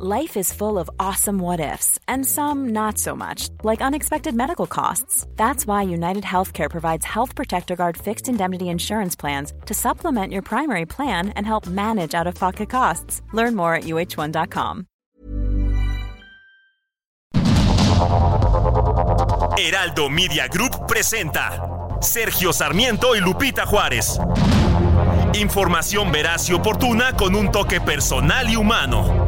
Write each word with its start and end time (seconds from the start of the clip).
Life 0.00 0.36
is 0.36 0.52
full 0.52 0.78
of 0.78 0.88
awesome 1.00 1.40
what 1.40 1.58
ifs, 1.58 1.98
and 2.06 2.24
some 2.24 2.68
not 2.68 2.98
so 2.98 3.16
much, 3.16 3.48
like 3.64 3.82
unexpected 3.82 4.32
medical 4.32 4.68
costs. 4.68 5.26
That's 5.34 5.66
why 5.66 5.82
United 5.82 6.22
Healthcare 6.22 6.70
provides 6.70 7.04
Health 7.04 7.34
Protector 7.34 7.74
Guard 7.74 7.96
fixed 7.96 8.28
indemnity 8.28 8.68
insurance 8.68 9.16
plans 9.16 9.52
to 9.66 9.74
supplement 9.74 10.32
your 10.32 10.42
primary 10.42 10.86
plan 10.86 11.30
and 11.30 11.44
help 11.44 11.66
manage 11.66 12.14
out 12.14 12.28
of 12.28 12.36
pocket 12.36 12.70
costs. 12.70 13.22
Learn 13.32 13.56
more 13.56 13.74
at 13.74 13.84
uh1.com. 13.86 14.86
Heraldo 19.58 20.08
Media 20.08 20.46
Group 20.46 20.86
presenta 20.86 21.60
Sergio 22.00 22.52
Sarmiento 22.52 23.16
y 23.16 23.20
Lupita 23.20 23.66
Juárez. 23.66 24.20
Información 25.34 26.12
veraz 26.12 26.48
y 26.50 26.54
oportuna 26.54 27.16
con 27.16 27.34
un 27.34 27.50
toque 27.50 27.80
personal 27.80 28.48
y 28.48 28.54
humano. 28.54 29.27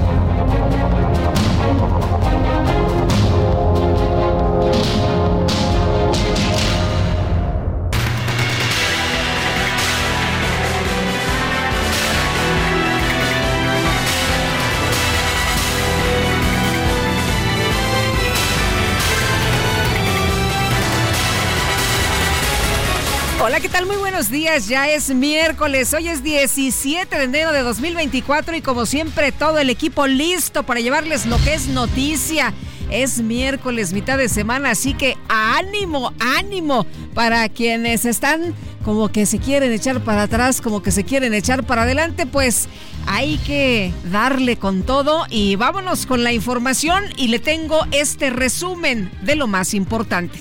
Hola, 23.51 23.59
¿qué 23.59 23.67
tal? 23.67 23.85
Muy 23.85 23.97
buenos 23.97 24.29
días. 24.29 24.69
Ya 24.69 24.87
es 24.87 25.13
miércoles. 25.13 25.93
Hoy 25.93 26.07
es 26.07 26.23
17 26.23 27.17
de 27.17 27.23
enero 27.25 27.51
de 27.51 27.63
2024 27.63 28.55
y 28.55 28.61
como 28.61 28.85
siempre 28.85 29.33
todo 29.33 29.59
el 29.59 29.69
equipo 29.69 30.07
listo 30.07 30.63
para 30.63 30.79
llevarles 30.79 31.25
lo 31.25 31.35
que 31.43 31.55
es 31.55 31.67
noticia. 31.67 32.53
Es 32.89 33.21
miércoles, 33.21 33.91
mitad 33.91 34.17
de 34.17 34.29
semana, 34.29 34.69
así 34.69 34.93
que 34.93 35.17
ánimo, 35.27 36.13
ánimo 36.21 36.85
para 37.13 37.49
quienes 37.49 38.05
están 38.05 38.55
como 38.85 39.09
que 39.09 39.25
se 39.25 39.39
quieren 39.39 39.73
echar 39.73 40.01
para 40.01 40.23
atrás, 40.23 40.61
como 40.61 40.81
que 40.81 40.91
se 40.91 41.03
quieren 41.03 41.33
echar 41.33 41.65
para 41.65 41.81
adelante, 41.81 42.25
pues 42.25 42.69
hay 43.05 43.37
que 43.39 43.91
darle 44.13 44.55
con 44.55 44.83
todo 44.83 45.25
y 45.29 45.57
vámonos 45.57 46.05
con 46.05 46.23
la 46.23 46.31
información 46.31 47.03
y 47.17 47.27
le 47.27 47.39
tengo 47.39 47.85
este 47.91 48.29
resumen 48.29 49.11
de 49.23 49.35
lo 49.35 49.47
más 49.47 49.73
importante. 49.73 50.39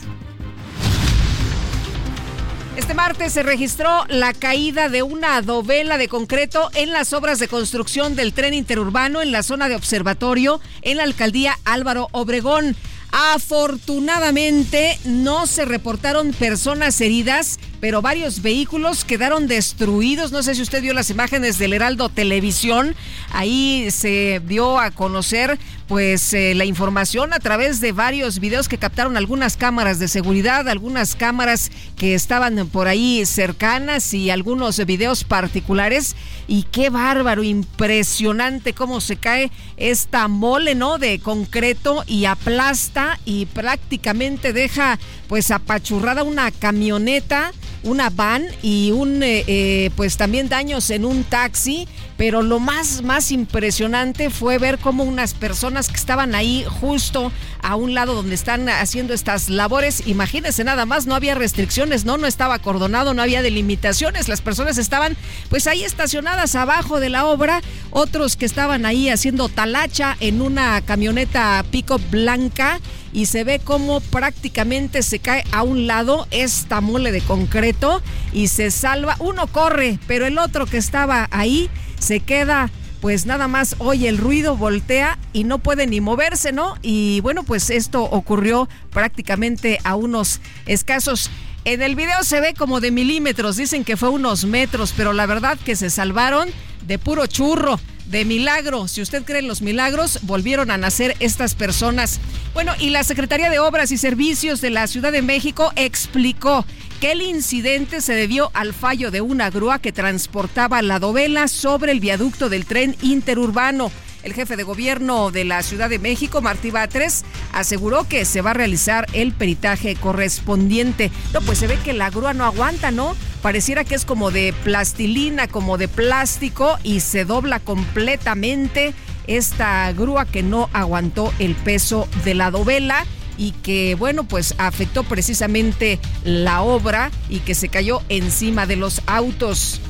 Este 2.77 2.95
martes 2.95 3.33
se 3.33 3.43
registró 3.43 4.05
la 4.09 4.33
caída 4.33 4.89
de 4.89 5.03
una 5.03 5.37
adovela 5.37 5.99
de 5.99 6.09
concreto 6.09 6.71
en 6.75 6.93
las 6.93 7.13
obras 7.13 7.41
de 7.41 7.49
construcción 7.49 8.15
del 8.15 8.33
tren 8.33 8.55
interurbano 8.55 9.23
en 9.23 9.33
la 9.33 9.43
zona 9.43 9.69
de 9.69 9.75
observatorio 9.75 10.61
en 10.83 10.99
la 10.99 11.03
alcaldía 11.03 11.59
Álvaro 11.65 12.09
Obregón. 12.13 12.77
Afortunadamente 13.13 14.97
no 15.05 15.49
se 15.49 15.65
reportaron 15.65 16.33
personas 16.33 17.01
heridas, 17.01 17.59
pero 17.81 18.03
varios 18.03 18.41
vehículos 18.41 19.05
quedaron 19.05 19.49
destruidos. 19.49 20.31
No 20.31 20.45
sé 20.45 20.55
si 20.55 20.63
usted 20.63 20.81
vio 20.81 20.95
las 20.95 21.11
imágenes 21.11 21.59
del 21.59 21.73
Heraldo 21.73 22.09
Televisión. 22.09 22.95
Ahí 23.33 23.89
se 23.91 24.41
dio 24.47 24.79
a 24.79 24.93
conocer 24.93 25.59
pues 25.91 26.35
eh, 26.35 26.55
la 26.55 26.65
información 26.65 27.33
a 27.33 27.41
través 27.41 27.81
de 27.81 27.91
varios 27.91 28.39
videos 28.39 28.69
que 28.69 28.79
captaron 28.79 29.17
algunas 29.17 29.57
cámaras 29.57 29.99
de 29.99 30.07
seguridad, 30.07 30.69
algunas 30.69 31.17
cámaras 31.17 31.73
que 31.97 32.15
estaban 32.15 32.69
por 32.69 32.87
ahí 32.87 33.27
cercanas 33.27 34.15
y 34.15 34.31
algunos 34.31 34.87
videos 34.87 35.25
particulares. 35.25 36.15
Y 36.47 36.63
qué 36.63 36.91
bárbaro, 36.91 37.43
impresionante 37.43 38.73
cómo 38.73 39.01
se 39.01 39.17
cae 39.17 39.51
esta 39.77 40.29
mole, 40.29 40.77
¿no? 40.77 40.99
De 40.99 41.19
concreto 41.19 42.05
y 42.07 42.27
aplasta 42.27 43.19
y 43.25 43.47
prácticamente 43.47 44.53
deja 44.53 44.97
pues 45.27 45.51
apachurrada 45.51 46.23
una 46.23 46.53
camioneta 46.53 47.51
una 47.83 48.11
van 48.11 48.45
y 48.63 48.91
un 48.93 49.23
eh, 49.23 49.45
eh, 49.47 49.91
pues 49.97 50.17
también 50.17 50.49
daños 50.49 50.91
en 50.91 51.05
un 51.05 51.25
taxi 51.25 51.89
pero 52.17 52.43
lo 52.43 52.59
más 52.59 53.03
más 53.03 53.33
impresionante 53.33 54.29
fue 54.29 54.59
ver 54.59 54.79
cómo 54.79 55.05
unas 55.05 55.35
personas 55.35 55.89
que 55.89 55.97
estaban 55.97 56.35
ahí 56.35 56.65
justo 56.81 57.33
a 57.63 57.77
un 57.77 57.95
lado 57.95 58.15
donde 58.15 58.35
están 58.35 58.69
haciendo 58.69 59.15
estas 59.15 59.49
labores 59.49 60.07
imagínense 60.07 60.63
nada 60.65 60.85
más 60.85 61.07
no 61.07 61.15
había 61.15 61.35
restricciones 61.35 62.05
no 62.05 62.19
no 62.19 62.27
estaba 62.27 62.55
acordonado 62.55 63.15
no 63.15 63.23
había 63.23 63.43
delimitaciones 63.43 64.29
las 64.29 64.43
personas 64.43 64.77
estaban 64.77 65.17
pues 65.49 65.67
ahí 65.67 65.83
estacionadas 65.83 66.55
abajo 66.55 67.01
de 67.01 67.09
la 67.09 67.27
obra 67.27 67.63
otros 67.91 68.37
que 68.37 68.47
estaban 68.47 68.85
ahí 68.85 69.09
haciendo 69.09 69.49
talacha 69.49 70.17
en 70.21 70.43
una 70.43 70.81
camioneta 70.83 71.65
pico 71.71 71.99
blanca 72.11 72.81
y 73.13 73.27
se 73.27 73.45
ve 73.45 73.61
cómo 73.63 74.01
prácticamente 74.01 75.03
se 75.03 75.19
cae 75.19 75.45
a 75.53 75.63
un 75.63 75.87
lado 75.87 76.27
esta 76.31 76.81
mole 76.81 77.13
de 77.13 77.21
concreto 77.21 78.03
y 78.33 78.49
se 78.49 78.71
salva. 78.71 79.17
Uno 79.19 79.47
corre, 79.47 79.99
pero 80.07 80.27
el 80.27 80.39
otro 80.39 80.67
que 80.67 80.79
estaba 80.79 81.29
ahí 81.31 81.71
se 81.99 82.21
queda 82.21 82.71
pues 83.01 83.25
nada 83.25 83.49
más 83.49 83.77
oye 83.79 84.09
el 84.11 84.19
ruido, 84.19 84.57
voltea 84.57 85.19
y 85.33 85.45
no 85.45 85.59
puede 85.59 85.87
ni 85.87 86.03
moverse, 86.03 86.53
¿no? 86.53 86.75
Y 86.83 87.21
bueno, 87.23 87.45
pues 87.45 87.71
esto 87.71 88.03
ocurrió 88.03 88.69
prácticamente 88.91 89.79
a 89.85 89.97
unos 89.97 90.41
escasos 90.67 91.31
en 91.65 91.83
el 91.83 91.95
video 91.95 92.23
se 92.23 92.41
ve 92.41 92.55
como 92.55 92.81
de 92.81 92.91
milímetros, 92.91 93.57
dicen 93.57 93.85
que 93.85 93.99
fue 93.99 94.09
unos 94.09 94.47
metros, 94.47 94.95
pero 94.97 95.13
la 95.13 95.27
verdad 95.27 95.59
que 95.63 95.77
se 95.77 95.91
salvaron 95.91 96.49
de 96.87 96.99
puro 96.99 97.27
churro 97.27 97.79
de 98.11 98.25
milagro. 98.25 98.89
Si 98.89 99.01
usted 99.01 99.25
cree 99.25 99.41
en 99.41 99.49
los 99.49 99.63
milagros, 99.63 100.19
volvieron 100.23 100.71
a 100.71 100.77
nacer 100.77 101.17
estas 101.21 101.55
personas. 101.55 102.21
Bueno, 102.55 102.73
y 102.79 102.91
la 102.91 103.05
Secretaría 103.05 103.51
de 103.51 103.59
Obras 103.59 103.93
y 103.93 103.99
Servicios 103.99 104.61
de 104.61 104.71
la 104.71 104.87
Ciudad 104.87 105.13
de 105.13 105.23
México 105.23 105.73
explicó 105.77 106.65
que 107.01 107.13
el 107.13 107.23
incidente 107.23 108.01
se 108.01 108.15
debió 108.15 108.51
al 108.53 108.75
fallo 108.75 109.11
de 109.11 109.21
una 109.21 109.51
grúa 109.51 109.79
que 109.79 109.93
transportaba 109.93 110.83
la 110.83 110.99
dovela 110.99 111.49
sobre 111.49 111.93
el 111.93 112.01
viaducto 112.01 112.49
del 112.49 112.67
tren 112.67 112.97
interurbano. 113.01 113.91
El 114.23 114.35
jefe 114.35 114.57
de 114.57 114.63
gobierno 114.63 115.31
de 115.31 115.45
la 115.45 115.63
Ciudad 115.63 115.89
de 115.89 115.99
México, 115.99 116.43
Martí 116.43 116.71
Batres, 116.71 117.25
aseguró 117.53 118.07
que 118.07 118.25
se 118.25 118.43
va 118.43 118.51
a 118.51 118.55
realizar 118.55 119.07
el 119.13 119.33
peritaje 119.33 119.97
correspondiente. 119.97 121.11
No, 121.33 121.41
pues 121.41 121.59
se 121.59 121.67
ve 121.67 121.79
que 121.83 121.93
la 121.93 122.11
grúa 122.11 122.35
no 122.35 122.45
aguanta, 122.45 122.91
¿no? 122.91 123.17
Pareciera 123.43 123.85
que 123.85 123.95
es 123.95 124.05
como 124.05 124.31
de 124.31 124.53
plastilina, 124.65 125.49
como 125.49 125.79
de 125.79 125.89
plástico 125.89 126.79
y 126.83 127.01
se 127.01 127.25
dobla 127.25 127.61
completamente 127.61 128.93
esta 129.27 129.91
grúa 129.93 130.27
que 130.27 130.43
no 130.43 130.69
aguantó 130.73 131.33
el 131.39 131.55
peso 131.55 132.09
de 132.25 132.35
la 132.35 132.51
dovela 132.51 133.07
y 133.39 133.53
que, 133.53 133.95
bueno, 133.95 134.25
pues 134.25 134.55
afectó 134.59 135.03
precisamente 135.05 135.99
la 136.25 136.61
obra 136.61 137.11
y 137.31 137.39
que 137.39 137.55
se 137.55 137.71
cayó 137.71 138.03
encima 138.11 138.67
de 138.67 138.77
los 138.77 139.01
autos. 139.07 139.81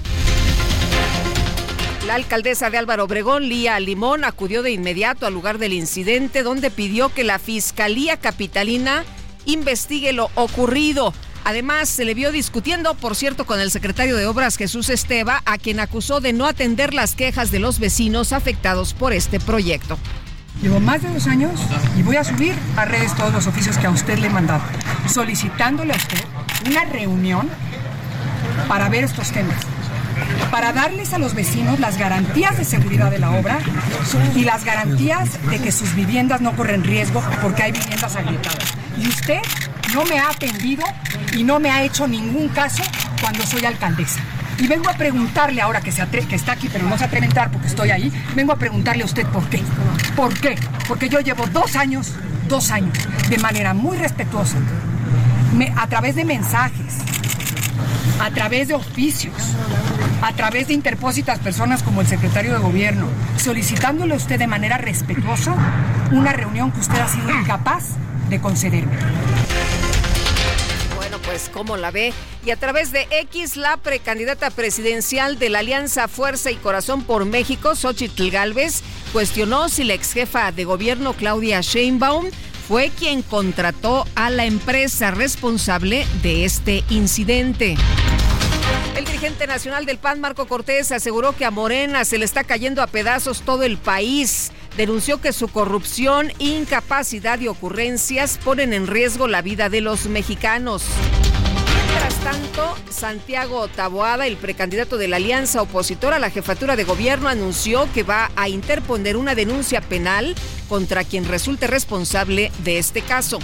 La 2.07 2.15
alcaldesa 2.15 2.71
de 2.71 2.79
Álvaro 2.79 3.05
Obregón, 3.05 3.49
Lía 3.49 3.79
Limón, 3.79 4.25
acudió 4.25 4.63
de 4.63 4.73
inmediato 4.73 5.27
al 5.27 5.35
lugar 5.35 5.59
del 5.59 5.75
incidente 5.75 6.43
donde 6.43 6.71
pidió 6.71 7.13
que 7.13 7.25
la 7.25 7.39
Fiscalía 7.39 8.17
Capitalina 8.17 9.05
investigue 9.45 10.15
lo 10.15 10.31
ocurrido. 10.35 11.13
Además, 11.45 11.91
se 11.91 12.07
le 12.07 12.15
vio 12.15 12.33
discutiendo, 12.33 12.95
por 12.95 13.17
cierto, 13.17 13.45
con 13.45 13.61
el 13.61 13.71
secretario 13.71 14.17
de 14.17 14.27
Obras 14.27 14.57
Jesús 14.57 14.89
Esteva, 14.89 15.43
a 15.45 15.59
quien 15.59 15.79
acusó 15.79 16.21
de 16.21 16.33
no 16.33 16.47
atender 16.47 16.95
las 16.95 17.15
quejas 17.15 17.51
de 17.51 17.59
los 17.59 17.79
vecinos 17.79 18.33
afectados 18.33 18.95
por 18.95 19.13
este 19.13 19.39
proyecto. 19.39 19.99
Llevo 20.63 20.81
más 20.81 21.03
de 21.03 21.13
dos 21.13 21.27
años 21.27 21.53
y 21.99 22.03
voy 22.03 22.17
a 22.17 22.25
subir 22.25 22.55
a 22.77 22.87
redes 22.87 23.15
todos 23.15 23.33
los 23.33 23.47
oficios 23.47 23.77
que 23.79 23.87
a 23.87 23.91
usted 23.91 24.19
le 24.19 24.27
he 24.27 24.31
mandado, 24.31 24.63
solicitándole 25.09 25.93
a 25.93 25.97
usted 25.97 26.25
una 26.67 26.85
reunión 26.87 27.49
para 28.69 28.89
ver 28.89 29.05
estos 29.05 29.31
temas 29.33 29.57
para 30.51 30.73
darles 30.73 31.13
a 31.13 31.19
los 31.19 31.35
vecinos 31.35 31.79
las 31.79 31.97
garantías 31.97 32.59
de 32.59 32.65
seguridad 32.65 33.11
de 33.11 33.19
la 33.19 33.31
obra 33.31 33.59
y 34.35 34.45
las 34.45 34.65
garantías 34.65 35.39
de 35.49 35.59
que 35.59 35.73
sus 35.73 35.95
viviendas 35.95 36.41
no 36.41 36.57
corren 36.57 36.83
riesgo 36.83 37.23
porque 37.41 37.63
hay 37.63 37.73
viviendas 37.73 38.17
agrietadas. 38.17 38.75
Y 38.99 39.09
usted 39.09 39.41
no 39.95 40.05
me 40.05 40.19
ha 40.19 40.29
atendido 40.29 40.85
y 41.37 41.45
no 41.45 41.61
me 41.61 41.71
ha 41.71 41.83
hecho 41.83 42.07
ningún 42.09 42.49
caso 42.49 42.83
cuando 43.21 43.45
soy 43.47 43.65
alcaldesa. 43.65 44.21
Y 44.59 44.67
vengo 44.67 44.91
a 44.91 44.95
preguntarle 44.95 45.63
ahora 45.63 45.81
que, 45.81 45.91
se 45.91 46.07
que 46.07 46.37
está 46.37 46.53
aquí, 46.53 46.69
pero 46.71 46.87
no 46.87 46.99
se 46.99 47.05
atreve 47.05 47.27
a 47.27 47.29
entrar 47.29 47.51
porque 47.51 47.69
estoy 47.69 47.91
ahí, 47.91 48.13
vengo 48.35 48.53
a 48.53 48.57
preguntarle 48.57 49.03
a 49.03 49.07
usted 49.07 49.27
por 49.27 49.49
qué. 49.49 49.63
¿Por 50.15 50.39
qué? 50.39 50.57
Porque 50.87 51.09
yo 51.09 51.21
llevo 51.21 51.47
dos 51.47 51.77
años, 51.77 52.13
dos 52.49 52.71
años, 52.71 52.93
de 53.31 53.39
manera 53.39 53.73
muy 53.73 53.97
respetuosa, 53.97 54.59
a 55.77 55.87
través 55.87 56.15
de 56.15 56.25
mensajes, 56.25 56.99
a 58.21 58.31
través 58.31 58.69
de 58.69 58.75
oficios, 58.75 59.35
a 60.23 60.33
través 60.33 60.69
de 60.69 60.75
interpósitas 60.75 61.39
personas 61.39 61.83
como 61.83 62.01
el 62.01 62.07
secretario 62.07 62.53
de 62.53 62.59
gobierno, 62.59 63.07
solicitándole 63.37 64.15
a 64.15 64.17
usted 64.17 64.39
de 64.39 64.47
manera 64.47 64.79
respetuosa 64.79 65.55
una 66.13 66.33
reunión 66.33 66.71
que 66.71 66.81
usted 66.81 66.99
ha 67.01 67.09
sido 67.09 67.31
incapaz 67.31 67.85
de 68.29 68.41
concederme 68.41 68.97
pues 71.31 71.51
cómo 71.53 71.77
la 71.77 71.91
ve. 71.91 72.13
Y 72.45 72.51
a 72.51 72.57
través 72.57 72.93
de 72.93 73.07
X, 73.11 73.57
la 73.57 73.77
precandidata 73.77 74.51
presidencial 74.51 75.39
de 75.39 75.49
la 75.49 75.61
Alianza 75.61 76.09
Fuerza 76.09 76.51
y 76.51 76.57
Corazón 76.57 77.05
por 77.05 77.25
México, 77.25 77.77
Xochitl 77.77 78.31
Galvez, 78.31 78.83
cuestionó 79.13 79.69
si 79.69 79.85
la 79.85 79.95
ex 79.95 80.13
jefa 80.13 80.51
de 80.51 80.65
gobierno 80.65 81.13
Claudia 81.13 81.61
Sheinbaum 81.61 82.27
fue 82.71 82.91
quien 82.91 83.23
contrató 83.23 84.07
a 84.15 84.31
la 84.31 84.45
empresa 84.45 85.11
responsable 85.11 86.07
de 86.23 86.45
este 86.45 86.85
incidente. 86.89 87.75
El 88.97 89.05
dirigente 89.05 89.49
nacional 89.49 89.87
del 89.87 89.99
PAN, 89.99 90.21
Marco 90.21 90.47
Cortés, 90.47 90.93
aseguró 90.93 91.35
que 91.35 91.45
a 91.45 91.51
Morena 91.51 92.05
se 92.05 92.17
le 92.17 92.25
está 92.25 92.45
cayendo 92.45 92.81
a 92.81 92.87
pedazos 92.87 93.43
todo 93.43 93.65
el 93.65 93.77
país. 93.77 94.53
Denunció 94.77 95.21
que 95.21 95.33
su 95.33 95.49
corrupción, 95.49 96.33
incapacidad 96.39 97.41
y 97.41 97.49
ocurrencias 97.49 98.39
ponen 98.39 98.73
en 98.73 98.87
riesgo 98.87 99.27
la 99.27 99.43
vida 99.43 99.69
de 99.69 99.81
los 99.81 100.07
mexicanos. 100.07 100.85
Tanto, 102.25 102.77
Santiago 102.91 103.67
Taboada, 103.69 104.27
el 104.27 104.37
precandidato 104.37 104.99
de 104.99 105.09
la 105.09 105.17
alianza 105.17 105.63
opositora 105.63 106.17
a 106.17 106.19
la 106.19 106.29
jefatura 106.29 106.77
de 106.77 106.85
gobierno, 106.85 107.31
anunció 107.31 107.91
que 107.95 108.03
va 108.03 108.31
a 108.37 108.51
interponer 108.51 109.17
una 109.17 109.35
denuncia 109.35 109.81
penal 109.81 110.35
contra 110.69 111.03
quien 111.05 111.25
resulte 111.25 111.67
responsable 111.67 112.53
de 112.63 112.79
este 112.79 113.01
caso. 113.01 113.39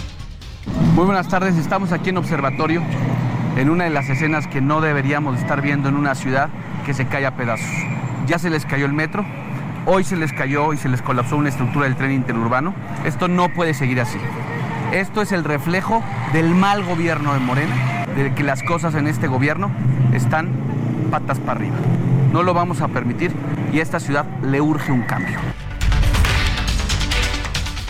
Muy 0.93 1.05
buenas 1.05 1.27
tardes, 1.27 1.55
estamos 1.55 1.91
aquí 1.91 2.11
en 2.11 2.17
Observatorio, 2.17 2.83
en 3.55 3.71
una 3.71 3.85
de 3.85 3.89
las 3.89 4.09
escenas 4.09 4.45
que 4.45 4.61
no 4.61 4.79
deberíamos 4.79 5.39
estar 5.39 5.61
viendo 5.61 5.89
en 5.89 5.95
una 5.95 6.13
ciudad 6.13 6.49
que 6.85 6.93
se 6.93 7.07
cae 7.07 7.25
a 7.25 7.35
pedazos. 7.35 7.67
Ya 8.27 8.37
se 8.37 8.51
les 8.51 8.63
cayó 8.65 8.85
el 8.85 8.93
metro, 8.93 9.25
hoy 9.87 10.03
se 10.03 10.15
les 10.15 10.31
cayó 10.33 10.71
y 10.73 10.77
se 10.77 10.87
les 10.87 11.01
colapsó 11.01 11.35
una 11.35 11.49
estructura 11.49 11.85
del 11.85 11.95
tren 11.95 12.11
interurbano. 12.11 12.75
Esto 13.05 13.27
no 13.27 13.49
puede 13.49 13.73
seguir 13.73 13.99
así. 13.99 14.19
Esto 14.91 15.21
es 15.21 15.33
el 15.33 15.43
reflejo 15.43 16.01
del 16.31 16.55
mal 16.55 16.83
gobierno 16.83 17.33
de 17.33 17.39
Morena, 17.39 18.05
de 18.15 18.33
que 18.33 18.43
las 18.43 18.63
cosas 18.63 18.95
en 18.95 19.07
este 19.07 19.27
gobierno 19.27 19.69
están 20.13 20.49
patas 21.11 21.39
para 21.39 21.59
arriba. 21.59 21.75
No 22.31 22.41
lo 22.41 22.53
vamos 22.53 22.79
a 22.79 22.87
permitir 22.87 23.33
y 23.73 23.79
a 23.79 23.83
esta 23.83 23.99
ciudad 23.99 24.25
le 24.43 24.61
urge 24.61 24.93
un 24.93 25.01
cambio. 25.01 25.39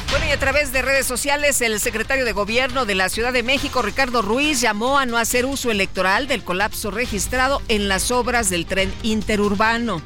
Bueno, 0.09 0.25
y 0.25 0.31
a 0.31 0.39
través 0.39 0.71
de 0.71 0.81
redes 0.81 1.05
sociales, 1.05 1.61
el 1.61 1.79
secretario 1.79 2.25
de 2.25 2.31
Gobierno 2.31 2.85
de 2.85 2.95
la 2.95 3.09
Ciudad 3.09 3.31
de 3.31 3.43
México, 3.43 3.83
Ricardo 3.83 4.23
Ruiz, 4.23 4.59
llamó 4.59 4.97
a 4.97 5.05
no 5.05 5.17
hacer 5.17 5.45
uso 5.45 5.69
electoral 5.69 6.27
del 6.27 6.43
colapso 6.43 6.89
registrado 6.89 7.61
en 7.67 7.87
las 7.87 8.09
obras 8.09 8.49
del 8.49 8.65
tren 8.65 8.91
interurbano. 9.03 10.01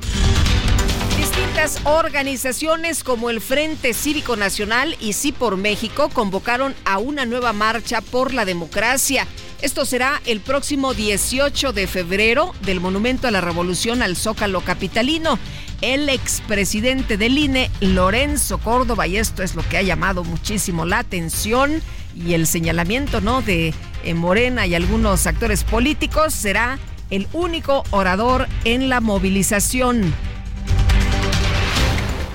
Organizaciones 1.83 3.03
como 3.03 3.29
el 3.29 3.39
Frente 3.39 3.93
Cívico 3.93 4.35
Nacional 4.35 4.95
y 4.99 5.13
Sí 5.13 5.31
por 5.31 5.57
México 5.57 6.09
convocaron 6.09 6.75
a 6.85 6.97
una 6.97 7.25
nueva 7.25 7.53
marcha 7.53 8.01
por 8.01 8.33
la 8.33 8.45
democracia. 8.45 9.27
Esto 9.61 9.85
será 9.85 10.21
el 10.25 10.41
próximo 10.41 10.93
18 10.93 11.71
de 11.71 11.87
febrero 11.87 12.53
del 12.65 12.79
Monumento 12.79 13.27
a 13.27 13.31
la 13.31 13.41
Revolución 13.41 14.01
al 14.01 14.15
Zócalo 14.15 14.61
Capitalino. 14.61 15.37
El 15.81 16.09
expresidente 16.09 17.17
del 17.17 17.37
INE, 17.37 17.69
Lorenzo 17.79 18.57
Córdoba, 18.57 19.07
y 19.07 19.17
esto 19.17 19.43
es 19.43 19.55
lo 19.55 19.67
que 19.67 19.77
ha 19.77 19.81
llamado 19.81 20.23
muchísimo 20.23 20.85
la 20.85 20.99
atención 20.99 21.81
y 22.15 22.33
el 22.33 22.47
señalamiento 22.47 23.21
¿no? 23.21 23.41
de 23.41 23.73
eh, 24.03 24.13
Morena 24.13 24.67
y 24.67 24.75
algunos 24.75 25.27
actores 25.27 25.63
políticos, 25.63 26.33
será 26.33 26.79
el 27.09 27.27
único 27.33 27.83
orador 27.91 28.47
en 28.65 28.89
la 28.89 28.99
movilización. 28.99 30.13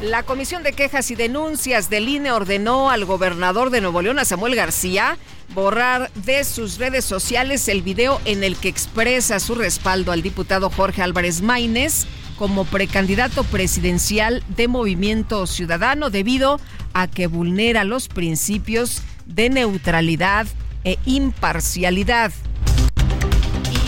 La 0.02 0.24
Comisión 0.24 0.62
de 0.62 0.74
Quejas 0.74 1.10
y 1.10 1.14
Denuncias 1.14 1.88
del 1.88 2.08
INE 2.08 2.30
ordenó 2.30 2.90
al 2.90 3.06
gobernador 3.06 3.70
de 3.70 3.80
Nuevo 3.80 4.02
León, 4.02 4.18
Samuel 4.26 4.54
García, 4.54 5.16
borrar 5.54 6.12
de 6.12 6.44
sus 6.44 6.76
redes 6.76 7.02
sociales 7.06 7.66
el 7.68 7.80
video 7.80 8.20
en 8.26 8.44
el 8.44 8.56
que 8.56 8.68
expresa 8.68 9.40
su 9.40 9.54
respaldo 9.54 10.12
al 10.12 10.20
diputado 10.20 10.68
Jorge 10.68 11.00
Álvarez 11.00 11.40
Maínez 11.40 12.04
como 12.36 12.66
precandidato 12.66 13.42
presidencial 13.44 14.44
de 14.48 14.68
Movimiento 14.68 15.46
Ciudadano 15.46 16.10
debido 16.10 16.60
a 16.92 17.08
que 17.08 17.26
vulnera 17.26 17.84
los 17.84 18.08
principios 18.08 19.00
de 19.24 19.48
neutralidad 19.48 20.46
e 20.84 20.98
imparcialidad. 21.06 22.32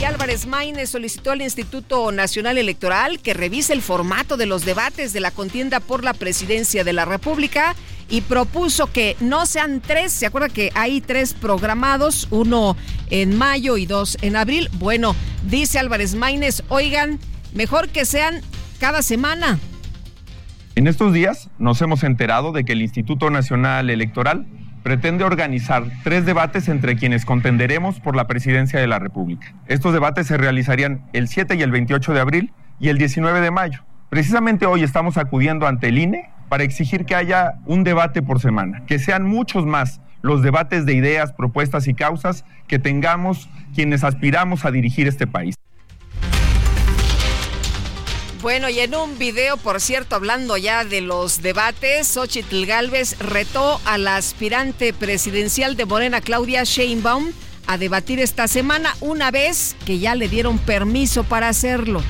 Y 0.00 0.04
Álvarez 0.04 0.46
Maínez 0.46 0.90
solicitó 0.90 1.32
al 1.32 1.42
Instituto 1.42 2.12
Nacional 2.12 2.56
Electoral 2.56 3.18
que 3.18 3.34
revise 3.34 3.72
el 3.72 3.82
formato 3.82 4.36
de 4.36 4.46
los 4.46 4.64
debates 4.64 5.12
de 5.12 5.18
la 5.18 5.32
contienda 5.32 5.80
por 5.80 6.04
la 6.04 6.14
presidencia 6.14 6.84
de 6.84 6.92
la 6.92 7.04
República 7.04 7.74
y 8.08 8.20
propuso 8.20 8.86
que 8.92 9.16
no 9.18 9.44
sean 9.44 9.80
tres. 9.80 10.12
¿Se 10.12 10.26
acuerda 10.26 10.50
que 10.50 10.70
hay 10.74 11.00
tres 11.00 11.34
programados? 11.34 12.28
Uno 12.30 12.76
en 13.10 13.36
mayo 13.36 13.76
y 13.76 13.86
dos 13.86 14.16
en 14.22 14.36
abril. 14.36 14.68
Bueno, 14.74 15.16
dice 15.48 15.80
Álvarez 15.80 16.14
Maínez, 16.14 16.62
oigan, 16.68 17.18
mejor 17.52 17.88
que 17.88 18.04
sean 18.04 18.40
cada 18.78 19.02
semana. 19.02 19.58
En 20.76 20.86
estos 20.86 21.12
días 21.12 21.50
nos 21.58 21.82
hemos 21.82 22.04
enterado 22.04 22.52
de 22.52 22.64
que 22.64 22.74
el 22.74 22.82
Instituto 22.82 23.30
Nacional 23.30 23.90
Electoral 23.90 24.46
pretende 24.82 25.24
organizar 25.24 25.84
tres 26.04 26.24
debates 26.24 26.68
entre 26.68 26.96
quienes 26.96 27.24
contenderemos 27.24 28.00
por 28.00 28.16
la 28.16 28.26
presidencia 28.26 28.80
de 28.80 28.86
la 28.86 28.98
República. 28.98 29.54
Estos 29.66 29.92
debates 29.92 30.26
se 30.26 30.36
realizarían 30.36 31.02
el 31.12 31.28
7 31.28 31.56
y 31.56 31.62
el 31.62 31.70
28 31.70 32.14
de 32.14 32.20
abril 32.20 32.52
y 32.80 32.88
el 32.88 32.98
19 32.98 33.40
de 33.40 33.50
mayo. 33.50 33.84
Precisamente 34.08 34.66
hoy 34.66 34.82
estamos 34.82 35.18
acudiendo 35.18 35.66
ante 35.66 35.88
el 35.88 35.98
INE 35.98 36.30
para 36.48 36.64
exigir 36.64 37.04
que 37.04 37.14
haya 37.14 37.54
un 37.66 37.84
debate 37.84 38.22
por 38.22 38.40
semana, 38.40 38.84
que 38.86 38.98
sean 38.98 39.24
muchos 39.24 39.66
más 39.66 40.00
los 40.22 40.42
debates 40.42 40.86
de 40.86 40.94
ideas, 40.94 41.32
propuestas 41.32 41.88
y 41.88 41.94
causas 41.94 42.44
que 42.66 42.78
tengamos 42.78 43.48
quienes 43.74 44.04
aspiramos 44.04 44.64
a 44.64 44.70
dirigir 44.70 45.06
este 45.06 45.26
país. 45.26 45.57
Bueno, 48.40 48.68
y 48.68 48.78
en 48.78 48.94
un 48.94 49.18
video, 49.18 49.56
por 49.56 49.80
cierto, 49.80 50.14
hablando 50.14 50.56
ya 50.56 50.84
de 50.84 51.00
los 51.00 51.42
debates, 51.42 52.06
Xochitl 52.06 52.66
Galvez 52.66 53.18
retó 53.18 53.80
a 53.84 53.98
la 53.98 54.14
aspirante 54.14 54.92
presidencial 54.92 55.76
de 55.76 55.86
Morena, 55.86 56.20
Claudia 56.20 56.62
Sheinbaum, 56.62 57.32
a 57.66 57.78
debatir 57.78 58.20
esta 58.20 58.46
semana, 58.46 58.94
una 59.00 59.32
vez 59.32 59.74
que 59.84 59.98
ya 59.98 60.14
le 60.14 60.28
dieron 60.28 60.58
permiso 60.58 61.24
para 61.24 61.48
hacerlo. 61.48 62.00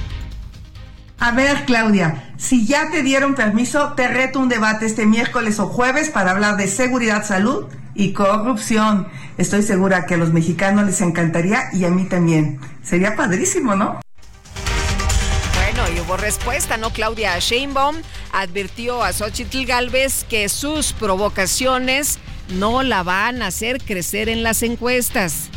A 1.19 1.31
ver, 1.31 1.65
Claudia, 1.65 2.35
si 2.37 2.67
ya 2.67 2.91
te 2.91 3.03
dieron 3.03 3.35
permiso, 3.35 3.95
te 3.95 4.07
reto 4.07 4.39
un 4.39 4.51
debate 4.51 4.85
este 4.85 5.07
miércoles 5.07 5.59
o 5.59 5.67
jueves 5.67 6.11
para 6.11 6.33
hablar 6.33 6.59
de 6.59 6.69
seguridad, 6.69 7.25
salud 7.25 7.69
y 7.95 8.13
corrupción. 8.13 9.09
Estoy 9.39 9.63
segura 9.63 10.05
que 10.05 10.15
a 10.15 10.19
los 10.19 10.35
mexicanos 10.35 10.85
les 10.85 11.01
encantaría 11.01 11.71
y 11.73 11.87
a 11.87 11.91
mí 11.91 12.05
también. 12.05 12.61
Sería 12.83 13.17
padrísimo, 13.17 13.75
¿no? 13.75 13.99
Hubo 16.09 16.17
respuesta, 16.17 16.79
¿no? 16.79 16.89
Claudia 16.89 17.39
Sheinbaum 17.39 17.97
advirtió 18.33 19.03
a 19.03 19.13
Xochitl 19.13 19.67
Galvez 19.67 20.25
que 20.25 20.49
sus 20.49 20.95
provocaciones 20.95 22.19
no 22.49 22.83
la 22.83 23.03
van 23.03 23.43
a 23.43 23.49
hacer 23.49 23.79
crecer 23.79 24.31
en 24.31 24.43
las 24.43 24.63
encuestas. 24.63 25.51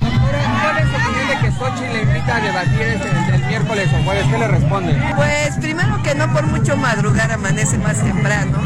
¿Cuál 0.00 0.76
es 0.76 0.90
su 0.90 0.94
opinión 0.94 1.28
de 1.28 1.38
que 1.38 1.52
Xochitl 1.52 1.92
le 1.94 2.02
invita 2.02 2.36
a 2.36 2.40
debatir 2.40 2.82
este, 2.82 3.34
el 3.34 3.44
miércoles 3.46 3.88
o 3.98 4.04
jueves? 4.04 4.26
¿Qué 4.30 4.38
le 4.38 4.48
responde? 4.48 5.14
Pues 5.16 5.56
primero 5.62 6.02
que 6.02 6.14
no 6.14 6.30
por 6.34 6.42
mucho 6.48 6.76
madrugar 6.76 7.32
amanece 7.32 7.78
más 7.78 7.96
temprano 8.02 8.60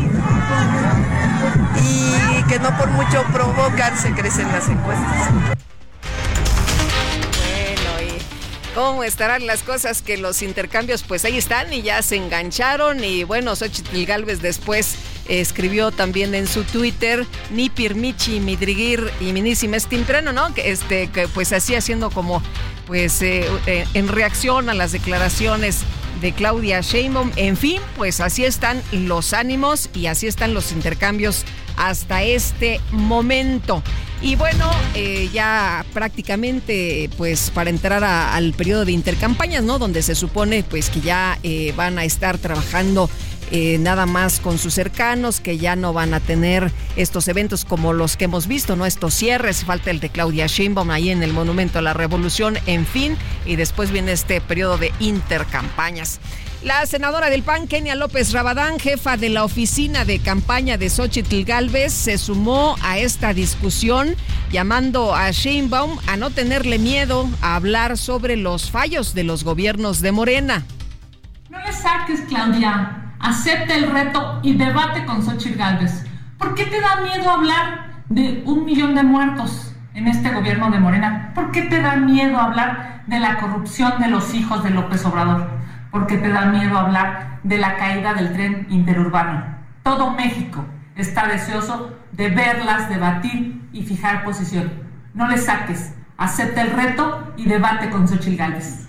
y 1.81 2.43
que 2.49 2.59
no 2.59 2.77
por 2.77 2.89
mucho 2.89 3.23
provocar 3.33 3.97
se 3.97 4.11
crecen 4.11 4.49
las 4.49 4.69
encuestas. 4.69 5.29
Cómo 8.75 9.03
estarán 9.03 9.47
las 9.47 9.63
cosas 9.63 10.03
que 10.03 10.17
los 10.17 10.43
intercambios 10.43 11.03
pues 11.03 11.25
ahí 11.25 11.37
están 11.37 11.73
y 11.73 11.83
ya 11.83 12.03
se 12.03 12.17
engancharon 12.17 13.03
y 13.03 13.25
bueno, 13.25 13.57
Xochitl 13.57 14.05
Galvez 14.05 14.41
después 14.41 14.97
escribió 15.29 15.91
también 15.91 16.35
en 16.35 16.47
su 16.47 16.65
Twitter 16.65 17.27
ni 17.51 17.71
pirmichi 17.71 18.41
midrigir 18.41 19.11
y 19.21 19.33
minísima 19.33 19.77
es 19.77 19.87
temprano, 19.87 20.33
¿no? 20.33 20.55
Que 20.55 20.71
este 20.71 21.09
que 21.09 21.29
pues 21.29 21.53
así 21.53 21.75
haciendo 21.75 22.11
como 22.11 22.43
pues 22.87 23.21
eh, 23.23 23.47
eh, 23.67 23.87
en 23.95 24.09
reacción 24.09 24.71
a 24.71 24.75
las 24.75 24.93
declaraciones 24.93 25.81
de 26.21 26.33
Claudia 26.33 26.81
Sheinbaum. 26.81 27.31
En 27.37 27.57
fin, 27.57 27.81
pues 27.97 28.21
así 28.21 28.45
están 28.45 28.83
los 28.93 29.33
ánimos 29.33 29.91
y 29.95 30.07
así 30.07 30.27
están 30.27 30.55
los 30.55 30.73
intercambios 30.73 31.45
hasta 31.77 32.23
este 32.23 32.81
momento. 32.91 33.83
Y 34.21 34.35
bueno, 34.35 34.69
eh, 34.95 35.31
ya 35.33 35.85
prácticamente, 35.93 37.09
pues 37.17 37.51
para 37.51 37.71
entrar 37.71 38.03
al 38.03 38.53
periodo 38.53 38.85
de 38.85 38.93
intercampañas, 38.93 39.63
¿no? 39.63 39.79
Donde 39.79 40.03
se 40.03 40.17
supone, 40.17 40.65
pues 40.65 40.91
que 40.91 41.01
ya 41.01 41.39
eh, 41.45 41.73
van 41.77 41.99
a 41.99 42.05
estar 42.05 42.37
trabajando 42.39 43.09
eh, 43.51 43.79
nada 43.79 44.07
más 44.07 44.41
con 44.41 44.59
sus 44.59 44.75
cercanos, 44.75 45.41
que 45.41 45.59
ya 45.59 45.77
no 45.77 45.93
van 45.93 46.15
a 46.15 46.21
tener 46.21 46.71
estos 46.97 47.29
eventos 47.29 47.65
como 47.65 47.93
los 47.93 48.17
que 48.17 48.25
hemos 48.25 48.47
visto, 48.47 48.77
¿no? 48.77 48.87
Estos 48.87 49.15
cierres, 49.15 49.65
falta 49.65 49.91
el 49.91 50.01
de 50.01 50.11
Claudia 50.11 50.47
Sheinbaum 50.47 50.91
ahí 50.91 51.11
en 51.11 51.23
el 51.23 51.33
Monumento 51.33 51.79
a 51.79 51.83
la 51.83 51.95
Revolución, 51.95 52.59
en 52.67 52.87
fin, 52.87 53.17
y 53.47 53.57
después 53.57 53.91
viene 53.91 54.13
este 54.13 54.41
periodo 54.41 54.79
de 54.79 54.93
intercampañas. 55.01 56.21
La 56.63 56.87
senadora 56.87 57.31
del 57.31 57.45
PAN, 57.45 57.69
Kenia 57.69 57.95
López 57.95 58.33
Rabadán, 58.33 58.81
jefa 58.81 59.17
de 59.17 59.29
la 59.29 59.45
oficina 59.45 60.05
de 60.05 60.19
campaña 60.19 60.77
de 60.77 60.91
Xochitl 60.91 61.45
Galvez, 61.45 61.93
se 61.93 62.19
sumó 62.19 62.75
a 62.83 62.99
esta 62.99 63.33
discusión 63.33 64.17
llamando 64.51 65.15
a 65.15 65.31
Sheinbaum 65.31 65.99
a 66.09 66.17
no 66.17 66.31
tenerle 66.31 66.81
miedo 66.81 67.29
a 67.43 67.55
hablar 67.55 67.97
sobre 67.97 68.37
los 68.37 68.73
fallos 68.73 69.15
de 69.15 69.23
los 69.23 69.45
gobiernos 69.45 70.01
de 70.01 70.11
Morena. 70.11 70.67
No 71.49 71.59
le 71.59 71.73
saques, 71.73 72.21
Claudia. 72.29 73.08
Acepta 73.21 73.75
el 73.75 73.91
reto 73.91 74.41
y 74.43 74.55
debate 74.55 75.05
con 75.05 75.23
Xochitl 75.23 75.59
Galvez. 75.59 76.05
¿Por 76.39 76.55
qué 76.55 76.65
te 76.65 76.81
da 76.81 77.01
miedo 77.03 77.31
hablar 77.31 78.03
de 78.09 78.43
un 78.47 78.65
millón 78.65 78.95
de 78.95 79.03
muertos 79.03 79.75
en 79.95 80.07
este 80.07 80.31
gobierno 80.31 80.71
de 80.71 80.79
Morena? 80.79 81.33
¿Por 81.35 81.51
qué 81.51 81.63
te 81.63 81.81
da 81.81 81.97
miedo 81.97 82.39
hablar 82.39 83.03
de 83.07 83.19
la 83.19 83.39
corrupción 83.39 84.01
de 84.01 84.09
los 84.09 84.35
hijos 84.35 84.63
de 84.63 84.71
López 84.71 85.05
Obrador? 85.05 85.59
porque 85.91 86.19
te 86.19 86.29
da 86.29 86.47
miedo 86.47 86.79
hablar 86.79 87.41
de 87.43 87.59
la 87.59 87.77
caída 87.77 88.15
del 88.15 88.33
tren 88.33 88.67
interurbano. 88.71 89.45
Todo 89.83 90.11
México 90.11 90.65
está 90.97 91.27
deseoso 91.27 91.97
de 92.13 92.29
verlas, 92.31 92.89
debatir 92.89 93.63
y 93.73 93.85
fijar 93.85 94.25
posición. 94.25 94.71
No 95.15 95.29
le 95.29 95.39
saques, 95.39 95.95
acepta 96.17 96.63
el 96.63 96.73
reto 96.73 97.33
y 97.37 97.47
debate 97.47 97.91
con 97.91 98.07
Xochitl 98.07 98.37
Gálvez. 98.37 98.88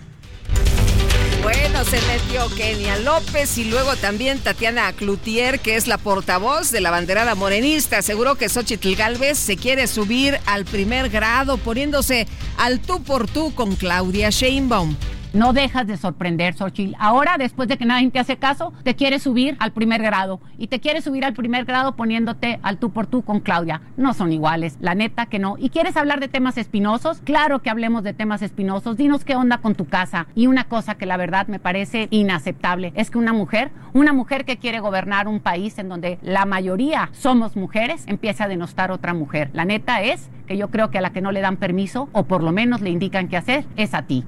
Bueno, 1.42 1.86
se 1.86 2.02
metió 2.02 2.50
Kenia 2.56 2.98
López 2.98 3.58
y 3.58 3.66
luego 3.66 3.96
también 3.96 4.40
Tatiana 4.40 4.92
Cloutier, 4.94 5.60
que 5.60 5.76
es 5.78 5.88
la 5.88 5.98
portavoz 5.98 6.72
de 6.72 6.82
la 6.82 6.92
banderada 6.92 7.34
morenista. 7.36 8.00
Aseguró 8.00 8.36
que 8.36 8.50
Xochitl 8.50 8.96
Galvez 8.96 9.38
se 9.38 9.56
quiere 9.56 9.88
subir 9.88 10.40
al 10.46 10.66
primer 10.66 11.10
grado, 11.10 11.58
poniéndose 11.58 12.28
al 12.58 12.80
tú 12.82 13.02
por 13.04 13.30
tú 13.30 13.56
con 13.56 13.76
Claudia 13.76 14.30
Sheinbaum. 14.30 14.96
No 15.32 15.54
dejas 15.54 15.86
de 15.86 15.96
sorprender, 15.96 16.56
Xochitl. 16.56 16.96
Ahora, 16.98 17.38
después 17.38 17.70
de 17.70 17.78
que 17.78 17.86
nadie 17.86 18.10
te 18.10 18.18
hace 18.18 18.38
caso, 18.38 18.74
te 18.82 18.96
quieres 18.96 19.22
subir 19.22 19.56
al 19.60 19.72
primer 19.74 20.02
grado. 20.02 20.42
Y 20.58 20.68
te 20.68 20.80
quieres 20.80 21.04
subir 21.04 21.24
al 21.24 21.36
primer 21.36 21.66
grado 21.66 21.96
poniéndote 21.96 22.60
al 22.64 22.80
tú 22.80 22.90
por 22.90 23.06
tú 23.06 23.22
con 23.22 23.40
Claudia. 23.40 23.82
No 23.96 24.16
son 24.16 24.34
iguales, 24.34 24.78
la 24.82 24.96
neta 24.96 25.28
que 25.28 25.38
no. 25.38 25.56
¿Y 25.60 25.70
quieres 25.70 25.98
hablar 25.98 26.20
de 26.20 26.30
temas 26.30 26.58
espinosos? 26.58 27.22
Claro 27.24 27.60
que 27.60 27.70
hablemos 27.70 28.04
de 28.04 28.16
temas 28.16 28.42
espinosos. 28.42 28.98
Dinos 28.98 29.24
qué 29.24 29.36
onda 29.36 29.60
con 29.60 29.76
tu 29.76 29.86
casa. 29.86 30.26
Y 30.34 30.48
una 30.48 30.64
cosa 30.64 30.96
que 30.96 31.06
la 31.06 31.16
verdad 31.16 31.48
me 31.48 31.60
parece 31.60 32.08
inaceptable 32.10 32.92
es 32.96 33.12
que 33.12 33.20
una 33.20 33.32
mujer, 33.32 33.70
una 33.94 34.14
mujer 34.14 34.46
que 34.46 34.58
quiere 34.58 34.80
gobernar 34.80 35.28
un 35.28 35.42
país 35.42 35.78
en 35.78 35.90
donde 35.90 36.18
la 36.24 36.46
mayoría 36.46 37.10
somos 37.12 37.56
mujeres, 37.56 38.04
empiece 38.08 38.42
a 38.42 38.48
denostar 38.48 38.90
a 38.90 38.96
otra 38.96 39.14
mujer. 39.14 39.52
La 39.54 39.66
neta 39.66 40.02
es 40.02 40.32
que 40.48 40.58
yo 40.58 40.70
creo 40.70 40.90
que 40.90 40.98
a 40.98 41.02
la 41.02 41.12
que 41.12 41.22
no 41.22 41.32
le 41.32 41.42
dan 41.42 41.58
permiso, 41.58 42.10
o 42.14 42.24
por 42.24 42.42
lo 42.42 42.52
menos 42.52 42.82
le 42.82 42.90
indican 42.90 43.28
qué 43.28 43.38
hacer, 43.38 43.66
es 43.76 43.94
a 43.94 44.08
ti. 44.08 44.26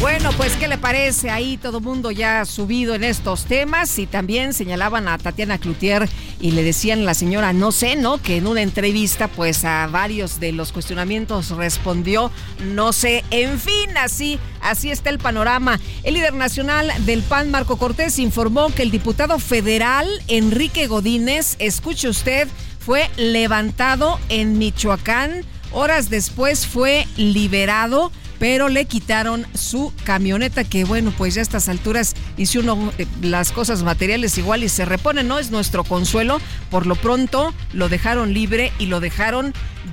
Bueno, 0.00 0.30
pues, 0.32 0.56
¿qué 0.56 0.66
le 0.66 0.78
parece? 0.78 1.28
Ahí 1.28 1.58
todo 1.58 1.78
mundo 1.78 2.10
ya 2.10 2.46
subido 2.46 2.94
en 2.94 3.04
estos 3.04 3.44
temas 3.44 3.98
y 3.98 4.06
también 4.06 4.54
señalaban 4.54 5.06
a 5.06 5.18
Tatiana 5.18 5.58
Cloutier 5.58 6.08
y 6.40 6.52
le 6.52 6.62
decían 6.62 7.04
la 7.04 7.12
señora, 7.12 7.52
no 7.52 7.70
sé, 7.70 7.96
¿no? 7.96 8.16
Que 8.16 8.38
en 8.38 8.46
una 8.46 8.62
entrevista, 8.62 9.28
pues 9.28 9.62
a 9.66 9.86
varios 9.88 10.40
de 10.40 10.52
los 10.52 10.72
cuestionamientos 10.72 11.50
respondió, 11.50 12.32
no 12.64 12.94
sé. 12.94 13.24
En 13.30 13.60
fin, 13.60 13.94
así, 13.98 14.38
así 14.62 14.90
está 14.90 15.10
el 15.10 15.18
panorama. 15.18 15.78
El 16.02 16.14
líder 16.14 16.32
nacional 16.32 16.90
del 17.04 17.20
PAN, 17.20 17.50
Marco 17.50 17.76
Cortés, 17.76 18.18
informó 18.18 18.74
que 18.74 18.82
el 18.82 18.90
diputado 18.90 19.38
federal 19.38 20.08
Enrique 20.28 20.86
Godínez, 20.86 21.56
escuche 21.58 22.08
usted, 22.08 22.48
fue 22.78 23.10
levantado 23.18 24.18
en 24.30 24.56
Michoacán. 24.56 25.44
Horas 25.72 26.08
después 26.08 26.66
fue 26.66 27.06
liberado 27.18 28.10
pero 28.40 28.70
le 28.70 28.86
quitaron 28.86 29.46
su 29.54 29.92
camioneta 30.04 30.64
que 30.64 30.84
bueno, 30.84 31.12
pues 31.16 31.34
ya 31.34 31.42
a 31.42 31.42
estas 31.42 31.68
alturas 31.68 32.16
hizo 32.38 32.60
uno 32.60 32.90
eh, 32.96 33.06
las 33.20 33.52
cosas 33.52 33.82
materiales 33.82 34.36
igual 34.38 34.64
y 34.64 34.70
se 34.70 34.86
repone, 34.86 35.22
no 35.22 35.38
es 35.38 35.50
nuestro 35.50 35.84
consuelo, 35.84 36.40
por 36.70 36.86
lo 36.86 36.96
pronto 36.96 37.54
lo 37.74 37.90
dejaron 37.90 38.32
libre 38.32 38.72
y 38.78 38.86
lo 38.86 38.98
dejaron 38.98 39.52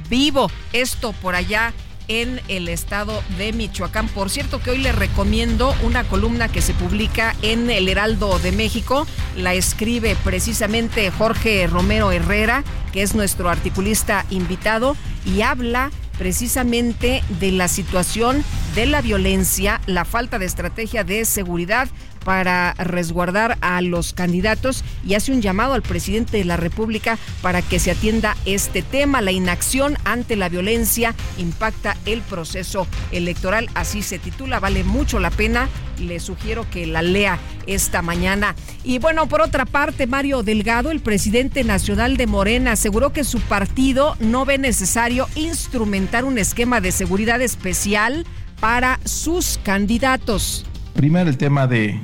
vivo. 0.09 0.49
Esto 0.71 1.11
por 1.11 1.35
allá 1.35 1.73
en 2.07 2.39
el 2.47 2.69
estado 2.69 3.21
de 3.37 3.51
Michoacán. 3.51 4.07
Por 4.07 4.29
cierto 4.29 4.61
que 4.61 4.71
hoy 4.71 4.77
le 4.77 4.93
recomiendo 4.93 5.75
una 5.83 6.05
columna 6.05 6.47
que 6.47 6.61
se 6.61 6.73
publica 6.73 7.35
en 7.41 7.69
el 7.69 7.89
Heraldo 7.89 8.39
de 8.39 8.53
México. 8.53 9.05
La 9.35 9.55
escribe 9.55 10.15
precisamente 10.23 11.11
Jorge 11.11 11.67
Romero 11.67 12.13
Herrera, 12.13 12.63
que 12.93 13.01
es 13.01 13.13
nuestro 13.13 13.49
articulista 13.49 14.25
invitado, 14.29 14.95
y 15.25 15.41
habla 15.41 15.91
precisamente 16.17 17.23
de 17.39 17.51
la 17.51 17.67
situación 17.67 18.43
de 18.75 18.85
la 18.85 19.01
violencia, 19.01 19.81
la 19.85 20.05
falta 20.05 20.39
de 20.39 20.45
estrategia 20.45 21.03
de 21.03 21.25
seguridad 21.25 21.87
para 22.27 22.73
resguardar 22.73 23.57
a 23.61 23.81
los 23.81 24.11
candidatos 24.11 24.83
y 25.07 25.13
hace 25.13 25.31
un 25.31 25.41
llamado 25.41 25.75
al 25.75 25.81
presidente 25.81 26.35
de 26.35 26.43
la 26.43 26.57
República 26.57 27.17
para 27.41 27.61
que 27.61 27.79
se 27.79 27.89
atienda 27.89 28.35
este 28.43 28.81
tema. 28.81 29.21
La 29.21 29.31
inacción 29.31 29.95
ante 30.03 30.35
la 30.35 30.49
violencia 30.49 31.15
impacta 31.37 31.95
el 32.05 32.19
proceso 32.19 32.85
electoral, 33.13 33.69
así 33.75 34.01
se 34.01 34.19
titula, 34.19 34.59
vale 34.59 34.83
mucho 34.83 35.19
la 35.19 35.29
pena. 35.29 35.69
Le 35.99 36.19
sugiero 36.19 36.69
que 36.69 36.85
la 36.85 37.01
lea 37.01 37.39
esta 37.65 38.01
mañana. 38.01 38.55
Y 38.83 38.99
bueno, 38.99 39.27
por 39.27 39.39
otra 39.39 39.63
parte, 39.63 40.05
Mario 40.05 40.43
Delgado, 40.43 40.91
el 40.91 40.99
presidente 40.99 41.63
nacional 41.63 42.17
de 42.17 42.27
Morena, 42.27 42.73
aseguró 42.73 43.13
que 43.13 43.23
su 43.23 43.39
partido 43.39 44.17
no 44.19 44.43
ve 44.43 44.57
necesario 44.57 45.29
instrumentar 45.35 46.25
un 46.25 46.37
esquema 46.37 46.81
de 46.81 46.91
seguridad 46.91 47.41
especial 47.41 48.25
para 48.59 48.99
sus 49.05 49.61
candidatos. 49.63 50.65
Primero 50.97 51.29
el 51.29 51.37
tema 51.37 51.67
de, 51.67 52.01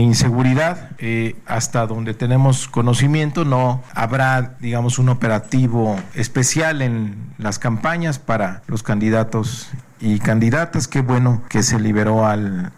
inseguridad, 0.00 0.90
eh, 0.98 1.36
hasta 1.46 1.86
donde 1.86 2.14
tenemos 2.14 2.68
conocimiento, 2.68 3.44
no 3.44 3.82
habrá, 3.94 4.56
digamos, 4.60 4.98
un 4.98 5.08
operativo 5.08 5.96
especial 6.14 6.82
en 6.82 7.34
las 7.38 7.58
campañas 7.58 8.18
para 8.18 8.62
los 8.66 8.82
candidatos 8.82 9.70
y 10.00 10.18
candidatas. 10.18 10.88
Qué 10.88 11.02
bueno 11.02 11.42
que 11.48 11.62
se 11.62 11.78
liberó 11.78 12.26
al, 12.26 12.72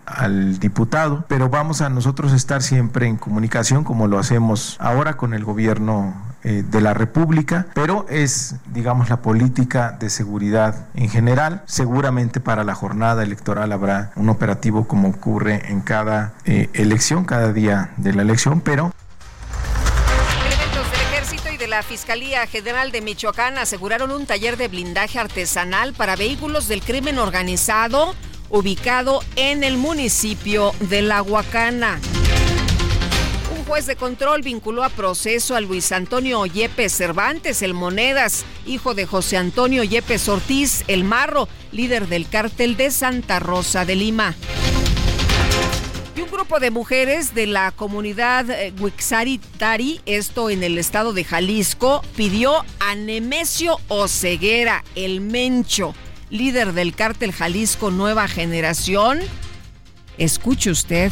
diputado, 0.58 1.24
pero 1.28 1.48
vamos 1.48 1.80
a 1.80 1.88
nosotros 1.88 2.32
estar 2.32 2.62
siempre 2.62 3.06
en 3.06 3.16
comunicación 3.16 3.84
como 3.84 4.06
lo 4.06 4.18
hacemos 4.18 4.76
ahora 4.80 5.16
con 5.16 5.34
el 5.34 5.44
gobierno 5.44 6.14
eh, 6.44 6.64
de 6.68 6.80
la 6.80 6.94
República, 6.94 7.66
pero 7.74 8.06
es, 8.08 8.56
digamos, 8.72 9.08
la 9.08 9.22
política 9.22 9.96
de 9.98 10.10
seguridad 10.10 10.86
en 10.94 11.08
general. 11.08 11.62
Seguramente 11.66 12.40
para 12.40 12.64
la 12.64 12.74
jornada 12.74 13.22
electoral 13.22 13.72
habrá 13.72 14.12
un 14.16 14.28
operativo 14.28 14.86
como 14.86 15.08
ocurre 15.08 15.70
en 15.70 15.80
cada 15.80 16.34
eh, 16.44 16.68
elección, 16.74 17.24
cada 17.24 17.52
día 17.52 17.90
de 17.96 18.12
la 18.12 18.22
elección, 18.22 18.60
pero 18.60 18.92
la 21.72 21.82
Fiscalía 21.82 22.46
General 22.46 22.92
de 22.92 23.00
Michoacán 23.00 23.56
aseguraron 23.56 24.10
un 24.10 24.26
taller 24.26 24.58
de 24.58 24.68
blindaje 24.68 25.18
artesanal 25.18 25.94
para 25.94 26.16
vehículos 26.16 26.68
del 26.68 26.82
crimen 26.82 27.18
organizado 27.18 28.14
ubicado 28.50 29.24
en 29.36 29.64
el 29.64 29.78
municipio 29.78 30.74
de 30.80 31.00
La 31.00 31.22
Huacana 31.22 31.98
juez 33.72 33.86
de 33.86 33.96
control 33.96 34.42
vinculó 34.42 34.84
a 34.84 34.90
proceso 34.90 35.56
a 35.56 35.60
Luis 35.62 35.92
Antonio 35.92 36.44
Yepes 36.44 36.92
Cervantes, 36.92 37.62
el 37.62 37.72
Monedas, 37.72 38.44
hijo 38.66 38.92
de 38.92 39.06
José 39.06 39.38
Antonio 39.38 39.82
Yepes 39.82 40.28
Ortiz, 40.28 40.84
el 40.88 41.04
Marro, 41.04 41.48
líder 41.70 42.06
del 42.08 42.28
cártel 42.28 42.76
de 42.76 42.90
Santa 42.90 43.38
Rosa 43.38 43.86
de 43.86 43.96
Lima. 43.96 44.34
Y 46.14 46.20
un 46.20 46.30
grupo 46.30 46.60
de 46.60 46.70
mujeres 46.70 47.34
de 47.34 47.46
la 47.46 47.70
comunidad 47.70 48.50
eh, 48.50 48.74
Tari, 49.58 50.00
esto 50.04 50.50
en 50.50 50.62
el 50.62 50.76
estado 50.76 51.14
de 51.14 51.24
Jalisco, 51.24 52.02
pidió 52.16 52.66
a 52.80 52.94
Nemesio 52.94 53.78
Oceguera, 53.88 54.84
el 54.94 55.22
Mencho, 55.22 55.94
líder 56.28 56.74
del 56.74 56.94
cártel 56.94 57.32
Jalisco 57.32 57.90
Nueva 57.90 58.28
Generación. 58.28 59.20
Escuche 60.18 60.70
usted 60.70 61.10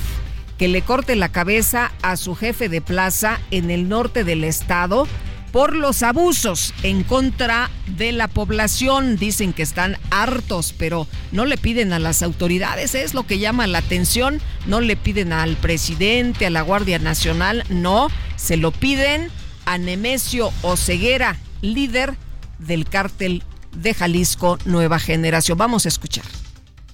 que 0.59 0.69
le 0.69 0.83
corte 0.83 1.17
la 1.17 1.31
cabeza 1.31 1.93
a 2.03 2.19
su 2.19 2.35
jefe 2.35 2.69
de 2.69 2.83
plaza 2.83 3.41
en 3.51 3.71
el 3.71 3.89
norte 3.89 4.25
del 4.25 4.45
estado 4.45 5.09
por 5.53 5.75
los 5.75 6.03
abusos 6.03 6.73
en 6.83 7.03
contra 7.03 7.71
de 7.87 8.13
la 8.13 8.29
población. 8.29 9.17
Dicen 9.17 9.53
que 9.53 9.63
están 9.63 9.97
hartos, 10.11 10.75
pero 10.77 11.07
no 11.33 11.47
le 11.47 11.57
piden 11.57 11.93
a 11.93 11.99
las 11.99 12.23
autoridades, 12.23 12.95
es 12.95 13.15
lo 13.15 13.27
que 13.27 13.39
llama 13.39 13.67
la 13.67 13.79
atención. 13.79 14.41
No 14.67 14.81
le 14.81 14.97
piden 14.97 15.33
al 15.33 15.57
presidente, 15.57 16.47
a 16.47 16.51
la 16.51 16.63
Guardia 16.63 16.99
Nacional, 16.99 17.65
no, 17.69 18.09
se 18.37 18.57
lo 18.57 18.73
piden 18.73 19.31
a 19.65 19.79
Nemesio 19.79 20.53
Oceguera, 20.63 21.37
líder 21.63 22.17
del 22.59 22.87
cártel 22.87 23.43
de 23.77 23.95
Jalisco 23.95 24.59
Nueva 24.65 24.99
Generación. 24.99 25.59
Vamos 25.59 25.87
a 25.87 25.89
escuchar. 25.89 26.25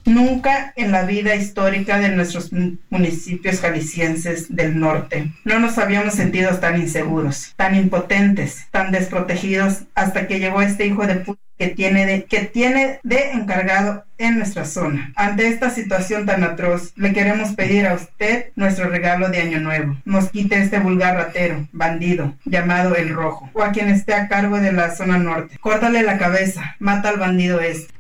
Nunca 0.07 0.73
en 0.77 0.93
la 0.93 1.03
vida 1.03 1.35
histórica 1.35 1.99
de 1.99 2.11
nuestros 2.11 2.51
municipios 2.91 3.61
jaliscienses 3.61 4.55
del 4.55 4.79
norte 4.79 5.33
no 5.45 5.59
nos 5.59 5.79
habíamos 5.79 6.15
sentido 6.15 6.57
tan 6.59 6.81
inseguros, 6.81 7.53
tan 7.57 7.75
impotentes, 7.75 8.69
tan 8.71 8.93
desprotegidos 8.93 9.83
hasta 9.97 10.29
que 10.29 10.39
llegó 10.39 10.63
este 10.63 10.87
hijo 10.87 11.07
de 11.07 11.17
puta 11.17 11.41
que 11.59 11.69
tiene 11.69 12.07
de, 12.07 12.25
que 12.25 12.41
tiene 12.41 13.01
de 13.03 13.31
encargado 13.33 14.05
en 14.19 14.39
nuestra 14.39 14.65
zona. 14.65 15.13
Ante 15.17 15.49
esta 15.49 15.71
situación 15.71 16.27
tan 16.27 16.45
atroz, 16.45 16.93
le 16.97 17.13
queremos 17.13 17.53
pedir 17.53 17.87
a 17.87 17.95
usted 17.95 18.47
nuestro 18.57 18.89
regalo 18.89 19.29
de 19.29 19.41
Año 19.41 19.61
Nuevo. 19.61 19.97
Nos 20.05 20.31
quite 20.31 20.61
este 20.61 20.79
vulgar 20.79 21.17
ratero, 21.17 21.67
bandido, 21.73 22.35
llamado 22.45 22.95
El 22.95 23.11
Rojo, 23.11 23.51
o 23.55 23.63
a 23.63 23.73
quien 23.73 23.89
esté 23.89 24.15
a 24.15 24.29
cargo 24.29 24.59
de 24.59 24.73
la 24.73 24.95
zona 24.95 25.19
norte. 25.19 25.59
Córtale 25.59 26.03
la 26.03 26.19
cabeza, 26.19 26.77
mata 26.79 27.09
al 27.09 27.19
bandido 27.19 27.61
este. 27.61 27.96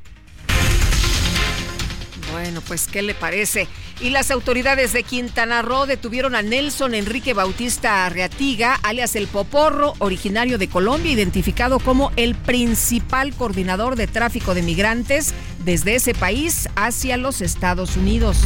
Bueno, 2.47 2.61
pues, 2.61 2.87
¿qué 2.87 3.03
le 3.03 3.12
parece? 3.12 3.67
Y 4.00 4.11
las 4.11 4.31
autoridades 4.31 4.93
de 4.93 5.03
Quintana 5.03 5.62
Roo 5.62 5.85
detuvieron 5.85 6.37
a 6.37 6.43
Nelson 6.43 6.95
Enrique 6.95 7.35
Bautista 7.35 8.07
Arreatiga, 8.07 8.79
alias 8.85 9.17
El 9.17 9.26
Poporro, 9.26 9.95
originario 9.99 10.57
de 10.57 10.69
Colombia, 10.69 11.11
identificado 11.11 11.81
como 11.81 12.12
el 12.15 12.37
principal 12.37 13.35
coordinador 13.35 13.97
de 13.97 14.07
tráfico 14.07 14.55
de 14.55 14.62
migrantes 14.62 15.35
desde 15.65 15.97
ese 15.97 16.15
país 16.15 16.69
hacia 16.76 17.17
los 17.17 17.41
Estados 17.41 17.97
Unidos. 17.97 18.38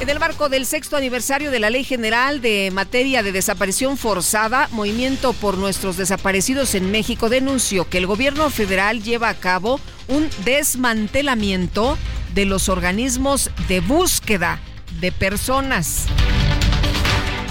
En 0.00 0.08
el 0.08 0.18
marco 0.18 0.48
del 0.48 0.64
sexto 0.64 0.96
aniversario 0.96 1.50
de 1.50 1.58
la 1.58 1.68
Ley 1.68 1.84
General 1.84 2.40
de 2.40 2.70
Materia 2.72 3.22
de 3.22 3.32
Desaparición 3.32 3.98
Forzada, 3.98 4.66
Movimiento 4.72 5.34
por 5.34 5.58
Nuestros 5.58 5.98
Desaparecidos 5.98 6.74
en 6.74 6.90
México 6.90 7.28
denunció 7.28 7.86
que 7.86 7.98
el 7.98 8.06
gobierno 8.06 8.48
federal 8.48 9.02
lleva 9.02 9.28
a 9.28 9.34
cabo 9.34 9.78
un 10.08 10.30
desmantelamiento 10.46 11.98
de 12.34 12.46
los 12.46 12.70
organismos 12.70 13.50
de 13.68 13.80
búsqueda 13.80 14.58
de 15.00 15.12
personas. 15.12 16.06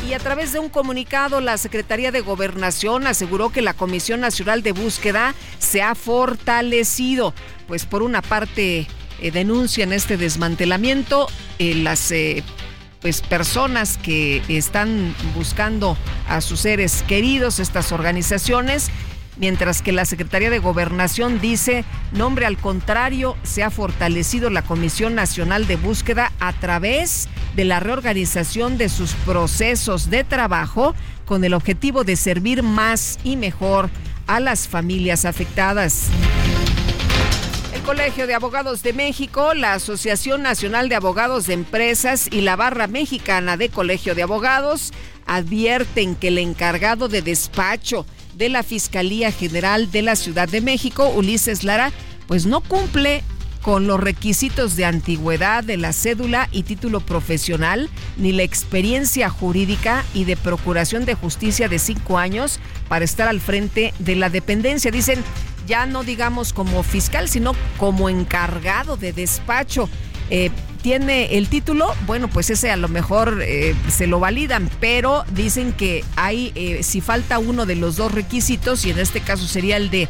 Y 0.08 0.14
a 0.14 0.20
través 0.20 0.52
de 0.52 0.58
un 0.58 0.70
comunicado, 0.70 1.42
la 1.42 1.56
Secretaría 1.60 2.12
de 2.12 2.22
Gobernación 2.22 3.06
aseguró 3.06 3.52
que 3.52 3.62
la 3.62 3.76
Comisión 3.76 4.22
Nacional 4.22 4.64
de 4.64 4.72
Búsqueda 4.72 5.36
se 5.60 5.84
ha 5.84 5.94
fortalecido. 5.94 7.36
Pues 7.68 7.86
por 7.86 8.02
una 8.02 8.24
parte 8.24 8.88
eh, 9.22 9.32
denuncian 9.32 9.94
este 9.94 10.18
desmantelamiento, 10.18 11.28
eh, 11.58 11.76
las 11.76 12.12
eh, 12.12 12.44
pues 13.02 13.22
personas 13.22 13.98
que 13.98 14.42
están 14.50 15.16
buscando 15.36 15.98
a 16.28 16.42
sus 16.42 16.62
seres 16.62 17.04
queridos, 17.08 17.60
estas 17.60 17.92
organizaciones, 17.92 18.90
mientras 19.38 19.82
que 19.82 19.92
la 19.92 20.06
Secretaría 20.06 20.50
de 20.50 20.60
Gobernación 20.60 21.40
dice, 21.40 21.86
nombre 22.12 22.46
al 22.46 22.58
contrario, 22.58 23.38
se 23.44 23.64
ha 23.64 23.70
fortalecido 23.70 24.50
la 24.50 24.62
Comisión 24.62 25.16
Nacional 25.16 25.66
de 25.66 25.78
Búsqueda 25.78 26.32
a 26.40 26.54
través 26.54 27.30
de 27.56 27.66
la 27.66 27.80
reorganización 27.80 28.78
de 28.78 28.90
sus 28.90 29.14
procesos 29.14 30.10
de 30.10 30.24
trabajo 30.24 30.94
con 31.26 31.44
el 31.44 31.54
objetivo 31.54 32.04
de 32.04 32.16
servir 32.16 32.64
más 32.64 33.18
y 33.24 33.38
mejor 33.38 33.90
a 34.28 34.40
las 34.40 34.68
familias 34.68 35.26
afectadas. 35.26 36.10
Colegio 37.90 38.28
de 38.28 38.36
Abogados 38.36 38.84
de 38.84 38.94
México, 38.94 39.56
la 39.56 39.74
Asociación 39.74 40.44
Nacional 40.44 40.90
de 40.90 40.96
Abogados 40.96 41.48
de 41.48 41.56
Empresas 41.56 42.28
y 42.32 42.42
la 42.42 42.56
Barra 42.56 42.86
Mexicana 42.86 43.58
de 43.58 43.70
Colegio 43.70 44.14
de 44.14 44.22
Abogados 44.22 44.94
advierten 45.26 46.14
que 46.14 46.28
el 46.28 46.38
encargado 46.38 47.08
de 47.08 47.24
despacho 47.24 48.06
de 48.36 48.50
la 48.50 48.62
Fiscalía 48.62 49.32
General 49.32 49.90
de 49.90 50.04
la 50.04 50.16
Ciudad 50.16 50.48
de 50.48 50.62
México, 50.62 51.10
Ulises 51.10 51.64
Lara, 51.64 51.92
pues 52.28 52.46
no 52.46 52.62
cumple 52.62 53.24
con 53.64 53.88
los 53.88 54.00
requisitos 54.00 54.76
de 54.76 54.86
antigüedad 54.86 55.64
de 55.64 55.78
la 55.78 55.92
cédula 55.92 56.48
y 56.52 56.62
título 56.62 57.00
profesional, 57.00 57.90
ni 58.18 58.34
la 58.34 58.44
experiencia 58.44 59.32
jurídica 59.32 60.06
y 60.14 60.26
de 60.26 60.38
procuración 60.38 61.06
de 61.06 61.16
justicia 61.16 61.68
de 61.68 61.80
cinco 61.80 62.20
años 62.20 62.60
para 62.88 63.04
estar 63.04 63.28
al 63.28 63.42
frente 63.42 63.96
de 63.98 64.16
la 64.16 64.30
dependencia. 64.30 64.92
Dicen, 64.92 65.24
ya 65.70 65.86
no 65.86 66.04
digamos 66.04 66.52
como 66.52 66.84
fiscal, 66.84 67.30
sino 67.30 67.54
como 67.78 68.10
encargado 68.10 68.98
de 68.98 69.14
despacho. 69.14 69.88
Eh, 70.32 70.50
tiene 70.82 71.38
el 71.38 71.50
título, 71.50 71.94
bueno, 72.08 72.28
pues 72.30 72.50
ese 72.50 72.72
a 72.72 72.78
lo 72.78 72.88
mejor 72.88 73.42
eh, 73.42 73.76
se 73.90 74.08
lo 74.08 74.20
validan, 74.20 74.70
pero 74.80 75.26
dicen 75.34 75.74
que 75.74 76.04
hay, 76.16 76.54
eh, 76.56 76.84
si 76.84 77.02
falta 77.02 77.38
uno 77.38 77.66
de 77.66 77.76
los 77.76 77.98
dos 77.98 78.14
requisitos, 78.14 78.86
y 78.86 78.92
en 78.92 78.98
este 78.98 79.20
caso 79.22 79.46
sería 79.46 79.78
el 79.78 79.90
de 79.90 80.08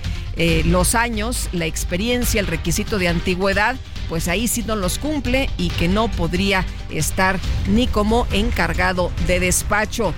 los 0.65 0.95
años, 0.95 1.49
la 1.51 1.65
experiencia, 1.65 2.39
el 2.39 2.47
requisito 2.47 2.97
de 2.97 3.09
antigüedad, 3.09 3.75
pues 4.07 4.29
ahí 4.29 4.47
sí 4.47 4.63
no 4.65 4.77
los 4.77 4.97
cumple 4.97 5.49
y 5.57 5.67
que 5.69 5.89
no 5.89 6.07
podría 6.07 6.65
estar 6.89 7.37
ni 7.67 7.87
como 7.87 8.25
encargado 8.31 9.11
de 9.27 9.41
despacho 9.41 10.13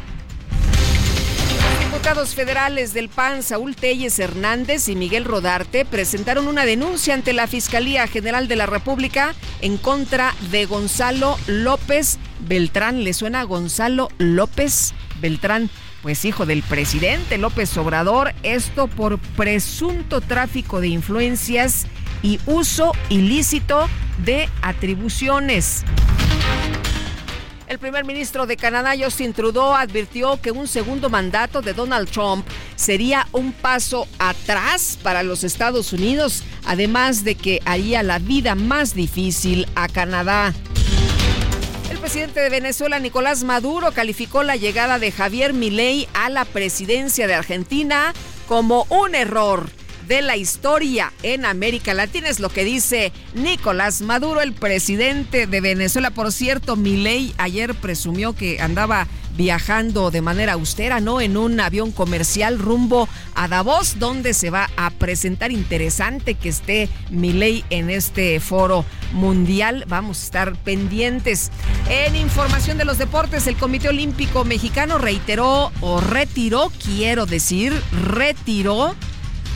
diputados 1.91 2.36
federales 2.36 2.93
del 2.93 3.10
PAN, 3.10 3.43
Saúl 3.43 3.75
Telles 3.75 4.17
Hernández 4.17 4.88
y 4.88 4.95
Miguel 4.95 5.25
Rodarte, 5.25 5.84
presentaron 5.84 6.47
una 6.47 6.63
denuncia 6.63 7.13
ante 7.13 7.34
la 7.34 7.47
Fiscalía 7.47 8.08
General 8.08 8.47
de 8.47 8.56
la 8.56 8.65
República 8.65 9.36
en 9.60 9.77
contra 9.77 10.34
de 10.51 10.65
Gonzalo 10.65 11.38
López 11.47 12.17
Beltrán. 12.47 13.04
¿Le 13.04 13.12
suena 13.12 13.43
Gonzalo 13.43 14.08
López 14.19 14.93
Beltrán? 15.19 15.69
Pues 16.01 16.23
hijo 16.23 16.45
del 16.45 16.63
presidente 16.63 17.38
López 17.38 17.75
Obrador, 17.75 18.34
esto 18.41 18.88
por 18.88 19.19
presunto 19.19 20.21
tráfico 20.21 20.80
de 20.80 20.88
influencias 20.88 21.88
y 22.23 22.39
uso 22.45 22.93
ilícito 23.10 23.89
de 24.23 24.47
atribuciones. 24.62 25.84
El 27.71 27.79
primer 27.79 28.03
ministro 28.03 28.47
de 28.47 28.57
Canadá, 28.57 28.95
Justin 29.01 29.31
Trudeau, 29.31 29.73
advirtió 29.73 30.41
que 30.41 30.51
un 30.51 30.67
segundo 30.67 31.10
mandato 31.10 31.62
de 31.62 31.71
Donald 31.71 32.10
Trump 32.12 32.45
sería 32.75 33.29
un 33.31 33.53
paso 33.53 34.10
atrás 34.19 34.99
para 35.01 35.23
los 35.23 35.45
Estados 35.45 35.93
Unidos, 35.93 36.43
además 36.65 37.23
de 37.23 37.36
que 37.36 37.62
haría 37.63 38.03
la 38.03 38.19
vida 38.19 38.55
más 38.55 38.93
difícil 38.93 39.69
a 39.75 39.88
Canadá. 39.88 40.53
El 41.89 41.97
presidente 41.99 42.41
de 42.41 42.49
Venezuela, 42.49 42.99
Nicolás 42.99 43.45
Maduro, 43.45 43.93
calificó 43.93 44.43
la 44.43 44.57
llegada 44.57 44.99
de 44.99 45.13
Javier 45.13 45.53
Milei 45.53 46.10
a 46.13 46.29
la 46.29 46.43
presidencia 46.43 47.25
de 47.25 47.36
Argentina 47.36 48.13
como 48.49 48.86
un 48.89 49.15
error 49.15 49.69
de 50.12 50.21
la 50.21 50.36
historia 50.36 51.13
en 51.24 51.45
América 51.45 51.93
Latina. 51.93 52.28
Es 52.28 52.41
lo 52.41 52.50
que 52.50 52.65
dice 52.65 53.13
Nicolás 53.34 54.02
Maduro, 54.02 54.41
el 54.41 54.52
presidente 54.52 55.47
de 55.47 55.62
Venezuela. 55.62 56.12
Por 56.12 56.34
cierto, 56.34 56.76
Milei 56.76 57.34
ayer 57.38 57.74
presumió 57.76 58.34
que 58.34 58.60
andaba 58.60 59.08
viajando 59.38 60.12
de 60.12 60.19
manera 60.19 60.52
austera, 60.52 61.00
¿no? 61.00 61.21
En 61.21 61.38
un 61.38 61.58
avión 61.62 61.93
comercial 61.93 62.60
rumbo 62.60 63.08
a 63.36 63.47
Davos, 63.47 64.00
donde 64.00 64.34
se 64.34 64.50
va 64.50 64.69
a 64.76 64.89
presentar. 64.89 65.50
Interesante 65.54 66.34
que 66.34 66.50
esté 66.50 66.89
Milei 67.10 67.63
en 67.69 67.89
este 67.89 68.41
foro 68.41 68.84
mundial. 69.13 69.86
Vamos 69.88 70.19
a 70.19 70.26
estar 70.26 70.56
pendientes. 70.58 71.52
En 71.88 72.17
información 72.17 72.78
de 72.78 72.84
los 72.84 72.97
deportes, 72.97 73.47
el 73.47 73.56
Comité 73.56 73.88
Olímpico 73.88 74.43
Mexicano 74.43 74.97
reiteró 74.97 75.71
o 75.80 76.02
retiró, 76.02 76.69
quiero 76.84 77.26
decir, 77.26 77.74
retiró 77.93 78.93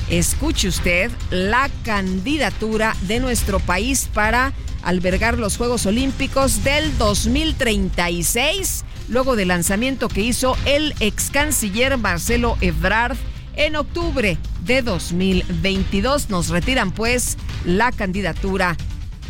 escuche 0.09 0.67
usted, 0.67 1.11
la 1.31 1.69
candidatura 1.83 2.95
de 3.01 3.19
nuestro 3.19 3.59
país 3.59 4.09
para 4.13 4.53
albergar 4.83 5.37
los 5.37 5.57
Juegos 5.57 5.85
Olímpicos 5.85 6.63
del 6.63 6.97
2036, 6.97 8.85
luego 9.09 9.35
del 9.35 9.47
lanzamiento 9.49 10.07
que 10.07 10.21
hizo 10.21 10.57
el 10.65 10.93
ex 10.99 11.31
canciller 11.31 11.97
Marcelo 11.97 12.57
Ebrard 12.61 13.17
en 13.55 13.75
octubre 13.75 14.37
de 14.63 14.81
2022. 14.81 16.29
Nos 16.29 16.49
retiran 16.49 16.91
pues 16.91 17.37
la 17.65 17.91
candidatura 17.91 18.77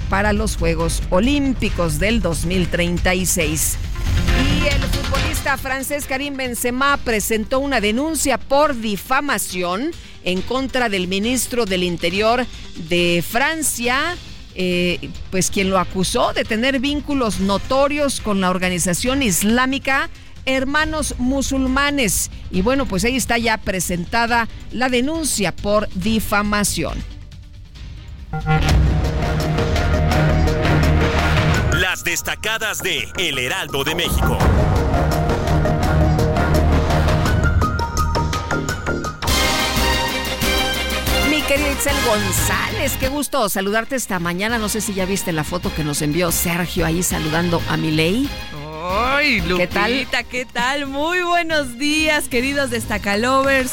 para 0.09 0.33
los 0.33 0.57
Juegos 0.57 1.01
Olímpicos 1.09 1.99
del 1.99 2.21
2036. 2.21 3.77
Y 4.37 4.67
el 4.67 4.81
futbolista 4.83 5.57
francés 5.57 6.05
Karim 6.05 6.37
Benzema 6.37 6.97
presentó 6.97 7.59
una 7.59 7.81
denuncia 7.81 8.37
por 8.37 8.75
difamación 8.79 9.91
en 10.25 10.41
contra 10.41 10.89
del 10.89 11.07
ministro 11.07 11.65
del 11.65 11.83
Interior 11.83 12.45
de 12.89 13.23
Francia, 13.25 14.17
eh, 14.55 15.09
pues 15.31 15.49
quien 15.49 15.69
lo 15.69 15.79
acusó 15.79 16.33
de 16.33 16.43
tener 16.43 16.79
vínculos 16.79 17.39
notorios 17.39 18.19
con 18.19 18.41
la 18.41 18.49
organización 18.49 19.23
islámica 19.23 20.09
Hermanos 20.45 21.15
Musulmanes. 21.17 22.29
Y 22.51 22.61
bueno, 22.61 22.85
pues 22.85 23.03
ahí 23.05 23.15
está 23.15 23.37
ya 23.37 23.57
presentada 23.57 24.47
la 24.71 24.89
denuncia 24.89 25.55
por 25.55 25.89
difamación. 25.93 27.03
Las 31.73 32.03
destacadas 32.03 32.81
de 32.81 33.07
El 33.17 33.37
Heraldo 33.37 33.83
de 33.83 33.95
México. 33.95 34.37
Querido 41.47 41.71
Itzel 41.71 41.95
González, 42.05 42.97
qué 42.99 43.07
gusto 43.07 43.47
saludarte 43.49 43.95
esta 43.95 44.19
mañana. 44.19 44.57
No 44.57 44.67
sé 44.67 44.81
si 44.81 44.93
ya 44.93 45.05
viste 45.05 45.31
la 45.31 45.43
foto 45.43 45.73
que 45.73 45.83
nos 45.83 46.01
envió 46.01 46.31
Sergio 46.31 46.85
ahí 46.85 47.03
saludando 47.03 47.61
a 47.69 47.77
Milei. 47.77 48.27
¡Ay, 48.83 49.41
Lupita! 49.41 49.57
¿Qué 49.57 49.67
tal? 50.07 50.25
¿Qué 50.27 50.45
tal? 50.45 50.87
Muy 50.87 51.21
buenos 51.21 51.77
días, 51.77 52.27
queridos 52.29 52.71
Destacalovers. 52.71 53.71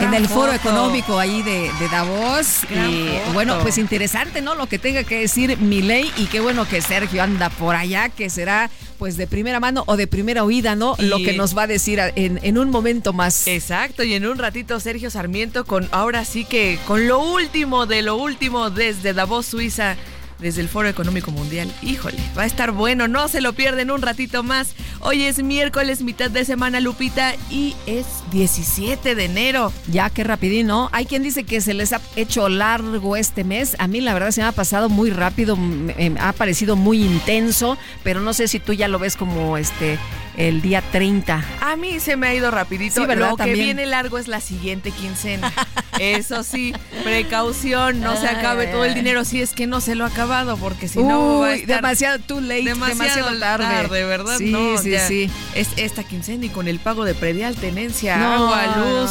en 0.00 0.14
el 0.14 0.28
foro 0.28 0.52
económico 0.52 1.18
ahí 1.18 1.42
de, 1.42 1.70
Davos. 1.90 2.64
y 2.70 3.32
bueno, 3.32 3.58
pues 3.60 3.78
interesante, 3.78 4.40
¿no? 4.40 4.54
Lo 4.54 4.66
que 4.66 4.78
tenga 4.78 5.02
que 5.02 5.20
decir 5.20 5.58
Milei 5.58 6.10
y 6.16 6.26
qué 6.26 6.40
bueno 6.40 6.66
que 6.68 6.80
Sergio 6.80 7.22
anda 7.22 7.50
por 7.50 7.74
allá, 7.74 8.08
que 8.10 8.30
será 8.30 8.70
pues 9.02 9.16
de 9.16 9.26
primera 9.26 9.58
mano 9.58 9.82
o 9.88 9.96
de 9.96 10.06
primera 10.06 10.44
oída, 10.44 10.76
¿no? 10.76 10.94
Lo 11.00 11.16
que 11.16 11.32
nos 11.32 11.58
va 11.58 11.64
a 11.64 11.66
decir 11.66 11.98
en, 12.14 12.38
en, 12.40 12.56
un 12.56 12.70
momento 12.70 13.12
más. 13.12 13.48
Exacto, 13.48 14.04
y 14.04 14.14
en 14.14 14.24
un 14.24 14.38
ratito 14.38 14.78
Sergio 14.78 15.10
Sarmiento 15.10 15.64
con 15.64 15.88
ahora 15.90 16.24
sí 16.24 16.44
que 16.44 16.78
con 16.86 17.08
lo 17.08 17.18
último 17.18 17.86
de 17.86 18.02
lo 18.02 18.14
último 18.14 18.70
desde 18.70 19.12
Davos, 19.12 19.46
Suiza 19.46 19.96
desde 20.38 20.60
el 20.60 20.68
Foro 20.68 20.86
Económico 20.86 21.32
Mundial. 21.32 21.68
Híjole, 21.82 22.18
va 22.38 22.42
a 22.42 22.46
estar 22.46 22.70
bueno, 22.70 23.08
no 23.08 23.26
se 23.26 23.40
lo 23.40 23.54
pierden 23.54 23.90
un 23.90 24.02
ratito 24.02 24.44
más. 24.44 24.76
Hoy 25.00 25.24
es 25.24 25.42
miércoles, 25.42 26.02
mitad 26.02 26.30
de 26.30 26.44
semana, 26.44 26.78
Lupita, 26.78 27.34
y 27.50 27.74
es 27.86 28.06
17 28.32 29.14
de 29.14 29.24
enero. 29.24 29.72
Ya, 29.88 30.10
qué 30.10 30.24
rapidín, 30.24 30.66
¿no? 30.66 30.88
Hay 30.92 31.06
quien 31.06 31.22
dice 31.22 31.44
que 31.44 31.60
se 31.60 31.74
les 31.74 31.92
ha 31.92 32.00
hecho 32.16 32.48
largo 32.48 33.16
este 33.16 33.44
mes. 33.44 33.76
A 33.78 33.86
mí, 33.86 34.00
la 34.00 34.14
verdad, 34.14 34.30
se 34.30 34.40
me 34.40 34.48
ha 34.48 34.52
pasado 34.52 34.88
muy 34.88 35.10
rápido, 35.10 35.56
me 35.56 36.14
ha 36.18 36.32
parecido 36.32 36.76
muy 36.76 37.02
intenso, 37.02 37.78
pero 38.02 38.20
no 38.20 38.32
sé 38.32 38.48
si 38.48 38.58
tú 38.58 38.72
ya 38.72 38.88
lo 38.88 38.98
ves 38.98 39.16
como 39.16 39.56
este 39.56 39.98
el 40.36 40.62
día 40.62 40.82
30. 40.92 41.44
A 41.60 41.76
mí 41.76 42.00
se 42.00 42.16
me 42.16 42.28
ha 42.28 42.34
ido 42.34 42.50
rapidito. 42.50 43.06
¿verdad? 43.06 43.30
Lo 43.30 43.36
que 43.36 43.52
viene 43.52 43.86
largo 43.86 44.18
es 44.18 44.28
la 44.28 44.40
siguiente 44.40 44.90
quincena. 44.90 45.52
Eso 45.98 46.42
sí, 46.42 46.74
precaución, 47.04 48.00
no 48.00 48.16
se 48.16 48.26
acabe 48.26 48.66
todo 48.66 48.84
el 48.84 48.94
dinero 48.94 49.24
si 49.24 49.42
es 49.42 49.52
que 49.52 49.66
no 49.66 49.80
se 49.80 49.94
lo 49.94 50.04
ha 50.04 50.08
acabado, 50.08 50.56
porque 50.56 50.88
si 50.88 50.98
no 50.98 51.40
va 51.40 51.48
a 51.48 51.54
estar 51.54 51.76
demasiado 51.76 52.18
too 52.18 52.40
late, 52.40 52.64
demasiado, 52.64 53.38
tarde. 53.38 54.04
¿verdad? 54.04 54.38
Sí, 54.38 54.54
sí, 54.82 54.96
sí. 55.06 55.30
Es 55.54 55.68
esta 55.76 56.02
quincena 56.02 56.46
y 56.46 56.48
con 56.48 56.66
el 56.66 56.78
pago 56.78 57.04
de 57.04 57.14
predial, 57.14 57.56
tenencia, 57.56 58.16
agua, 58.22 58.76
luz. 58.76 59.10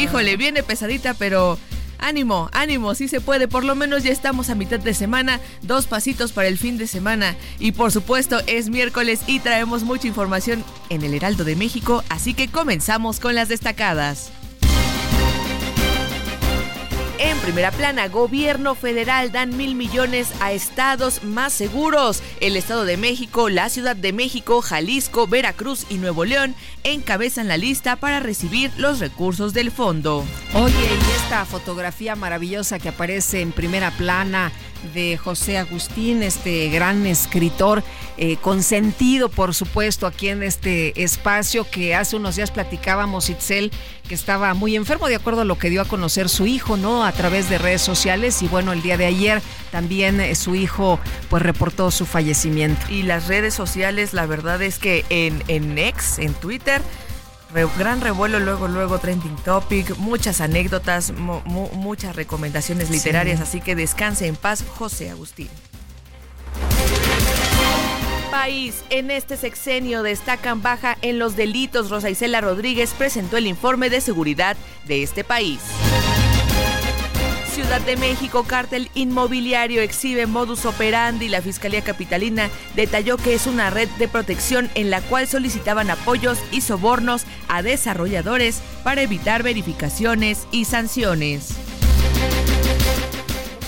Híjole, 0.00 0.36
viene 0.36 0.62
pesadita, 0.62 1.14
pero 1.14 1.58
Ánimo, 2.02 2.50
ánimo, 2.52 2.96
sí 2.96 3.06
se 3.06 3.20
puede. 3.20 3.46
Por 3.46 3.64
lo 3.64 3.76
menos 3.76 4.02
ya 4.02 4.10
estamos 4.10 4.50
a 4.50 4.56
mitad 4.56 4.80
de 4.80 4.92
semana, 4.92 5.38
dos 5.62 5.86
pasitos 5.86 6.32
para 6.32 6.48
el 6.48 6.58
fin 6.58 6.76
de 6.76 6.88
semana. 6.88 7.36
Y 7.60 7.72
por 7.72 7.92
supuesto 7.92 8.40
es 8.48 8.70
miércoles 8.70 9.20
y 9.28 9.38
traemos 9.38 9.84
mucha 9.84 10.08
información 10.08 10.64
en 10.88 11.04
el 11.04 11.14
Heraldo 11.14 11.44
de 11.44 11.54
México, 11.54 12.02
así 12.08 12.34
que 12.34 12.48
comenzamos 12.48 13.20
con 13.20 13.36
las 13.36 13.48
destacadas. 13.48 14.32
En 17.24 17.38
primera 17.38 17.70
plana, 17.70 18.08
gobierno 18.08 18.74
federal 18.74 19.30
dan 19.30 19.56
mil 19.56 19.76
millones 19.76 20.32
a 20.40 20.50
estados 20.50 21.22
más 21.22 21.52
seguros. 21.52 22.20
El 22.40 22.56
Estado 22.56 22.84
de 22.84 22.96
México, 22.96 23.48
la 23.48 23.68
Ciudad 23.68 23.94
de 23.94 24.12
México, 24.12 24.60
Jalisco, 24.60 25.28
Veracruz 25.28 25.86
y 25.88 25.98
Nuevo 25.98 26.24
León 26.24 26.56
encabezan 26.82 27.46
la 27.46 27.58
lista 27.58 27.94
para 27.94 28.18
recibir 28.18 28.72
los 28.76 28.98
recursos 28.98 29.54
del 29.54 29.70
fondo. 29.70 30.24
Oye, 30.52 30.74
y 30.74 31.22
esta 31.22 31.44
fotografía 31.44 32.16
maravillosa 32.16 32.80
que 32.80 32.88
aparece 32.88 33.40
en 33.40 33.52
primera 33.52 33.92
plana 33.92 34.50
de 34.94 35.16
José 35.16 35.58
Agustín, 35.58 36.22
este 36.22 36.68
gran 36.68 37.06
escritor, 37.06 37.82
eh, 38.16 38.36
consentido 38.36 39.28
por 39.28 39.54
supuesto 39.54 40.06
aquí 40.06 40.28
en 40.28 40.42
este 40.42 41.02
espacio 41.02 41.68
que 41.68 41.94
hace 41.94 42.16
unos 42.16 42.36
días 42.36 42.50
platicábamos, 42.50 43.30
Itzel, 43.30 43.70
que 44.08 44.14
estaba 44.14 44.54
muy 44.54 44.76
enfermo 44.76 45.08
de 45.08 45.16
acuerdo 45.16 45.42
a 45.42 45.44
lo 45.44 45.58
que 45.58 45.70
dio 45.70 45.80
a 45.80 45.84
conocer 45.84 46.28
su 46.28 46.46
hijo, 46.46 46.76
¿no? 46.76 47.04
A 47.04 47.12
través 47.12 47.48
de 47.48 47.58
redes 47.58 47.82
sociales 47.82 48.42
y 48.42 48.48
bueno, 48.48 48.72
el 48.72 48.82
día 48.82 48.96
de 48.96 49.06
ayer 49.06 49.40
también 49.70 50.20
eh, 50.20 50.34
su 50.34 50.54
hijo 50.54 51.00
pues 51.30 51.42
reportó 51.42 51.90
su 51.90 52.04
fallecimiento. 52.04 52.86
Y 52.90 53.02
las 53.02 53.28
redes 53.28 53.54
sociales, 53.54 54.12
la 54.12 54.26
verdad 54.26 54.60
es 54.62 54.78
que 54.78 55.04
en, 55.08 55.42
en 55.48 55.78
X, 55.78 56.18
en 56.18 56.34
Twitter, 56.34 56.82
gran 57.78 58.00
revuelo, 58.00 58.40
luego, 58.40 58.68
luego 58.68 58.98
trending 58.98 59.36
topic, 59.36 59.96
muchas 59.98 60.40
anécdotas, 60.40 61.12
muchas 61.12 62.16
recomendaciones 62.16 62.90
literarias, 62.90 63.40
así 63.40 63.60
que 63.60 63.74
descanse 63.74 64.26
en 64.26 64.36
paz, 64.36 64.64
José 64.76 65.10
Agustín. 65.10 65.48
País, 68.30 68.82
en 68.88 69.10
este 69.10 69.36
sexenio 69.36 70.02
destacan 70.02 70.62
baja 70.62 70.96
en 71.02 71.18
los 71.18 71.36
delitos. 71.36 71.90
Rosa 71.90 72.08
Isela 72.08 72.40
Rodríguez 72.40 72.94
presentó 72.96 73.36
el 73.36 73.46
informe 73.46 73.90
de 73.90 74.00
seguridad 74.00 74.56
de 74.86 75.02
este 75.02 75.22
país. 75.22 75.60
Ciudad 77.54 77.82
de 77.82 77.98
México, 77.98 78.44
cártel 78.44 78.88
inmobiliario 78.94 79.82
exhibe 79.82 80.26
modus 80.26 80.64
operandi. 80.64 81.28
La 81.28 81.42
Fiscalía 81.42 81.82
Capitalina 81.82 82.48
detalló 82.74 83.18
que 83.18 83.34
es 83.34 83.46
una 83.46 83.68
red 83.68 83.90
de 83.98 84.08
protección 84.08 84.70
en 84.74 84.88
la 84.88 85.02
cual 85.02 85.28
solicitaban 85.28 85.90
apoyos 85.90 86.38
y 86.50 86.62
sobornos 86.62 87.24
a 87.48 87.60
desarrolladores 87.60 88.62
para 88.84 89.02
evitar 89.02 89.42
verificaciones 89.42 90.46
y 90.50 90.64
sanciones. 90.64 91.50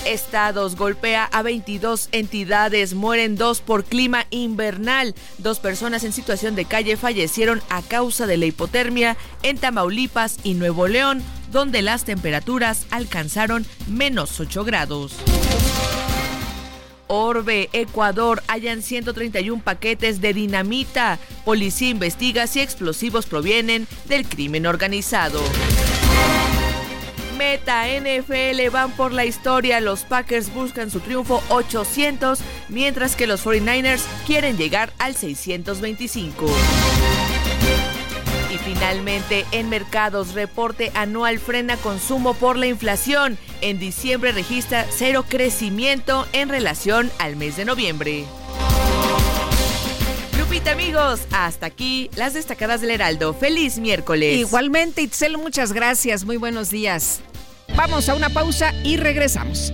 Estados 0.03 0.75
golpea 0.75 1.25
a 1.25 1.43
22 1.43 2.09
entidades, 2.11 2.95
mueren 2.95 3.35
dos 3.35 3.61
por 3.61 3.83
clima 3.83 4.25
invernal. 4.31 5.13
Dos 5.37 5.59
personas 5.59 6.03
en 6.03 6.13
situación 6.13 6.55
de 6.55 6.65
calle 6.65 6.97
fallecieron 6.97 7.61
a 7.69 7.83
causa 7.83 8.25
de 8.25 8.37
la 8.37 8.45
hipotermia 8.45 9.15
en 9.43 9.57
Tamaulipas 9.57 10.37
y 10.43 10.55
Nuevo 10.55 10.87
León 10.87 11.23
donde 11.55 11.81
las 11.81 12.03
temperaturas 12.03 12.85
alcanzaron 12.91 13.65
menos 13.87 14.41
8 14.41 14.65
grados. 14.65 15.15
Orbe, 17.07 17.69
Ecuador, 17.71 18.43
hallan 18.47 18.81
131 18.81 19.63
paquetes 19.63 20.19
de 20.19 20.33
dinamita. 20.33 21.17
Policía 21.45 21.87
investiga 21.91 22.47
si 22.47 22.59
explosivos 22.59 23.25
provienen 23.25 23.87
del 24.03 24.27
crimen 24.27 24.65
organizado. 24.65 25.39
Meta 27.37 27.85
NFL 27.87 28.69
van 28.69 28.91
por 28.91 29.13
la 29.13 29.23
historia. 29.23 29.79
Los 29.79 30.01
Packers 30.01 30.53
buscan 30.53 30.91
su 30.91 30.99
triunfo 30.99 31.41
800, 31.47 32.39
mientras 32.67 33.15
que 33.15 33.27
los 33.27 33.45
49ers 33.45 34.01
quieren 34.27 34.57
llegar 34.57 34.91
al 34.97 35.15
625. 35.15 36.47
Finalmente, 38.65 39.45
en 39.51 39.69
mercados, 39.69 40.33
reporte 40.33 40.91
anual 40.95 41.37
frena 41.37 41.77
consumo 41.77 42.33
por 42.33 42.57
la 42.57 42.65
inflación. 42.65 43.37
En 43.61 43.77
diciembre 43.77 44.31
registra 44.31 44.87
cero 44.89 45.23
crecimiento 45.29 46.25
en 46.33 46.49
relación 46.49 47.11
al 47.19 47.35
mes 47.35 47.57
de 47.57 47.65
noviembre. 47.65 48.25
Lupita, 50.39 50.71
amigos, 50.71 51.21
hasta 51.31 51.67
aquí 51.67 52.09
las 52.15 52.33
destacadas 52.33 52.81
del 52.81 52.89
Heraldo. 52.89 53.35
Feliz 53.35 53.77
miércoles. 53.77 54.35
Igualmente, 54.35 55.03
Itzel, 55.03 55.37
muchas 55.37 55.71
gracias. 55.71 56.25
Muy 56.25 56.37
buenos 56.37 56.71
días. 56.71 57.19
Vamos 57.75 58.09
a 58.09 58.15
una 58.15 58.29
pausa 58.29 58.73
y 58.83 58.97
regresamos. 58.97 59.73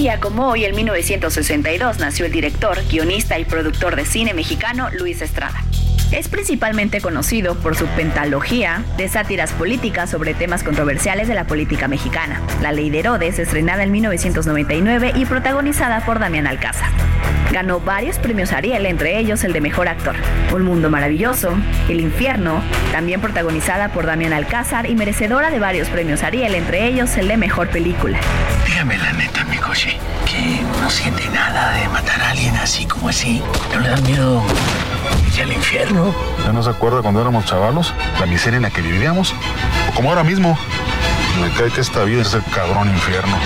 Día 0.00 0.18
como 0.18 0.48
hoy, 0.48 0.64
en 0.64 0.74
1962, 0.74 1.98
nació 1.98 2.24
el 2.24 2.32
director, 2.32 2.78
guionista 2.90 3.38
y 3.38 3.44
productor 3.44 3.96
de 3.96 4.06
cine 4.06 4.32
mexicano 4.32 4.88
Luis 4.98 5.20
Estrada. 5.20 5.62
Es 6.12 6.28
principalmente 6.28 7.00
conocido 7.00 7.54
por 7.54 7.76
su 7.76 7.86
pentalogía 7.86 8.82
de 8.96 9.08
sátiras 9.08 9.52
políticas 9.52 10.10
sobre 10.10 10.34
temas 10.34 10.64
controversiales 10.64 11.28
de 11.28 11.34
la 11.34 11.46
política 11.46 11.86
mexicana. 11.86 12.40
La 12.60 12.72
Ley 12.72 12.90
de 12.90 12.98
Herodes, 12.98 13.38
estrenada 13.38 13.84
en 13.84 13.92
1999 13.92 15.12
y 15.14 15.24
protagonizada 15.24 16.04
por 16.04 16.18
Damián 16.18 16.48
Alcázar. 16.48 16.90
Ganó 17.52 17.78
varios 17.78 18.18
premios 18.18 18.52
Ariel, 18.52 18.86
entre 18.86 19.18
ellos 19.18 19.44
el 19.44 19.52
de 19.52 19.60
Mejor 19.60 19.86
Actor. 19.86 20.16
Un 20.52 20.62
Mundo 20.62 20.90
Maravilloso, 20.90 21.56
El 21.88 22.00
Infierno, 22.00 22.60
también 22.90 23.20
protagonizada 23.20 23.92
por 23.92 24.06
Damián 24.06 24.32
Alcázar 24.32 24.90
y 24.90 24.96
merecedora 24.96 25.50
de 25.50 25.60
varios 25.60 25.88
premios 25.88 26.24
Ariel, 26.24 26.56
entre 26.56 26.86
ellos 26.86 27.16
el 27.18 27.28
de 27.28 27.36
Mejor 27.36 27.68
Película. 27.68 28.18
Dígame 28.66 28.98
la 28.98 29.12
neta, 29.12 29.44
mi 29.44 29.58
coche, 29.58 29.96
que 30.26 30.60
no 30.80 30.90
siente 30.90 31.28
nada 31.28 31.72
de 31.72 31.88
matar 31.88 32.20
a 32.20 32.30
alguien 32.30 32.56
así 32.56 32.84
como 32.86 33.08
así. 33.08 33.40
¿No 33.72 33.80
le 33.80 33.90
da 33.90 33.96
miedo 34.00 34.42
irse 35.30 35.42
al 35.42 35.52
infierno? 35.52 36.14
¿Ya 36.44 36.52
no 36.52 36.62
se 36.62 36.70
acuerda 36.70 37.02
cuando 37.02 37.20
éramos 37.20 37.44
chavalos? 37.44 37.94
La 38.18 38.26
miseria 38.26 38.56
en 38.56 38.62
la 38.62 38.70
que 38.70 38.82
vivíamos. 38.82 39.34
O 39.88 39.94
como 39.94 40.10
ahora 40.10 40.24
mismo. 40.24 40.58
Me 41.40 41.50
cae 41.50 41.70
que 41.70 41.80
esta 41.80 42.04
vida 42.04 42.22
es 42.22 42.34
el 42.34 42.42
cabrón 42.52 42.88
infierno. 42.88 43.36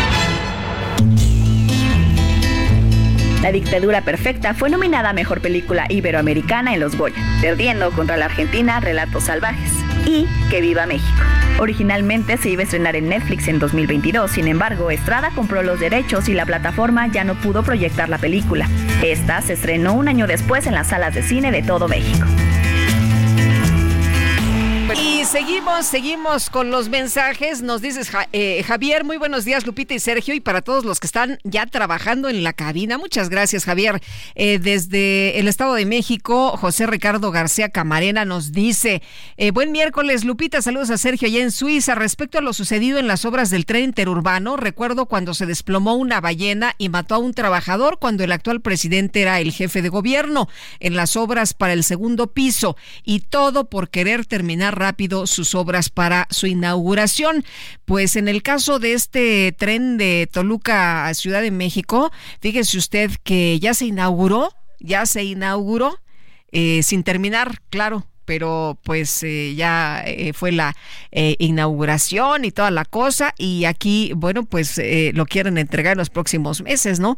La 3.43 3.53
dictadura 3.53 4.01
perfecta 4.01 4.55
fue 4.55 4.71
nominada 4.71 5.11
a 5.11 5.13
Mejor 5.13 5.43
Película 5.43 5.85
Iberoamericana 5.91 6.73
en 6.73 6.81
los 6.81 6.97
Goya, 6.97 7.23
perdiendo 7.43 7.91
contra 7.91 8.17
la 8.17 8.25
Argentina 8.25 8.81
Relatos 8.81 9.25
Salvajes 9.25 9.71
y 10.07 10.27
Que 10.49 10.63
Viva 10.63 10.87
México. 10.87 11.23
Originalmente 11.59 12.37
se 12.37 12.51
iba 12.51 12.63
a 12.63 12.65
estrenar 12.65 12.97
en 12.97 13.09
Netflix 13.09 13.47
en 13.49 13.59
2022, 13.59 14.31
sin 14.31 14.49
embargo, 14.49 14.91
Estrada 14.91 15.31
compró 15.35 15.63
los 15.63 15.79
derechos 15.79 16.29
y 16.29 16.35
la 16.35 16.47
plataforma 16.47 17.07
ya 17.07 17.25
no 17.25 17.37
pudo 17.37 17.63
proyectar 17.63 18.09
la 18.09 18.19
película. 18.19 18.69
Esta 19.03 19.41
se 19.41 19.53
estrenó 19.53 19.95
un 19.95 20.09
año 20.09 20.27
después 20.27 20.67
en 20.67 20.75
las 20.75 20.89
salas 20.89 21.15
de 21.15 21.23
cine 21.23 21.53
de 21.53 21.63
todo 21.63 21.87
México. 21.89 22.27
Y 24.93 25.25
seguimos, 25.25 25.87
seguimos 25.87 26.51
con 26.51 26.71
los 26.71 26.91
mensajes. 26.91 27.63
Nos 27.63 27.81
dices, 27.81 28.11
eh, 28.33 28.63
Javier, 28.65 29.03
muy 29.03 29.17
buenos 29.17 29.47
días, 29.47 29.67
Lupita 29.67 29.95
y 29.95 29.99
Sergio, 29.99 30.35
y 30.35 30.41
para 30.41 30.61
todos 30.61 30.85
los 30.85 31.01
que 31.01 31.07
están 31.07 31.39
ya 31.43 31.65
trabajando 31.65 32.29
en 32.29 32.45
la 32.45 32.53
cabina. 32.53 32.99
Muchas 32.99 33.31
gracias, 33.31 33.65
Javier. 33.65 34.03
Eh, 34.35 34.59
desde 34.59 35.39
el 35.41 35.49
Estado 35.49 35.75
de 35.75 35.87
México, 35.87 36.57
José 36.59 36.87
Ricardo 36.87 37.31
García 37.31 37.71
Camarena 37.71 38.27
nos 38.27 38.53
dice, 38.53 39.03
eh, 39.39 39.53
buen 39.53 39.73
miércoles, 39.73 40.25
Lupita, 40.25 40.61
saludos 40.61 40.91
a 40.91 40.99
Sergio 40.99 41.29
allá 41.29 41.41
en 41.41 41.51
Suiza. 41.51 41.95
Respecto 41.95 42.37
a 42.37 42.43
lo 42.43 42.53
sucedido 42.53 42.99
en 42.99 43.09
las 43.09 43.25
obras 43.25 43.49
del 43.49 43.65
tren 43.65 43.85
interurbano, 43.85 44.59
recuerdo 44.59 45.07
cuando 45.07 45.33
se 45.33 45.47
desplomó 45.47 45.95
una 45.95 46.21
ballena 46.21 46.75
y 46.77 46.91
mató 46.91 47.15
a 47.15 47.19
un 47.19 47.33
trabajador 47.33 47.99
cuando 47.99 48.23
el 48.23 48.33
actual 48.33 48.61
presidente 48.61 49.23
era 49.23 49.41
el 49.41 49.51
jefe 49.51 49.81
de 49.81 49.89
gobierno 49.89 50.49
en 50.81 50.95
las 50.95 51.17
obras 51.17 51.55
para 51.55 51.73
el 51.73 51.85
segundo 51.85 52.33
piso, 52.33 52.77
y 53.03 53.21
todo 53.21 53.65
por 53.71 53.89
querer 53.89 54.27
terminar 54.27 54.74
rápido 54.75 55.27
sus 55.27 55.55
obras 55.55 55.89
para 55.89 56.27
su 56.31 56.47
inauguración. 56.47 57.45
Pues 57.85 58.17
en 58.17 58.29
el 58.29 58.43
caso 58.43 58.79
de 58.79 58.95
este 58.95 59.53
tren 59.53 59.97
de 59.97 60.29
Toluca 60.31 61.07
a 61.07 61.15
Ciudad 61.15 61.43
de 61.43 61.51
México, 61.51 62.13
fíjese 62.41 62.79
usted 62.79 63.11
que 63.23 63.59
ya 63.61 63.75
se 63.75 63.87
inauguró, 63.87 64.53
ya 64.81 65.07
se 65.07 65.25
inauguró, 65.25 65.99
eh, 66.53 66.83
sin 66.83 67.03
terminar, 67.03 67.61
claro, 67.71 68.07
pero 68.25 68.79
pues 68.83 69.23
eh, 69.23 69.55
ya 69.55 70.03
eh, 70.07 70.33
fue 70.33 70.53
la 70.53 70.75
eh, 71.13 71.37
inauguración 71.39 72.45
y 72.45 72.51
toda 72.51 72.71
la 72.71 72.85
cosa 72.85 73.35
y 73.39 73.65
aquí 73.65 74.13
bueno 74.17 74.45
pues 74.45 74.81
lo 75.13 75.27
quieren 75.27 75.59
entregar 75.59 75.93
en 75.93 75.99
los 75.99 76.11
próximos 76.11 76.63
meses 76.63 77.01
no 77.01 77.17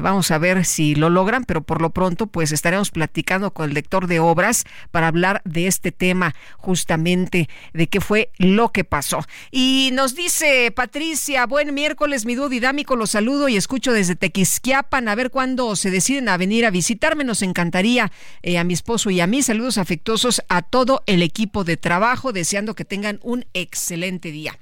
vamos 0.00 0.30
a 0.30 0.38
ver 0.38 0.64
si 0.64 0.94
lo 0.94 1.10
logran 1.10 1.44
pero 1.44 1.62
por 1.62 1.80
lo 1.80 1.90
pronto 1.90 2.26
pues 2.26 2.52
estaremos 2.52 2.90
platicando 2.90 3.52
con 3.52 3.68
el 3.68 3.74
lector 3.74 4.06
de 4.06 4.20
obras 4.20 4.64
para 4.90 5.08
hablar 5.08 5.42
de 5.44 5.66
este 5.66 5.92
tema 5.92 6.34
justamente 6.56 7.48
de 7.72 7.86
qué 7.88 8.00
fue 8.00 8.30
lo 8.38 8.70
que 8.70 8.84
pasó. 8.84 9.24
Y 9.50 9.90
nos 9.92 10.14
dice 10.14 10.70
Patricia 10.72 11.46
buen 11.46 11.74
miércoles 11.74 12.26
mi 12.26 12.34
dúo 12.34 12.48
dinámico 12.48 12.96
los 12.96 13.10
saludo 13.10 13.48
y 13.48 13.56
escucho 13.56 13.92
desde 13.92 14.16
Tequisquiapan 14.16 15.08
a 15.08 15.14
ver 15.14 15.30
cuándo 15.30 15.76
se 15.76 15.90
deciden 15.90 16.28
a 16.28 16.36
venir 16.36 16.66
a 16.66 16.70
visitarme 16.70 17.24
nos 17.24 17.42
encantaría 17.42 18.10
a 18.58 18.64
mi 18.64 18.74
esposo 18.74 19.10
y 19.10 19.20
a 19.20 19.26
mí 19.26 19.42
saludos 19.42 19.78
afectuosos 19.78 20.07
a 20.48 20.62
todo 20.62 21.02
el 21.06 21.22
equipo 21.22 21.64
de 21.64 21.76
trabajo, 21.76 22.32
deseando 22.32 22.74
que 22.74 22.86
tengan 22.86 23.20
un 23.22 23.44
excelente 23.52 24.30
día. 24.30 24.58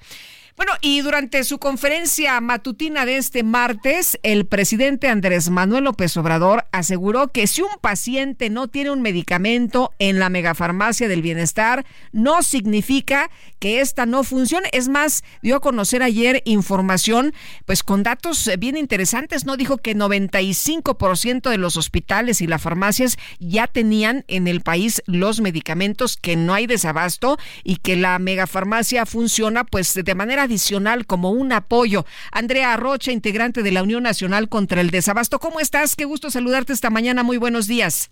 Bueno, 0.57 0.73
y 0.81 1.03
durante 1.03 1.45
su 1.45 1.59
conferencia 1.59 2.41
matutina 2.41 3.05
de 3.05 3.19
este 3.19 3.43
martes, 3.43 4.19
el 4.23 4.47
presidente 4.47 5.09
Andrés 5.09 5.51
Manuel 5.51 5.85
López 5.85 6.17
Obrador 6.17 6.65
aseguró 6.73 7.29
que 7.29 7.47
si 7.47 7.61
un 7.61 7.69
paciente 7.83 8.49
no 8.49 8.67
tiene 8.67 8.91
un 8.91 9.03
medicamento 9.03 9.93
en 9.99 10.19
la 10.19 10.31
megafarmacia 10.31 11.09
del 11.09 11.21
bienestar, 11.21 11.85
no 12.13 12.43
significa 12.43 13.31
que 13.59 13.83
esta 13.83 14.07
no 14.07 14.25
funcione. 14.25 14.71
Es 14.73 14.89
más, 14.89 15.25
dio 15.43 15.57
a 15.57 15.61
conocer 15.61 16.03
ayer 16.03 16.41
información, 16.47 17.35
pues 17.67 17.83
con 17.83 18.03
datos 18.03 18.51
bien 18.59 18.79
interesantes, 18.79 19.45
¿no? 19.45 19.59
Dijo 19.59 19.77
que 19.77 19.95
95% 19.95 21.51
de 21.51 21.59
los 21.59 21.77
hospitales 21.77 22.41
y 22.41 22.47
las 22.47 22.63
farmacias 22.63 23.19
ya 23.41 23.67
tenían 23.67 24.25
en 24.27 24.49
el 24.49 24.63
país 24.63 25.03
los 25.05 25.43
medicamentos, 25.43 26.17
que 26.17 26.35
no 26.35 26.55
hay 26.55 26.67
desabasto 26.67 27.37
y 27.63 27.77
que 27.77 27.97
la 27.97 28.19
megafarmacia 28.19 29.05
funciona 29.05 29.65
pues 29.65 29.93
de 29.93 30.15
manera 30.15 30.46
adicional 30.47 31.07
como 31.07 31.31
un 31.31 31.53
apoyo. 31.53 32.05
Andrea 32.33 32.77
Rocha, 32.77 33.13
integrante 33.13 33.63
de 33.63 33.73
la 33.73 33.83
Unión 33.83 34.03
Nacional 34.03 34.49
contra 34.49 34.81
el 34.81 34.91
Desabasto, 34.91 35.39
¿cómo 35.39 35.61
estás? 35.61 35.95
Qué 35.95 36.05
gusto 36.05 36.31
saludarte 36.31 36.73
esta 36.73 36.91
mañana. 36.91 37.23
Muy 37.23 37.37
buenos 37.37 37.67
días. 37.67 38.11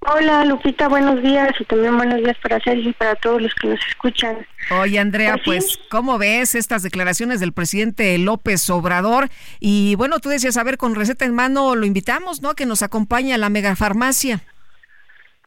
Hola 0.00 0.44
Lupita, 0.44 0.88
buenos 0.88 1.20
días 1.20 1.50
y 1.58 1.64
también 1.64 1.96
buenos 1.96 2.18
días 2.18 2.36
para 2.40 2.60
Sergio 2.60 2.90
y 2.90 2.92
para 2.92 3.16
todos 3.16 3.42
los 3.42 3.52
que 3.54 3.68
nos 3.68 3.80
escuchan. 3.88 4.46
Oye 4.70 5.00
Andrea, 5.00 5.36
pues, 5.44 5.80
¿cómo 5.90 6.16
ves 6.16 6.54
estas 6.54 6.84
declaraciones 6.84 7.40
del 7.40 7.52
presidente 7.52 8.16
López 8.18 8.70
Obrador? 8.70 9.28
Y 9.58 9.96
bueno, 9.96 10.20
tú 10.20 10.28
decías, 10.28 10.56
a 10.58 10.64
ver, 10.64 10.76
con 10.76 10.94
receta 10.94 11.24
en 11.24 11.34
mano 11.34 11.74
lo 11.74 11.86
invitamos, 11.86 12.40
¿no? 12.40 12.54
Que 12.54 12.66
nos 12.66 12.82
acompañe 12.82 13.34
a 13.34 13.38
la 13.38 13.48
megafarmacia. 13.48 14.42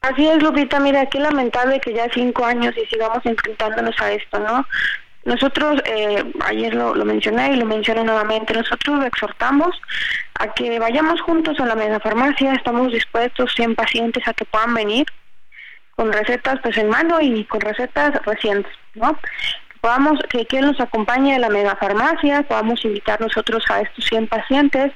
Así 0.02 0.28
es, 0.28 0.42
Lupita, 0.42 0.80
mira, 0.80 1.06
qué 1.06 1.20
lamentable 1.20 1.80
que 1.80 1.94
ya 1.94 2.08
cinco 2.14 2.44
años 2.44 2.74
y 2.76 2.86
sigamos 2.88 3.26
enfrentándonos 3.26 3.96
a 4.02 4.12
esto, 4.12 4.40
¿no? 4.40 4.66
Nosotros, 5.30 5.80
eh, 5.86 6.24
ayer 6.48 6.74
lo, 6.74 6.96
mencioné 7.06 7.54
y 7.54 7.58
lo 7.58 7.68
menciono 7.68 8.04
nuevamente, 8.04 8.52
nosotros 8.52 9.06
exhortamos 9.06 9.80
a 10.40 10.52
que 10.56 10.80
vayamos 10.80 11.22
juntos 11.22 11.60
a 11.60 11.68
la 11.68 11.76
mega 11.76 12.00
farmacia, 12.00 12.54
estamos 12.54 12.92
dispuestos 12.92 13.54
100 13.54 13.76
pacientes 13.76 14.28
a 14.28 14.34
que 14.34 14.46
puedan 14.46 14.74
venir 14.74 15.06
con 15.96 16.12
recetas 16.12 16.60
pues 16.64 16.76
en 16.78 16.90
mano 16.90 17.22
y 17.22 17.44
con 17.44 17.62
recetas 17.62 18.12
recientes, 18.26 18.74
¿no? 18.96 19.20
Podamos, 19.82 20.20
que 20.32 20.48
quien 20.48 20.66
nos 20.66 20.80
acompañe 20.80 21.36
a 21.36 21.40
la 21.40 21.50
mega 21.50 21.76
farmacia, 21.76 22.42
podamos 22.42 22.84
invitar 22.84 23.22
nosotros 23.22 23.64
a 23.70 23.82
estos 23.82 24.06
100 24.06 24.30
pacientes, 24.30 24.94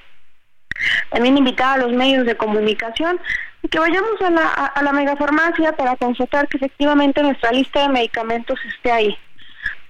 también 1.12 1.38
invitar 1.38 1.78
a 1.78 1.84
los 1.84 1.94
medios 1.94 2.26
de 2.26 2.36
comunicación 2.36 3.20
y 3.62 3.68
que 3.68 3.78
vayamos 3.78 4.20
a 4.20 4.32
la, 4.32 4.48
a, 4.48 4.66
a 4.66 4.82
la 4.82 4.94
megafarmacia 4.94 5.74
para 5.74 5.96
constatar 5.96 6.48
que 6.48 6.58
efectivamente 6.58 7.22
nuestra 7.22 7.52
lista 7.52 7.84
de 7.84 7.90
medicamentos 7.90 8.58
esté 8.66 8.92
ahí. 8.92 9.16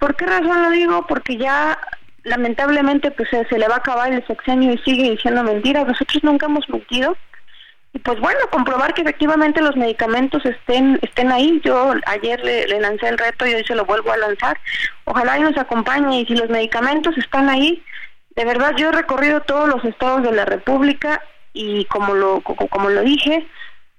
¿Por 0.04 0.18
qué 0.18 0.26
razón 0.26 0.62
lo 0.64 0.70
digo? 0.72 1.08
Porque 1.08 1.38
ya 1.38 1.80
lamentablemente 2.24 3.10
pues 3.12 3.30
se, 3.30 3.58
le 3.58 3.70
va 3.70 3.76
a 3.76 3.78
acabar 3.78 4.12
el 4.12 4.28
sexenio 4.28 4.74
y 4.74 4.78
sigue 4.80 5.12
diciendo 5.12 5.46
mentiras. 5.46 5.88
Nosotros 5.88 6.22
nunca 6.26 6.48
hemos 6.48 6.68
mentido. 6.68 7.16
Y 7.94 8.00
pues 8.00 8.20
bueno, 8.20 8.40
comprobar 8.52 8.94
que 8.94 9.04
efectivamente 9.04 9.62
los 9.62 9.78
medicamentos 9.78 10.46
estén 10.46 11.00
estén 11.02 11.32
ahí. 11.32 11.62
Yo 11.64 11.94
ayer 12.06 12.44
le, 12.44 12.82
lancé 12.82 13.08
el 13.08 13.18
reto 13.18 13.48
y 13.48 13.54
hoy 13.54 13.64
se 13.64 13.76
lo 13.76 13.86
vuelvo 13.86 14.12
a 14.12 14.18
lanzar. 14.18 14.60
Ojalá 15.06 15.38
y 15.38 15.42
nos 15.44 15.58
acompañe 15.58 16.20
y 16.20 16.26
si 16.26 16.36
los 16.36 16.50
medicamentos 16.50 17.18
están 17.18 17.48
ahí, 17.48 17.82
de 18.36 18.44
verdad 18.44 18.74
yo 18.76 18.90
he 18.90 18.92
recorrido 18.92 19.40
todos 19.44 19.70
los 19.70 19.86
estados 19.86 20.22
de 20.24 20.34
la 20.34 20.44
República 20.44 21.22
y 21.54 21.86
como 21.86 22.14
lo 22.14 22.42
como 22.42 22.90
lo 22.90 23.04
dije, 23.04 23.48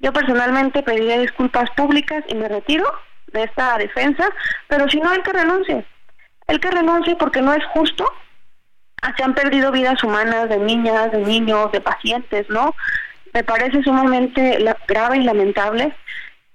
yo 0.01 0.13
personalmente 0.13 0.83
pediría 0.83 1.19
disculpas 1.19 1.71
públicas 1.71 2.23
y 2.29 2.35
me 2.35 2.47
retiro 2.47 2.85
de 3.33 3.45
esta 3.45 3.79
defensa, 3.79 4.29
pero 4.69 4.87
si 4.91 5.01
no 5.01 5.09
hay 5.09 5.23
que 5.23 5.33
renuncie 5.33 5.87
el 6.47 6.61
que 6.61 6.71
renuncie 6.71 7.17
porque 7.17 7.41
no 7.41 7.53
es 7.55 7.65
justo. 7.67 8.07
Se 9.17 9.23
han 9.23 9.35
perdido 9.35 9.71
vidas 9.71 10.03
humanas 10.03 10.49
de 10.49 10.59
niñas, 10.59 11.13
de 11.13 11.19
niños, 11.19 11.71
de 11.73 11.81
pacientes, 11.81 12.49
¿no? 12.49 12.75
Me 13.33 13.45
parece 13.45 13.83
sumamente 13.83 14.59
grave 14.89 15.19
y 15.19 15.25
lamentable 15.25 15.95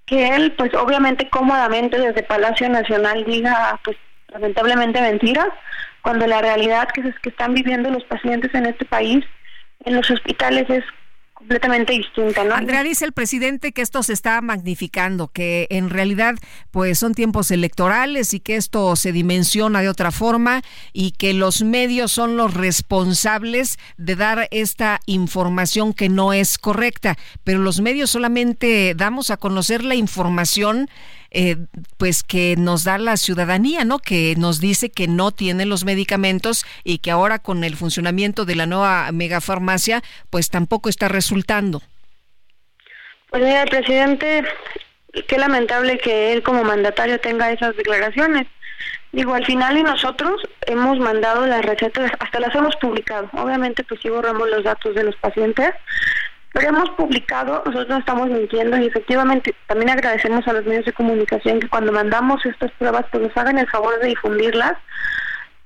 que 0.05 0.29
él, 0.35 0.53
pues 0.57 0.73
obviamente 0.73 1.29
cómodamente 1.29 1.99
desde 1.99 2.23
Palacio 2.23 2.67
Nacional 2.67 3.23
diga, 3.25 3.79
pues 3.83 3.97
lamentablemente 4.29 4.99
mentiras, 5.01 5.49
cuando 6.01 6.25
la 6.25 6.41
realidad 6.41 6.87
que 6.89 7.01
es 7.01 7.19
que 7.19 7.29
están 7.29 7.53
viviendo 7.53 7.91
los 7.91 8.03
pacientes 8.05 8.53
en 8.55 8.65
este 8.65 8.85
país, 8.85 9.23
en 9.85 9.95
los 9.95 10.09
hospitales, 10.09 10.67
es 10.69 10.83
completamente 11.39 11.93
distinta, 11.93 12.43
¿no? 12.43 12.53
Andrea 12.53 12.83
dice 12.83 13.05
el 13.05 13.13
presidente 13.13 13.71
que 13.71 13.81
esto 13.81 14.03
se 14.03 14.11
está 14.11 14.41
magnificando, 14.41 15.29
que 15.29 15.67
en 15.69 15.89
realidad 15.89 16.35
pues 16.69 16.99
son 16.99 17.13
tiempos 17.13 17.49
electorales 17.49 18.33
y 18.33 18.41
que 18.41 18.57
esto 18.57 18.97
se 18.97 19.13
dimensiona 19.13 19.81
de 19.81 19.87
otra 19.87 20.11
forma 20.11 20.61
y 20.91 21.11
que 21.11 21.33
los 21.33 21.63
medios 21.63 22.11
son 22.11 22.35
los 22.35 22.53
responsables 22.53 23.79
de 23.95 24.17
dar 24.17 24.49
esta 24.51 24.99
información 25.05 25.93
que 25.93 26.09
no 26.09 26.33
es 26.33 26.57
correcta, 26.57 27.17
pero 27.45 27.59
los 27.59 27.79
medios 27.79 28.09
solamente 28.09 28.93
damos 28.95 29.31
a 29.31 29.37
conocer 29.37 29.85
la 29.85 29.95
información 29.95 30.89
eh, 31.31 31.57
pues 31.97 32.23
que 32.23 32.55
nos 32.57 32.83
da 32.83 32.97
la 32.97 33.17
ciudadanía, 33.17 33.83
¿no? 33.85 33.99
Que 33.99 34.35
nos 34.37 34.59
dice 34.59 34.89
que 34.89 35.07
no 35.07 35.31
tiene 35.31 35.65
los 35.65 35.85
medicamentos 35.85 36.65
y 36.83 36.99
que 36.99 37.11
ahora 37.11 37.39
con 37.39 37.63
el 37.63 37.75
funcionamiento 37.75 38.45
de 38.45 38.55
la 38.55 38.65
nueva 38.65 39.11
megafarmacia, 39.11 40.01
pues 40.29 40.49
tampoco 40.49 40.89
está 40.89 41.07
resultando. 41.07 41.81
Pues 43.29 43.43
mira, 43.43 43.63
el 43.63 43.69
presidente, 43.69 44.43
qué 45.27 45.37
lamentable 45.37 45.99
que 45.99 46.33
él 46.33 46.41
como 46.41 46.63
mandatario 46.63 47.19
tenga 47.19 47.51
esas 47.51 47.75
declaraciones. 47.75 48.47
Digo, 49.11 49.33
al 49.33 49.45
final 49.45 49.77
y 49.77 49.83
nosotros 49.83 50.41
hemos 50.67 50.99
mandado 50.99 51.45
las 51.45 51.63
recetas, 51.63 52.11
hasta 52.19 52.39
las 52.39 52.53
hemos 52.55 52.75
publicado. 52.75 53.29
Obviamente, 53.33 53.83
pues 53.83 53.99
sí 54.01 54.09
borramos 54.09 54.49
los 54.49 54.63
datos 54.63 54.95
de 54.95 55.03
los 55.03 55.15
pacientes, 55.15 55.71
pero 56.53 56.69
hemos 56.69 56.89
publicado, 56.91 57.61
nosotros 57.65 57.89
no 57.89 57.97
estamos 57.97 58.27
mintiendo 58.27 58.77
y 58.77 58.87
efectivamente 58.87 59.55
también 59.67 59.91
agradecemos 59.91 60.47
a 60.47 60.53
los 60.53 60.65
medios 60.65 60.85
de 60.85 60.93
comunicación 60.93 61.59
que 61.59 61.69
cuando 61.69 61.91
mandamos 61.91 62.43
estas 62.45 62.71
pruebas 62.71 63.05
pues 63.11 63.23
nos 63.23 63.37
hagan 63.37 63.59
el 63.59 63.69
favor 63.69 63.99
de 63.99 64.07
difundirlas, 64.07 64.73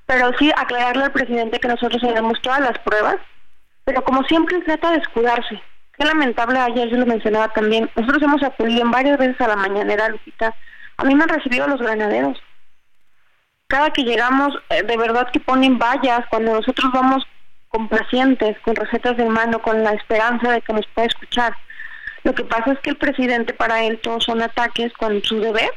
pero 0.06 0.32
sí 0.38 0.52
aclararle 0.58 1.06
al 1.06 1.12
presidente 1.12 1.60
que 1.60 1.70
nosotros 1.70 2.02
tenemos 2.02 2.42
todas 2.42 2.60
las 2.60 2.78
pruebas, 2.80 3.16
pero 3.86 4.04
como 4.04 4.24
siempre 4.24 4.60
trata 4.62 4.92
de 4.92 4.98
escudarse. 4.98 5.62
Qué 5.98 6.06
lamentable, 6.06 6.60
ayer 6.60 6.90
yo 6.90 6.98
lo 6.98 7.06
mencionaba 7.06 7.48
también, 7.50 7.90
nosotros 7.96 8.22
hemos 8.22 8.44
acudido 8.44 8.82
en 8.82 8.92
varias 8.92 9.18
veces 9.18 9.40
a 9.40 9.48
la 9.48 9.56
mañanera, 9.56 10.10
Lupita, 10.10 10.54
a 10.98 11.04
mí 11.06 11.16
me 11.16 11.24
han 11.24 11.30
recibido 11.30 11.68
los 11.68 11.82
granaderos. 11.82 12.38
Cada 13.68 13.92
que 13.92 14.04
llegamos, 14.04 14.54
eh, 14.70 14.84
de 14.84 14.98
verdad 14.98 15.30
que 15.32 15.40
ponen 15.40 15.80
vallas, 15.80 16.26
cuando 16.30 16.54
nosotros 16.54 16.92
vamos 16.92 17.26
complacientes, 17.74 18.56
con 18.60 18.76
recetas 18.76 19.18
de 19.18 19.26
mano, 19.26 19.60
con 19.60 19.84
la 19.84 19.94
esperanza 19.94 20.52
de 20.52 20.62
que 20.62 20.74
nos 20.74 20.86
pueda 20.94 21.08
escuchar. 21.08 21.56
Lo 22.24 22.34
que 22.36 22.44
pasa 22.46 22.74
es 22.74 22.80
que 22.80 22.92
el 22.92 22.98
presidente 22.98 23.54
para 23.54 23.84
él 23.84 24.00
todos 24.02 24.26
son 24.26 24.44
ataques 24.44 24.94
con 24.94 25.22
su 25.24 25.40
deber, 25.40 25.72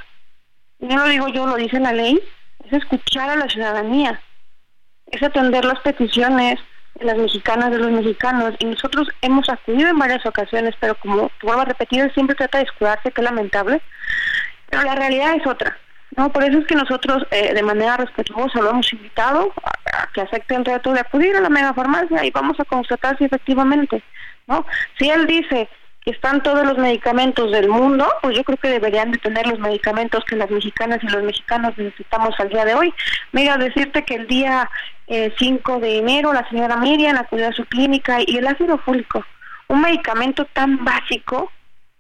no 0.78 0.98
lo 0.98 1.08
digo 1.08 1.28
yo, 1.28 1.46
lo 1.46 1.56
dice 1.56 1.80
la 1.80 1.94
ley, 1.94 2.20
es 2.66 2.72
escuchar 2.74 3.30
a 3.30 3.36
la 3.36 3.48
ciudadanía, 3.48 4.20
es 5.06 5.22
atender 5.22 5.64
las 5.64 5.80
peticiones 5.80 6.60
de 6.96 7.06
las 7.06 7.16
mexicanas, 7.16 7.70
de 7.70 7.78
los 7.78 7.90
mexicanos, 7.90 8.54
y 8.58 8.66
nosotros 8.66 9.08
hemos 9.22 9.48
acudido 9.48 9.88
en 9.88 9.98
varias 9.98 10.24
ocasiones, 10.26 10.74
pero 10.78 10.96
como 10.96 11.30
vuelvo 11.42 11.62
a 11.62 11.64
repetir, 11.64 12.12
siempre 12.12 12.36
trata 12.36 12.58
de 12.58 12.64
escudarse, 12.64 13.10
que 13.10 13.20
es 13.22 13.24
lamentable, 13.24 13.80
pero 14.68 14.82
la 14.82 14.94
realidad 14.96 15.34
es 15.34 15.46
otra. 15.46 15.78
No, 16.16 16.32
por 16.32 16.42
eso 16.44 16.58
es 16.58 16.66
que 16.66 16.74
nosotros 16.74 17.26
eh, 17.30 17.52
de 17.52 17.62
manera 17.62 17.98
respetuosa 17.98 18.60
lo 18.60 18.70
hemos 18.70 18.90
invitado 18.92 19.52
a, 19.62 20.06
que 20.12 20.22
acepte 20.22 20.54
el 20.54 20.64
reto 20.64 20.92
de 20.92 21.00
acudir 21.00 21.36
a 21.36 21.40
la 21.40 21.50
megafarmacia 21.50 22.24
y 22.24 22.30
vamos 22.30 22.58
a 22.58 22.64
constatar 22.64 23.18
si 23.18 23.24
efectivamente, 23.24 24.02
¿no? 24.46 24.64
Si 24.98 25.10
él 25.10 25.26
dice 25.26 25.68
que 26.00 26.12
están 26.12 26.42
todos 26.42 26.64
los 26.64 26.78
medicamentos 26.78 27.52
del 27.52 27.68
mundo, 27.68 28.10
pues 28.22 28.34
yo 28.34 28.44
creo 28.44 28.56
que 28.56 28.68
deberían 28.68 29.10
de 29.10 29.18
tener 29.18 29.46
los 29.46 29.58
medicamentos 29.58 30.24
que 30.24 30.36
las 30.36 30.50
mexicanas 30.50 31.02
y 31.02 31.08
los 31.08 31.22
mexicanos 31.22 31.76
necesitamos 31.76 32.34
al 32.38 32.48
día 32.48 32.64
de 32.64 32.74
hoy. 32.74 32.94
Mira, 33.32 33.58
decirte 33.58 34.04
que 34.04 34.14
el 34.14 34.26
día 34.26 34.70
5 35.08 35.76
eh, 35.76 35.80
de 35.80 35.98
enero 35.98 36.32
la 36.32 36.48
señora 36.48 36.76
Miriam 36.76 37.16
acudió 37.16 37.48
a 37.48 37.52
su 37.52 37.64
clínica 37.66 38.18
y 38.24 38.38
el 38.38 38.46
ácido 38.46 38.78
fólico, 38.78 39.24
un 39.68 39.82
medicamento 39.82 40.46
tan 40.46 40.82
básico, 40.82 41.52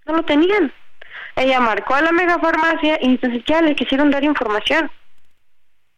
no 0.06 0.14
lo 0.14 0.22
tenían. 0.22 0.72
Ella 1.36 1.60
marcó 1.60 1.94
a 1.94 2.00
la 2.00 2.12
megafarmacia 2.12 2.98
y 3.00 3.08
ni 3.08 3.18
siquiera 3.18 3.60
le 3.60 3.76
quisieron 3.76 4.10
dar 4.10 4.24
información. 4.24 4.90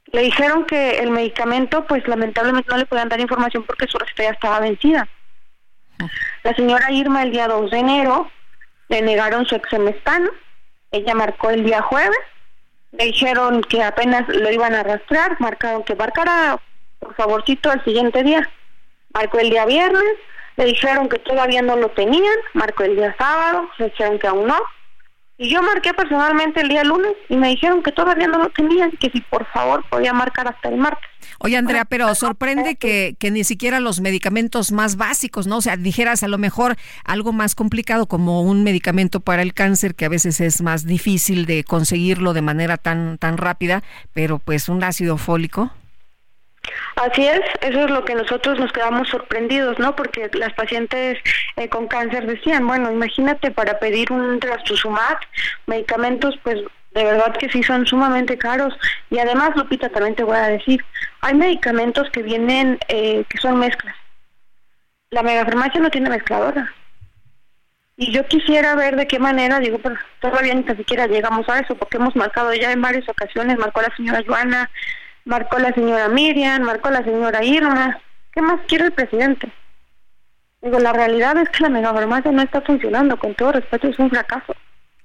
Le 0.06 0.22
dijeron 0.22 0.64
que 0.64 0.98
el 0.98 1.10
medicamento, 1.10 1.86
pues 1.86 2.06
lamentablemente 2.08 2.68
no 2.70 2.78
le 2.78 2.86
podían 2.86 3.08
dar 3.08 3.20
información 3.20 3.62
porque 3.62 3.86
su 3.86 3.98
receta 3.98 4.24
ya 4.24 4.30
estaba 4.30 4.60
vencida. 4.60 5.06
La 6.42 6.54
señora 6.54 6.90
Irma 6.90 7.22
el 7.22 7.30
día 7.30 7.46
2 7.46 7.70
de 7.70 7.78
enero 7.78 8.30
le 8.88 9.02
negaron 9.02 9.46
su 9.46 9.54
exemestano. 9.54 10.30
Ella 10.90 11.14
marcó 11.14 11.50
el 11.50 11.64
día 11.64 11.82
jueves. 11.82 12.18
Le 12.92 13.04
dijeron 13.04 13.62
que 13.62 13.82
apenas 13.82 14.26
lo 14.28 14.50
iban 14.50 14.74
a 14.74 14.80
arrastrar. 14.80 15.36
Marcaron 15.40 15.84
que 15.84 15.94
marcara, 15.94 16.58
por 16.98 17.14
favorcito, 17.14 17.70
el 17.70 17.84
siguiente 17.84 18.22
día. 18.22 18.48
Marcó 19.12 19.38
el 19.38 19.50
día 19.50 19.66
viernes. 19.66 20.16
Le 20.56 20.64
dijeron 20.64 21.08
que 21.08 21.18
todavía 21.18 21.62
no 21.62 21.76
lo 21.76 21.90
tenían. 21.90 22.36
Marcó 22.54 22.84
el 22.84 22.96
día 22.96 23.14
sábado. 23.18 23.68
Le 23.78 23.90
dijeron 23.90 24.18
que 24.18 24.26
aún 24.26 24.46
no. 24.46 24.58
Y 25.40 25.50
yo 25.50 25.62
marqué 25.62 25.94
personalmente 25.94 26.60
el 26.60 26.68
día 26.68 26.82
lunes 26.82 27.12
y 27.28 27.36
me 27.36 27.48
dijeron 27.48 27.80
que 27.84 27.92
todavía 27.92 28.26
no 28.26 28.38
lo 28.38 28.50
tenían, 28.50 28.90
que 29.00 29.08
si 29.10 29.20
por 29.20 29.46
favor 29.46 29.84
podía 29.88 30.12
marcar 30.12 30.48
hasta 30.48 30.68
el 30.68 30.78
martes. 30.78 31.08
Oye, 31.38 31.56
Andrea, 31.56 31.84
pero 31.84 32.12
sorprende 32.16 32.74
que, 32.74 33.14
que 33.20 33.30
ni 33.30 33.44
siquiera 33.44 33.78
los 33.78 34.00
medicamentos 34.00 34.72
más 34.72 34.96
básicos, 34.96 35.46
¿no? 35.46 35.58
O 35.58 35.60
sea, 35.60 35.76
dijeras 35.76 36.24
a 36.24 36.28
lo 36.28 36.38
mejor 36.38 36.76
algo 37.04 37.32
más 37.32 37.54
complicado 37.54 38.06
como 38.06 38.42
un 38.42 38.64
medicamento 38.64 39.20
para 39.20 39.42
el 39.42 39.54
cáncer, 39.54 39.94
que 39.94 40.06
a 40.06 40.08
veces 40.08 40.40
es 40.40 40.60
más 40.60 40.84
difícil 40.84 41.46
de 41.46 41.62
conseguirlo 41.62 42.32
de 42.32 42.42
manera 42.42 42.76
tan, 42.76 43.16
tan 43.18 43.36
rápida, 43.36 43.84
pero 44.12 44.40
pues 44.40 44.68
un 44.68 44.82
ácido 44.82 45.18
fólico. 45.18 45.70
Así 46.96 47.26
es, 47.26 47.40
eso 47.60 47.84
es 47.84 47.90
lo 47.90 48.04
que 48.04 48.14
nosotros 48.14 48.58
nos 48.58 48.72
quedamos 48.72 49.08
sorprendidos, 49.08 49.78
¿no? 49.78 49.94
Porque 49.94 50.30
las 50.34 50.52
pacientes 50.54 51.18
eh, 51.56 51.68
con 51.68 51.86
cáncer 51.86 52.26
decían, 52.26 52.66
bueno, 52.66 52.90
imagínate 52.90 53.50
para 53.50 53.78
pedir 53.78 54.12
un 54.12 54.40
trastuzumab, 54.40 55.18
medicamentos, 55.66 56.38
pues 56.42 56.58
de 56.92 57.04
verdad 57.04 57.36
que 57.36 57.48
sí 57.50 57.62
son 57.62 57.86
sumamente 57.86 58.38
caros. 58.38 58.74
Y 59.10 59.18
además, 59.18 59.50
Lupita, 59.56 59.88
también 59.88 60.14
te 60.14 60.24
voy 60.24 60.36
a 60.36 60.48
decir, 60.48 60.84
hay 61.20 61.34
medicamentos 61.34 62.10
que 62.10 62.22
vienen, 62.22 62.78
eh, 62.88 63.24
que 63.28 63.38
son 63.38 63.58
mezclas. 63.58 63.94
La 65.10 65.22
megafarmacia 65.22 65.80
no 65.80 65.90
tiene 65.90 66.10
mezcladora. 66.10 66.72
Y 67.96 68.12
yo 68.12 68.24
quisiera 68.26 68.76
ver 68.76 68.94
de 68.94 69.08
qué 69.08 69.18
manera, 69.18 69.58
digo, 69.58 69.78
pero 69.78 69.96
todavía 70.20 70.54
ni 70.54 70.64
siquiera 70.76 71.08
llegamos 71.08 71.48
a 71.48 71.58
eso, 71.58 71.74
porque 71.74 71.96
hemos 71.96 72.14
marcado 72.14 72.54
ya 72.54 72.70
en 72.70 72.80
varias 72.80 73.08
ocasiones, 73.08 73.58
marcó 73.58 73.82
la 73.82 73.94
señora 73.96 74.22
Joana, 74.24 74.70
marcó 75.28 75.58
la 75.58 75.72
señora 75.72 76.08
Miriam, 76.08 76.62
marcó 76.62 76.90
la 76.90 77.04
señora 77.04 77.44
Irma. 77.44 78.00
¿Qué 78.32 78.40
más 78.40 78.60
quiere 78.66 78.86
el 78.86 78.92
presidente? 78.92 79.52
Digo, 80.62 80.78
la 80.80 80.92
realidad 80.92 81.36
es 81.36 81.50
que 81.50 81.62
la 81.62 81.68
megafarmacia 81.68 82.32
no 82.32 82.42
está 82.42 82.62
funcionando, 82.62 83.16
con 83.18 83.34
todo 83.34 83.52
respeto, 83.52 83.88
es 83.88 83.98
un 83.98 84.10
fracaso. 84.10 84.54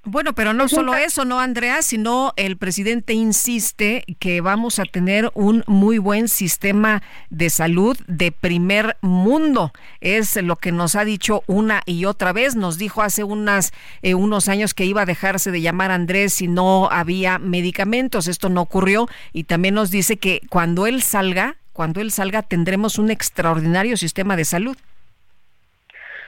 Bueno, 0.06 0.34
pero 0.34 0.52
no 0.52 0.68
solo 0.68 0.94
eso, 0.94 1.24
¿no, 1.24 1.40
Andrea? 1.40 1.80
Sino 1.80 2.34
el 2.36 2.58
presidente 2.58 3.14
insiste 3.14 4.04
que 4.18 4.42
vamos 4.42 4.78
a 4.78 4.84
tener 4.84 5.30
un 5.34 5.64
muy 5.66 5.96
buen 5.96 6.28
sistema 6.28 7.02
de 7.30 7.48
salud 7.48 7.96
de 8.06 8.30
primer 8.30 8.98
mundo. 9.00 9.72
Es 10.02 10.36
lo 10.36 10.56
que 10.56 10.72
nos 10.72 10.94
ha 10.94 11.06
dicho 11.06 11.42
una 11.46 11.82
y 11.86 12.04
otra 12.04 12.34
vez. 12.34 12.54
Nos 12.54 12.76
dijo 12.76 13.00
hace 13.00 13.24
unas, 13.24 13.72
eh, 14.02 14.14
unos 14.14 14.48
años 14.48 14.74
que 14.74 14.84
iba 14.84 15.02
a 15.02 15.06
dejarse 15.06 15.50
de 15.50 15.62
llamar 15.62 15.90
Andrés 15.90 16.34
si 16.34 16.48
no 16.48 16.90
había 16.90 17.38
medicamentos. 17.38 18.28
Esto 18.28 18.50
no 18.50 18.60
ocurrió. 18.60 19.08
Y 19.32 19.44
también 19.44 19.74
nos 19.74 19.90
dice 19.90 20.18
que 20.18 20.42
cuando 20.50 20.86
él 20.86 21.02
salga, 21.02 21.56
cuando 21.72 22.02
él 22.02 22.10
salga, 22.10 22.42
tendremos 22.42 22.98
un 22.98 23.10
extraordinario 23.10 23.96
sistema 23.96 24.36
de 24.36 24.44
salud. 24.44 24.76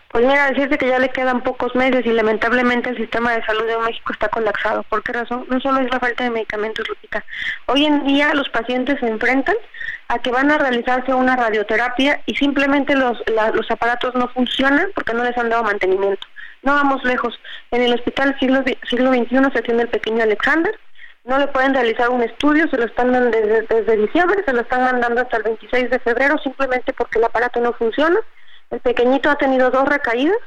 Pues 0.08 0.24
mira, 0.24 0.50
decirte 0.50 0.78
que 0.78 0.88
ya 0.88 0.98
le 0.98 1.08
quedan 1.08 1.42
pocos 1.42 1.74
meses 1.74 2.06
y 2.06 2.10
lamentablemente 2.10 2.90
el 2.90 2.96
sistema 2.96 3.32
de 3.32 3.44
salud 3.44 3.66
de 3.66 3.76
México 3.78 4.12
está 4.12 4.28
colapsado. 4.28 4.82
¿Por 4.84 5.02
qué 5.02 5.12
razón? 5.12 5.44
No 5.48 5.60
solo 5.60 5.80
es 5.80 5.90
la 5.90 6.00
falta 6.00 6.24
de 6.24 6.30
medicamentos, 6.30 6.88
Lupita. 6.88 7.24
Hoy 7.66 7.84
en 7.84 8.06
día 8.06 8.32
los 8.32 8.48
pacientes 8.48 9.00
se 9.00 9.08
enfrentan 9.08 9.56
a 10.08 10.18
que 10.20 10.30
van 10.30 10.50
a 10.50 10.58
realizarse 10.58 11.12
una 11.12 11.36
radioterapia 11.36 12.22
y 12.26 12.36
simplemente 12.36 12.94
los, 12.94 13.18
los 13.54 13.70
aparatos 13.70 14.14
no 14.14 14.28
funcionan 14.28 14.86
porque 14.94 15.12
no 15.12 15.24
les 15.24 15.36
han 15.36 15.50
dado 15.50 15.64
mantenimiento. 15.64 16.26
No 16.62 16.74
vamos 16.74 17.02
lejos. 17.04 17.38
En 17.72 17.82
el 17.82 17.94
hospital 17.94 18.36
siglo, 18.38 18.62
siglo 18.88 19.12
XXI 19.12 19.50
se 19.52 19.58
atiende 19.58 19.82
el 19.82 19.88
pequeño 19.88 20.22
Alexander. 20.22 20.78
No 21.24 21.38
le 21.38 21.48
pueden 21.48 21.74
realizar 21.74 22.08
un 22.10 22.22
estudio, 22.22 22.68
se 22.70 22.76
lo 22.76 22.84
están 22.84 23.12
dando 23.12 23.30
desde, 23.36 23.62
desde 23.62 23.96
diciembre, 23.96 24.44
se 24.44 24.52
lo 24.52 24.60
están 24.60 24.84
mandando 24.84 25.22
hasta 25.22 25.38
el 25.38 25.42
26 25.42 25.90
de 25.90 25.98
febrero 25.98 26.38
simplemente 26.38 26.92
porque 26.92 27.18
el 27.18 27.24
aparato 27.24 27.60
no 27.60 27.72
funciona 27.72 28.16
el 28.70 28.80
pequeñito 28.80 29.30
ha 29.30 29.36
tenido 29.36 29.70
dos 29.70 29.88
recaídas. 29.88 30.38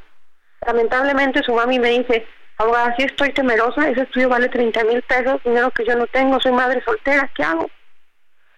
Lamentablemente 0.66 1.42
su 1.42 1.54
mami 1.54 1.78
me 1.78 1.90
dice, 1.90 2.26
abogada, 2.58 2.94
sí 2.96 3.04
estoy 3.04 3.32
temerosa, 3.32 3.88
ese 3.88 4.02
estudio 4.02 4.28
vale 4.28 4.48
30 4.48 4.84
mil 4.84 5.02
pesos, 5.02 5.42
dinero 5.44 5.70
que 5.70 5.84
yo 5.86 5.96
no 5.96 6.06
tengo, 6.08 6.38
soy 6.40 6.52
madre 6.52 6.82
soltera, 6.84 7.30
¿qué 7.34 7.42
hago? 7.42 7.70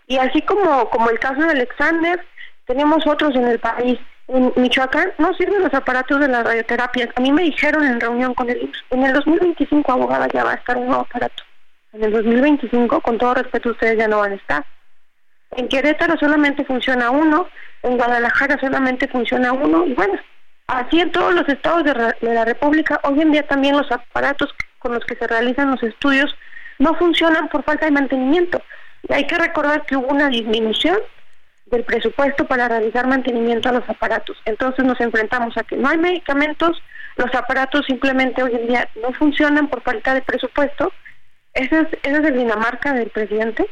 Y 0.07 0.19
así 0.19 0.43
como, 0.43 0.91
como 0.91 1.11
el 1.11 1.19
caso 1.19 1.41
de 1.41 1.51
Alexander, 1.51 2.25
tenemos 2.67 3.07
otros 3.07 3.35
en 3.37 3.47
el 3.47 3.59
país. 3.61 3.99
En 4.29 4.53
Michoacán 4.57 5.13
no 5.19 5.33
sirven 5.35 5.63
los 5.63 5.75
aparatos 5.75 6.21
de 6.21 6.29
la 6.29 6.43
radioterapia. 6.43 7.09
A 7.15 7.21
mí 7.21 7.33
me 7.33 7.43
dijeron 7.43 7.85
en 7.87 8.01
reunión 8.01 8.35
con 8.35 8.51
el 8.51 8.73
en 8.91 9.05
el 9.05 9.13
2025, 9.13 9.93
abogada, 9.93 10.29
ya 10.29 10.45
va 10.45 10.53
a 10.53 10.57
estar 10.57 10.77
un 10.77 10.87
nuevo 10.87 11.03
aparato. 11.03 11.43
En 11.93 12.05
el 12.05 12.13
2025, 12.13 13.01
con 13.01 13.19
todo 13.19 13.35
respeto, 13.35 13.71
ustedes 13.71 13.99
ya 13.99 14.09
no 14.09 14.19
van 14.19 14.33
a 14.33 14.37
estar. 14.37 14.65
En 15.57 15.69
Querétaro 15.69 16.17
solamente 16.19 16.65
funciona 16.65 17.11
uno, 17.11 17.49
en 17.83 17.97
Guadalajara 17.97 18.59
solamente 18.59 19.09
funciona 19.09 19.53
uno, 19.53 19.87
y 19.87 19.95
bueno, 19.95 20.19
Así 20.73 21.01
en 21.01 21.13
todos 21.13 21.35
los 21.35 21.47
estados 21.49 21.85
de, 21.85 21.95
la 22.23 22.45
República, 22.47 22.99
hoy 23.03 23.21
en 23.21 23.33
día 23.33 23.43
también 23.47 23.77
los 23.77 23.91
aparatos 23.93 24.55
con 24.79 24.95
los 24.95 25.05
que 25.05 25.17
se 25.17 25.27
realizan 25.27 25.71
los 25.71 25.83
estudios 25.83 26.35
no 26.79 26.95
funcionan 26.95 27.49
por 27.49 27.63
falta 27.63 27.85
de 27.85 27.93
mantenimiento. 27.93 28.63
Y 29.07 29.13
hay 29.13 29.27
que 29.27 29.37
recordar 29.37 29.85
que 29.85 29.97
hubo 29.97 30.07
una 30.09 30.29
disminución 30.29 30.97
del 31.67 31.85
presupuesto 31.85 32.47
para 32.47 32.69
realizar 32.69 33.07
mantenimiento 33.07 33.69
a 33.69 33.73
los 33.73 33.89
aparatos. 33.89 34.39
Entonces 34.47 34.85
nos 34.85 34.99
enfrentamos 35.01 35.57
a 35.59 35.63
que 35.63 35.77
no 35.77 35.91
hay 35.91 35.99
medicamentos, 35.99 36.83
los 37.17 37.35
aparatos 37.35 37.85
simplemente 37.87 38.43
hoy 38.43 38.55
en 38.55 38.69
día 38.69 38.89
no 39.03 39.13
funcionan 39.13 39.69
por 39.69 39.83
falta 39.83 40.15
de 40.15 40.23
presupuesto. 40.23 40.91
Esa 41.53 41.81
es, 41.83 41.89
esa 42.03 42.19
es 42.19 42.25
el 42.25 42.39
Dinamarca 42.39 42.95
del 42.95 43.11
presidente. 43.11 43.67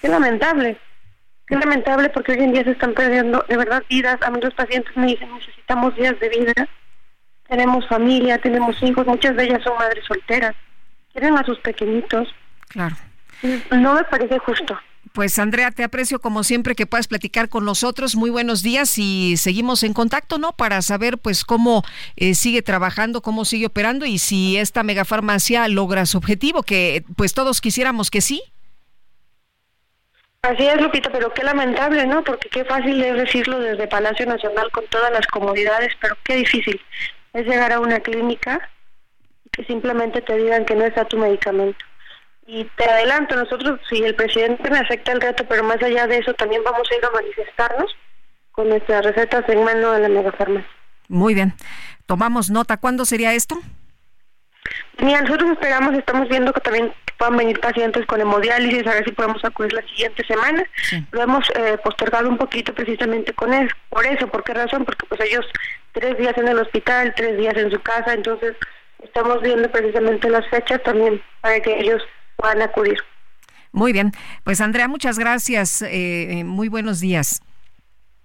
Qué 0.00 0.08
lamentable. 0.08 0.78
Qué 1.46 1.56
lamentable 1.56 2.08
porque 2.10 2.32
hoy 2.32 2.38
en 2.38 2.52
día 2.52 2.64
se 2.64 2.70
están 2.70 2.94
perdiendo 2.94 3.44
de 3.48 3.56
verdad 3.56 3.82
vidas. 3.88 4.18
A 4.22 4.30
mí 4.30 4.40
los 4.40 4.54
pacientes 4.54 4.96
me 4.96 5.08
dicen 5.08 5.32
necesitamos 5.34 5.94
días 5.96 6.18
de 6.20 6.28
vida. 6.28 6.68
Tenemos 7.48 7.86
familia, 7.88 8.38
tenemos 8.38 8.80
hijos, 8.82 9.06
muchas 9.06 9.36
de 9.36 9.44
ellas 9.44 9.62
son 9.64 9.76
madres 9.76 10.04
solteras. 10.06 10.54
Quieren 11.12 11.36
a 11.36 11.44
sus 11.44 11.58
pequeñitos. 11.58 12.28
Claro. 12.68 12.94
No 13.72 13.94
me 13.94 14.04
parece 14.04 14.38
justo. 14.38 14.78
Pues 15.12 15.36
Andrea, 15.40 15.72
te 15.72 15.82
aprecio 15.82 16.20
como 16.20 16.44
siempre 16.44 16.76
que 16.76 16.86
puedas 16.86 17.08
platicar 17.08 17.48
con 17.48 17.64
nosotros. 17.64 18.14
Muy 18.14 18.30
buenos 18.30 18.62
días 18.62 18.96
y 18.96 19.36
seguimos 19.36 19.82
en 19.82 19.92
contacto, 19.92 20.38
¿no? 20.38 20.52
Para 20.52 20.82
saber 20.82 21.18
pues 21.18 21.44
cómo 21.44 21.82
eh, 22.14 22.36
sigue 22.36 22.62
trabajando, 22.62 23.20
cómo 23.20 23.44
sigue 23.44 23.66
operando 23.66 24.06
y 24.06 24.18
si 24.18 24.56
esta 24.56 24.84
megafarmacia 24.84 25.66
logra 25.66 26.06
su 26.06 26.18
objetivo, 26.18 26.62
que 26.62 27.04
pues 27.16 27.34
todos 27.34 27.60
quisiéramos 27.60 28.08
que 28.10 28.20
sí. 28.20 28.42
Así 30.42 30.66
es, 30.66 30.80
Lupita, 30.80 31.10
pero 31.12 31.32
qué 31.34 31.44
lamentable, 31.44 32.06
¿no? 32.06 32.24
Porque 32.24 32.48
qué 32.48 32.64
fácil 32.64 33.02
es 33.02 33.14
decirlo 33.14 33.58
desde 33.60 33.86
Palacio 33.86 34.24
Nacional 34.24 34.70
con 34.70 34.86
todas 34.86 35.12
las 35.12 35.26
comodidades, 35.26 35.92
pero 36.00 36.16
qué 36.24 36.36
difícil 36.36 36.80
es 37.34 37.46
llegar 37.46 37.72
a 37.72 37.80
una 37.80 38.00
clínica 38.00 38.70
y 39.44 39.50
que 39.50 39.64
simplemente 39.64 40.22
te 40.22 40.36
digan 40.36 40.64
que 40.64 40.74
no 40.74 40.84
está 40.84 41.04
tu 41.04 41.18
medicamento. 41.18 41.84
Y 42.46 42.64
te 42.76 42.84
adelanto, 42.84 43.36
nosotros, 43.36 43.80
si 43.88 44.02
el 44.02 44.14
presidente 44.14 44.70
me 44.70 44.78
acepta 44.78 45.12
el 45.12 45.20
reto, 45.20 45.44
pero 45.46 45.62
más 45.62 45.80
allá 45.82 46.06
de 46.06 46.18
eso, 46.18 46.32
también 46.34 46.64
vamos 46.64 46.88
a 46.90 46.96
ir 46.96 47.04
a 47.04 47.10
manifestarnos 47.10 47.94
con 48.50 48.70
nuestras 48.70 49.04
recetas 49.04 49.46
en 49.48 49.62
mano 49.62 49.92
de 49.92 50.00
la 50.00 50.08
megafarmacia. 50.08 50.68
Muy 51.08 51.34
bien. 51.34 51.52
Tomamos 52.06 52.50
nota. 52.50 52.78
¿Cuándo 52.78 53.04
sería 53.04 53.34
esto? 53.34 53.60
Mira, 54.98 55.20
nosotros 55.22 55.50
esperamos, 55.50 55.94
estamos 55.94 56.28
viendo 56.28 56.52
que 56.52 56.60
también 56.60 56.92
puedan 57.20 57.36
venir 57.36 57.60
pacientes 57.60 58.06
con 58.06 58.18
hemodiálisis, 58.18 58.86
a 58.86 58.94
ver 58.94 59.04
si 59.04 59.12
podemos 59.12 59.44
acudir 59.44 59.74
la 59.74 59.82
siguiente 59.82 60.24
semana. 60.24 60.64
Lo 61.12 61.20
hemos 61.20 61.44
eh, 61.50 61.76
postergado 61.84 62.30
un 62.30 62.38
poquito 62.38 62.74
precisamente 62.74 63.34
con 63.34 63.52
eso. 63.52 63.74
Por 63.90 64.06
eso, 64.06 64.26
¿por 64.26 64.42
qué 64.42 64.54
razón? 64.54 64.86
Porque 64.86 65.04
pues 65.06 65.20
ellos 65.20 65.44
tres 65.92 66.16
días 66.16 66.32
en 66.38 66.48
el 66.48 66.58
hospital, 66.58 67.12
tres 67.14 67.36
días 67.36 67.54
en 67.58 67.70
su 67.70 67.78
casa, 67.80 68.14
entonces 68.14 68.56
estamos 69.02 69.42
viendo 69.42 69.70
precisamente 69.70 70.30
las 70.30 70.48
fechas 70.48 70.82
también 70.82 71.20
para 71.42 71.60
que 71.60 71.78
ellos 71.78 72.02
puedan 72.36 72.62
acudir. 72.62 72.98
Muy 73.70 73.92
bien, 73.92 74.12
pues 74.42 74.62
Andrea, 74.62 74.88
muchas 74.88 75.18
gracias, 75.18 75.82
eh, 75.82 76.42
muy 76.46 76.70
buenos 76.70 77.00
días. 77.00 77.42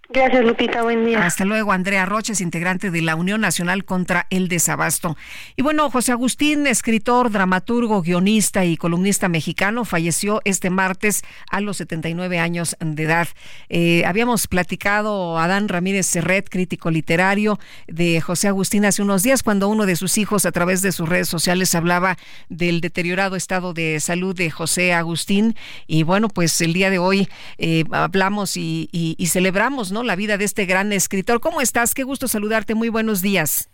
Gracias, 0.10 0.46
Lupita. 0.46 0.84
Buen 0.84 1.04
día. 1.04 1.26
Hasta 1.26 1.46
luego, 1.46 1.72
Andrea 1.72 2.06
Roches, 2.06 2.40
integrante 2.40 2.92
de 2.92 3.02
la 3.02 3.16
Unión 3.16 3.42
Nacional 3.42 3.86
contra 3.86 4.28
el 4.30 4.50
Desabasto. 4.50 5.18
Y 5.56 5.64
bueno, 5.64 5.90
José 5.90 6.12
Agustín, 6.12 6.68
escritor, 6.68 7.32
dramaturgo, 7.32 8.04
guionista 8.04 8.66
y 8.66 8.78
columnista 8.78 9.30
mexicano, 9.30 9.84
falleció 9.84 10.42
este 10.46 10.70
martes 10.70 11.24
a 11.50 11.60
los 11.60 11.78
79 11.78 12.38
años 12.38 12.78
de 12.80 13.04
edad. 13.04 13.28
Eh, 13.70 14.04
habíamos 14.06 14.46
platicado 14.48 15.40
Adán 15.40 15.70
Ramírez 15.70 16.06
Serret, 16.06 16.50
crítico 16.50 16.92
literario 16.92 17.60
de 17.88 18.22
José 18.22 18.48
Agustín, 18.48 18.86
hace 18.86 19.02
unos 19.02 19.24
días, 19.24 19.42
cuando 19.42 19.70
uno 19.70 19.88
de 19.88 19.96
sus 19.96 20.20
hijos, 20.20 20.46
a 20.46 20.52
través 20.52 20.84
de 20.84 20.92
sus 20.92 21.10
redes 21.10 21.30
sociales, 21.30 21.74
hablaba 21.74 22.16
del 22.48 22.80
deteriorado 22.80 23.36
estado 23.36 23.74
de 23.74 24.00
salud 24.00 24.36
de 24.36 24.52
José 24.52 24.94
Agustín. 24.94 25.56
Y 25.88 26.04
bueno, 26.04 26.28
pues 26.28 26.62
el 26.62 26.74
día 26.74 26.92
de 26.92 27.00
hoy 27.00 27.28
eh, 27.58 27.86
hablamos 27.90 28.56
y, 28.56 28.88
y 28.92 29.26
celebramos, 29.28 29.95
La 30.04 30.16
vida 30.16 30.38
de 30.38 30.46
este 30.46 30.66
gran 30.66 30.92
escritor. 30.92 31.40
¿Cómo 31.40 31.62
estás? 31.62 31.94
Qué 31.94 32.04
gusto 32.04 32.28
saludarte. 32.28 32.76
Muy 32.76 32.90
buenos 32.90 33.22
días. 33.22 33.70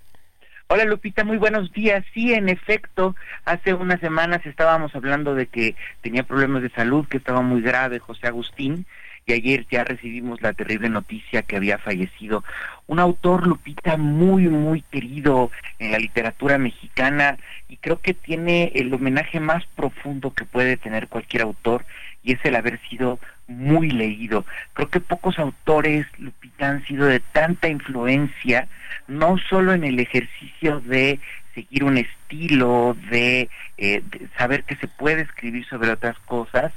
Hola 0.68 0.86
Lupita, 0.86 1.26
muy 1.26 1.38
buenos 1.38 1.74
días. 1.74 2.06
Sí, 2.14 2.34
en 2.34 2.48
efecto, 2.48 3.16
hace 3.44 3.74
unas 3.74 4.00
semanas 4.00 4.46
estábamos 4.46 4.96
hablando 4.96 5.36
de 5.36 5.48
que 5.48 5.76
tenía 6.02 6.24
problemas 6.24 6.62
de 6.62 6.70
salud, 6.70 7.06
que 7.08 7.18
estaba 7.18 7.42
muy 7.42 7.62
grave 7.62 8.00
José 8.00 8.28
Agustín, 8.28 8.86
y 9.26 9.34
ayer 9.34 9.66
ya 9.70 9.84
recibimos 9.84 10.42
la 10.42 10.54
terrible 10.54 10.90
noticia 10.90 11.42
que 11.42 11.58
había 11.58 11.78
fallecido 11.78 12.44
un 12.88 13.00
autor, 13.00 13.48
Lupita, 13.48 13.98
muy, 13.98 14.48
muy 14.48 14.82
querido 14.82 15.52
en 15.80 15.92
la 15.92 16.00
literatura 16.00 16.58
mexicana 16.58 17.38
y 17.70 17.78
creo 17.78 18.00
que 18.02 18.14
tiene 18.14 18.72
el 18.76 18.94
homenaje 18.94 19.40
más 19.40 19.66
profundo 19.76 20.34
que 20.34 20.46
puede 20.46 20.78
tener 20.78 21.08
cualquier 21.08 21.44
autor 21.44 21.86
y 22.24 22.34
es 22.34 22.40
el 22.44 22.56
haber 22.56 22.80
sido 22.90 23.20
muy 23.48 23.90
leído. 23.92 24.46
Creo 24.74 24.90
que 24.90 25.00
pocos 25.00 25.40
autores, 25.40 26.06
Lupita, 26.18 26.70
han 26.70 26.86
sido 26.86 27.06
de 27.06 27.20
tanta 27.20 27.68
influencia, 27.68 28.68
no 29.08 29.38
solo 29.38 29.74
en 29.74 29.84
el 29.84 30.00
ejercicio 30.00 30.80
de 30.82 31.20
seguir 31.54 31.84
un 31.84 31.98
estilo, 31.98 32.96
de, 33.10 33.50
eh, 33.78 34.02
de 34.10 34.28
saber 34.38 34.64
que 34.64 34.76
se 34.78 34.88
puede 34.88 35.22
escribir 35.22 35.66
sobre 35.66 35.92
otras 35.92 36.18
cosas, 36.20 36.72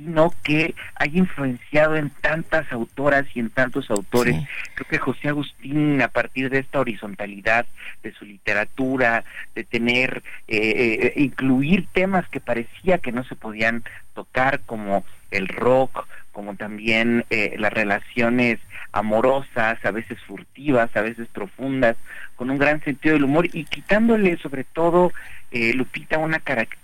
sino 0.00 0.32
que 0.42 0.74
haya 0.94 1.18
influenciado 1.18 1.96
en 1.96 2.08
tantas 2.08 2.70
autoras 2.72 3.26
y 3.34 3.40
en 3.40 3.50
tantos 3.50 3.90
autores. 3.90 4.34
Creo 4.74 4.88
que 4.88 4.98
José 4.98 5.28
Agustín, 5.28 6.00
a 6.00 6.08
partir 6.08 6.48
de 6.48 6.60
esta 6.60 6.80
horizontalidad 6.80 7.66
de 8.02 8.12
su 8.12 8.24
literatura, 8.24 9.24
de 9.54 9.64
tener, 9.64 10.22
eh, 10.48 10.58
eh, 11.02 11.12
incluir 11.16 11.86
temas 11.92 12.26
que 12.28 12.40
parecía 12.40 12.98
que 12.98 13.12
no 13.12 13.24
se 13.24 13.36
podían 13.36 13.84
tocar, 14.14 14.60
como 14.60 15.04
el 15.30 15.48
rock, 15.48 16.06
como 16.32 16.54
también 16.56 17.24
eh, 17.30 17.54
las 17.58 17.72
relaciones 17.72 18.58
amorosas, 18.92 19.84
a 19.84 19.90
veces 19.90 20.18
furtivas, 20.26 20.94
a 20.96 21.02
veces 21.02 21.28
profundas, 21.28 21.96
con 22.36 22.50
un 22.50 22.58
gran 22.58 22.82
sentido 22.82 23.14
del 23.14 23.24
humor 23.24 23.46
y 23.52 23.64
quitándole 23.64 24.36
sobre 24.38 24.64
todo, 24.64 25.12
Lupita, 25.52 26.18
una, 26.18 26.40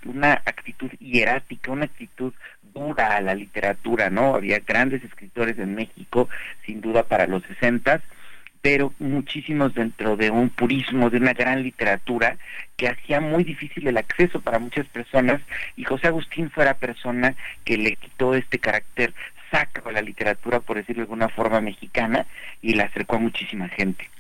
una 0.07 0.33
actitud 0.33 0.91
hierática, 0.99 1.71
una 1.71 1.85
actitud 1.85 2.33
dura 2.75 3.17
a 3.17 3.21
la 3.21 3.35
literatura, 3.35 4.11
¿no? 4.11 4.35
Había 4.35 4.59
grandes 4.61 5.03
escritores 5.03 5.59
en 5.59 5.75
México, 5.75 6.29
sin 6.65 6.81
duda 6.81 7.05
para 7.05 7.27
los 7.27 7.43
sesentas, 7.45 8.03
pero 8.67 8.93
muchísimos 8.99 9.75
dentro 9.75 10.17
de 10.17 10.29
un 10.29 10.49
purismo, 10.49 11.09
de 11.09 11.19
una 11.19 11.35
gran 11.35 11.63
literatura 11.63 12.37
que 12.77 12.89
hacía 12.89 13.21
muy 13.21 13.45
difícil 13.45 13.87
el 13.87 13.97
acceso 13.97 14.41
para 14.41 14.59
muchas 14.59 14.89
personas 14.89 15.41
y 15.77 15.85
José 15.85 16.09
Agustín 16.09 16.51
fue 16.51 16.65
la 16.65 16.75
persona 16.75 17.37
que 17.65 17.79
le 17.79 17.95
quitó 17.95 18.35
este 18.35 18.59
carácter 18.59 19.15
sacro 19.53 19.89
a 19.89 19.93
la 19.93 20.03
literatura, 20.03 20.59
por 20.59 20.79
decirlo 20.79 21.03
de 21.03 21.05
alguna 21.05 21.29
forma 21.29 21.61
mexicana, 21.61 22.27
y 22.61 22.75
la 22.75 22.87
acercó 22.87 23.15
a 23.15 23.19
muchísima 23.21 23.69
gente. 23.69 24.11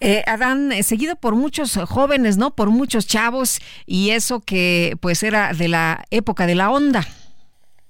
Eh, 0.00 0.24
Adán, 0.26 0.72
eh, 0.72 0.82
seguido 0.82 1.14
por 1.14 1.36
muchos 1.36 1.76
jóvenes, 1.76 2.36
¿no? 2.36 2.56
Por 2.56 2.70
muchos 2.70 3.06
chavos, 3.06 3.60
y 3.86 4.10
eso 4.10 4.40
que 4.40 4.96
pues 5.00 5.22
era 5.22 5.52
de 5.52 5.68
la 5.68 6.02
época 6.10 6.48
de 6.48 6.56
la 6.56 6.72
onda. 6.72 7.06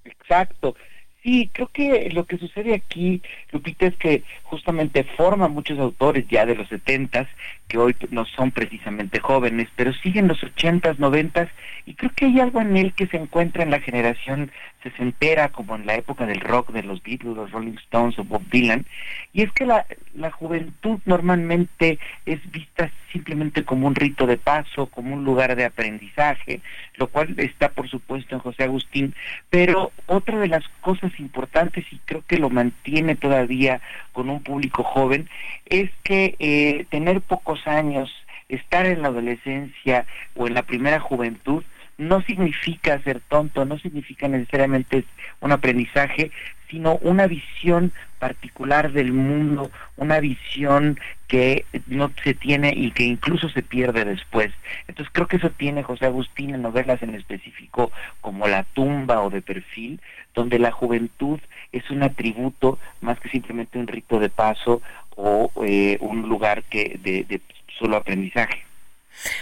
Exacto. 0.04 0.76
Sí, 1.22 1.50
creo 1.52 1.68
que 1.68 2.10
lo 2.10 2.26
que 2.26 2.36
sucede 2.36 2.74
aquí, 2.74 3.22
Lupita, 3.52 3.86
es 3.86 3.96
que 3.96 4.24
justamente 4.42 5.04
forma 5.04 5.46
muchos 5.46 5.78
autores 5.78 6.26
ya 6.28 6.44
de 6.46 6.56
los 6.56 6.68
setentas, 6.68 7.28
que 7.72 7.78
hoy 7.78 7.96
no 8.10 8.26
son 8.26 8.50
precisamente 8.50 9.18
jóvenes, 9.18 9.66
pero 9.74 9.94
siguen 9.94 10.28
los 10.28 10.44
ochentas, 10.44 10.98
noventas, 10.98 11.48
y 11.86 11.94
creo 11.94 12.10
que 12.14 12.26
hay 12.26 12.38
algo 12.38 12.60
en 12.60 12.76
él 12.76 12.92
que 12.92 13.06
se 13.06 13.16
encuentra 13.16 13.62
en 13.62 13.70
la 13.70 13.80
generación 13.80 14.52
sesentera, 14.82 15.48
como 15.48 15.76
en 15.76 15.86
la 15.86 15.94
época 15.94 16.26
del 16.26 16.40
rock 16.40 16.70
de 16.72 16.82
los 16.82 17.02
Beatles, 17.02 17.34
los 17.34 17.50
Rolling 17.50 17.78
Stones 17.84 18.18
o 18.18 18.24
Bob 18.24 18.42
Dylan, 18.50 18.84
y 19.32 19.40
es 19.40 19.52
que 19.52 19.64
la, 19.64 19.86
la 20.14 20.30
juventud 20.30 21.00
normalmente 21.06 21.98
es 22.26 22.38
vista 22.50 22.90
simplemente 23.10 23.64
como 23.64 23.86
un 23.86 23.94
rito 23.94 24.26
de 24.26 24.36
paso, 24.36 24.86
como 24.86 25.14
un 25.14 25.24
lugar 25.24 25.56
de 25.56 25.64
aprendizaje, 25.64 26.60
lo 26.96 27.06
cual 27.06 27.34
está 27.38 27.70
por 27.70 27.88
supuesto 27.88 28.34
en 28.34 28.40
José 28.40 28.64
Agustín, 28.64 29.14
pero 29.48 29.92
otra 30.06 30.38
de 30.38 30.48
las 30.48 30.68
cosas 30.82 31.12
importantes, 31.18 31.84
y 31.90 31.98
creo 32.04 32.22
que 32.26 32.38
lo 32.38 32.50
mantiene 32.50 33.14
todavía 33.14 33.80
con 34.12 34.28
un 34.28 34.42
público 34.42 34.82
joven, 34.82 35.28
es 35.66 35.90
que 36.02 36.36
eh, 36.38 36.86
tener 36.90 37.20
pocos 37.20 37.61
años, 37.66 38.10
estar 38.48 38.86
en 38.86 39.02
la 39.02 39.08
adolescencia 39.08 40.06
o 40.36 40.46
en 40.46 40.54
la 40.54 40.62
primera 40.62 41.00
juventud, 41.00 41.64
no 42.08 42.22
significa 42.22 43.00
ser 43.02 43.20
tonto, 43.20 43.64
no 43.64 43.78
significa 43.78 44.28
necesariamente 44.28 45.04
un 45.40 45.52
aprendizaje, 45.52 46.30
sino 46.68 46.96
una 47.02 47.26
visión 47.26 47.92
particular 48.18 48.92
del 48.92 49.12
mundo, 49.12 49.70
una 49.96 50.20
visión 50.20 50.98
que 51.28 51.64
no 51.86 52.10
se 52.22 52.34
tiene 52.34 52.72
y 52.74 52.92
que 52.92 53.04
incluso 53.04 53.48
se 53.48 53.62
pierde 53.62 54.04
después. 54.04 54.52
Entonces 54.88 55.12
creo 55.12 55.26
que 55.26 55.36
eso 55.36 55.50
tiene 55.50 55.82
José 55.82 56.06
Agustín 56.06 56.54
en 56.54 56.62
novelas 56.62 57.02
en 57.02 57.14
específico 57.14 57.92
como 58.20 58.48
La 58.48 58.64
tumba 58.64 59.20
o 59.22 59.30
de 59.30 59.42
perfil, 59.42 60.00
donde 60.34 60.58
la 60.58 60.70
juventud 60.70 61.40
es 61.72 61.90
un 61.90 62.02
atributo 62.02 62.78
más 63.00 63.20
que 63.20 63.28
simplemente 63.28 63.78
un 63.78 63.86
rito 63.86 64.18
de 64.18 64.30
paso 64.30 64.80
o 65.16 65.50
eh, 65.64 65.98
un 66.00 66.28
lugar 66.28 66.62
que 66.64 66.98
de, 67.02 67.24
de 67.24 67.40
solo 67.78 67.96
aprendizaje. 67.96 68.71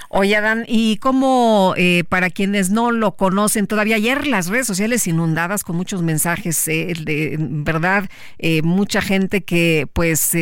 Oye, 0.08 0.36
Adán, 0.36 0.64
¿y 0.66 0.96
cómo 0.98 1.74
eh, 1.76 2.04
para 2.08 2.30
quienes 2.30 2.70
no 2.70 2.90
lo 2.90 3.16
conocen 3.16 3.66
todavía? 3.66 3.96
Ayer 3.96 4.26
las 4.26 4.48
redes 4.48 4.66
sociales 4.66 5.06
inundadas 5.06 5.64
con 5.64 5.76
muchos 5.76 6.02
mensajes, 6.02 6.66
eh, 6.68 6.94
de 7.00 7.36
verdad, 7.38 8.08
eh, 8.38 8.62
mucha 8.62 9.00
gente 9.00 9.42
que 9.42 9.86
pues 9.92 10.36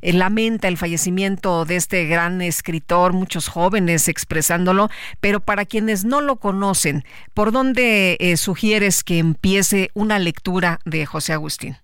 lamenta 0.00 0.68
el 0.68 0.76
fallecimiento 0.76 1.64
de 1.64 1.76
este 1.76 2.06
gran 2.06 2.42
escritor, 2.42 3.12
muchos 3.12 3.48
jóvenes 3.48 4.08
expresándolo, 4.08 4.88
pero 5.20 5.40
para 5.40 5.64
quienes 5.64 6.04
no 6.04 6.20
lo 6.20 6.36
conocen, 6.36 7.04
¿por 7.34 7.52
dónde 7.52 8.34
sugieres 8.36 9.04
que 9.04 9.18
empiece 9.18 9.90
una 9.94 10.18
lectura 10.18 10.80
de 10.84 11.06
José 11.06 11.32
Agustín? 11.32 11.76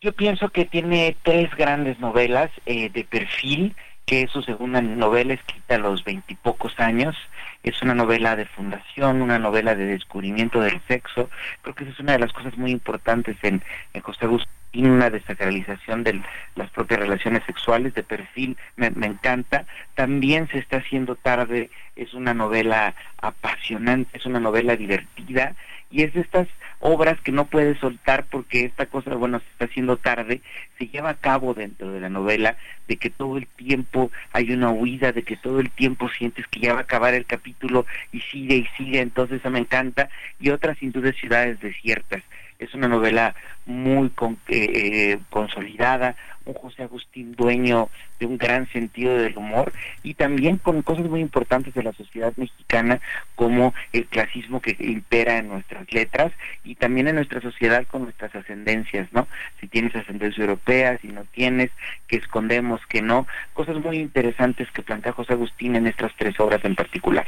Yo 0.00 0.12
pienso 0.12 0.48
que 0.50 0.64
tiene 0.64 1.16
tres 1.24 1.50
grandes 1.56 1.98
novelas 1.98 2.50
de 2.66 3.06
perfil 3.10 3.74
que 4.08 4.22
es 4.22 4.30
su 4.30 4.42
segunda 4.42 4.80
novela 4.80 5.34
escrita 5.34 5.74
a 5.74 5.78
los 5.78 6.02
veintipocos 6.02 6.72
años. 6.80 7.14
Es 7.62 7.82
una 7.82 7.94
novela 7.94 8.36
de 8.36 8.46
fundación, 8.46 9.20
una 9.20 9.38
novela 9.38 9.74
de 9.74 9.84
descubrimiento 9.84 10.60
del 10.62 10.80
sexo. 10.88 11.28
Creo 11.60 11.74
que 11.74 11.84
esa 11.84 11.92
es 11.92 12.00
una 12.00 12.12
de 12.12 12.20
las 12.20 12.32
cosas 12.32 12.56
muy 12.56 12.70
importantes 12.70 13.36
en, 13.42 13.62
en 13.92 14.00
José 14.00 14.24
Agustín, 14.24 14.88
una 14.88 15.10
desacralización 15.10 16.04
de 16.04 16.22
las 16.54 16.70
propias 16.70 17.00
relaciones 17.00 17.42
sexuales 17.44 17.92
de 17.92 18.02
perfil. 18.02 18.56
Me 18.76 19.06
encanta. 19.06 19.66
También 19.94 20.48
se 20.48 20.58
está 20.58 20.78
haciendo 20.78 21.14
tarde. 21.14 21.70
Es 21.94 22.14
una 22.14 22.32
novela 22.32 22.94
apasionante, 23.20 24.16
es 24.16 24.24
una 24.24 24.40
novela 24.40 24.74
divertida 24.74 25.54
y 25.90 26.02
es 26.02 26.14
de 26.14 26.20
estas 26.20 26.48
obras 26.80 27.20
que 27.20 27.32
no 27.32 27.46
puedes 27.46 27.78
soltar 27.78 28.24
porque 28.30 28.64
esta 28.64 28.86
cosa, 28.86 29.14
bueno, 29.14 29.40
se 29.40 29.46
está 29.46 29.64
haciendo 29.66 29.96
tarde, 29.96 30.40
se 30.78 30.88
lleva 30.88 31.10
a 31.10 31.14
cabo 31.14 31.54
dentro 31.54 31.92
de 31.92 32.00
la 32.00 32.08
novela, 32.08 32.56
de 32.86 32.96
que 32.96 33.10
todo 33.10 33.36
el 33.36 33.46
tiempo 33.46 34.10
hay 34.32 34.52
una 34.52 34.70
huida, 34.70 35.12
de 35.12 35.22
que 35.22 35.36
todo 35.36 35.60
el 35.60 35.70
tiempo 35.70 36.08
sientes 36.08 36.46
que 36.46 36.60
ya 36.60 36.72
va 36.72 36.80
a 36.80 36.82
acabar 36.82 37.14
el 37.14 37.26
capítulo 37.26 37.86
y 38.12 38.20
sigue 38.20 38.56
y 38.56 38.66
sigue, 38.76 39.00
entonces 39.00 39.40
eso 39.40 39.50
me 39.50 39.58
encanta, 39.58 40.08
y 40.40 40.50
otras 40.50 40.78
sin 40.78 40.92
duda 40.92 41.12
ciudades 41.12 41.60
desiertas. 41.60 42.22
Es 42.58 42.74
una 42.74 42.88
novela 42.88 43.34
muy 43.66 44.10
eh, 44.48 44.70
eh, 44.74 45.18
consolidada, 45.30 46.16
un 46.48 46.54
José 46.54 46.82
Agustín 46.82 47.34
dueño 47.34 47.88
de 48.18 48.26
un 48.26 48.38
gran 48.38 48.68
sentido 48.72 49.16
del 49.16 49.36
humor 49.36 49.72
y 50.02 50.14
también 50.14 50.58
con 50.58 50.82
cosas 50.82 51.06
muy 51.06 51.20
importantes 51.20 51.74
de 51.74 51.82
la 51.82 51.92
sociedad 51.92 52.32
mexicana 52.36 53.00
como 53.34 53.74
el 53.92 54.06
clasismo 54.06 54.60
que 54.60 54.76
impera 54.78 55.38
en 55.38 55.48
nuestras 55.48 55.90
letras 55.92 56.32
y 56.64 56.74
también 56.74 57.08
en 57.08 57.16
nuestra 57.16 57.40
sociedad 57.40 57.86
con 57.86 58.02
nuestras 58.02 58.34
ascendencias, 58.34 59.08
¿no? 59.12 59.28
Si 59.60 59.68
tienes 59.68 59.94
ascendencia 59.94 60.40
europea, 60.40 60.98
si 61.00 61.08
no 61.08 61.24
tienes, 61.24 61.70
que 62.06 62.16
escondemos, 62.16 62.80
que 62.88 63.02
no, 63.02 63.26
cosas 63.52 63.76
muy 63.76 63.98
interesantes 63.98 64.70
que 64.72 64.82
plantea 64.82 65.12
José 65.12 65.34
Agustín 65.34 65.76
en 65.76 65.86
estas 65.86 66.12
tres 66.16 66.38
obras 66.40 66.64
en 66.64 66.74
particular. 66.74 67.26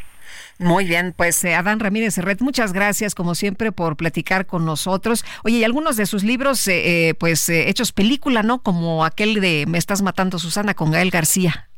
Muy 0.58 0.84
bien, 0.84 1.14
pues 1.16 1.42
eh, 1.44 1.54
Adán 1.54 1.80
Ramírez 1.80 2.14
Serret, 2.14 2.40
muchas 2.42 2.72
gracias 2.72 3.14
como 3.14 3.34
siempre 3.34 3.72
por 3.72 3.96
platicar 3.96 4.46
con 4.46 4.66
nosotros. 4.66 5.24
Oye, 5.42 5.58
y 5.58 5.64
algunos 5.64 5.96
de 5.96 6.04
sus 6.04 6.22
libros, 6.22 6.68
eh, 6.68 7.08
eh, 7.08 7.14
pues 7.14 7.48
hechos 7.48 7.92
película, 7.92 8.42
¿no? 8.42 8.62
Como 8.62 9.04
aquel 9.10 9.34
de 9.40 9.64
Me 9.68 9.78
estás 9.78 10.02
matando 10.02 10.38
Susana 10.38 10.74
con 10.74 10.90
Gael 10.90 11.10
García. 11.10 11.70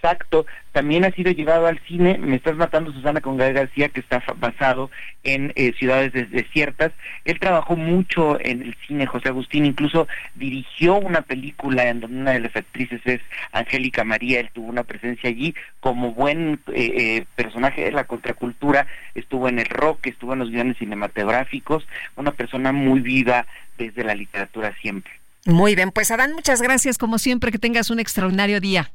Exacto, 0.00 0.46
también 0.70 1.04
ha 1.04 1.10
sido 1.10 1.32
llevado 1.32 1.66
al 1.66 1.80
cine, 1.80 2.18
Me 2.18 2.36
estás 2.36 2.54
matando 2.54 2.92
Susana 2.92 3.20
con 3.20 3.36
Gael 3.36 3.52
García, 3.52 3.88
que 3.88 3.98
está 3.98 4.22
basado 4.36 4.92
en 5.24 5.52
eh, 5.56 5.72
ciudades 5.76 6.12
desiertas. 6.30 6.92
Él 7.24 7.40
trabajó 7.40 7.74
mucho 7.74 8.38
en 8.40 8.62
el 8.62 8.76
cine, 8.86 9.06
José 9.06 9.30
Agustín, 9.30 9.66
incluso 9.66 10.06
dirigió 10.36 10.94
una 10.94 11.22
película 11.22 11.88
en 11.88 11.98
donde 11.98 12.20
una 12.20 12.30
de 12.30 12.40
las 12.40 12.54
actrices 12.54 13.00
es 13.06 13.20
Angélica 13.50 14.04
María, 14.04 14.38
él 14.38 14.50
tuvo 14.52 14.68
una 14.68 14.84
presencia 14.84 15.30
allí 15.30 15.52
como 15.80 16.14
buen 16.14 16.60
eh, 16.68 16.92
eh, 16.96 17.24
personaje 17.34 17.82
de 17.82 17.90
la 17.90 18.04
contracultura, 18.04 18.86
estuvo 19.16 19.48
en 19.48 19.58
el 19.58 19.66
rock, 19.66 20.06
estuvo 20.06 20.32
en 20.32 20.38
los 20.38 20.50
guiones 20.50 20.78
cinematográficos, 20.78 21.88
una 22.14 22.30
persona 22.30 22.70
muy 22.70 23.00
viva 23.00 23.46
desde 23.78 24.04
la 24.04 24.14
literatura 24.14 24.72
siempre. 24.80 25.17
Muy 25.48 25.74
bien, 25.74 25.92
pues 25.92 26.10
Adán, 26.10 26.34
muchas 26.34 26.60
gracias 26.60 26.98
como 26.98 27.18
siempre, 27.18 27.50
que 27.50 27.58
tengas 27.58 27.88
un 27.88 27.98
extraordinario 27.98 28.60
día. 28.60 28.92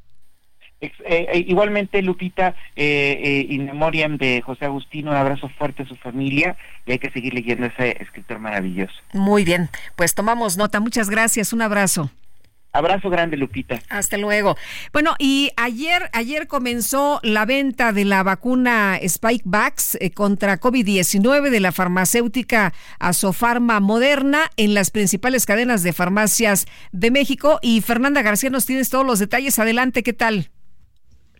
Eh, 0.80 0.92
eh, 1.04 1.44
igualmente, 1.48 2.00
Lupita, 2.00 2.54
eh, 2.76 3.20
eh, 3.24 3.46
in 3.48 3.64
memoriam 3.64 4.16
de 4.18 4.40
José 4.40 4.66
Agustín, 4.66 5.08
un 5.08 5.16
abrazo 5.16 5.48
fuerte 5.48 5.82
a 5.82 5.86
su 5.86 5.96
familia 5.96 6.56
y 6.86 6.92
hay 6.92 7.00
que 7.00 7.10
seguir 7.10 7.34
leyendo 7.34 7.64
a 7.64 7.70
ese 7.70 8.00
escritor 8.00 8.38
maravilloso. 8.38 8.94
Muy 9.12 9.44
bien, 9.44 9.68
pues 9.96 10.14
tomamos 10.14 10.56
nota. 10.56 10.78
Muchas 10.78 11.10
gracias, 11.10 11.52
un 11.52 11.60
abrazo. 11.60 12.12
Abrazo 12.74 13.08
grande, 13.08 13.36
Lupita. 13.36 13.80
Hasta 13.88 14.18
luego. 14.18 14.56
Bueno, 14.92 15.14
y 15.20 15.52
ayer, 15.56 16.10
ayer 16.12 16.48
comenzó 16.48 17.20
la 17.22 17.46
venta 17.46 17.92
de 17.92 18.04
la 18.04 18.24
vacuna 18.24 18.98
Spikevax 19.06 19.96
contra 20.12 20.58
COVID-19 20.58 21.50
de 21.50 21.60
la 21.60 21.70
farmacéutica 21.70 22.72
Asofarma 22.98 23.78
Moderna 23.78 24.50
en 24.56 24.74
las 24.74 24.90
principales 24.90 25.46
cadenas 25.46 25.84
de 25.84 25.92
farmacias 25.92 26.66
de 26.90 27.12
México. 27.12 27.60
Y 27.62 27.80
Fernanda 27.80 28.22
García 28.22 28.50
nos 28.50 28.66
tienes 28.66 28.90
todos 28.90 29.06
los 29.06 29.20
detalles. 29.20 29.56
Adelante, 29.60 30.02
¿qué 30.02 30.12
tal? 30.12 30.50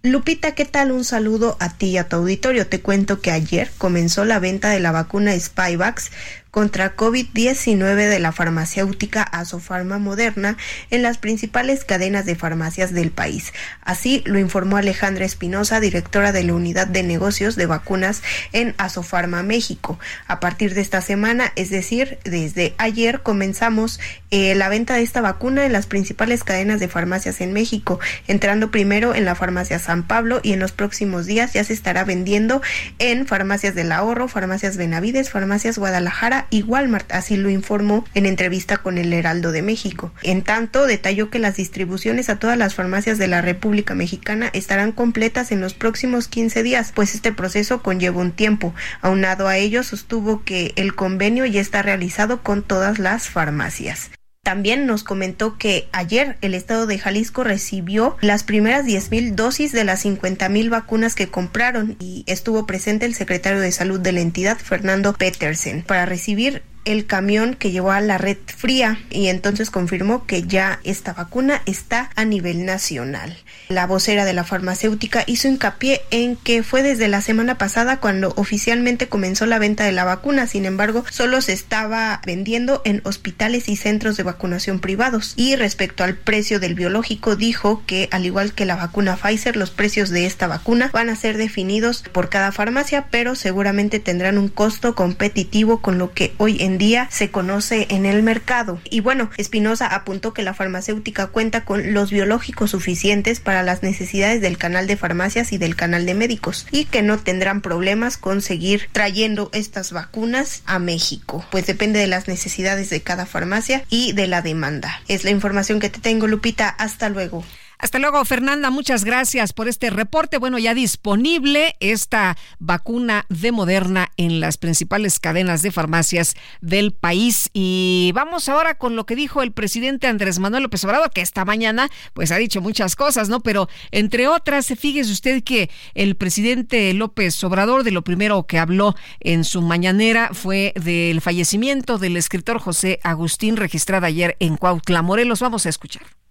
Lupita, 0.05 0.53
¿qué 0.53 0.67
tal? 0.67 0.93
Un 0.93 1.03
saludo 1.03 1.57
a 1.61 1.79
ti 1.79 1.87
y 1.87 1.97
a 1.97 2.09
tu 2.09 2.17
auditorio. 2.17 2.67
Te 2.67 2.81
cuento 2.81 3.21
que 3.23 3.31
ayer 3.31 3.71
comenzó 3.79 4.27
la 4.27 4.39
venta 4.39 4.69
de 4.69 4.79
la 4.79 4.93
vacuna 4.93 5.33
Spyvax 5.37 6.13
contra 6.55 6.95
COVID-19 6.95 8.09
de 8.09 8.21
la 8.21 8.31
farmacéutica 8.31 9.25
Asofarma 9.25 9.99
Moderna 9.99 10.57
en 10.91 11.03
las 11.03 11.19
principales 11.19 11.85
cadenas 11.85 12.27
de 12.27 12.37
farmacias 12.37 12.93
del 12.93 13.11
país. 13.11 13.53
Así 13.81 14.23
lo 14.25 14.39
informó 14.39 14.77
Alejandra 14.77 15.25
Espinosa, 15.25 15.81
directora 15.81 16.31
de 16.31 16.45
la 16.45 16.55
Unidad 16.55 16.87
de 16.87 17.03
Negocios 17.03 17.57
de 17.57 17.67
Vacunas 17.67 18.23
en 18.53 18.73
Asofarma 18.79 19.43
México. 19.43 19.99
A 20.29 20.39
partir 20.39 20.75
de 20.75 20.81
esta 20.81 21.01
semana, 21.01 21.53
es 21.57 21.71
decir, 21.71 22.21
desde 22.23 22.75
ayer 22.79 23.23
comenzamos 23.23 23.99
eh, 24.31 24.55
la 24.55 24.69
venta 24.69 24.95
de 24.95 25.03
esta 25.03 25.21
vacuna 25.21 25.67
en 25.67 25.73
las 25.73 25.87
principales 25.87 26.45
cadenas 26.45 26.79
de 26.79 26.87
farmacias 26.87 27.41
en 27.41 27.53
México, 27.53 27.99
entrando 28.29 28.71
primero 28.71 29.17
en 29.17 29.25
la 29.25 29.35
farmacia 29.35 29.81
San 29.81 30.05
Pablo 30.05 30.39
y 30.45 30.53
en 30.53 30.61
los 30.61 30.71
próximos 30.71 31.27
días 31.27 31.53
ya 31.53 31.65
se 31.65 31.73
estará 31.73 32.05
vendiendo 32.05 32.63
en 33.01 33.27
farmacias 33.27 33.75
del 33.75 33.91
ahorro, 33.91 34.29
farmacias 34.29 34.77
Benavides, 34.77 35.31
farmacias 35.31 35.79
Guadalajara 35.79 36.44
y 36.51 36.63
Walmart, 36.63 37.13
así 37.13 37.37
lo 37.37 37.51
informó 37.51 38.05
en 38.15 38.27
entrevista 38.27 38.79
con 38.79 38.99
el 38.99 39.13
Heraldo 39.13 39.53
de 39.53 39.63
México. 39.63 40.13
En 40.23 40.43
tanto, 40.43 40.87
detalló 40.87 41.31
que 41.31 41.39
las 41.39 41.57
distribuciones 41.57 42.29
a 42.29 42.39
todas 42.39 42.59
las 42.59 42.75
farmacias 42.75 43.19
de 43.19 43.29
la 43.29 43.43
República 43.43 43.95
Mexicana 43.95 44.51
estarán 44.53 44.93
completas 44.93 45.53
en 45.53 45.61
los 45.61 45.75
próximos 45.75 46.29
15 46.29 46.63
días, 46.63 46.93
pues 46.95 47.15
este 47.15 47.33
proceso 47.33 47.83
conlleva 47.83 48.21
un 48.21 48.33
tiempo. 48.33 48.75
Aunado 49.01 49.49
a 49.49 49.57
ello, 49.57 49.83
sostuvo 49.83 50.45
que 50.45 50.73
el 50.77 50.95
convenio 50.95 51.45
ya 51.47 51.61
está 51.61 51.83
realizado 51.83 52.43
con 52.43 52.63
todas 52.63 52.99
las 52.99 53.29
farmacias. 53.29 54.11
También 54.45 54.85
nos 54.85 55.05
comentó 55.05 55.57
que 55.57 55.89
ayer 55.91 56.37
el 56.43 56.53
estado 56.53 56.87
de 56.87 56.99
Jalisco 56.99 57.45
recibió 57.45 58.19
las 58.21 58.45
primeras 58.45 58.85
10.000 58.85 59.35
dosis 59.35 59.73
de 59.73 59.85
las 59.85 60.05
50.000 60.05 60.69
vacunas 60.69 61.15
que 61.15 61.29
compraron 61.29 61.97
y 61.99 62.25
estuvo 62.27 62.67
presente 62.67 63.07
el 63.07 63.15
secretario 63.15 63.59
de 63.59 63.73
salud 63.73 63.99
de 63.99 64.13
la 64.13 64.21
entidad, 64.21 64.59
Fernando 64.59 65.15
Petersen, 65.15 65.83
para 65.83 66.05
recibir 66.05 66.63
el 66.85 67.07
camión 67.07 67.55
que 67.55 67.71
llevó 67.71 67.93
a 67.93 68.01
la 68.01 68.19
red 68.19 68.39
fría 68.47 68.99
y 69.11 69.29
entonces 69.29 69.71
confirmó 69.71 70.27
que 70.27 70.43
ya 70.43 70.81
esta 70.85 71.13
vacuna 71.13 71.63
está 71.67 72.11
a 72.17 72.25
nivel 72.25 72.65
nacional. 72.65 73.37
La 73.69 73.87
vocera 73.87 74.25
de 74.25 74.35
la 74.35 74.45
farmacéutica 74.45 75.25
hizo 75.27 75.49
hincapié 75.49 76.03
en 76.11 76.37
que 76.37 76.63
fue 76.63 76.83
desde 76.83 77.09
la 77.09 77.23
semana 77.23 77.57
pasada 77.57 77.99
cuando 77.99 78.33
oficialmente 78.37 79.09
comenzó 79.09 79.47
la 79.47 79.59
venta 79.59 79.85
de 79.85 79.93
la 79.93 80.05
vacuna, 80.05 80.47
sin 80.47 80.67
embargo, 80.67 81.05
solo 81.11 81.41
se 81.41 81.53
estaba 81.53 82.21
vendiendo 82.27 82.83
en 82.85 83.01
hospitales 83.05 83.69
y 83.69 83.77
centros 83.77 84.17
de 84.17 84.23
vacunación 84.23 84.81
privados. 84.81 85.35
Y 85.37 85.57
respecto 85.57 86.05
al 86.05 86.17
precio 86.17 86.61
del 86.61 86.75
biológico, 86.75 87.37
dijo 87.37 87.83
que 87.87 88.09
al 88.11 88.27
igual 88.27 88.53
que 88.53 88.67
la 88.67 88.77
vacuna 88.77 89.17
Pfizer, 89.17 89.57
los 89.57 89.71
precios 89.71 90.11
de 90.11 90.27
esta 90.27 90.47
vacuna 90.47 90.91
van 90.93 91.09
a 91.09 91.17
ser 91.17 91.39
definidos 91.39 92.05
por 92.13 92.29
cada 92.29 92.53
farmacia, 92.53 93.07
pero 93.11 93.35
seguramente 93.35 93.99
tendrán 93.99 94.39
un 94.39 94.49
costo 94.49 94.95
competitivo 94.95 95.81
con 95.81 95.99
lo 95.99 96.13
que 96.13 96.35
hoy 96.39 96.59
en 96.61 96.74
día 96.79 97.09
se 97.11 97.31
conoce 97.31 97.87
en 97.91 98.07
el 98.07 98.23
mercado. 98.23 98.81
Y 98.91 99.01
bueno, 99.01 99.31
Espinosa 99.37 99.87
apuntó 99.87 100.33
que 100.33 100.43
la 100.43 100.55
farmacéutica 100.55 101.27
cuenta 101.29 101.65
con 101.65 101.95
los 101.95 102.11
biológicos 102.11 102.71
suficientes 102.71 103.41
para 103.41 103.63
las 103.63 103.83
necesidades 103.83 104.41
del 104.41 104.59
canal 104.59 104.87
de 104.87 104.97
farmacias 104.97 105.53
y 105.53 105.59
del 105.59 105.77
canal 105.77 106.07
de 106.07 106.15
médicos 106.15 106.67
y 106.71 106.85
que 106.85 107.03
no 107.03 107.19
tendrán 107.19 107.61
problemas 107.61 108.17
con 108.17 108.43
seguir 108.43 108.89
trayendo 108.93 109.51
estas 109.53 109.93
vacunas 109.93 110.63
a 110.67 110.79
México, 110.79 111.45
pues 111.51 111.67
depende 111.67 111.99
de 111.99 112.07
las 112.07 112.29
necesidades 112.29 112.91
de 112.91 113.03
cada 113.03 113.27
farmacia 113.27 113.85
y 113.89 114.13
de 114.13 114.27
la 114.27 114.43
demanda. 114.43 115.03
Es 115.09 115.25
la 115.25 115.31
información 115.31 115.81
que 115.81 115.91
te 115.91 116.01
tengo, 116.01 116.27
Lupita. 116.27 116.69
Hasta 116.69 117.09
luego. 117.09 117.45
Hasta 117.85 117.99
luego, 117.99 118.25
Fernanda. 118.25 118.71
Muchas 118.71 119.05
gracias 119.05 119.53
por 119.53 119.69
este 119.69 119.91
reporte. 119.91 120.39
Bueno, 120.39 120.59
ya 120.59 120.73
disponible 120.73 121.77
esta 121.81 122.39
vacuna 122.59 123.27
de 123.29 123.53
Moderna 123.53 124.11
en 124.17 124.41
las 124.41 124.57
principales 124.57 125.21
cadenas 125.21 125.61
de 125.61 125.71
farmacias 125.71 126.35
del 126.63 126.95
país. 126.95 127.51
Y 127.53 128.11
vamos 128.15 128.49
ahora 128.49 128.79
con 128.79 128.97
lo 128.97 129.05
que 129.05 129.17
dijo 129.17 129.43
el 129.43 129.53
presidente 129.53 130.07
Andrés 130.07 130.39
Manuel 130.39 130.63
López 130.63 130.83
Obrador, 130.87 131.11
que 131.11 131.21
esta 131.21 131.45
mañana 131.45 131.91
pues 132.15 132.33
ha 132.33 132.39
dicho 132.39 132.63
muchas 132.63 132.97
cosas, 132.97 133.29
¿no? 133.29 133.41
Pero 133.41 133.69
entre 133.91 134.29
otras, 134.29 134.69
fíjese 134.69 135.13
usted 135.13 135.45
que 135.45 135.69
el 135.93 136.17
presidente 136.17 136.95
López 136.95 137.45
Obrador 137.45 137.85
de 137.85 137.91
lo 137.91 138.03
primero 138.03 138.47
que 138.47 138.59
habló 138.59 138.95
en 139.21 139.45
su 139.45 139.61
mañanera 139.61 140.31
fue 140.33 140.73
del 140.83 141.21
fallecimiento 141.21 141.99
del 141.99 142.17
escritor 142.17 142.61
José 142.61 142.99
Agustín 143.03 143.59
registrado 143.59 144.07
ayer 144.07 144.39
en 144.41 144.57
Cuautla, 144.57 145.03
Morelos. 145.03 145.41
Vamos 145.41 145.67
a 145.67 145.69
escuchar. 145.69 146.24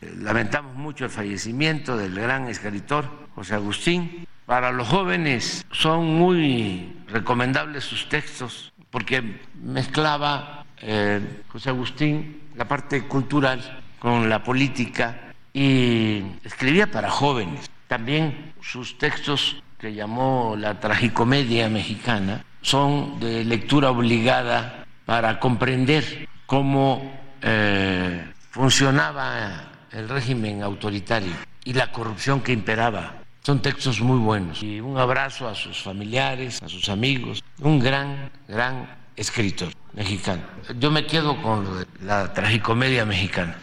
Lamentamos 0.00 0.74
mucho 0.74 1.04
el 1.04 1.10
fallecimiento 1.10 1.96
del 1.96 2.14
gran 2.14 2.48
escritor 2.48 3.08
José 3.34 3.54
Agustín. 3.54 4.26
Para 4.44 4.70
los 4.70 4.88
jóvenes 4.88 5.64
son 5.72 6.06
muy 6.06 6.96
recomendables 7.08 7.84
sus 7.84 8.08
textos 8.08 8.72
porque 8.90 9.40
mezclaba 9.54 10.64
eh, 10.78 11.42
José 11.48 11.70
Agustín 11.70 12.42
la 12.54 12.66
parte 12.66 13.02
cultural 13.08 13.82
con 13.98 14.28
la 14.28 14.42
política 14.42 15.32
y 15.52 16.22
escribía 16.44 16.90
para 16.90 17.10
jóvenes. 17.10 17.70
También 17.88 18.52
sus 18.60 18.98
textos 18.98 19.62
que 19.78 19.94
llamó 19.94 20.54
la 20.58 20.78
tragicomedia 20.78 21.68
mexicana 21.68 22.44
son 22.60 23.18
de 23.20 23.44
lectura 23.44 23.90
obligada 23.90 24.84
para 25.04 25.38
comprender 25.40 26.28
cómo 26.46 27.18
eh, 27.42 28.32
funcionaba 28.50 29.75
el 29.92 30.08
régimen 30.08 30.62
autoritario 30.62 31.32
y 31.64 31.72
la 31.72 31.90
corrupción 31.92 32.40
que 32.40 32.52
imperaba. 32.52 33.14
Son 33.42 33.62
textos 33.62 34.00
muy 34.00 34.18
buenos. 34.18 34.62
Y 34.62 34.80
un 34.80 34.98
abrazo 34.98 35.48
a 35.48 35.54
sus 35.54 35.80
familiares, 35.82 36.60
a 36.62 36.68
sus 36.68 36.88
amigos. 36.88 37.42
Un 37.60 37.78
gran, 37.78 38.30
gran 38.48 38.88
escritor 39.14 39.68
mexicano. 39.92 40.42
Yo 40.78 40.90
me 40.90 41.06
quedo 41.06 41.40
con 41.42 41.86
la 42.02 42.32
tragicomedia 42.32 43.04
mexicana. 43.04 43.56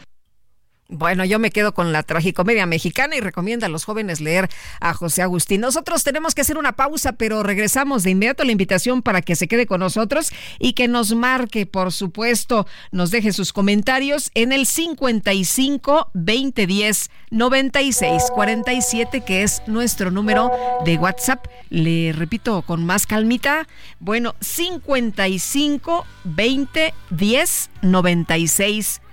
Bueno, 0.94 1.26
yo 1.26 1.40
me 1.40 1.50
quedo 1.50 1.74
con 1.74 1.92
la 1.92 2.04
tragicomedia 2.04 2.68
mexicana 2.68 3.16
y 3.16 3.20
recomiendo 3.20 3.66
a 3.66 3.70
los 3.70 3.84
jóvenes 3.84 4.22
leer 4.22 4.48
a 4.80 4.94
José 4.94 5.24
Agustín. 5.24 5.60
Nosotros 5.60 6.04
tenemos 6.04 6.36
que 6.36 6.42
hacer 6.42 6.56
una 6.56 6.74
pausa, 6.74 7.14
pero 7.14 7.42
regresamos 7.42 8.04
de 8.04 8.12
inmediato 8.12 8.44
a 8.44 8.46
la 8.46 8.52
invitación 8.52 9.02
para 9.02 9.24
que 9.24 9.36
se 9.36 9.48
quede 9.48 9.66
con 9.66 9.80
nosotros 9.80 10.32
y 10.60 10.74
que 10.74 10.88
nos 10.88 11.16
marque, 11.16 11.66
por 11.66 11.92
supuesto, 11.92 12.68
nos 12.92 13.10
deje 13.10 13.34
sus 13.34 13.54
comentarios 13.54 14.30
en 14.36 14.52
el 14.52 14.68
55 14.68 16.12
2010 16.14 17.10
96 17.32 18.24
47, 18.32 19.22
que 19.26 19.42
es 19.42 19.64
nuestro 19.66 20.12
número 20.12 20.52
de 20.86 21.00
WhatsApp. 21.00 21.48
Le 21.72 22.14
repito 22.14 22.62
con 22.62 22.86
más 22.86 23.08
calmita. 23.08 23.68
Bueno, 24.00 24.36
55 24.42 26.06
2010 26.24 27.70
96 27.82 29.02
47. 29.02 29.13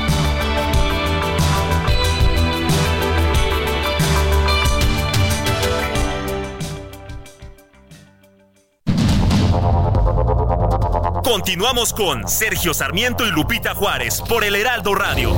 Continuamos 11.31 11.93
con 11.93 12.27
Sergio 12.27 12.73
Sarmiento 12.73 13.25
y 13.25 13.31
Lupita 13.31 13.73
Juárez 13.73 14.21
por 14.27 14.43
el 14.43 14.53
Heraldo 14.53 14.93
Radio. 14.93 15.33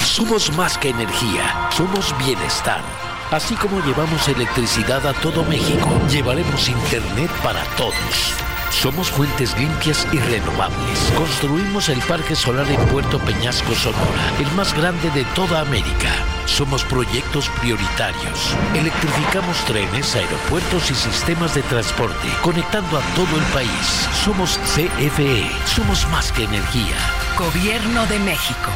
Somos 0.00 0.54
más 0.54 0.76
que 0.76 0.90
energía, 0.90 1.70
somos 1.70 2.14
bienestar. 2.18 2.82
Así 3.30 3.54
como 3.54 3.82
llevamos 3.82 4.28
electricidad 4.28 5.06
a 5.06 5.14
todo 5.14 5.42
México, 5.44 5.88
llevaremos 6.10 6.68
Internet 6.68 7.30
para 7.42 7.64
todos. 7.78 8.49
Somos 8.70 9.10
fuentes 9.10 9.56
limpias 9.58 10.06
y 10.12 10.18
renovables. 10.18 11.12
Construimos 11.16 11.88
el 11.88 11.98
Parque 12.02 12.34
Solar 12.34 12.66
en 12.70 12.80
Puerto 12.86 13.18
Peñasco, 13.18 13.74
Sonora, 13.74 14.32
el 14.38 14.50
más 14.52 14.74
grande 14.74 15.10
de 15.10 15.24
toda 15.34 15.60
América. 15.60 16.08
Somos 16.46 16.84
proyectos 16.84 17.48
prioritarios. 17.60 18.56
Electrificamos 18.74 19.56
trenes, 19.66 20.14
aeropuertos 20.14 20.90
y 20.90 20.94
sistemas 20.94 21.54
de 21.54 21.62
transporte, 21.62 22.28
conectando 22.42 22.96
a 22.98 23.02
todo 23.14 23.36
el 23.36 23.44
país. 23.52 24.08
Somos 24.24 24.58
CFE. 24.74 25.50
Somos 25.66 26.06
más 26.08 26.32
que 26.32 26.44
energía. 26.44 26.96
Gobierno 27.36 28.06
de 28.06 28.18
México. 28.20 28.70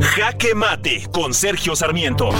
Jaque 0.00 0.54
Mate 0.54 1.08
con 1.12 1.32
Sergio 1.32 1.76
Sarmiento. 1.76 2.30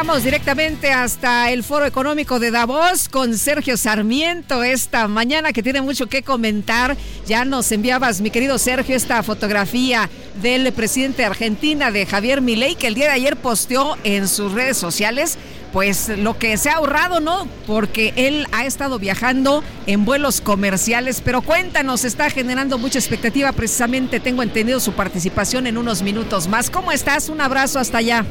Enlazamos 0.00 0.24
directamente 0.24 0.92
hasta 0.92 1.50
el 1.50 1.62
Foro 1.62 1.84
Económico 1.84 2.38
de 2.38 2.50
Davos 2.50 3.10
con 3.10 3.36
Sergio 3.36 3.76
Sarmiento 3.76 4.62
esta 4.62 5.08
mañana 5.08 5.52
que 5.52 5.62
tiene 5.62 5.82
mucho 5.82 6.06
que 6.06 6.22
comentar. 6.22 6.96
Ya 7.26 7.44
nos 7.44 7.70
enviabas, 7.70 8.22
mi 8.22 8.30
querido 8.30 8.56
Sergio, 8.56 8.96
esta 8.96 9.22
fotografía 9.22 10.08
del 10.40 10.72
presidente 10.72 11.18
de 11.18 11.26
Argentina, 11.26 11.90
de 11.90 12.06
Javier 12.06 12.40
Milei, 12.40 12.76
que 12.76 12.86
el 12.86 12.94
día 12.94 13.06
de 13.06 13.12
ayer 13.12 13.36
posteó 13.36 13.98
en 14.02 14.26
sus 14.26 14.52
redes 14.52 14.78
sociales 14.78 15.36
pues 15.70 16.08
lo 16.08 16.38
que 16.38 16.56
se 16.56 16.70
ha 16.70 16.76
ahorrado, 16.76 17.20
¿no? 17.20 17.46
Porque 17.66 18.14
él 18.16 18.46
ha 18.52 18.64
estado 18.64 18.98
viajando 18.98 19.62
en 19.86 20.06
vuelos 20.06 20.40
comerciales, 20.40 21.20
pero 21.22 21.42
cuéntanos, 21.42 22.06
está 22.06 22.30
generando 22.30 22.78
mucha 22.78 22.98
expectativa 22.98 23.52
precisamente, 23.52 24.18
tengo 24.18 24.42
entendido 24.42 24.80
su 24.80 24.92
participación 24.92 25.66
en 25.66 25.76
unos 25.76 26.00
minutos 26.00 26.48
más. 26.48 26.70
¿Cómo 26.70 26.90
estás? 26.90 27.28
Un 27.28 27.42
abrazo 27.42 27.78
hasta 27.78 27.98
allá. 27.98 28.24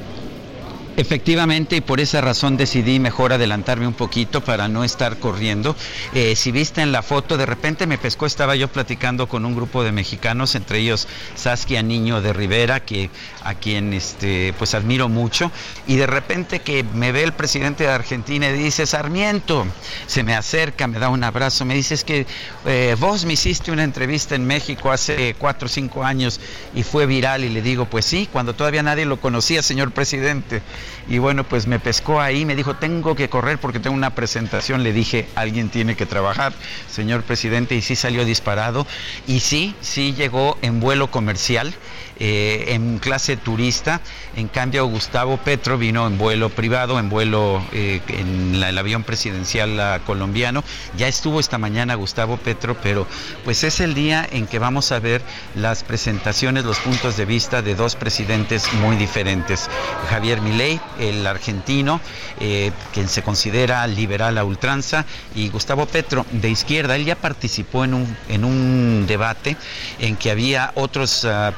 Efectivamente, 0.99 1.77
y 1.77 1.81
por 1.81 2.01
esa 2.01 2.19
razón 2.19 2.57
decidí 2.57 2.99
mejor 2.99 3.31
adelantarme 3.31 3.87
un 3.87 3.93
poquito 3.93 4.43
para 4.43 4.67
no 4.67 4.83
estar 4.83 5.17
corriendo. 5.17 5.73
Eh, 6.13 6.35
si 6.35 6.51
viste 6.51 6.81
en 6.81 6.91
la 6.91 7.03
foto, 7.03 7.37
de 7.37 7.45
repente 7.45 7.87
me 7.87 7.97
pescó, 7.97 8.25
estaba 8.25 8.57
yo 8.57 8.67
platicando 8.67 9.29
con 9.29 9.45
un 9.45 9.55
grupo 9.55 9.81
de 9.81 9.93
mexicanos, 9.93 10.55
entre 10.55 10.79
ellos 10.79 11.07
Saskia 11.35 11.81
Niño 11.83 12.21
de 12.21 12.33
Rivera, 12.33 12.81
que, 12.81 13.09
a 13.45 13.53
quien 13.53 13.93
este, 13.93 14.53
pues 14.57 14.73
admiro 14.73 15.07
mucho, 15.07 15.53
y 15.87 15.95
de 15.95 16.05
repente 16.05 16.59
que 16.59 16.83
me 16.83 17.13
ve 17.13 17.23
el 17.23 17.31
presidente 17.31 17.85
de 17.85 17.91
Argentina 17.91 18.49
y 18.49 18.61
dice, 18.61 18.85
Sarmiento, 18.85 19.65
se 20.05 20.23
me 20.23 20.35
acerca, 20.35 20.87
me 20.87 20.99
da 20.99 21.07
un 21.07 21.23
abrazo, 21.23 21.63
me 21.63 21.75
dice, 21.75 21.93
es 21.93 22.03
que 22.03 22.27
eh, 22.65 22.97
vos 22.99 23.23
me 23.23 23.31
hiciste 23.31 23.71
una 23.71 23.85
entrevista 23.85 24.35
en 24.35 24.45
México 24.45 24.91
hace 24.91 25.33
cuatro 25.39 25.67
o 25.67 25.69
cinco 25.69 26.03
años 26.03 26.41
y 26.75 26.83
fue 26.83 27.05
viral, 27.05 27.45
y 27.45 27.49
le 27.49 27.61
digo, 27.61 27.85
pues 27.85 28.03
sí, 28.03 28.27
cuando 28.29 28.53
todavía 28.53 28.83
nadie 28.83 29.05
lo 29.05 29.21
conocía, 29.21 29.63
señor 29.63 29.91
presidente. 29.91 30.61
Y 31.07 31.17
bueno, 31.17 31.43
pues 31.43 31.67
me 31.67 31.79
pescó 31.79 32.21
ahí, 32.21 32.45
me 32.45 32.55
dijo, 32.55 32.75
tengo 32.75 33.15
que 33.15 33.29
correr 33.29 33.57
porque 33.57 33.79
tengo 33.79 33.95
una 33.95 34.15
presentación. 34.15 34.83
Le 34.83 34.93
dije, 34.93 35.27
alguien 35.35 35.69
tiene 35.69 35.95
que 35.95 36.05
trabajar, 36.05 36.53
señor 36.89 37.23
presidente, 37.23 37.75
y 37.75 37.81
sí 37.81 37.95
salió 37.95 38.25
disparado. 38.25 38.85
Y 39.27 39.39
sí, 39.39 39.75
sí 39.81 40.13
llegó 40.13 40.57
en 40.61 40.79
vuelo 40.79 41.11
comercial. 41.11 41.73
Eh, 42.21 42.73
en 42.73 42.99
clase 42.99 43.37
turista. 43.37 44.01
En 44.35 44.49
cambio, 44.49 44.85
Gustavo 44.87 45.37
Petro 45.37 45.77
vino 45.77 46.05
en 46.05 46.17
vuelo 46.17 46.49
privado, 46.49 46.99
en 46.99 47.09
vuelo 47.09 47.63
eh, 47.71 48.01
en 48.09 48.61
el 48.61 48.77
avión 48.77 49.03
presidencial 49.03 50.01
colombiano. 50.05 50.63
Ya 50.97 51.07
estuvo 51.07 51.39
esta 51.39 51.57
mañana 51.57 51.95
Gustavo 51.95 52.35
Petro, 52.35 52.75
pero 52.83 53.07
pues 53.45 53.63
es 53.63 53.79
el 53.79 53.93
día 53.93 54.27
en 54.29 54.47
que 54.47 54.59
vamos 54.59 54.91
a 54.91 54.99
ver 54.99 55.21
las 55.55 55.83
presentaciones, 55.83 56.65
los 56.65 56.79
puntos 56.79 57.15
de 57.15 57.23
vista 57.23 57.61
de 57.61 57.75
dos 57.75 57.95
presidentes 57.95 58.71
muy 58.73 58.97
diferentes. 58.97 59.69
Javier 60.09 60.41
Milei, 60.41 60.79
el 60.99 61.25
argentino, 61.25 62.01
eh, 62.41 62.71
quien 62.93 63.07
se 63.07 63.23
considera 63.23 63.87
liberal 63.87 64.37
a 64.37 64.43
ultranza, 64.43 65.05
y 65.35 65.47
Gustavo 65.49 65.85
Petro, 65.85 66.25
de 66.31 66.49
izquierda. 66.49 66.97
Él 66.97 67.05
ya 67.05 67.15
participó 67.15 67.85
en 67.85 67.93
un, 67.93 68.17
en 68.27 68.43
un 68.43 69.05
debate 69.07 69.55
en 69.99 70.17
que 70.17 70.31
había 70.31 70.73
otros 70.75 71.23
uh, 71.23 71.53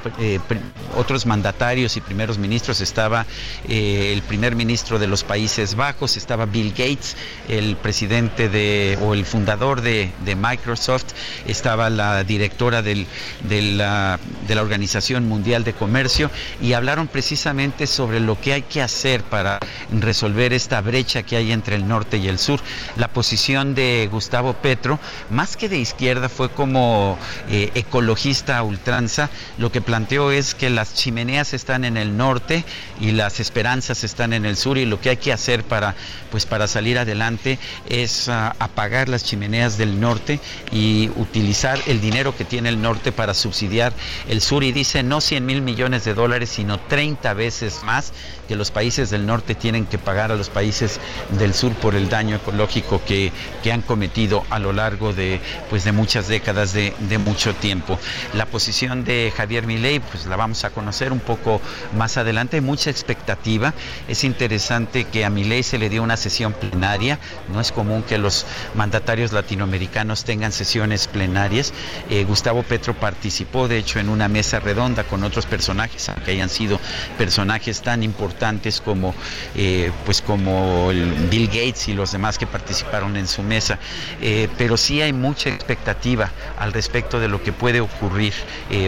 otros 0.96 1.26
mandatarios 1.26 1.98
y 1.98 2.02
primeros 2.02 2.38
ministros. 2.38 2.82
Estaba 2.82 3.26
eh, 3.68 4.12
el 4.14 4.22
primer 4.22 4.56
ministro 4.56 5.00
de 5.00 5.08
los 5.08 5.24
Países 5.24 5.76
Bajos, 5.76 6.18
estaba 6.18 6.46
Bill 6.46 6.72
Gates, 6.72 7.16
el 7.48 7.76
presidente 7.78 8.50
de, 8.50 8.98
o 9.02 9.14
el 9.14 9.26
fundador 9.26 9.82
de, 9.82 10.12
Microsoft, 10.36 11.14
estaba 11.46 11.90
la 11.90 12.24
directora 12.24 12.82
de, 12.82 13.06
la, 13.50 14.20
de 14.48 14.56
la 14.56 14.62
Organización 14.62 15.28
Mundial 15.28 15.64
de 15.64 15.74
Comercio 15.74 16.32
y 16.62 16.74
hablaron 16.74 17.08
precisamente 17.08 17.86
sobre 17.86 18.20
lo 18.20 18.40
que 18.40 18.54
hay 18.54 18.62
que 18.62 18.82
hacer 18.82 19.24
para 19.24 19.60
resolver 19.92 20.54
esta 20.54 20.82
brecha 20.82 21.24
que 21.24 21.36
hay 21.36 21.52
entre 21.52 21.76
el 21.76 21.88
norte 21.88 22.18
y 22.18 22.28
el 22.28 22.40
sur. 22.40 22.60
La 22.96 23.08
posición 23.08 23.76
de 23.76 24.08
Gustavo 24.12 24.54
Petro, 24.54 25.00
más 25.30 25.58
que 25.58 25.70
de 25.70 25.78
izquierda, 25.78 26.30
fue 26.30 26.50
como 26.50 27.18
eh, 27.50 27.72
ecologista 27.76 28.62
ultranza. 28.64 29.30
Lo 29.58 29.72
que 29.72 29.82
planteó 29.82 30.32
es 30.32 30.41
que 30.56 30.70
las 30.70 30.94
chimeneas 30.94 31.54
están 31.54 31.86
en 31.86 31.98
el 31.98 32.18
norte 32.18 32.64
y 33.00 33.12
las 33.12 33.40
esperanzas 33.40 34.04
están 34.04 34.34
en 34.34 34.46
el 34.46 34.58
sur 34.58 34.78
y 34.78 34.86
lo 34.86 35.00
que 35.00 35.10
hay 35.10 35.18
que 35.18 35.32
hacer 35.34 35.64
para, 35.64 35.96
pues, 36.32 36.46
para 36.46 36.68
salir 36.68 36.98
adelante 36.98 37.60
es 37.90 38.30
ah, 38.30 38.56
apagar 38.60 39.10
las 39.10 39.24
chimeneas 39.24 39.78
del 39.78 40.00
norte 40.00 40.40
y 40.72 41.10
utilizar 41.16 41.80
el 41.88 42.02
dinero 42.02 42.36
que 42.36 42.46
tiene 42.46 42.70
el 42.70 42.82
norte 42.82 43.12
para 43.12 43.34
subsidiar 43.34 43.94
el 44.28 44.42
sur. 44.42 44.64
Y 44.64 44.72
dice 44.72 45.04
no 45.04 45.22
100 45.22 45.46
mil 45.46 45.62
millones 45.62 46.04
de 46.06 46.14
dólares, 46.14 46.50
sino 46.50 46.80
30 46.80 47.34
veces 47.34 47.84
más 47.84 48.14
que 48.48 48.58
los 48.58 48.70
países 48.70 49.10
del 49.10 49.26
norte 49.26 49.56
tienen 49.56 49.86
que 49.86 49.98
pagar 49.98 50.32
a 50.32 50.36
los 50.36 50.50
países 50.50 51.00
del 51.40 51.54
sur 51.54 51.74
por 51.76 51.96
el 51.96 52.10
daño 52.10 52.36
ecológico 52.36 53.02
que, 53.06 53.32
han 53.72 53.82
cometido 53.82 54.44
a 54.50 54.60
lo 54.60 54.74
largo 54.74 55.14
de, 55.14 55.40
pues 55.70 55.86
de 55.86 55.94
muchas 55.94 56.28
décadas 56.28 56.74
de, 56.74 56.94
mucho 57.24 57.54
tiempo. 57.56 57.98
La 58.34 58.46
posición 58.46 59.06
de 59.06 59.32
Javier 59.36 59.66
Milei, 59.66 60.02
pues 60.02 60.26
la 60.32 60.38
vamos 60.38 60.64
a 60.64 60.70
conocer 60.70 61.12
un 61.12 61.20
poco 61.20 61.60
más 61.98 62.16
adelante, 62.16 62.62
mucha 62.62 62.90
expectativa. 62.90 63.74
Es 64.08 64.24
interesante 64.24 65.04
que 65.04 65.26
a 65.26 65.30
Milei 65.30 65.62
se 65.62 65.78
le 65.78 65.90
dio 65.90 66.02
una 66.02 66.16
sesión 66.16 66.54
plenaria, 66.54 67.20
no 67.52 67.60
es 67.60 67.74
común 67.74 68.02
que 68.02 68.18
los 68.18 68.46
mandatarios 68.74 69.34
latinoamericanos 69.34 70.24
tengan 70.24 70.54
sesiones 70.54 71.08
plenarias. 71.08 71.74
Eh, 72.10 72.24
Gustavo 72.24 72.64
Petro 72.64 72.94
participó, 72.94 73.68
de 73.68 73.78
hecho, 73.78 74.00
en 74.00 74.08
una 74.08 74.30
mesa 74.30 74.62
redonda 74.62 75.04
con 75.04 75.22
otros 75.26 75.46
personajes, 75.46 76.08
aunque 76.08 76.32
hayan 76.32 76.48
sido 76.48 76.80
personajes 77.18 77.82
tan 77.82 78.02
importantes 78.02 78.80
como, 78.80 79.14
eh, 79.56 79.92
pues 80.06 80.22
como 80.22 80.88
Bill 81.30 81.48
Gates 81.48 81.90
y 81.90 81.94
los 81.94 82.14
demás 82.14 82.38
que 82.38 82.48
participaron 82.48 83.18
en 83.18 83.28
su 83.28 83.44
mesa. 83.44 83.80
Eh, 84.22 84.48
pero 84.58 84.78
sí 84.78 85.02
hay 85.02 85.12
mucha 85.12 85.50
expectativa 85.50 86.32
al 86.58 86.72
respecto 86.72 87.20
de 87.20 87.28
lo 87.28 87.44
que 87.44 87.52
puede 87.52 87.82
ocurrir 87.82 88.34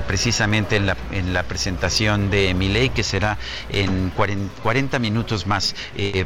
precisamente 0.08 0.78
en 0.78 0.86
la, 1.33 1.33
la, 1.34 1.44
presentación 1.44 2.30
de 2.30 2.54
mi 2.54 2.70
ley, 2.70 2.90
que 2.90 3.04
será 3.04 3.38
en 3.70 4.12
40, 4.12 5.00
minutos 5.00 5.46
más 5.46 5.76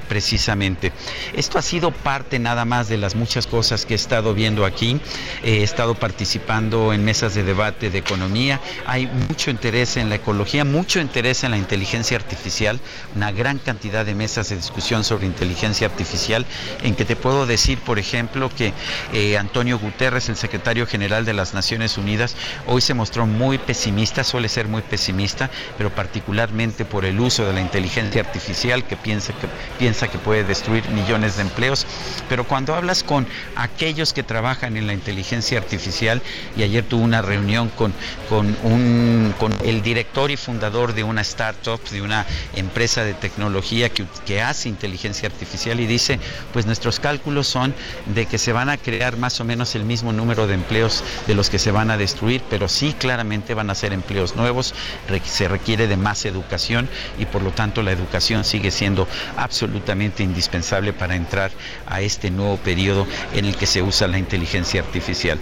precisamente. 0.07 0.91
Esto 1.33 1.57
ha 1.57 1.61
sido 1.61 1.91
parte 1.91 2.39
nada 2.39 2.65
más 2.65 2.87
de 2.87 2.97
las 2.97 3.15
muchas 3.15 3.47
cosas 3.47 3.85
que 3.85 3.93
he 3.93 3.95
estado 3.95 4.33
viendo 4.33 4.65
aquí. 4.65 5.01
He 5.43 5.63
estado 5.63 5.95
participando 5.95 6.93
en 6.93 7.03
mesas 7.03 7.33
de 7.33 7.43
debate 7.43 7.89
de 7.89 7.97
economía. 7.97 8.61
Hay 8.85 9.07
mucho 9.07 9.49
interés 9.49 9.97
en 9.97 10.09
la 10.09 10.15
ecología, 10.15 10.63
mucho 10.63 10.99
interés 10.99 11.43
en 11.43 11.51
la 11.51 11.57
inteligencia 11.57 12.17
artificial 12.17 12.79
una 13.15 13.31
gran 13.31 13.57
cantidad 13.57 14.05
de 14.05 14.15
mesas 14.15 14.49
de 14.49 14.55
discusión 14.55 15.03
sobre 15.03 15.25
inteligencia 15.25 15.87
artificial, 15.87 16.45
en 16.83 16.95
que 16.95 17.05
te 17.05 17.15
puedo 17.15 17.45
decir, 17.45 17.79
por 17.79 17.99
ejemplo, 17.99 18.49
que 18.49 18.73
eh, 19.13 19.37
Antonio 19.37 19.79
Guterres, 19.79 20.29
el 20.29 20.35
secretario 20.35 20.85
general 20.87 21.25
de 21.25 21.33
las 21.33 21.53
Naciones 21.53 21.97
Unidas, 21.97 22.35
hoy 22.65 22.81
se 22.81 22.93
mostró 22.93 23.25
muy 23.25 23.57
pesimista, 23.57 24.23
suele 24.23 24.49
ser 24.49 24.67
muy 24.67 24.81
pesimista, 24.89 25.49
pero 25.77 25.89
particularmente 25.89 26.85
por 26.85 27.05
el 27.05 27.19
uso 27.19 27.45
de 27.45 27.53
la 27.53 27.61
inteligencia 27.61 28.21
artificial, 28.21 28.85
que 28.85 28.97
piensa 28.97 29.33
que, 29.33 29.47
piensa 29.79 30.07
que 30.07 30.17
puede 30.17 30.43
destruir 30.43 30.87
millones 30.89 31.37
de 31.37 31.43
empleos. 31.43 31.85
Pero 32.29 32.45
cuando 32.45 32.75
hablas 32.75 33.03
con 33.03 33.27
aquellos 33.55 34.13
que 34.13 34.23
trabajan 34.23 34.77
en 34.77 34.87
la 34.87 34.93
inteligencia 34.93 35.57
artificial, 35.57 36.21
y 36.55 36.63
ayer 36.63 36.83
tuve 36.83 37.03
una 37.03 37.21
reunión 37.21 37.69
con, 37.69 37.93
con, 38.29 38.55
un, 38.63 39.33
con 39.39 39.53
el 39.63 39.81
director 39.81 40.31
y 40.31 40.37
fundador 40.37 40.93
de 40.93 41.03
una 41.03 41.21
startup, 41.21 41.81
de 41.89 42.01
una 42.01 42.25
empresa 42.55 43.03
de 43.03 43.13
tecnología 43.13 43.89
que, 43.89 44.05
que, 44.25 44.41
hace 44.41 44.69
inteligencia 44.69 45.27
artificial 45.27 45.79
y 45.79 45.87
dice, 45.87 46.19
pues 46.53 46.65
nuestros 46.65 46.99
cálculos 46.99 47.47
son 47.47 47.73
de 48.05 48.25
que 48.25 48.37
se 48.37 48.53
van 48.53 48.69
a 48.69 48.77
crear 48.77 49.17
más 49.17 49.39
o 49.39 49.43
menos 49.43 49.75
el 49.75 49.83
mismo 49.83 50.13
número 50.13 50.47
de 50.47 50.53
empleos 50.53 51.03
de 51.27 51.35
los 51.35 51.49
que 51.49 51.59
se 51.59 51.71
van 51.71 51.91
a 51.91 51.97
destruir, 51.97 52.41
pero 52.49 52.67
sí 52.67 52.95
claramente 52.97 53.53
van 53.53 53.69
a 53.69 53.75
ser 53.75 53.93
empleos 53.93 54.35
nuevos, 54.35 54.73
se 55.23 55.47
requiere 55.47 55.87
de 55.87 55.97
más 55.97 56.25
educación 56.25 56.89
y 57.17 57.25
por 57.25 57.41
lo 57.41 57.51
tanto 57.51 57.81
la 57.83 57.91
educación 57.91 58.43
sigue 58.43 58.71
siendo 58.71 59.07
absolutamente 59.35 60.23
indispensable 60.23 60.93
para 60.93 61.15
entrar 61.15 61.51
a 61.85 62.01
este 62.01 62.31
nuevo 62.31 62.57
periodo 62.57 63.07
en 63.33 63.45
el 63.45 63.55
que 63.55 63.65
se 63.65 63.81
usa 63.81 64.07
la 64.07 64.17
inteligencia 64.17 64.81
artificial. 64.81 65.39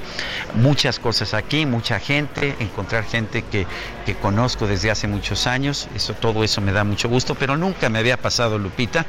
Muchas 0.55 0.99
cosas 0.99 1.33
aquí, 1.33 1.65
mucha 1.65 1.99
gente, 1.99 2.55
encontrar 2.59 3.05
gente 3.05 3.43
que, 3.43 3.65
que 4.05 4.15
conozco 4.15 4.67
desde 4.67 4.91
hace 4.91 5.07
muchos 5.07 5.47
años, 5.47 5.87
eso, 5.95 6.13
todo 6.13 6.43
eso 6.43 6.61
me 6.61 6.71
da 6.71 6.83
mucho 6.83 7.09
gusto, 7.09 7.35
pero 7.35 7.57
nunca 7.57 7.89
me 7.89 7.99
había 7.99 8.17
pasado, 8.17 8.57
Lupita, 8.57 9.05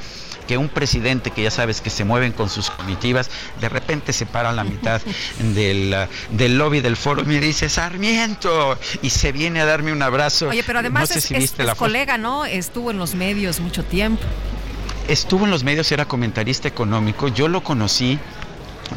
que 0.46 0.56
un 0.56 0.68
presidente 0.68 1.30
que 1.30 1.42
ya 1.42 1.50
sabes 1.50 1.80
que 1.80 1.90
se 1.90 2.04
mueven 2.04 2.32
con 2.32 2.48
sus 2.48 2.70
comitivas, 2.70 3.30
de 3.60 3.68
repente 3.68 4.12
se 4.12 4.26
para 4.26 4.50
a 4.50 4.52
la 4.52 4.64
mitad 4.64 5.00
del, 5.38 5.94
del 6.30 6.58
lobby 6.58 6.80
del 6.80 6.96
foro 6.96 7.22
y 7.22 7.26
me 7.26 7.40
dice, 7.40 7.68
Sarmiento, 7.68 8.78
y 9.02 9.10
se 9.10 9.32
viene 9.32 9.60
a 9.60 9.66
darme 9.66 9.92
un 9.92 10.02
abrazo. 10.02 10.48
Oye, 10.48 10.62
pero 10.64 10.78
además 10.80 11.10
es, 11.10 11.54
colega, 11.76 12.18
¿no? 12.18 12.44
Estuvo 12.44 12.90
en 12.90 12.98
los 12.98 13.14
medios 13.14 13.60
mucho 13.60 13.84
tiempo. 13.84 14.22
Estuvo 15.08 15.44
en 15.44 15.50
los 15.50 15.62
medios, 15.62 15.90
era 15.92 16.04
comentarista 16.04 16.66
económico, 16.66 17.28
yo 17.28 17.46
lo 17.48 17.62
conocí 17.62 18.18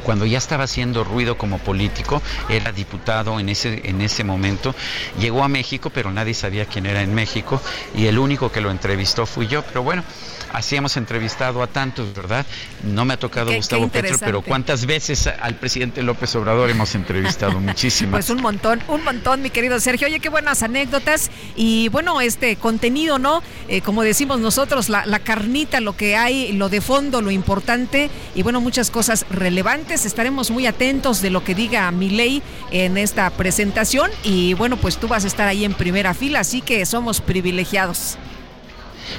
cuando 0.04 0.26
ya 0.26 0.38
estaba 0.38 0.66
haciendo 0.66 1.04
ruido 1.04 1.38
como 1.38 1.58
político, 1.60 2.22
era 2.48 2.72
diputado 2.72 3.40
en 3.40 3.50
ese, 3.50 3.82
en 3.86 4.02
ese 4.02 4.24
momento, 4.24 4.76
llegó 5.20 5.44
a 5.44 5.48
México, 5.48 5.90
pero 5.90 6.12
nadie 6.12 6.34
sabía 6.34 6.66
quién 6.66 6.86
era 6.86 7.02
en 7.02 7.14
México, 7.14 7.62
y 7.96 8.06
el 8.06 8.20
único 8.20 8.52
que 8.52 8.62
lo 8.62 8.72
entrevistó 8.72 9.26
fui 9.26 9.48
yo, 9.48 9.64
pero 9.64 9.84
bueno, 9.84 10.04
Así 10.52 10.76
hemos 10.76 10.98
entrevistado 10.98 11.62
a 11.62 11.68
tantos, 11.68 12.14
¿verdad? 12.14 12.46
No 12.84 13.06
me 13.06 13.14
ha 13.14 13.18
tocado 13.18 13.54
Gustavo 13.54 13.88
Petro, 13.90 14.18
pero 14.20 14.42
¿cuántas 14.42 14.86
veces 14.86 15.28
al 15.28 15.56
presidente 15.56 16.02
López 16.02 16.36
Obrador 16.36 16.70
hemos 16.70 16.96
entrevistado? 16.96 17.60
Muchísimas. 17.60 18.12
Pues 18.26 18.30
un 18.30 18.42
montón, 18.42 18.82
un 18.88 19.04
montón, 19.04 19.42
mi 19.42 19.50
querido 19.50 19.80
Sergio. 19.80 20.08
Oye, 20.08 20.20
qué 20.20 20.30
buenas 20.30 20.64
anécdotas 20.64 21.30
y 21.56 21.90
bueno, 21.90 22.22
este 22.22 22.56
contenido, 22.56 23.20
¿no? 23.20 23.44
Eh, 23.68 23.82
como 23.82 24.04
decimos 24.04 24.40
nosotros, 24.40 24.90
la, 24.90 25.06
la 25.06 25.20
carnita, 25.20 25.80
lo 25.80 25.96
que 25.96 26.16
hay, 26.16 26.54
lo 26.54 26.70
de 26.70 26.82
fondo, 26.82 27.22
lo 27.22 27.32
importante 27.32 28.10
y 28.34 28.42
bueno, 28.42 28.62
muchas 28.62 28.90
cosas 28.92 29.26
relevantes. 29.30 30.06
Estaremos 30.06 30.52
muy 30.52 30.66
atentos 30.66 31.22
de 31.22 31.30
lo 31.30 31.44
que 31.44 31.56
diga 31.56 31.92
Milei 31.92 32.42
en 32.72 32.98
esta 32.98 33.30
presentación 33.30 34.12
y 34.24 34.54
bueno, 34.56 34.78
pues 34.78 34.98
tú 34.98 35.08
vas 35.08 35.26
a 35.26 35.28
estar 35.28 35.48
ahí 35.48 35.66
en 35.66 35.74
primera 35.74 36.14
fila, 36.14 36.40
así 36.40 36.62
que 36.62 36.86
somos 36.86 37.22
privilegiados. 37.22 38.18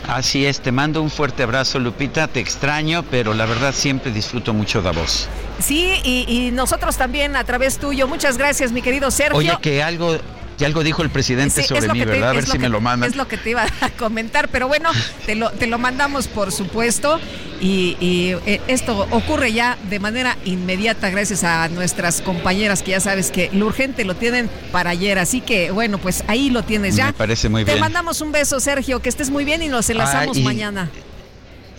Así 0.08 0.46
es, 0.46 0.60
te 0.60 0.72
mando 0.72 1.02
un 1.02 1.10
fuerte 1.10 1.42
abrazo, 1.42 1.78
Lupita, 1.78 2.28
te 2.28 2.40
extraño, 2.40 3.04
pero 3.10 3.34
la 3.34 3.46
verdad 3.46 3.74
siempre 3.74 4.12
disfruto 4.12 4.52
mucho 4.52 4.82
de 4.82 4.90
vos. 4.90 5.28
Sí, 5.60 6.00
y, 6.04 6.50
nosotros 6.52 6.96
también 6.96 7.36
a 7.36 7.44
través 7.44 7.78
tuyo. 7.78 8.08
Muchas 8.08 8.38
gracias, 8.38 8.72
mi 8.72 8.82
querido 8.82 9.10
Sergio. 9.10 9.38
Oye, 9.38 9.56
que 9.60 9.82
algo 9.82 10.16
que 10.60 10.66
algo 10.66 10.84
dijo 10.84 11.02
el 11.02 11.08
presidente 11.08 11.62
sobre 11.62 11.88
mí, 11.88 12.04
¿verdad? 12.04 12.30
a 12.30 12.32
ver 12.34 12.46
si 12.46 12.58
me 12.58 12.68
lo 12.68 12.82
mandan. 12.82 13.08
Es 13.08 13.16
lo 13.16 13.26
que 13.26 13.38
te 13.38 13.48
iba 13.48 13.64
a 13.80 13.88
comentar, 13.98 14.50
pero 14.50 14.68
bueno, 14.68 14.90
te 15.24 15.34
lo, 15.34 15.50
te 15.52 15.66
lo 15.66 15.78
mandamos 15.78 16.28
por 16.28 16.52
supuesto. 16.52 17.18
Y, 17.62 17.96
eh, 18.00 18.60
esto 18.68 19.06
ocurre 19.10 19.54
ya 19.54 19.78
de 19.88 19.98
manera 20.00 20.36
inmediata 20.44 21.08
gracias 21.08 21.44
a 21.44 21.68
nuestras 21.68 22.20
compañeras 22.20 22.82
que 22.82 22.90
ya 22.90 23.00
sabes 23.00 23.30
que 23.30 23.48
lo 23.54 23.66
urgente 23.66 24.04
lo 24.04 24.16
tienen 24.16 24.50
para 24.70 24.90
ayer. 24.90 25.18
Así 25.18 25.40
que 25.40 25.70
bueno, 25.70 25.96
pues 25.96 26.24
ahí 26.26 26.50
lo 26.50 26.62
tienes 26.62 26.94
ya. 26.94 27.06
Me 27.06 27.12
parece 27.14 27.48
muy 27.48 27.64
bien. 27.64 27.76
Te 27.76 27.80
mandamos 27.80 28.20
un 28.20 28.30
beso, 28.30 28.60
Sergio, 28.60 29.00
que 29.00 29.08
estés 29.08 29.30
muy 29.30 29.46
bien 29.46 29.62
y 29.62 29.68
nos 29.68 29.88
enlazamos 29.88 30.38
mañana. 30.40 30.90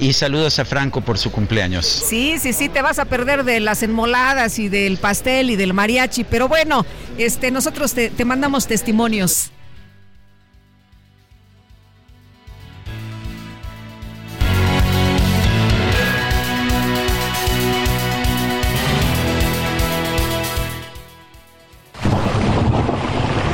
Y 0.01 0.13
saludos 0.13 0.57
a 0.57 0.65
Franco 0.65 1.01
por 1.01 1.19
su 1.19 1.31
cumpleaños. 1.31 1.85
Sí, 1.85 2.39
sí, 2.39 2.53
sí, 2.53 2.69
te 2.69 2.81
vas 2.81 2.97
a 2.97 3.05
perder 3.05 3.43
de 3.43 3.59
las 3.59 3.83
enmoladas 3.83 4.57
y 4.57 4.67
del 4.67 4.97
pastel 4.97 5.51
y 5.51 5.55
del 5.55 5.75
mariachi, 5.75 6.23
pero 6.23 6.47
bueno, 6.47 6.87
este, 7.19 7.51
nosotros 7.51 7.93
te, 7.93 8.09
te 8.09 8.25
mandamos 8.25 8.65
testimonios. 8.65 9.51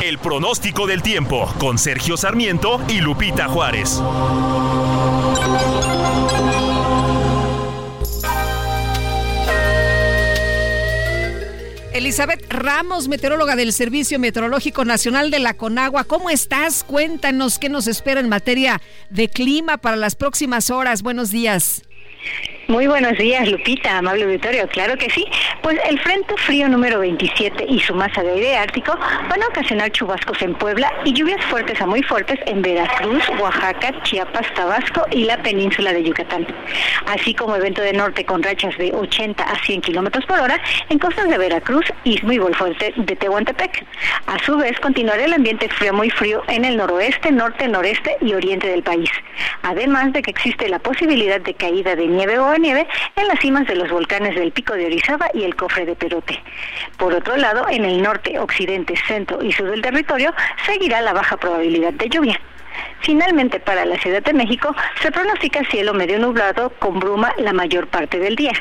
El 0.02 0.18
pronóstico 0.20 0.88
del 0.88 1.02
tiempo 1.02 1.54
con 1.60 1.78
Sergio 1.78 2.16
Sarmiento 2.16 2.80
y 2.88 3.02
Lupita 3.02 3.50
Juárez. 3.50 4.02
Elizabeth 11.98 12.46
Ramos, 12.54 13.08
meteoróloga 13.08 13.56
del 13.56 13.74
Servicio 13.74 14.20
Meteorológico 14.20 14.86
Nacional 14.86 15.32
de 15.32 15.40
la 15.40 15.56
Conagua. 15.56 16.04
¿Cómo 16.04 16.30
estás? 16.30 16.84
Cuéntanos 16.84 17.58
qué 17.58 17.70
nos 17.70 17.88
espera 17.88 18.20
en 18.20 18.30
materia 18.30 18.80
de 19.10 19.30
clima 19.30 19.78
para 19.78 19.96
las 19.96 20.14
próximas 20.14 20.70
horas. 20.70 21.02
Buenos 21.02 21.32
días. 21.32 21.82
Muy 22.68 22.86
buenos 22.86 23.18
días, 23.18 23.50
Lupita, 23.50 23.98
amable 23.98 24.26
auditorio. 24.26 24.68
Claro 24.68 24.98
que 24.98 25.10
sí. 25.10 25.26
Pues 25.62 25.80
el 25.90 25.98
Frente 26.02 26.36
Frío 26.36 26.68
número 26.68 27.00
27 27.00 27.66
y 27.70 27.80
su 27.80 27.96
masa 27.96 28.22
de 28.24 28.32
aire 28.32 28.58
ártico 28.58 28.94
van 29.30 29.42
a 29.42 29.48
ocasionar 29.48 29.90
chubascos 29.92 30.42
en 30.42 30.54
Puebla 30.54 30.92
y 31.06 31.14
lluvias 31.14 31.42
fuertes 31.46 31.80
a 31.80 31.86
muy 31.86 32.04
fuertes 32.04 32.38
en 32.46 32.62
Veracruz, 32.62 33.24
Oaxaca, 33.40 33.94
Chiapas, 34.04 34.54
Tabasco 34.54 35.06
y 35.12 35.24
la 35.24 35.42
península 35.42 35.94
de 35.94 36.04
Yucatán. 36.04 36.46
Así 37.06 37.34
como 37.34 37.56
evento 37.56 37.82
de 37.82 37.94
norte 37.94 38.26
con 38.26 38.44
rachas 38.44 38.78
de 38.78 38.94
80 38.94 39.42
a 39.42 39.64
100 39.64 39.80
kilómetros 39.80 40.26
por 40.26 40.38
hora 40.38 40.60
en 40.90 41.00
costas 41.00 41.30
de 41.30 41.38
Veracruz, 41.38 41.86
Istmo 42.04 42.34
y 42.34 42.38
Golfo 42.38 42.66
de 42.66 43.16
Tehuantepec. 43.16 43.86
A 44.26 44.44
su 44.44 44.58
vez, 44.58 44.78
continuará 44.82 45.24
el 45.24 45.32
ambiente 45.32 45.70
frío 45.70 45.94
muy 45.94 46.10
frío 46.10 46.44
en 46.50 46.66
el 46.66 46.76
noroeste, 46.76 47.32
norte, 47.32 47.66
noreste 47.70 48.18
y 48.20 48.34
oriente 48.34 48.68
del 48.68 48.84
país. 48.84 49.10
Además 49.64 50.12
de 50.12 50.22
que 50.22 50.32
existe 50.32 50.68
la 50.68 50.80
posibilidad 50.80 51.40
de 51.40 51.54
caída 51.54 51.96
de 51.96 52.08
nieve 52.08 52.38
o 52.38 52.57
nieve 52.58 52.88
en 53.16 53.28
las 53.28 53.40
cimas 53.40 53.68
de 53.68 53.76
los 53.76 53.90
volcanes 53.90 54.36
del 54.36 54.52
Pico 54.52 54.74
de 54.74 54.86
Orizaba 54.86 55.30
y 55.34 55.44
el 55.44 55.56
Cofre 55.56 55.86
de 55.86 55.96
Perote. 55.96 56.42
Por 56.98 57.14
otro 57.14 57.38
lado, 57.38 57.68
en 57.70 57.86
el 57.86 58.02
norte, 58.02 58.40
occidente, 58.40 58.96
centro 59.08 59.44
y 59.44 59.52
sur 59.52 59.70
del 59.70 59.82
territorio 59.82 60.34
seguirá 60.66 61.02
la 61.02 61.14
baja 61.14 61.38
probabilidad 61.38 61.94
de 61.94 62.10
lluvia. 62.10 62.40
Finalmente, 63.02 63.60
para 63.60 63.86
la 63.86 63.98
Ciudad 63.98 64.22
de 64.22 64.34
México 64.34 64.76
se 65.02 65.12
pronostica 65.12 65.64
cielo 65.70 65.94
medio 65.94 66.20
nublado 66.20 66.72
con 66.80 67.00
bruma 67.00 67.34
la 67.38 67.54
mayor 67.54 67.88
parte 67.88 68.20
del 68.20 68.36
día, 68.36 68.54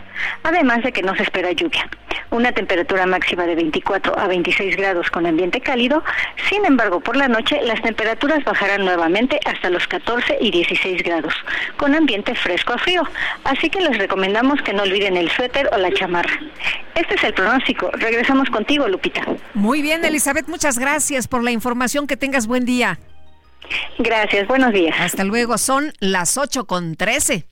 además 0.43 0.83
de 0.83 0.93
que 0.93 1.03
no 1.03 1.17
se 1.17 1.23
espera 1.23 1.53
lluvia. 1.53 1.89
Una 2.31 2.53
temperatura 2.53 3.07
máxima 3.07 3.45
de 3.47 3.55
24 3.55 4.19
a 4.19 4.27
26 4.27 4.77
grados 4.77 5.11
con 5.11 5.27
ambiente 5.27 5.61
cálido, 5.61 6.03
sin 6.49 6.65
embargo, 6.65 7.01
por 7.01 7.17
la 7.17 7.29
noche 7.29 7.61
las 7.63 7.81
temperaturas 7.83 8.45
bajarán 8.45 8.85
nuevamente 8.85 9.39
hasta 9.45 9.71
los 9.71 9.87
14 9.87 10.39
y 10.41 10.51
16 10.51 11.03
grados, 11.03 11.35
con 11.77 11.95
ambiente 11.95 12.35
fresco 12.35 12.73
a 12.75 12.79
frío, 12.79 13.03
así 13.45 13.71
que 13.71 13.81
les 13.81 13.99
recomendamos 13.99 14.61
que 14.63 14.73
no 14.73 14.83
olviden 14.83 15.17
el 15.17 15.31
suéter 15.31 15.69
o 15.73 15.79
la 15.79 15.93
chamarra. 15.93 16.39
Este 16.95 17.15
es 17.15 17.25
el 17.25 17.35
pronóstico. 17.35 17.91
Regresamos 17.93 18.49
contigo, 18.49 18.89
Lupita. 18.89 19.23
Muy 19.55 19.83
bien, 19.83 20.05
Elizabeth, 20.05 20.49
muchas 20.49 20.79
gracias 20.79 21.29
por 21.29 21.45
la 21.45 21.51
información. 21.51 22.07
Que 22.07 22.17
tengas 22.17 22.47
buen 22.47 22.65
día. 22.65 22.99
Gracias, 23.99 24.47
buenos 24.49 24.73
días. 24.73 24.95
Hasta 24.99 25.25
luego, 25.25 25.59
son 25.59 25.93
las 26.01 26.37
8 26.37 26.67
con 26.67 26.97
13. 26.97 27.47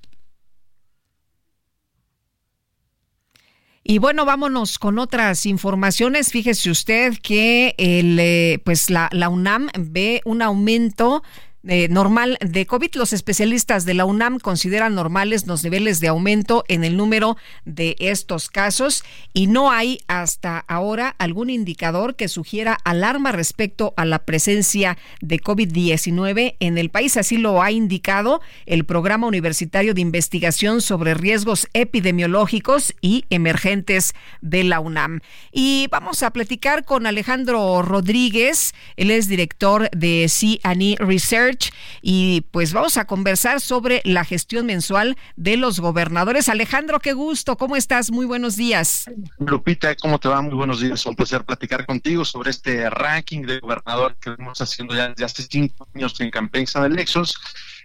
Y 3.86 3.98
bueno, 3.98 4.24
vámonos 4.24 4.78
con 4.78 4.98
otras 4.98 5.44
informaciones. 5.44 6.30
Fíjese 6.30 6.70
usted 6.70 7.12
que 7.22 7.74
el, 7.76 8.18
eh, 8.18 8.58
pues 8.64 8.88
la, 8.88 9.10
la 9.12 9.28
UNAM 9.28 9.68
ve 9.78 10.22
un 10.24 10.40
aumento 10.40 11.22
eh, 11.66 11.88
normal 11.88 12.36
de 12.40 12.66
COVID. 12.66 12.94
Los 12.96 13.14
especialistas 13.14 13.86
de 13.86 13.94
la 13.94 14.04
UNAM 14.04 14.38
consideran 14.38 14.94
normales 14.94 15.46
los 15.46 15.64
niveles 15.64 15.98
de 16.00 16.08
aumento 16.08 16.62
en 16.68 16.84
el 16.84 16.98
número 16.98 17.38
de 17.64 17.96
estos 18.00 18.50
casos 18.50 19.02
y 19.32 19.46
no 19.46 19.70
hay 19.70 20.00
hasta 20.06 20.58
ahora 20.58 21.14
algún 21.18 21.48
indicador 21.48 22.16
que 22.16 22.28
sugiera 22.28 22.76
alarma 22.84 23.32
respecto 23.32 23.94
a 23.96 24.04
la 24.04 24.26
presencia 24.26 24.98
de 25.22 25.40
COVID-19 25.40 26.56
en 26.60 26.76
el 26.76 26.90
país. 26.90 27.16
Así 27.16 27.38
lo 27.38 27.62
ha 27.62 27.70
indicado 27.70 28.42
el 28.66 28.84
Programa 28.84 29.26
Universitario 29.26 29.94
de 29.94 30.02
Investigación 30.02 30.82
sobre 30.82 31.14
Riesgos 31.14 31.68
Epidemiológicos 31.72 32.94
y 33.00 33.24
Emergentes 33.30 34.14
de 34.42 34.64
la 34.64 34.80
UNAM. 34.80 35.20
Y 35.50 35.88
vamos 35.90 36.22
a 36.22 36.30
platicar 36.30 36.84
con 36.84 37.06
Alejandro 37.06 37.80
Rodríguez. 37.80 38.74
Él 38.96 39.10
es 39.10 39.28
director 39.28 39.88
de 39.92 40.26
CNE 40.28 40.96
Research 40.98 41.53
y 42.02 42.42
pues 42.50 42.72
vamos 42.72 42.96
a 42.96 43.06
conversar 43.06 43.60
sobre 43.60 44.00
la 44.04 44.24
gestión 44.24 44.66
mensual 44.66 45.16
de 45.36 45.56
los 45.56 45.80
gobernadores. 45.80 46.48
Alejandro, 46.48 47.00
qué 47.00 47.12
gusto, 47.12 47.56
¿cómo 47.56 47.76
estás? 47.76 48.10
Muy 48.10 48.26
buenos 48.26 48.56
días. 48.56 49.06
Lupita, 49.38 49.94
¿cómo 49.96 50.18
te 50.18 50.28
va? 50.28 50.40
Muy 50.42 50.54
buenos 50.54 50.80
días. 50.80 51.04
Un 51.06 51.14
placer 51.14 51.44
platicar 51.44 51.86
contigo 51.86 52.24
sobre 52.24 52.50
este 52.50 52.88
ranking 52.90 53.42
de 53.42 53.60
gobernador 53.60 54.16
que 54.20 54.30
estamos 54.30 54.60
haciendo 54.60 54.94
ya 54.94 55.08
desde 55.08 55.24
hace 55.24 55.42
cinco 55.42 55.86
años 55.94 56.20
en 56.20 56.30
Campaign 56.30 56.66
San 56.66 56.84
Elections 56.84 57.34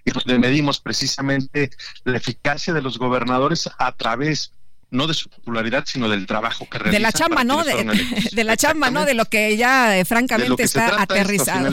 y 0.05 0.11
donde 0.11 0.39
medimos 0.39 0.79
precisamente 0.79 1.71
la 2.03 2.17
eficacia 2.17 2.73
de 2.73 2.81
los 2.81 2.97
gobernadores 2.97 3.69
a 3.77 3.91
través 3.91 4.53
no 4.91 5.07
de 5.07 5.13
su 5.13 5.29
popularidad, 5.29 5.83
sino 5.85 6.09
del 6.09 6.25
trabajo 6.25 6.67
que 6.69 6.79
realizan. 6.79 6.93
De 6.93 6.99
la 6.99 7.11
chamba, 7.11 7.43
¿no? 7.43 7.63
De, 8.31 8.43
la 8.43 8.57
chamba, 8.57 8.89
¿no? 8.89 9.05
De 9.05 9.13
lo 9.13 9.25
que 9.25 9.55
ya 9.57 9.97
eh, 9.97 10.05
francamente 10.05 10.63
está 10.63 11.01
aterrizado. 11.01 11.69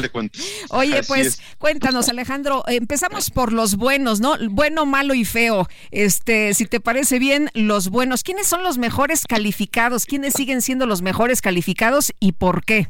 Oye, 0.68 1.02
pues 1.04 1.40
cuéntanos, 1.58 2.08
Alejandro, 2.08 2.62
empezamos 2.66 3.30
por 3.30 3.52
los 3.52 3.76
buenos, 3.76 4.20
¿no? 4.20 4.36
Bueno, 4.50 4.86
malo 4.86 5.14
y 5.14 5.24
feo. 5.24 5.68
Este, 5.90 6.54
si 6.54 6.66
te 6.66 6.80
parece 6.80 7.18
bien, 7.18 7.50
los 7.54 7.88
buenos. 7.88 8.22
¿Quiénes 8.22 8.46
son 8.46 8.62
los 8.62 8.78
mejores 8.78 9.26
calificados? 9.26 10.06
¿Quiénes 10.06 10.34
siguen 10.34 10.60
siendo 10.60 10.86
los 10.86 11.02
mejores 11.02 11.40
calificados 11.40 12.12
y 12.20 12.32
por 12.32 12.64
qué? 12.64 12.88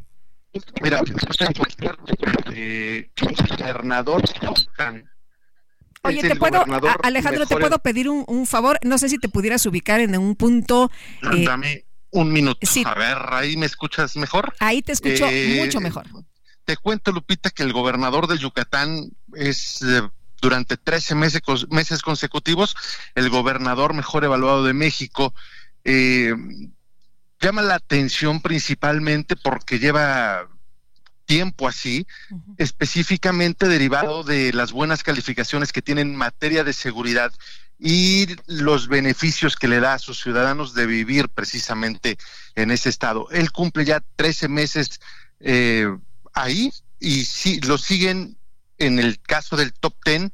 Mira, 0.83 1.03
eh, 2.55 3.11
gobernador 3.59 4.22
Oye, 6.03 6.22
te 6.22 6.36
puedo, 6.36 6.64
Alejandro, 7.03 7.47
te 7.47 7.57
puedo 7.57 7.78
pedir 7.78 8.09
un, 8.09 8.47
favor. 8.47 8.78
No 8.82 8.99
sé 8.99 9.09
si 9.09 9.18
te 9.18 9.28
pudieras 9.28 9.64
ubicar 9.66 10.01
en 10.01 10.16
un 10.16 10.36
punto. 10.36 10.90
Eh, 11.32 11.44
Dame 11.44 11.84
un 12.11 12.32
minuto. 12.32 12.66
A 12.84 12.94
ver, 12.94 13.18
ahí 13.30 13.57
me 13.57 13.66
escuchas 13.66 14.16
mejor. 14.16 14.55
Ahí 14.61 14.82
te 14.82 14.92
escucho 14.92 15.26
eh, 15.28 15.57
mucho 15.59 15.80
mejor. 15.80 16.07
Te 16.64 16.76
cuento, 16.76 17.12
Lupita, 17.12 17.51
que 17.51 17.62
el 17.62 17.72
gobernador 17.72 18.26
de 18.26 18.38
Yucatán 18.38 19.11
es 19.34 19.82
eh, 19.82 20.03
durante 20.40 20.76
13 20.76 21.14
meses, 21.14 21.42
meses 21.70 22.03
consecutivos 22.03 22.74
el 23.14 23.30
gobernador 23.30 23.94
mejor 23.94 24.24
evaluado 24.24 24.64
de 24.64 24.74
México. 24.74 25.34
llama 27.40 27.62
la 27.62 27.74
atención 27.74 28.40
principalmente 28.40 29.36
porque 29.36 29.78
lleva 29.78 30.49
tiempo 31.27 31.68
así, 31.68 32.07
específicamente 32.57 33.68
derivado 33.68 34.24
de 34.24 34.53
las 34.53 34.72
buenas 34.72 35.03
calificaciones 35.03 35.72
que 35.72 35.83
tiene 35.83 36.01
en 36.01 36.16
materia 36.16 36.64
de 36.64 36.72
seguridad 36.72 37.33
y 37.79 38.27
los 38.47 38.89
beneficios 38.89 39.57
que 39.57 39.68
le 39.68 39.81
da 39.81 39.95
a 39.95 39.99
sus 39.99 40.20
ciudadanos 40.20 40.72
de 40.72 40.87
vivir 40.87 41.29
precisamente 41.29 42.16
en 42.55 42.70
ese 42.70 42.89
estado. 42.89 43.29
Él 43.31 43.53
cumple 43.53 43.85
ya 43.85 44.03
13 44.16 44.49
meses 44.49 45.01
eh, 45.41 45.87
ahí 46.33 46.72
y 46.99 47.24
sí, 47.24 47.61
lo 47.61 47.77
siguen 47.77 48.39
en 48.79 48.99
el 48.99 49.20
caso 49.20 49.57
del 49.57 49.72
top 49.74 49.95
10, 50.05 50.31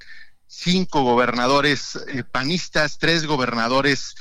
cinco 0.47 1.03
gobernadores 1.03 1.99
eh, 2.09 2.23
panistas, 2.25 2.99
tres 2.99 3.27
gobernadores 3.27 4.15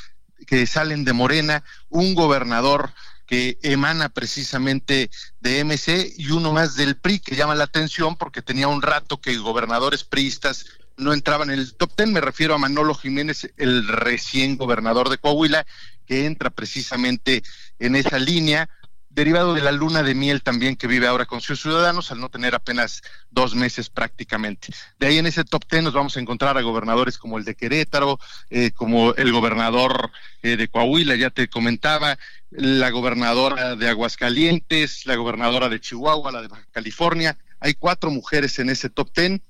que 0.48 0.66
salen 0.66 1.04
de 1.04 1.14
Morena, 1.14 1.64
un 1.90 2.16
gobernador 2.16 2.92
que 3.32 3.58
emana 3.62 4.10
precisamente 4.10 5.10
de 5.40 5.64
MC 5.64 6.16
y 6.18 6.32
uno 6.32 6.52
más 6.52 6.76
del 6.76 6.98
PRI 6.98 7.20
que 7.20 7.38
llama 7.38 7.56
la 7.56 7.64
atención 7.64 8.18
porque 8.18 8.42
tenía 8.42 8.68
un 8.68 8.82
rato 8.82 9.22
que 9.22 9.38
gobernadores 9.38 10.04
priistas 10.04 10.66
no 10.98 11.14
entraban 11.14 11.50
en 11.50 11.60
el 11.60 11.74
top 11.76 11.94
ten. 11.96 12.12
Me 12.12 12.20
refiero 12.20 12.56
a 12.56 12.58
Manolo 12.58 12.94
Jiménez, 12.94 13.50
el 13.56 13.88
recién 13.88 14.58
gobernador 14.58 15.08
de 15.08 15.18
Coahuila, 15.18 15.66
que 16.06 16.26
entra 16.26 16.50
precisamente 16.50 17.42
en 17.80 17.96
esa 17.96 18.20
línea 18.20 18.68
derivado 19.14 19.54
de 19.54 19.62
la 19.62 19.72
luna 19.72 20.04
de 20.04 20.16
miel 20.16 20.42
también 20.42 20.76
que 20.76 20.88
vive 20.88 21.08
ahora 21.08 21.26
con 21.26 21.42
sus 21.42 21.62
ciudadanos, 21.62 22.12
al 22.12 22.20
no 22.20 22.30
tener 22.30 22.56
apenas 22.56 23.02
dos 23.30 23.56
meses 23.56 23.90
prácticamente. 23.90 24.70
De 25.00 25.08
ahí 25.08 25.18
en 25.18 25.28
ese 25.28 25.44
top 25.44 25.66
ten 25.68 25.84
nos 25.84 25.94
vamos 25.94 26.16
a 26.16 26.20
encontrar 26.20 26.58
a 26.58 26.62
gobernadores 26.62 27.18
como 27.18 27.38
el 27.38 27.44
de 27.44 27.56
Querétaro, 27.56 28.20
eh, 28.50 28.72
como 28.72 29.14
el 29.16 29.32
gobernador 29.32 30.12
eh, 30.42 30.56
de 30.56 30.68
Coahuila, 30.68 31.16
ya 31.16 31.30
te 31.30 31.50
comentaba, 31.50 32.18
la 32.52 32.90
gobernadora 32.90 33.76
de 33.76 33.90
Aguascalientes, 33.90 35.06
la 35.06 35.16
gobernadora 35.16 35.70
de 35.70 35.80
Chihuahua, 35.80 36.32
la 36.32 36.42
de 36.42 36.50
Baja 36.50 36.68
California. 36.72 37.38
Hay 37.60 37.74
cuatro 37.74 38.12
mujeres 38.12 38.60
en 38.60 38.70
ese 38.70 38.90
top 38.90 39.12
ten 39.12 39.42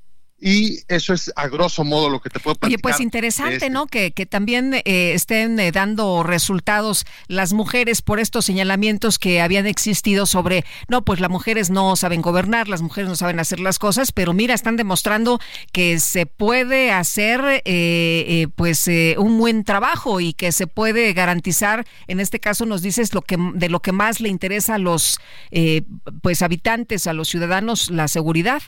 y 0.42 0.80
eso 0.88 1.14
es 1.14 1.32
a 1.36 1.48
grosso 1.48 1.84
modo 1.84 2.10
lo 2.10 2.20
que 2.20 2.32
te 2.32 2.40
puedo 2.40 2.56
platicar. 2.56 2.70
Oye, 2.70 2.82
pues 2.82 3.00
interesante, 3.00 3.54
este 3.54 3.70
¿no? 3.70 3.86
Que, 3.86 4.12
que 4.12 4.26
también 4.26 4.74
eh, 4.74 5.14
estén 5.14 5.60
eh, 5.60 5.72
dando 5.72 6.24
resultados 6.24 7.06
las 7.28 7.54
mujeres 7.54 8.02
por 8.02 8.20
estos 8.20 8.46
señalamientos 8.46 9.20
que 9.20 9.40
habían 9.40 9.68
existido 9.68 10.26
sobre, 10.26 10.66
no, 10.88 11.04
pues 11.04 11.20
las 11.20 11.30
mujeres 11.30 11.70
no 11.70 11.96
saben 11.96 12.24
gobernar, 12.24 12.68
las 12.68 12.82
mujeres 12.82 13.08
no 13.08 13.16
saben 13.16 13.40
hacer 13.40 13.60
las 13.60 13.78
cosas, 13.78 14.12
pero 14.12 14.34
mira, 14.34 14.56
están 14.56 14.78
demostrando 14.78 15.40
que 15.72 16.00
se 16.00 16.26
puede 16.26 16.92
hacer 16.92 17.62
eh, 17.66 18.48
pues 18.56 18.90
un 19.18 19.38
buen 19.38 19.64
trabajo 19.64 20.22
y 20.22 20.34
que 20.34 20.52
se 20.52 20.66
puede 20.66 21.14
garantizar, 21.14 21.86
en 22.08 22.20
este 22.20 22.40
caso 22.40 22.66
nos 22.66 22.82
dices 22.82 23.14
lo 23.14 23.22
que 23.22 23.38
de 23.54 23.70
lo 23.70 23.82
que 23.82 23.92
más 23.92 24.20
le 24.20 24.30
interesa 24.30 24.76
a 24.76 24.80
los 24.80 25.20
pues 26.24 26.42
habitantes, 26.42 27.06
a 27.06 27.14
los 27.14 27.28
ciudadanos, 27.28 27.92
la 27.92 28.08
seguridad. 28.08 28.64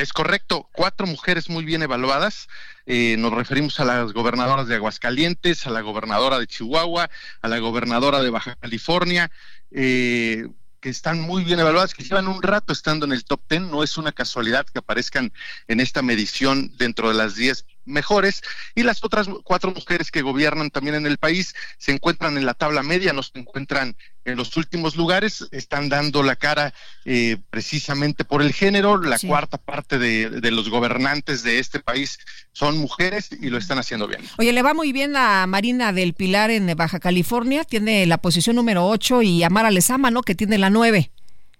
Es 0.00 0.14
correcto, 0.14 0.66
cuatro 0.72 1.06
mujeres 1.06 1.50
muy 1.50 1.62
bien 1.62 1.82
evaluadas. 1.82 2.48
Eh, 2.86 3.16
nos 3.18 3.34
referimos 3.34 3.78
a 3.80 3.84
las 3.84 4.14
gobernadoras 4.14 4.66
de 4.66 4.76
Aguascalientes, 4.76 5.66
a 5.66 5.70
la 5.70 5.82
gobernadora 5.82 6.38
de 6.38 6.46
Chihuahua, 6.46 7.10
a 7.42 7.48
la 7.48 7.58
gobernadora 7.58 8.22
de 8.22 8.30
Baja 8.30 8.56
California, 8.56 9.30
eh, 9.70 10.48
que 10.80 10.88
están 10.88 11.20
muy 11.20 11.44
bien 11.44 11.60
evaluadas, 11.60 11.92
que 11.92 12.02
llevan 12.02 12.28
un 12.28 12.42
rato 12.42 12.72
estando 12.72 13.04
en 13.04 13.12
el 13.12 13.26
top 13.26 13.42
ten. 13.46 13.70
No 13.70 13.82
es 13.82 13.98
una 13.98 14.12
casualidad 14.12 14.64
que 14.64 14.78
aparezcan 14.78 15.34
en 15.68 15.80
esta 15.80 16.00
medición 16.00 16.74
dentro 16.78 17.08
de 17.08 17.14
las 17.16 17.34
diez 17.34 17.66
mejores 17.84 18.42
y 18.74 18.82
las 18.82 19.02
otras 19.04 19.28
cuatro 19.44 19.72
mujeres 19.72 20.10
que 20.10 20.22
gobiernan 20.22 20.70
también 20.70 20.96
en 20.96 21.06
el 21.06 21.18
país 21.18 21.54
se 21.78 21.92
encuentran 21.92 22.36
en 22.36 22.46
la 22.46 22.54
tabla 22.54 22.82
media, 22.82 23.12
no 23.12 23.22
se 23.22 23.38
encuentran 23.38 23.96
en 24.24 24.36
los 24.36 24.56
últimos 24.56 24.96
lugares, 24.96 25.46
están 25.50 25.88
dando 25.88 26.22
la 26.22 26.36
cara 26.36 26.74
eh, 27.04 27.38
precisamente 27.50 28.24
por 28.24 28.42
el 28.42 28.52
género, 28.52 28.98
la 28.98 29.18
cuarta 29.18 29.56
parte 29.56 29.98
de, 29.98 30.28
de, 30.28 30.50
los 30.50 30.68
gobernantes 30.68 31.42
de 31.42 31.58
este 31.58 31.80
país 31.80 32.18
son 32.52 32.78
mujeres 32.78 33.30
y 33.40 33.48
lo 33.48 33.58
están 33.58 33.78
haciendo 33.78 34.06
bien. 34.06 34.22
Oye, 34.38 34.52
le 34.52 34.62
va 34.62 34.74
muy 34.74 34.92
bien 34.92 35.16
a 35.16 35.46
Marina 35.46 35.92
del 35.92 36.12
Pilar 36.12 36.50
en 36.50 36.74
Baja 36.76 37.00
California, 37.00 37.64
tiene 37.64 38.06
la 38.06 38.18
posición 38.18 38.56
número 38.56 38.86
8 38.86 39.22
y 39.22 39.42
a 39.42 39.50
Mara 39.50 39.70
Lezama, 39.70 40.10
¿no? 40.10 40.22
Que 40.22 40.34
tiene 40.34 40.58
la 40.58 40.70
9. 40.70 41.10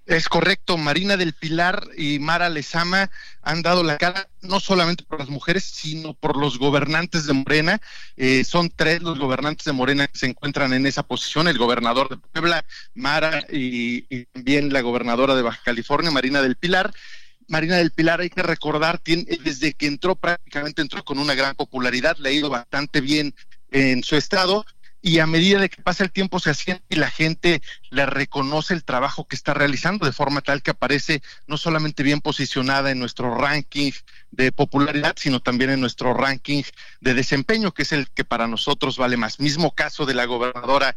Es 0.07 0.29
correcto, 0.29 0.77
Marina 0.77 1.17
del 1.17 1.35
Pilar 1.35 1.87
y 1.97 2.19
Mara 2.19 2.49
Lezama 2.49 3.11
han 3.43 3.63
dado 3.63 3.85
la 3.85 3.97
cara 3.97 4.29
no 4.41 4.59
solamente 4.59 5.05
por 5.05 5.21
las 5.21 5.29
mujeres, 5.29 5.63
sino 5.65 6.15
por 6.15 6.37
los 6.37 6.59
gobernantes 6.59 7.27
de 7.27 7.33
Morena. 7.33 7.81
Eh, 8.17 8.45
son 8.45 8.71
tres 8.75 9.03
los 9.03 9.19
gobernantes 9.19 9.65
de 9.65 9.73
Morena 9.73 10.09
que 10.09 10.19
se 10.19 10.27
encuentran 10.27 10.73
en 10.73 10.87
esa 10.87 11.03
posición, 11.03 11.49
el 11.49 11.59
gobernador 11.59 12.09
de 12.09 12.17
Puebla, 12.17 12.65
Mara 12.95 13.47
y, 13.53 14.25
también 14.27 14.73
la 14.73 14.81
gobernadora 14.81 15.35
de 15.37 15.43
Baja 15.43 15.61
California, 15.65 16.11
Marina 16.11 16.43
del 16.43 16.57
Pilar. 16.57 16.93
Marina 17.47 17.77
del 17.77 17.91
Pilar, 17.91 18.21
hay 18.21 18.31
que 18.31 18.43
recordar, 18.43 18.99
tiene, 18.99 19.25
desde 19.43 19.75
que 19.75 19.87
entró 19.87 20.17
prácticamente 20.17 20.83
entró 20.83 21.05
con 21.05 21.19
una 21.19 21.35
gran 21.35 21.55
popularidad, 21.55 22.17
le 22.19 22.31
ha 22.31 22.33
ido 22.33 22.49
bastante 22.49 23.01
bien 23.01 23.35
en 23.71 24.03
su 24.03 24.17
estado, 24.17 24.65
y 25.03 25.19
a 25.19 25.27
medida 25.27 25.61
de 25.61 25.69
que 25.69 25.83
pasa 25.83 26.05
el 26.05 26.13
tiempo 26.13 26.41
se 26.41 26.51
asiente 26.51 26.85
y 26.89 26.97
la 26.97 27.11
gente 27.11 27.63
le 27.91 28.07
reconoce 28.07 28.75
el 28.75 28.85
trabajo 28.85 29.27
que 29.27 29.37
está 29.37 29.55
realizando 29.55 30.07
de 30.07 30.13
forma 30.13 30.41
tal 30.41 30.63
que 30.63 30.73
aparece 30.73 31.23
no 31.47 31.57
solamente 31.57 32.03
bien 32.03 32.21
posicionada 32.21 32.91
en 32.91 32.99
nuestro 32.99 33.35
ranking 33.35 33.93
de 34.31 34.53
popularidad, 34.53 35.15
sino 35.17 35.41
también 35.41 35.71
en 35.71 35.81
nuestro 35.81 36.15
ranking 36.15 36.63
de 37.01 37.15
desempeño, 37.15 37.73
que 37.73 37.83
es 37.83 37.93
el 37.93 38.11
que 38.11 38.25
para 38.25 38.47
nosotros 38.47 38.99
vale 38.99 39.17
más. 39.17 39.41
Mismo 39.41 39.75
caso 39.75 40.07
de 40.07 40.15
la 40.15 40.27
gobernadora 40.27 40.95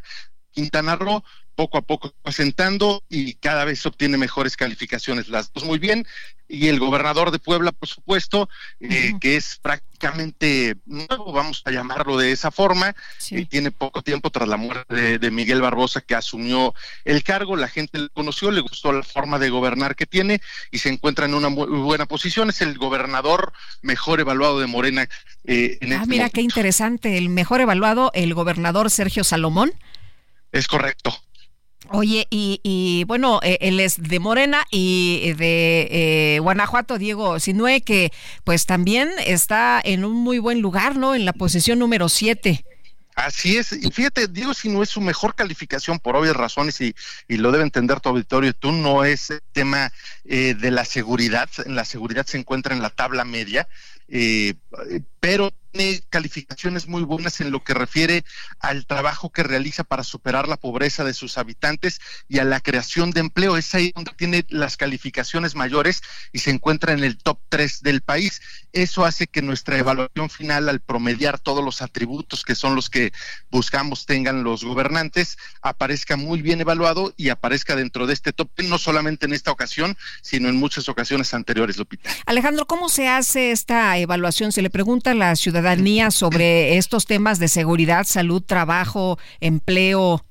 Quintana 0.53 0.95
Roo, 0.95 1.23
poco 1.55 1.77
a 1.77 1.81
poco 1.81 2.13
asentando 2.23 3.03
y 3.09 3.33
cada 3.35 3.65
vez 3.65 3.85
obtiene 3.85 4.17
mejores 4.17 4.57
calificaciones. 4.57 5.29
Las 5.29 5.51
dos 5.53 5.63
muy 5.63 5.79
bien. 5.79 6.05
Y 6.47 6.67
el 6.67 6.79
gobernador 6.79 7.31
de 7.31 7.39
Puebla, 7.39 7.71
por 7.71 7.87
supuesto, 7.87 8.47
eh, 8.79 9.13
que 9.19 9.37
es 9.37 9.57
prácticamente 9.61 10.75
nuevo, 10.85 11.31
vamos 11.31 11.63
a 11.65 11.71
llamarlo 11.71 12.17
de 12.17 12.31
esa 12.31 12.51
forma, 12.51 12.93
y 13.31 13.45
tiene 13.45 13.71
poco 13.71 14.03
tiempo 14.03 14.29
tras 14.29 14.47
la 14.47 14.57
muerte 14.57 15.17
de, 15.17 15.31
Miguel 15.31 15.61
Barbosa, 15.61 16.01
que 16.01 16.13
asumió 16.13 16.75
el 17.05 17.23
cargo. 17.23 17.55
La 17.55 17.69
gente 17.69 17.97
le 17.97 18.09
conoció, 18.09 18.51
le 18.51 18.61
gustó 18.61 18.91
la 18.91 19.01
forma 19.01 19.39
de 19.39 19.49
gobernar 19.49 19.95
que 19.95 20.05
tiene 20.05 20.41
y 20.69 20.79
se 20.79 20.89
encuentra 20.89 21.25
en 21.25 21.33
una 21.33 21.49
muy 21.49 21.65
buena 21.65 22.05
posición. 22.05 22.49
Es 22.49 22.61
el 22.61 22.77
gobernador 22.77 23.53
mejor 23.81 24.19
evaluado 24.19 24.59
de 24.59 24.67
Morena. 24.67 25.09
Eh, 25.45 25.77
en 25.81 25.93
ah, 25.93 25.95
este 25.95 26.07
mira 26.07 26.23
momento. 26.23 26.33
qué 26.35 26.41
interesante. 26.41 27.17
El 27.17 27.29
mejor 27.29 27.61
evaluado, 27.61 28.11
el 28.13 28.33
gobernador 28.33 28.91
Sergio 28.91 29.23
Salomón. 29.23 29.71
Es 30.53 30.67
correcto. 30.67 31.13
Oye, 31.89 32.27
y, 32.29 32.61
y, 32.63 33.03
bueno, 33.03 33.41
eh, 33.43 33.57
él 33.59 33.81
es 33.81 34.01
de 34.01 34.19
Morena 34.19 34.65
y 34.71 35.33
de 35.33 35.87
eh, 35.91 36.39
Guanajuato, 36.39 36.97
Diego 36.97 37.39
Sinue, 37.39 37.81
que 37.81 38.13
pues 38.45 38.65
también 38.65 39.11
está 39.25 39.81
en 39.83 40.05
un 40.05 40.13
muy 40.13 40.39
buen 40.39 40.61
lugar, 40.61 40.95
¿no? 40.95 41.13
En 41.13 41.25
la 41.25 41.33
posición 41.33 41.79
número 41.79 42.07
7. 42.07 42.63
Así 43.15 43.57
es, 43.57 43.73
y 43.73 43.91
fíjate, 43.91 44.27
Diego, 44.27 44.55
si 44.55 44.69
no 44.69 44.81
es 44.81 44.89
su 44.89 44.99
mejor 44.99 45.35
calificación 45.35 45.99
por 45.99 46.15
obvias 46.15 46.35
razones 46.35 46.81
y, 46.81 46.95
y 47.27 47.37
lo 47.37 47.51
debe 47.51 47.63
entender 47.63 47.99
tu 47.99 48.09
auditorio, 48.09 48.53
tú 48.53 48.71
no 48.71 49.03
es 49.03 49.29
el 49.29 49.41
tema 49.51 49.91
eh, 50.25 50.55
de 50.55 50.71
la 50.71 50.83
seguridad, 50.83 51.47
la 51.67 51.85
seguridad 51.85 52.25
se 52.25 52.39
encuentra 52.39 52.73
en 52.73 52.81
la 52.81 52.89
tabla 52.89 53.23
media, 53.23 53.67
eh, 54.07 54.55
pero 55.19 55.53
tiene 55.71 56.03
calificaciones 56.09 56.87
muy 56.87 57.03
buenas 57.03 57.41
en 57.41 57.49
lo 57.49 57.63
que 57.63 57.73
refiere 57.73 58.23
al 58.59 58.85
trabajo 58.85 59.31
que 59.31 59.41
realiza 59.41 59.83
para 59.83 60.03
superar 60.03 60.47
la 60.47 60.57
pobreza 60.57 61.03
de 61.03 61.13
sus 61.13 61.37
habitantes 61.37 61.99
y 62.27 62.39
a 62.39 62.43
la 62.43 62.59
creación 62.59 63.11
de 63.11 63.21
empleo. 63.21 63.57
Es 63.57 63.73
ahí 63.73 63.91
donde 63.95 64.11
tiene 64.15 64.45
las 64.49 64.77
calificaciones 64.77 65.55
mayores 65.55 66.01
y 66.31 66.39
se 66.39 66.51
encuentra 66.51 66.93
en 66.93 67.03
el 67.03 67.17
top 67.17 67.39
3 67.49 67.81
del 67.81 68.01
país. 68.01 68.41
Eso 68.71 69.05
hace 69.05 69.27
que 69.27 69.41
nuestra 69.41 69.77
evaluación 69.77 70.29
final, 70.29 70.69
al 70.69 70.79
promediar 70.79 71.39
todos 71.39 71.63
los 71.63 71.81
atributos 71.81 72.43
que 72.43 72.55
son 72.55 72.75
los 72.75 72.89
que 72.89 73.11
buscamos 73.49 74.05
tengan 74.05 74.43
los 74.43 74.63
gobernantes, 74.63 75.37
aparezca 75.61 76.17
muy 76.17 76.41
bien 76.41 76.61
evaluado 76.61 77.13
y 77.17 77.29
aparezca 77.29 77.75
dentro 77.75 78.07
de 78.07 78.13
este 78.13 78.33
top 78.33 78.49
10, 78.57 78.69
no 78.69 78.77
solamente 78.77 79.25
en 79.25 79.33
esta 79.33 79.51
ocasión, 79.51 79.97
sino 80.21 80.49
en 80.49 80.55
muchas 80.55 80.89
ocasiones 80.89 81.33
anteriores, 81.33 81.77
Lupita. 81.77 82.09
Alejandro, 82.25 82.65
¿cómo 82.65 82.89
se 82.89 83.07
hace 83.07 83.51
esta 83.51 83.97
evaluación? 83.97 84.51
Le 84.63 84.69
pregunta 84.69 85.11
a 85.11 85.13
la 85.13 85.35
ciudadanía 85.35 86.09
sobre 86.09 86.77
estos 86.77 87.05
temas 87.05 87.37
de 87.37 87.47
seguridad, 87.47 88.05
salud, 88.05 88.41
trabajo, 88.41 89.19
empleo. 89.41 90.25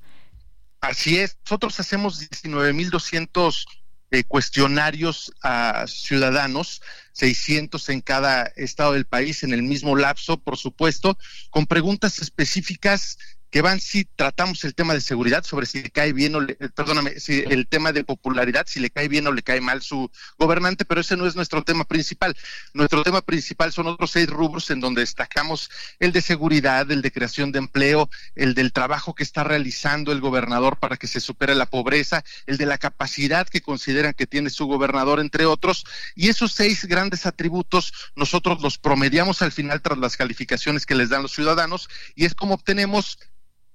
Así 0.81 1.19
es, 1.19 1.37
nosotros 1.45 1.79
hacemos 1.79 2.19
19.200 2.19 3.65
eh, 4.11 4.23
cuestionarios 4.25 5.31
a 5.41 5.85
ciudadanos, 5.87 6.81
600 7.13 7.89
en 7.89 8.01
cada 8.01 8.43
estado 8.55 8.93
del 8.93 9.05
país, 9.05 9.43
en 9.43 9.53
el 9.53 9.63
mismo 9.63 9.95
lapso, 9.95 10.37
por 10.37 10.57
supuesto, 10.57 11.17
con 11.49 11.65
preguntas 11.65 12.19
específicas 12.19 13.17
que 13.53 13.61
van 13.61 13.79
si 13.79 14.03
tratamos 14.03 14.63
el 14.63 14.73
tema 14.73 14.95
de 14.95 14.99
seguridad, 14.99 15.43
sobre 15.43 15.67
si 15.67 15.83
le 15.83 15.91
cae 15.91 16.11
bien 16.11 16.33
o 16.33 16.41
le, 16.41 16.55
perdóname, 16.55 17.19
si 17.19 17.41
el 17.41 17.67
tema 17.67 17.91
de 17.91 18.03
popularidad, 18.03 18.65
si 18.67 18.79
le 18.79 18.89
cae 18.89 19.07
bien 19.07 19.27
o 19.27 19.31
le 19.31 19.43
cae 19.43 19.61
mal 19.61 19.83
su 19.83 20.09
gobernante, 20.39 20.85
pero 20.85 21.01
ese 21.01 21.15
no 21.17 21.27
es 21.27 21.35
nuestro 21.35 21.61
tema 21.61 21.83
principal. 21.83 22.35
Nuestro 22.73 23.03
tema 23.03 23.21
principal 23.21 23.71
son 23.71 23.85
otros 23.85 24.09
seis 24.09 24.27
rubros 24.27 24.71
en 24.71 24.79
donde 24.79 25.01
destacamos 25.01 25.69
el 25.99 26.11
de 26.11 26.21
seguridad, 26.21 26.91
el 26.91 27.03
de 27.03 27.11
creación 27.11 27.51
de 27.51 27.59
empleo, 27.59 28.09
el 28.33 28.55
del 28.55 28.73
trabajo 28.73 29.13
que 29.13 29.21
está 29.21 29.43
realizando 29.43 30.11
el 30.11 30.19
gobernador 30.19 30.79
para 30.79 30.97
que 30.97 31.05
se 31.05 31.19
supere 31.19 31.53
la 31.53 31.67
pobreza, 31.67 32.23
el 32.47 32.57
de 32.57 32.65
la 32.65 32.79
capacidad 32.79 33.47
que 33.47 33.61
consideran 33.61 34.15
que 34.15 34.25
tiene 34.25 34.49
su 34.49 34.65
gobernador, 34.65 35.19
entre 35.19 35.45
otros. 35.45 35.85
Y 36.15 36.29
esos 36.29 36.53
seis 36.53 36.85
grandes 36.85 37.27
atributos 37.27 37.93
nosotros 38.15 38.63
los 38.63 38.79
promediamos 38.79 39.43
al 39.43 39.51
final 39.51 39.83
tras 39.83 39.99
las 39.99 40.17
calificaciones 40.17 40.87
que 40.87 40.95
les 40.95 41.09
dan 41.09 41.21
los 41.21 41.33
ciudadanos 41.33 41.87
y 42.15 42.25
es 42.25 42.33
como 42.33 42.55
obtenemos 42.55 43.19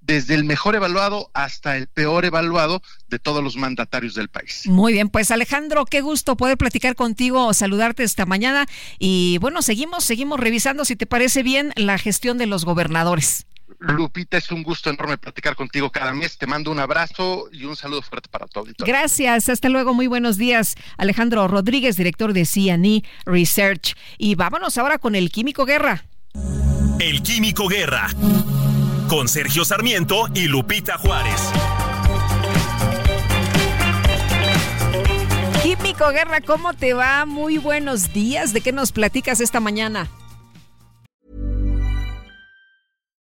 desde 0.09 0.35
el 0.35 0.45
mejor 0.45 0.75
evaluado 0.75 1.31
hasta 1.35 1.77
el 1.77 1.87
peor 1.87 2.25
evaluado 2.25 2.83
de 3.09 3.19
todos 3.19 3.45
los 3.45 3.57
mandatarios 3.57 4.15
del 4.15 4.29
país. 4.29 4.63
Muy 4.65 4.95
bien, 4.95 5.11
pues 5.11 5.31
Alejandro, 5.31 5.85
qué 5.85 6.01
gusto 6.01 6.35
poder 6.35 6.57
platicar 6.57 6.95
contigo, 6.95 7.53
saludarte 7.53 8.05
esta 8.05 8.25
mañana 8.25 8.67
y 8.99 9.37
bueno, 9.39 9.61
seguimos, 9.61 10.05
seguimos 10.05 10.41
revisando 10.41 10.87
si 10.87 10.97
te 10.97 11.05
parece 11.05 11.43
bien 11.43 11.73
la 11.77 11.99
gestión 11.99 12.39
de 12.39 12.47
los 12.47 12.65
gobernadores. 12.65 13.45
Lupita, 13.81 14.39
es 14.39 14.51
un 14.51 14.63
gusto 14.63 14.89
enorme 14.89 15.19
platicar 15.19 15.55
contigo 15.55 15.93
cada 15.93 16.13
mes. 16.13 16.39
Te 16.39 16.47
mando 16.47 16.73
un 16.73 16.81
abrazo 16.81 17.49
y 17.53 17.65
un 17.65 17.77
saludo 17.77 18.01
fuerte 18.01 18.31
para 18.31 18.47
todo. 18.47 18.65
Gracias, 18.79 19.51
hasta 19.51 19.69
luego, 19.69 19.93
muy 19.93 20.07
buenos 20.07 20.39
días. 20.39 20.75
Alejandro 20.97 21.47
Rodríguez, 21.47 21.97
director 21.97 22.33
de 22.33 22.47
CNE 22.47 23.05
Research. 23.27 23.95
Y 24.17 24.37
vámonos 24.37 24.79
ahora 24.79 24.99
con 24.99 25.15
el 25.15 25.31
Químico 25.31 25.67
Guerra. 25.67 26.07
El 26.99 27.23
Químico 27.23 27.69
Guerra 27.69 28.09
con 29.09 29.27
Sergio 29.27 29.65
Sarmiento 29.65 30.27
y 30.35 30.47
Lupita 30.47 30.99
Juárez. 30.99 31.51
Químico 35.63 36.11
Guerra, 36.11 36.41
¿cómo 36.43 36.75
te 36.75 36.93
va? 36.93 37.25
Muy 37.25 37.59
buenos 37.59 38.13
días. 38.13 38.53
¿De 38.53 38.61
qué 38.61 38.73
nos 38.73 38.93
platicas 38.93 39.41
esta 39.41 39.61
mañana? 39.61 40.09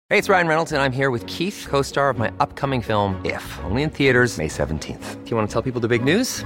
Hey, 0.09 0.17
it's 0.17 0.29
Ryan 0.29 0.47
Reynolds, 0.47 0.71
and 0.71 0.81
I'm 0.81 0.93
here 0.93 1.09
with 1.09 1.25
Keith, 1.27 1.67
co 1.69 1.81
star 1.81 2.09
of 2.09 2.17
my 2.17 2.31
upcoming 2.39 2.81
film, 2.81 3.19
If, 3.25 3.43
only 3.65 3.83
in 3.83 3.89
theaters, 3.89 4.37
May 4.37 4.47
17th. 4.47 5.23
Do 5.25 5.29
you 5.29 5.35
want 5.35 5.49
to 5.49 5.53
tell 5.53 5.61
people 5.61 5.81
the 5.81 5.89
big 5.89 6.03
news? 6.03 6.45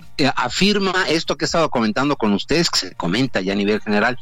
afirma 0.27 1.05
esto 1.07 1.37
que 1.37 1.45
he 1.45 1.47
estado 1.47 1.69
comentando 1.69 2.15
con 2.15 2.33
ustedes, 2.33 2.69
que 2.69 2.79
se 2.79 2.95
comenta 2.95 3.41
ya 3.41 3.53
a 3.53 3.55
nivel 3.55 3.81
general, 3.81 4.17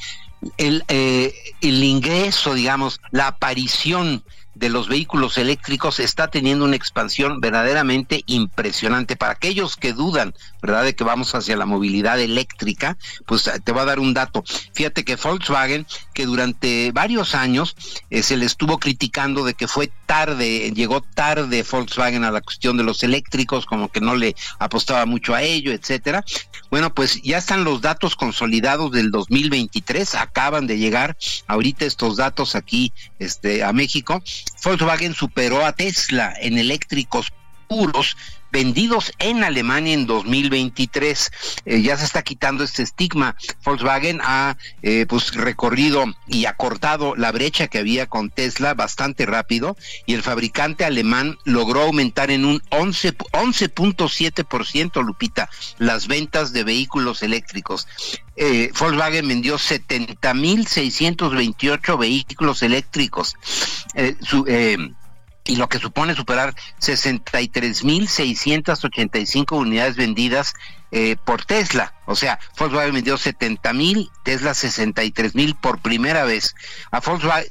el, 0.57 0.83
eh, 0.87 1.33
el 1.61 1.83
ingreso, 1.83 2.53
digamos, 2.53 3.01
la 3.11 3.27
aparición 3.27 4.23
de 4.59 4.69
los 4.69 4.89
vehículos 4.89 5.37
eléctricos 5.37 6.01
está 6.01 6.27
teniendo 6.27 6.65
una 6.65 6.75
expansión 6.75 7.39
verdaderamente 7.39 8.23
impresionante. 8.27 9.15
Para 9.15 9.31
aquellos 9.31 9.77
que 9.77 9.93
dudan, 9.93 10.35
¿verdad?, 10.61 10.83
de 10.83 10.95
que 10.95 11.05
vamos 11.05 11.33
hacia 11.33 11.55
la 11.55 11.65
movilidad 11.65 12.19
eléctrica, 12.19 12.97
pues 13.25 13.47
eh, 13.47 13.61
te 13.63 13.71
voy 13.71 13.83
a 13.83 13.85
dar 13.85 13.99
un 13.99 14.13
dato. 14.13 14.43
Fíjate 14.73 15.05
que 15.05 15.15
Volkswagen, 15.15 15.87
que 16.13 16.25
durante 16.25 16.91
varios 16.91 17.35
años 17.35 17.77
eh, 18.09 18.21
se 18.21 18.35
le 18.35 18.45
estuvo 18.45 18.79
criticando 18.79 19.45
de 19.45 19.53
que 19.53 19.69
fue 19.69 19.89
tarde, 20.05 20.71
llegó 20.75 20.99
tarde 21.01 21.65
Volkswagen 21.69 22.25
a 22.25 22.31
la 22.31 22.41
cuestión 22.41 22.75
de 22.75 22.83
los 22.83 23.01
eléctricos, 23.03 23.65
como 23.65 23.87
que 23.87 24.01
no 24.01 24.15
le 24.15 24.35
apostaba 24.59 25.05
mucho 25.05 25.35
a 25.35 25.41
ello, 25.41 25.71
etcétera. 25.71 26.25
Bueno, 26.69 26.93
pues 26.93 27.21
ya 27.23 27.37
están 27.37 27.63
los 27.63 27.81
datos 27.81 28.15
consolidados 28.15 28.91
del 28.91 29.11
2023, 29.11 30.15
acaban 30.15 30.67
de 30.67 30.77
llegar 30.77 31.17
ahorita 31.47 31.85
estos 31.85 32.17
datos 32.17 32.55
aquí 32.55 32.93
este 33.17 33.63
a 33.63 33.73
México. 33.73 34.21
Volkswagen 34.63 35.13
superó 35.13 35.65
a 35.65 35.73
Tesla 35.73 36.33
en 36.39 36.57
eléctricos 36.57 37.33
puros 37.67 38.15
vendidos 38.51 39.13
en 39.19 39.43
Alemania 39.43 39.93
en 39.93 40.07
2023. 40.07 41.31
Eh, 41.65 41.81
ya 41.81 41.97
se 41.97 42.05
está 42.05 42.21
quitando 42.23 42.63
este 42.63 42.83
estigma. 42.83 43.35
Volkswagen 43.63 44.21
ha 44.21 44.55
eh, 44.81 45.05
pues 45.07 45.35
recorrido 45.35 46.05
y 46.27 46.45
acortado 46.45 47.15
la 47.15 47.31
brecha 47.31 47.67
que 47.67 47.77
había 47.79 48.07
con 48.07 48.29
Tesla 48.29 48.73
bastante 48.73 49.25
rápido 49.25 49.75
y 50.05 50.13
el 50.13 50.23
fabricante 50.23 50.85
alemán 50.85 51.37
logró 51.45 51.81
aumentar 51.81 52.31
en 52.31 52.45
un 52.45 52.61
11 52.69 53.17
11.7% 53.17 55.03
Lupita 55.03 55.49
las 55.77 56.07
ventas 56.07 56.53
de 56.53 56.63
vehículos 56.63 57.21
eléctricos. 57.23 57.87
Eh, 58.35 58.71
Volkswagen 58.79 59.27
vendió 59.27 59.57
70.628 59.57 61.99
vehículos 61.99 62.63
eléctricos. 62.63 63.35
Su, 64.21 64.45
y 65.49 65.55
lo 65.55 65.67
que 65.67 65.79
supone 65.79 66.13
superar 66.13 66.53
63.685 66.79 69.57
unidades 69.57 69.95
vendidas 69.95 70.53
eh, 70.91 71.15
por 71.25 71.43
Tesla. 71.43 71.95
O 72.05 72.15
sea, 72.15 72.37
Volkswagen 72.57 72.93
vendió 72.93 73.15
70.000, 73.15 74.11
Tesla 74.23 74.51
63.000 74.51 75.59
por 75.59 75.81
primera 75.81 76.23
vez. 76.23 76.53
A 76.91 76.99
Volkswagen, 76.99 77.49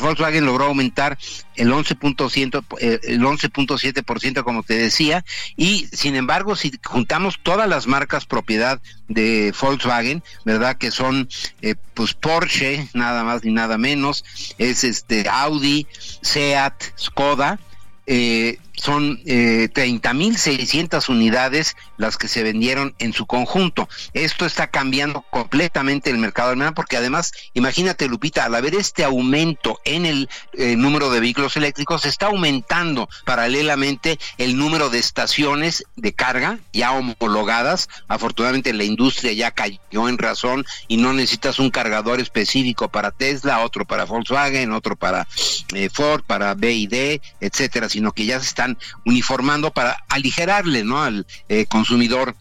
Volkswagen 0.00 0.44
logró 0.44 0.66
aumentar 0.66 1.18
el 1.56 1.70
11.7%, 1.70 2.64
eh, 2.80 2.98
el 3.04 3.20
11.7% 3.20 4.42
como 4.42 4.62
te 4.62 4.74
decía, 4.74 5.24
y 5.56 5.86
sin 5.92 6.16
embargo, 6.16 6.56
si 6.56 6.72
juntamos 6.84 7.38
todas 7.42 7.68
las 7.68 7.86
marcas 7.86 8.26
propiedad 8.26 8.80
de 9.08 9.54
Volkswagen, 9.60 10.22
¿verdad? 10.44 10.76
Que 10.76 10.90
son 10.90 11.28
eh, 11.62 11.74
pues 11.94 12.14
Porsche, 12.14 12.88
nada 12.94 13.24
más 13.24 13.44
ni 13.44 13.52
nada 13.52 13.78
menos, 13.78 14.24
es 14.58 14.84
este 14.84 15.28
Audi, 15.28 15.86
Seat, 16.22 16.74
Skoda, 16.98 17.58
eh, 18.06 18.58
son 18.76 19.20
eh, 19.26 19.68
30.600 19.72 21.08
unidades 21.08 21.76
las 21.96 22.16
que 22.16 22.28
se 22.28 22.42
vendieron 22.42 22.94
en 22.98 23.12
su 23.12 23.26
conjunto. 23.26 23.88
Esto 24.14 24.46
está 24.46 24.68
cambiando 24.68 25.22
completamente 25.30 26.10
el 26.10 26.18
mercado 26.18 26.50
alemán 26.50 26.74
porque 26.74 26.96
además, 26.96 27.32
imagínate 27.54 28.08
Lupita, 28.08 28.44
al 28.44 28.54
haber 28.54 28.74
este 28.74 29.04
aumento 29.04 29.80
en 29.84 30.06
el 30.06 30.28
eh, 30.54 30.76
número 30.76 31.10
de 31.10 31.20
vehículos 31.20 31.56
eléctricos, 31.56 32.04
está 32.04 32.26
aumentando 32.26 33.08
paralelamente 33.24 34.18
el 34.38 34.56
número 34.56 34.90
de 34.90 34.98
estaciones 34.98 35.84
de 35.96 36.12
carga 36.12 36.58
ya 36.72 36.92
homologadas. 36.92 37.88
Afortunadamente 38.08 38.72
la 38.72 38.84
industria 38.84 39.32
ya 39.32 39.50
cayó 39.50 40.08
en 40.08 40.18
razón 40.18 40.64
y 40.88 40.96
no 40.96 41.12
necesitas 41.12 41.58
un 41.58 41.70
cargador 41.70 42.20
específico 42.20 42.88
para 42.88 43.10
Tesla, 43.10 43.60
otro 43.60 43.84
para 43.84 44.04
Volkswagen, 44.04 44.72
otro 44.72 44.96
para 44.96 45.26
eh, 45.74 45.88
Ford, 45.92 46.22
para 46.26 46.54
BID, 46.54 47.20
etcétera, 47.40 47.88
sino 47.88 48.12
que 48.12 48.26
ya 48.26 48.40
se 48.40 48.46
están 48.60 48.78
uniformando 49.06 49.72
para 49.72 50.04
aligerarle 50.10 50.84
¿no? 50.84 51.02
al 51.02 51.26
eh, 51.48 51.64
consumidor 51.64 52.36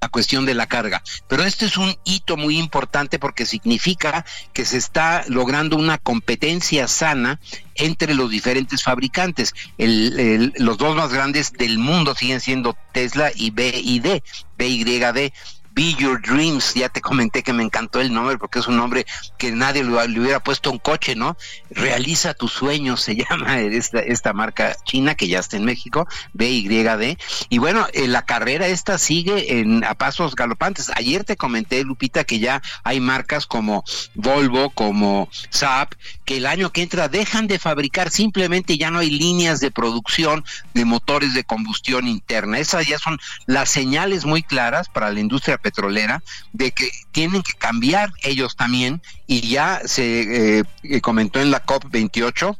la 0.00 0.08
cuestión 0.08 0.44
de 0.46 0.54
la 0.54 0.66
carga. 0.66 1.02
Pero 1.26 1.42
este 1.42 1.66
es 1.66 1.76
un 1.76 1.96
hito 2.04 2.36
muy 2.36 2.58
importante 2.58 3.18
porque 3.18 3.46
significa 3.46 4.24
que 4.52 4.64
se 4.64 4.76
está 4.76 5.24
logrando 5.26 5.76
una 5.76 5.98
competencia 5.98 6.86
sana 6.86 7.40
entre 7.74 8.14
los 8.14 8.30
diferentes 8.30 8.84
fabricantes. 8.84 9.54
los 9.78 10.78
dos 10.78 10.94
más 10.94 11.12
grandes 11.12 11.52
del 11.52 11.78
mundo 11.78 12.14
siguen 12.14 12.40
siendo 12.40 12.76
Tesla 12.92 13.32
y 13.34 13.50
BID, 13.50 14.22
BYD. 14.56 15.32
Be 15.76 15.92
Your 15.92 16.22
Dreams, 16.22 16.72
ya 16.72 16.88
te 16.88 17.02
comenté 17.02 17.42
que 17.42 17.52
me 17.52 17.62
encantó 17.62 18.00
el 18.00 18.10
nombre 18.10 18.38
porque 18.38 18.60
es 18.60 18.66
un 18.66 18.78
nombre 18.78 19.04
que 19.36 19.52
nadie 19.52 19.84
le, 19.84 19.90
hubiera 19.90 20.42
puesto 20.42 20.70
un 20.70 20.78
coche, 20.78 21.14
¿no? 21.14 21.36
Realiza 21.68 22.32
tus 22.32 22.50
sueños, 22.50 23.02
se 23.02 23.14
llama 23.30 23.60
esta, 23.60 24.32
marca 24.32 24.74
china 24.86 25.16
que 25.16 25.28
ya 25.28 25.38
está 25.38 25.58
en 25.58 25.66
México, 25.66 26.08
BYD. 26.32 27.18
Y 27.50 27.58
bueno, 27.58 27.86
eh, 27.92 28.08
la 28.08 28.24
carrera 28.24 28.68
esta 28.68 28.96
sigue 28.96 29.58
en, 29.58 29.84
a 29.84 29.94
pasos 29.94 30.34
galopantes. 30.34 30.90
Ayer 30.96 31.24
te 31.24 31.36
comenté, 31.36 31.84
Lupita, 31.84 32.24
que 32.24 32.38
ya 32.38 32.62
hay 32.82 32.98
marcas 32.98 33.46
como 33.46 33.84
Volvo, 34.14 34.70
como 34.70 35.28
Saab, 35.50 35.88
que 36.24 36.38
el 36.38 36.46
año 36.46 36.72
que 36.72 36.80
entra 36.80 37.08
dejan 37.08 37.48
de 37.48 37.58
fabricar, 37.58 38.10
simplemente 38.10 38.78
ya 38.78 38.90
no 38.90 39.00
hay 39.00 39.10
líneas 39.10 39.60
de 39.60 39.70
producción 39.70 40.42
de 40.72 40.86
motores 40.86 41.34
de 41.34 41.44
combustión 41.44 42.08
interna. 42.08 42.60
Esas 42.60 42.86
ya 42.86 42.98
son 42.98 43.18
las 43.44 43.68
señales 43.68 44.24
muy 44.24 44.42
claras 44.42 44.88
para 44.88 45.10
la 45.10 45.20
industria 45.20 45.58
petrolera 45.66 46.22
de 46.52 46.70
que 46.70 46.90
tienen 47.10 47.42
que 47.42 47.54
cambiar 47.54 48.10
ellos 48.22 48.54
también 48.54 49.02
y 49.26 49.48
ya 49.48 49.80
se 49.84 50.60
eh, 50.60 51.00
comentó 51.00 51.40
en 51.40 51.50
la 51.50 51.60
COP 51.60 51.84
28 51.90 52.56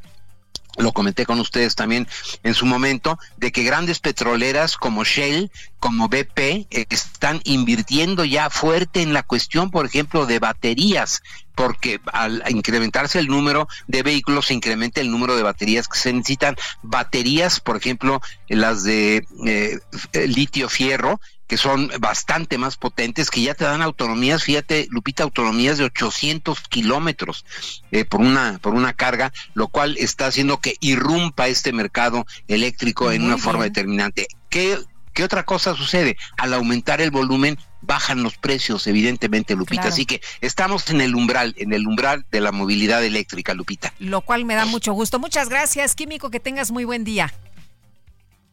lo 0.76 0.92
comenté 0.92 1.24
con 1.24 1.40
ustedes 1.40 1.74
también 1.74 2.06
en 2.42 2.54
su 2.54 2.66
momento, 2.66 3.18
de 3.36 3.50
que 3.50 3.62
grandes 3.62 3.98
petroleras 3.98 4.76
como 4.76 5.04
Shell, 5.04 5.50
como 5.78 6.08
BP, 6.08 6.38
eh, 6.38 6.86
están 6.90 7.40
invirtiendo 7.44 8.24
ya 8.24 8.50
fuerte 8.50 9.02
en 9.02 9.12
la 9.12 9.22
cuestión, 9.22 9.70
por 9.70 9.86
ejemplo, 9.86 10.26
de 10.26 10.38
baterías, 10.38 11.22
porque 11.54 12.00
al 12.12 12.42
incrementarse 12.48 13.18
el 13.18 13.28
número 13.28 13.68
de 13.86 14.02
vehículos 14.02 14.46
se 14.46 14.54
incrementa 14.54 15.00
el 15.00 15.10
número 15.10 15.36
de 15.36 15.42
baterías 15.42 15.88
que 15.88 15.98
se 15.98 16.12
necesitan. 16.12 16.56
Baterías, 16.82 17.60
por 17.60 17.76
ejemplo, 17.78 18.20
las 18.48 18.84
de 18.84 19.26
eh, 19.46 19.80
litio 20.26 20.68
fierro, 20.68 21.20
que 21.46 21.56
son 21.56 21.90
bastante 22.00 22.58
más 22.58 22.76
potentes, 22.76 23.30
que 23.30 23.42
ya 23.42 23.54
te 23.54 23.64
dan 23.64 23.82
autonomías, 23.82 24.44
fíjate, 24.44 24.88
Lupita, 24.90 25.22
autonomías 25.22 25.78
de 25.78 25.84
800 25.84 26.60
kilómetros 26.68 27.44
eh, 27.90 28.04
por, 28.04 28.20
una, 28.20 28.58
por 28.60 28.74
una 28.74 28.92
carga, 28.92 29.32
lo 29.54 29.68
cual 29.68 29.96
está 29.98 30.26
haciendo 30.26 30.58
que 30.58 30.76
irrumpa 30.80 31.48
este 31.48 31.72
mercado 31.72 32.26
eléctrico 32.48 33.12
en 33.12 33.22
una 33.22 33.38
forma 33.38 33.64
determinante. 33.64 34.26
¿Qué, 34.48 34.78
¿Qué 35.12 35.24
otra 35.24 35.44
cosa 35.44 35.74
sucede? 35.74 36.16
Al 36.36 36.52
aumentar 36.52 37.00
el 37.00 37.10
volumen, 37.10 37.58
bajan 37.80 38.22
los 38.22 38.36
precios, 38.36 38.86
evidentemente, 38.86 39.54
Lupita. 39.54 39.88
Así 39.88 40.04
que 40.04 40.20
estamos 40.40 40.90
en 40.90 41.00
el 41.00 41.14
umbral, 41.14 41.54
en 41.58 41.72
el 41.72 41.86
umbral 41.86 42.26
de 42.30 42.40
la 42.40 42.52
movilidad 42.52 43.04
eléctrica, 43.04 43.54
Lupita. 43.54 43.94
Lo 43.98 44.20
cual 44.20 44.44
me 44.44 44.54
da 44.54 44.66
mucho 44.66 44.92
gusto. 44.92 45.18
Muchas 45.18 45.48
gracias, 45.48 45.94
Químico, 45.94 46.30
que 46.30 46.40
tengas 46.40 46.70
muy 46.70 46.84
buen 46.84 47.04
día. 47.04 47.32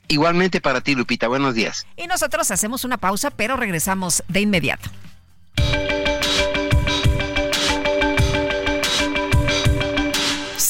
Igualmente 0.08 0.62
para 0.62 0.82
ti, 0.82 0.95
Lupita. 0.95 1.28
Buenos 1.28 1.56
días. 1.56 1.88
Y 1.97 2.08
nosotros 2.08 2.51
hacemos 2.51 2.84
una 2.84 2.97
pausa, 2.97 3.32
pero 3.32 3.56
regresamos 3.56 4.24
de 4.28 4.41
inmediato. 4.41 4.89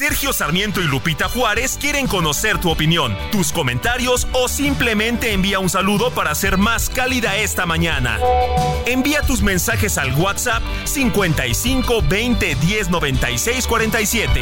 Sergio 0.03 0.33
Sarmiento 0.33 0.81
y 0.81 0.83
Lupita 0.85 1.29
Juárez 1.29 1.77
quieren 1.79 2.07
conocer 2.07 2.57
tu 2.57 2.69
opinión, 2.69 3.15
tus 3.31 3.53
comentarios 3.53 4.27
o 4.33 4.49
simplemente 4.49 5.31
envía 5.31 5.59
un 5.59 5.69
saludo 5.69 6.11
para 6.11 6.35
ser 6.35 6.57
más 6.57 6.89
cálida 6.89 7.37
esta 7.37 7.65
mañana. 7.65 8.19
Envía 8.85 9.21
tus 9.21 9.41
mensajes 9.41 9.97
al 9.97 10.13
WhatsApp 10.15 10.61
55 10.83 12.01
20 12.09 12.55
10 12.55 12.89
96 12.89 13.65
47. 13.65 14.41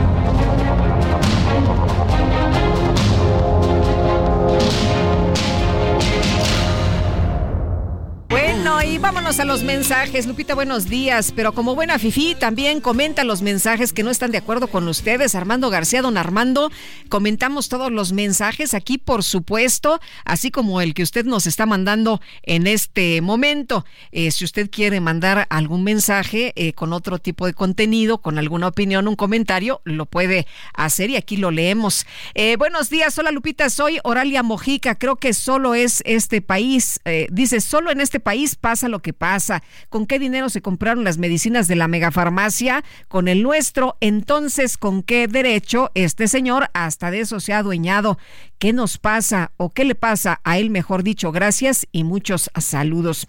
Y 8.85 8.97
vámonos 8.97 9.39
a 9.39 9.45
los 9.45 9.63
mensajes. 9.63 10.25
Lupita, 10.25 10.55
buenos 10.55 10.85
días. 10.87 11.31
Pero 11.35 11.53
como 11.53 11.75
buena 11.75 11.99
Fifi, 11.99 12.35
también 12.35 12.81
comenta 12.81 13.23
los 13.23 13.41
mensajes 13.41 13.93
que 13.93 14.01
no 14.01 14.09
están 14.09 14.31
de 14.31 14.39
acuerdo 14.39 14.67
con 14.67 14.87
ustedes. 14.87 15.35
Armando 15.35 15.69
García, 15.69 16.01
don 16.01 16.17
Armando, 16.17 16.71
comentamos 17.07 17.69
todos 17.69 17.91
los 17.91 18.11
mensajes 18.11 18.73
aquí, 18.73 18.97
por 18.97 19.23
supuesto, 19.23 19.99
así 20.25 20.49
como 20.49 20.81
el 20.81 20.93
que 20.95 21.03
usted 21.03 21.25
nos 21.25 21.45
está 21.45 21.65
mandando 21.65 22.21
en 22.43 22.65
este 22.65 23.21
momento. 23.21 23.85
Eh, 24.11 24.31
si 24.31 24.45
usted 24.45 24.69
quiere 24.71 24.99
mandar 24.99 25.45
algún 25.49 25.83
mensaje 25.83 26.53
eh, 26.55 26.73
con 26.73 26.91
otro 26.91 27.19
tipo 27.19 27.45
de 27.45 27.53
contenido, 27.53 28.17
con 28.19 28.39
alguna 28.39 28.67
opinión, 28.67 29.07
un 29.07 29.15
comentario, 29.15 29.81
lo 29.83 30.07
puede 30.07 30.47
hacer 30.73 31.11
y 31.11 31.17
aquí 31.17 31.37
lo 31.37 31.51
leemos. 31.51 32.07
Eh, 32.33 32.55
buenos 32.57 32.89
días, 32.89 33.17
hola 33.17 33.31
Lupita, 33.31 33.69
soy 33.69 33.99
Oralia 34.03 34.41
Mojica. 34.43 34.95
Creo 34.95 35.17
que 35.17 35.33
solo 35.33 35.75
es 35.75 36.01
este 36.05 36.41
país, 36.41 36.99
dice, 37.29 37.61
solo 37.61 37.91
en 37.91 38.01
este 38.01 38.19
país 38.19 38.55
lo 38.87 39.01
que 39.01 39.13
pasa. 39.13 39.61
¿Con 39.89 40.05
qué 40.07 40.19
dinero 40.19 40.49
se 40.49 40.61
compraron 40.61 41.03
las 41.03 41.17
medicinas 41.17 41.67
de 41.67 41.75
la 41.75 41.87
megafarmacia? 41.87 42.83
Con 43.07 43.27
el 43.27 43.43
nuestro. 43.43 43.97
Entonces, 43.99 44.77
¿con 44.77 45.03
qué 45.03 45.27
derecho 45.27 45.91
este 45.93 46.27
señor 46.27 46.69
hasta 46.73 47.11
de 47.11 47.21
eso 47.21 47.39
se 47.39 47.53
ha 47.53 47.59
adueñado? 47.59 48.17
¿Qué 48.59 48.73
nos 48.73 48.97
pasa 48.97 49.51
o 49.57 49.69
qué 49.69 49.85
le 49.85 49.95
pasa 49.95 50.39
a 50.43 50.57
él, 50.57 50.69
mejor 50.69 51.03
dicho? 51.03 51.31
Gracias 51.31 51.87
y 51.91 52.03
muchos 52.03 52.49
saludos. 52.59 53.27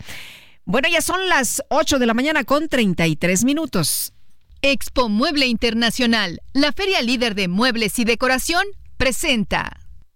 Bueno, 0.64 0.88
ya 0.88 1.00
son 1.00 1.28
las 1.28 1.62
8 1.68 1.98
de 1.98 2.06
la 2.06 2.14
mañana 2.14 2.44
con 2.44 2.68
33 2.68 3.44
minutos. 3.44 4.12
Expo 4.62 5.08
Mueble 5.08 5.46
Internacional, 5.46 6.40
la 6.52 6.72
feria 6.72 7.02
líder 7.02 7.34
de 7.34 7.48
muebles 7.48 7.98
y 7.98 8.04
decoración, 8.04 8.62
presenta. 8.96 9.81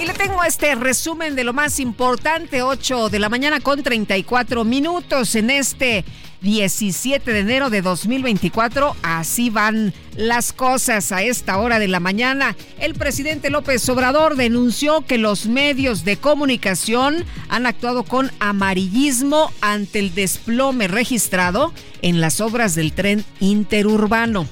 Y 0.00 0.06
le 0.06 0.14
tengo 0.14 0.42
este 0.44 0.74
resumen 0.76 1.34
de 1.34 1.44
lo 1.44 1.52
más 1.52 1.78
importante, 1.78 2.62
8 2.62 3.10
de 3.10 3.18
la 3.18 3.28
mañana 3.28 3.60
con 3.60 3.82
34 3.82 4.64
minutos 4.64 5.34
en 5.34 5.50
este 5.50 6.06
17 6.40 7.30
de 7.30 7.38
enero 7.40 7.68
de 7.68 7.82
2024. 7.82 8.96
Así 9.02 9.50
van 9.50 9.92
las 10.16 10.54
cosas 10.54 11.12
a 11.12 11.22
esta 11.22 11.58
hora 11.58 11.78
de 11.78 11.86
la 11.86 12.00
mañana. 12.00 12.56
El 12.78 12.94
presidente 12.94 13.50
López 13.50 13.86
Obrador 13.90 14.36
denunció 14.36 15.02
que 15.02 15.18
los 15.18 15.44
medios 15.44 16.02
de 16.06 16.16
comunicación 16.16 17.26
han 17.50 17.66
actuado 17.66 18.04
con 18.04 18.30
amarillismo 18.38 19.52
ante 19.60 19.98
el 19.98 20.14
desplome 20.14 20.88
registrado 20.88 21.74
en 22.00 22.22
las 22.22 22.40
obras 22.40 22.74
del 22.74 22.94
tren 22.94 23.22
interurbano. 23.38 24.48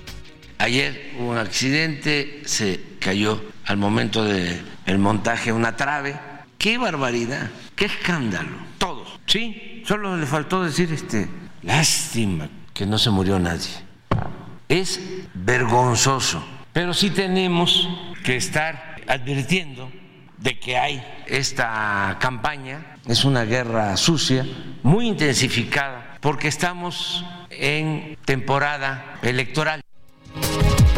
Ayer 0.58 1.12
hubo 1.18 1.30
un 1.30 1.38
accidente, 1.38 2.42
se 2.44 2.80
cayó 2.98 3.40
al 3.64 3.78
momento 3.78 4.24
de 4.24 4.60
el 4.88 4.98
montaje 4.98 5.52
una 5.52 5.76
trave. 5.76 6.18
¡Qué 6.56 6.78
barbaridad! 6.78 7.50
¡Qué 7.76 7.84
escándalo! 7.84 8.56
Todos, 8.78 9.20
¿sí? 9.26 9.82
Solo 9.86 10.16
le 10.16 10.26
faltó 10.26 10.64
decir 10.64 10.92
este, 10.92 11.28
lástima 11.62 12.48
que 12.74 12.86
no 12.86 12.98
se 12.98 13.10
murió 13.10 13.38
nadie. 13.38 13.70
Es 14.68 15.00
vergonzoso, 15.34 16.44
pero 16.72 16.94
sí 16.94 17.10
tenemos 17.10 17.88
que 18.24 18.36
estar 18.36 18.96
advirtiendo 19.06 19.90
de 20.38 20.58
que 20.58 20.78
hay 20.78 21.04
esta 21.26 22.16
campaña, 22.20 22.96
es 23.06 23.24
una 23.24 23.44
guerra 23.44 23.96
sucia, 23.96 24.46
muy 24.82 25.06
intensificada, 25.06 26.16
porque 26.20 26.48
estamos 26.48 27.24
en 27.50 28.16
temporada 28.24 29.18
electoral. 29.22 29.82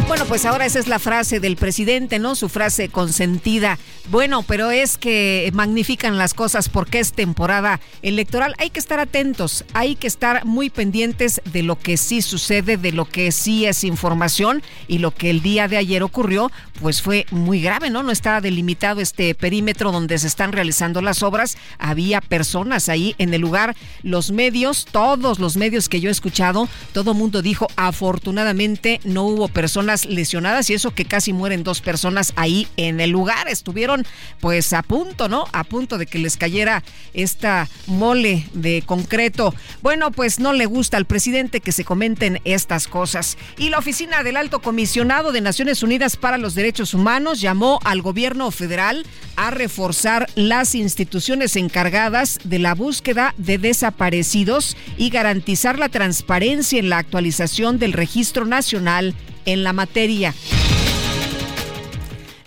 Bueno, 0.07 0.25
pues 0.25 0.45
ahora 0.45 0.65
esa 0.65 0.79
es 0.79 0.87
la 0.87 0.99
frase 0.99 1.39
del 1.39 1.55
presidente, 1.55 2.19
¿no? 2.19 2.35
Su 2.35 2.49
frase 2.49 2.89
consentida. 2.89 3.77
Bueno, 4.09 4.43
pero 4.43 4.71
es 4.71 4.97
que 4.97 5.49
magnifican 5.53 6.17
las 6.17 6.33
cosas 6.33 6.67
porque 6.67 6.99
es 6.99 7.13
temporada 7.13 7.79
electoral. 8.01 8.53
Hay 8.57 8.69
que 8.69 8.79
estar 8.79 8.99
atentos, 8.99 9.63
hay 9.73 9.95
que 9.95 10.07
estar 10.07 10.43
muy 10.43 10.69
pendientes 10.69 11.41
de 11.45 11.63
lo 11.63 11.77
que 11.77 11.95
sí 11.95 12.21
sucede, 12.21 12.75
de 12.75 12.91
lo 12.91 13.05
que 13.05 13.31
sí 13.31 13.65
es 13.65 13.83
información 13.83 14.63
y 14.87 14.97
lo 14.97 15.11
que 15.11 15.29
el 15.29 15.41
día 15.41 15.67
de 15.67 15.77
ayer 15.77 16.03
ocurrió, 16.03 16.51
pues 16.81 17.01
fue 17.01 17.25
muy 17.31 17.61
grave, 17.61 17.89
¿no? 17.89 18.03
No 18.03 18.11
estaba 18.11 18.41
delimitado 18.41 18.99
este 19.01 19.33
perímetro 19.35 19.91
donde 19.91 20.17
se 20.17 20.27
están 20.27 20.51
realizando 20.51 21.01
las 21.01 21.23
obras. 21.23 21.57
Había 21.77 22.19
personas 22.21 22.89
ahí 22.89 23.15
en 23.17 23.33
el 23.33 23.41
lugar. 23.41 23.75
Los 24.03 24.31
medios, 24.31 24.85
todos 24.91 25.39
los 25.39 25.55
medios 25.55 25.87
que 25.87 26.01
yo 26.01 26.09
he 26.09 26.11
escuchado, 26.11 26.67
todo 26.91 27.13
mundo 27.13 27.41
dijo, 27.41 27.67
afortunadamente 27.75 28.99
no 29.03 29.23
hubo 29.23 29.47
personas 29.47 29.90
lesionadas 30.05 30.69
y 30.69 30.73
eso 30.73 30.91
que 30.91 31.05
casi 31.05 31.33
mueren 31.33 31.63
dos 31.63 31.81
personas 31.81 32.33
ahí 32.35 32.67
en 32.77 32.99
el 32.99 33.09
lugar. 33.09 33.47
Estuvieron 33.47 34.05
pues 34.39 34.73
a 34.73 34.83
punto, 34.83 35.29
¿no? 35.29 35.45
A 35.51 35.63
punto 35.63 35.97
de 35.97 36.05
que 36.05 36.19
les 36.19 36.37
cayera 36.37 36.83
esta 37.13 37.67
mole 37.87 38.45
de 38.53 38.83
concreto. 38.85 39.53
Bueno, 39.81 40.11
pues 40.11 40.39
no 40.39 40.53
le 40.53 40.65
gusta 40.65 40.97
al 40.97 41.05
presidente 41.05 41.61
que 41.61 41.71
se 41.71 41.85
comenten 41.85 42.39
estas 42.45 42.87
cosas. 42.87 43.37
Y 43.57 43.69
la 43.69 43.79
oficina 43.79 44.23
del 44.23 44.37
Alto 44.37 44.61
Comisionado 44.61 45.31
de 45.31 45.41
Naciones 45.41 45.83
Unidas 45.83 46.17
para 46.17 46.37
los 46.37 46.55
Derechos 46.55 46.93
Humanos 46.93 47.41
llamó 47.41 47.79
al 47.83 48.01
gobierno 48.01 48.51
federal 48.51 49.05
a 49.35 49.51
reforzar 49.51 50.27
las 50.35 50.75
instituciones 50.75 51.55
encargadas 51.55 52.39
de 52.43 52.59
la 52.59 52.75
búsqueda 52.75 53.33
de 53.37 53.57
desaparecidos 53.57 54.77
y 54.97 55.09
garantizar 55.09 55.79
la 55.79 55.89
transparencia 55.89 56.79
en 56.79 56.89
la 56.89 56.97
actualización 56.97 57.79
del 57.79 57.93
registro 57.93 58.45
nacional 58.45 59.15
en 59.45 59.63
la 59.63 59.73
materia. 59.73 60.33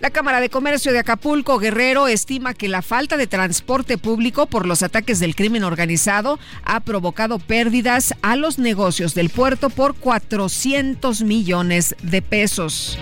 La 0.05 0.11
Cámara 0.11 0.43
de 0.43 0.51
Comercio 0.51 0.93
de 0.93 0.99
Acapulco 0.99 1.59
Guerrero 1.59 2.09
estima 2.09 2.53
que 2.53 2.69
la 2.69 2.83
falta 2.83 3.17
de 3.17 3.27
transporte 3.27 3.97
público 3.97 4.45
por 4.45 4.67
los 4.67 4.83
ataques 4.83 5.19
del 5.19 5.35
crimen 5.35 5.65
organizado 5.65 6.39
ha 6.63 6.81
provocado 6.81 7.39
pérdidas 7.39 8.13
a 8.21 8.37
los 8.37 8.59
negocios 8.59 9.15
del 9.15 9.31
puerto 9.31 9.71
por 9.71 9.95
400 9.95 11.23
millones 11.23 11.97
de 12.03 12.21
pesos. 12.21 12.99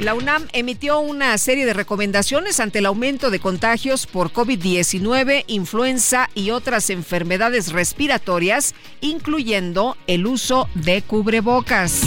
La 0.00 0.14
UNAM 0.14 0.48
emitió 0.52 0.98
una 0.98 1.38
serie 1.38 1.64
de 1.64 1.74
recomendaciones 1.74 2.58
ante 2.58 2.80
el 2.80 2.86
aumento 2.86 3.30
de 3.30 3.38
contagios 3.38 4.08
por 4.08 4.32
COVID-19, 4.32 5.44
influenza 5.46 6.28
y 6.34 6.50
otras 6.50 6.90
enfermedades 6.90 7.70
respiratorias, 7.70 8.74
incluyendo 9.00 9.96
el 10.08 10.26
uso 10.26 10.68
de 10.74 11.02
cubrebocas 11.02 12.02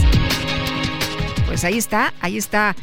pues 1.52 1.66
ahí 1.66 1.78
está, 1.78 2.14
ahí 2.22 2.38
está 2.38 2.78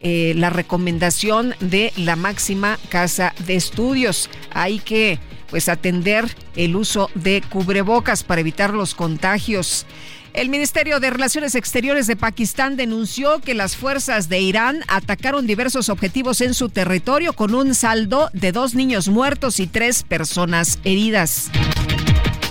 eh, 0.00 0.32
la 0.36 0.48
recomendación 0.48 1.56
de 1.58 1.92
la 1.96 2.14
máxima 2.14 2.78
casa 2.88 3.34
de 3.48 3.56
estudios. 3.56 4.30
Hay 4.52 4.78
que 4.78 5.18
pues 5.50 5.68
atender 5.68 6.32
el 6.54 6.76
uso 6.76 7.10
de 7.16 7.42
cubrebocas 7.50 8.22
para 8.22 8.40
evitar 8.40 8.74
los 8.74 8.94
contagios. 8.94 9.86
El 10.34 10.50
Ministerio 10.50 11.00
de 11.00 11.10
Relaciones 11.10 11.56
Exteriores 11.56 12.06
de 12.06 12.14
Pakistán 12.14 12.76
denunció 12.76 13.40
que 13.40 13.54
las 13.54 13.74
fuerzas 13.74 14.28
de 14.28 14.38
Irán 14.38 14.84
atacaron 14.86 15.48
diversos 15.48 15.88
objetivos 15.88 16.42
en 16.42 16.54
su 16.54 16.68
territorio 16.68 17.32
con 17.32 17.56
un 17.56 17.74
saldo 17.74 18.30
de 18.32 18.52
dos 18.52 18.76
niños 18.76 19.08
muertos 19.08 19.58
y 19.58 19.66
tres 19.66 20.04
personas 20.04 20.78
heridas. 20.84 21.50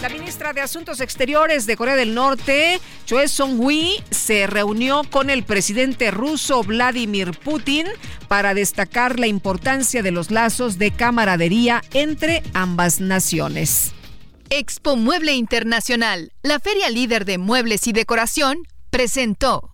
La 0.02 0.10
ministra 0.10 0.52
de 0.52 0.62
Asuntos 0.62 1.00
Exteriores 1.00 1.68
de 1.68 1.78
Corea 1.78 1.96
del 1.96 2.16
Norte, 2.16 2.82
Choi 3.06 3.28
Song-hui, 3.28 4.04
se 4.10 4.48
reunió 4.48 5.04
con 5.04 5.30
el 5.30 5.44
presidente 5.44 6.10
ruso 6.10 6.64
Vladimir 6.64 7.38
Putin 7.38 7.86
para 8.28 8.56
destacar 8.56 9.20
la 9.20 9.28
importancia 9.28 10.02
de 10.02 10.10
los 10.10 10.32
lazos 10.32 10.80
de 10.80 10.90
camaradería 10.90 11.84
entre 11.94 12.42
ambas 12.56 13.00
naciones. 13.00 13.92
Expo 14.50 14.96
Mueble 14.96 15.34
Internacional, 15.34 16.32
la 16.42 16.60
feria 16.60 16.90
líder 16.90 17.24
de 17.24 17.38
muebles 17.38 17.86
y 17.86 17.94
decoración, 17.94 18.58
presentó. 18.90 19.71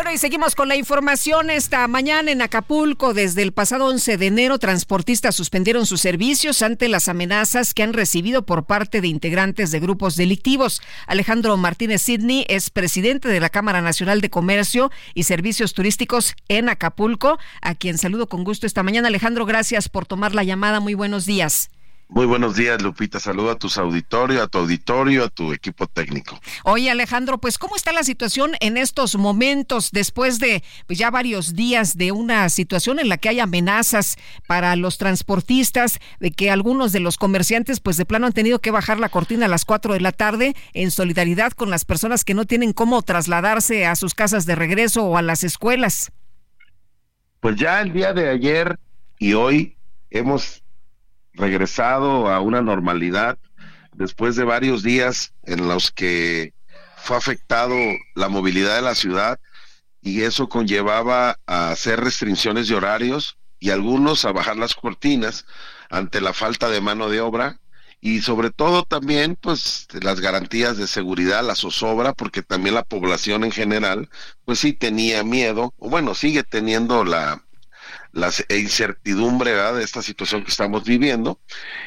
Bueno, 0.00 0.14
y 0.14 0.16
seguimos 0.16 0.54
con 0.54 0.68
la 0.68 0.76
información. 0.76 1.50
Esta 1.50 1.86
mañana 1.86 2.30
en 2.30 2.40
Acapulco, 2.40 3.12
desde 3.12 3.42
el 3.42 3.52
pasado 3.52 3.84
11 3.84 4.16
de 4.16 4.28
enero, 4.28 4.58
transportistas 4.58 5.34
suspendieron 5.34 5.84
sus 5.84 6.00
servicios 6.00 6.62
ante 6.62 6.88
las 6.88 7.08
amenazas 7.08 7.74
que 7.74 7.82
han 7.82 7.92
recibido 7.92 8.46
por 8.46 8.64
parte 8.64 9.02
de 9.02 9.08
integrantes 9.08 9.70
de 9.70 9.78
grupos 9.78 10.16
delictivos. 10.16 10.80
Alejandro 11.06 11.54
Martínez 11.58 12.00
Sidney 12.00 12.46
es 12.48 12.70
presidente 12.70 13.28
de 13.28 13.40
la 13.40 13.50
Cámara 13.50 13.82
Nacional 13.82 14.22
de 14.22 14.30
Comercio 14.30 14.90
y 15.12 15.24
Servicios 15.24 15.74
Turísticos 15.74 16.34
en 16.48 16.70
Acapulco, 16.70 17.38
a 17.60 17.74
quien 17.74 17.98
saludo 17.98 18.26
con 18.26 18.42
gusto 18.42 18.66
esta 18.66 18.82
mañana. 18.82 19.08
Alejandro, 19.08 19.44
gracias 19.44 19.90
por 19.90 20.06
tomar 20.06 20.34
la 20.34 20.44
llamada. 20.44 20.80
Muy 20.80 20.94
buenos 20.94 21.26
días. 21.26 21.68
Muy 22.12 22.26
buenos 22.26 22.56
días, 22.56 22.82
Lupita. 22.82 23.20
Saludo 23.20 23.52
a 23.52 23.54
tus 23.54 23.78
auditorio, 23.78 24.42
a 24.42 24.48
tu 24.48 24.58
auditorio, 24.58 25.24
a 25.24 25.28
tu 25.28 25.52
equipo 25.52 25.86
técnico. 25.86 26.40
Oye, 26.64 26.90
Alejandro, 26.90 27.38
pues 27.38 27.56
¿cómo 27.56 27.76
está 27.76 27.92
la 27.92 28.02
situación 28.02 28.50
en 28.58 28.76
estos 28.76 29.14
momentos 29.14 29.92
después 29.92 30.40
de 30.40 30.64
pues, 30.88 30.98
ya 30.98 31.12
varios 31.12 31.54
días 31.54 31.96
de 31.96 32.10
una 32.10 32.48
situación 32.48 32.98
en 32.98 33.08
la 33.08 33.16
que 33.16 33.28
hay 33.28 33.38
amenazas 33.38 34.16
para 34.48 34.74
los 34.74 34.98
transportistas, 34.98 36.00
de 36.18 36.32
que 36.32 36.50
algunos 36.50 36.90
de 36.90 36.98
los 36.98 37.16
comerciantes 37.16 37.78
pues 37.78 37.96
de 37.96 38.04
plano 38.04 38.26
han 38.26 38.32
tenido 38.32 38.58
que 38.58 38.72
bajar 38.72 38.98
la 38.98 39.08
cortina 39.08 39.46
a 39.46 39.48
las 39.48 39.64
4 39.64 39.94
de 39.94 40.00
la 40.00 40.10
tarde 40.10 40.56
en 40.72 40.90
solidaridad 40.90 41.52
con 41.52 41.70
las 41.70 41.84
personas 41.84 42.24
que 42.24 42.34
no 42.34 42.44
tienen 42.44 42.72
cómo 42.72 43.02
trasladarse 43.02 43.86
a 43.86 43.94
sus 43.94 44.14
casas 44.14 44.46
de 44.46 44.56
regreso 44.56 45.04
o 45.04 45.16
a 45.16 45.22
las 45.22 45.44
escuelas? 45.44 46.10
Pues 47.38 47.54
ya 47.54 47.80
el 47.80 47.92
día 47.92 48.12
de 48.12 48.30
ayer 48.30 48.80
y 49.20 49.34
hoy 49.34 49.76
hemos 50.10 50.64
regresado 51.34 52.28
a 52.28 52.40
una 52.40 52.62
normalidad 52.62 53.38
después 53.92 54.36
de 54.36 54.44
varios 54.44 54.82
días 54.82 55.34
en 55.44 55.68
los 55.68 55.90
que 55.90 56.54
fue 56.96 57.16
afectado 57.16 57.76
la 58.14 58.28
movilidad 58.28 58.76
de 58.76 58.82
la 58.82 58.94
ciudad 58.94 59.38
y 60.02 60.22
eso 60.22 60.48
conllevaba 60.48 61.38
a 61.46 61.70
hacer 61.70 62.00
restricciones 62.00 62.68
de 62.68 62.74
horarios 62.74 63.38
y 63.58 63.70
algunos 63.70 64.24
a 64.24 64.32
bajar 64.32 64.56
las 64.56 64.74
cortinas 64.74 65.46
ante 65.90 66.20
la 66.20 66.32
falta 66.32 66.70
de 66.70 66.80
mano 66.80 67.08
de 67.08 67.20
obra 67.20 67.60
y 68.00 68.22
sobre 68.22 68.50
todo 68.50 68.84
también 68.84 69.36
pues 69.36 69.86
las 70.00 70.20
garantías 70.20 70.78
de 70.78 70.86
seguridad, 70.86 71.44
la 71.44 71.54
zozobra, 71.54 72.14
porque 72.14 72.42
también 72.42 72.74
la 72.74 72.84
población 72.84 73.44
en 73.44 73.52
general 73.52 74.08
pues 74.46 74.58
sí 74.58 74.72
tenía 74.72 75.22
miedo, 75.22 75.74
o 75.78 75.90
bueno, 75.90 76.14
sigue 76.14 76.42
teniendo 76.42 77.04
la, 77.04 77.44
la 78.12 78.30
incertidumbre 78.50 79.52
de 79.52 79.84
esta 79.84 80.02
situación 80.02 80.44
que 80.44 80.50
estamos 80.50 80.84
viviendo. 80.84 81.40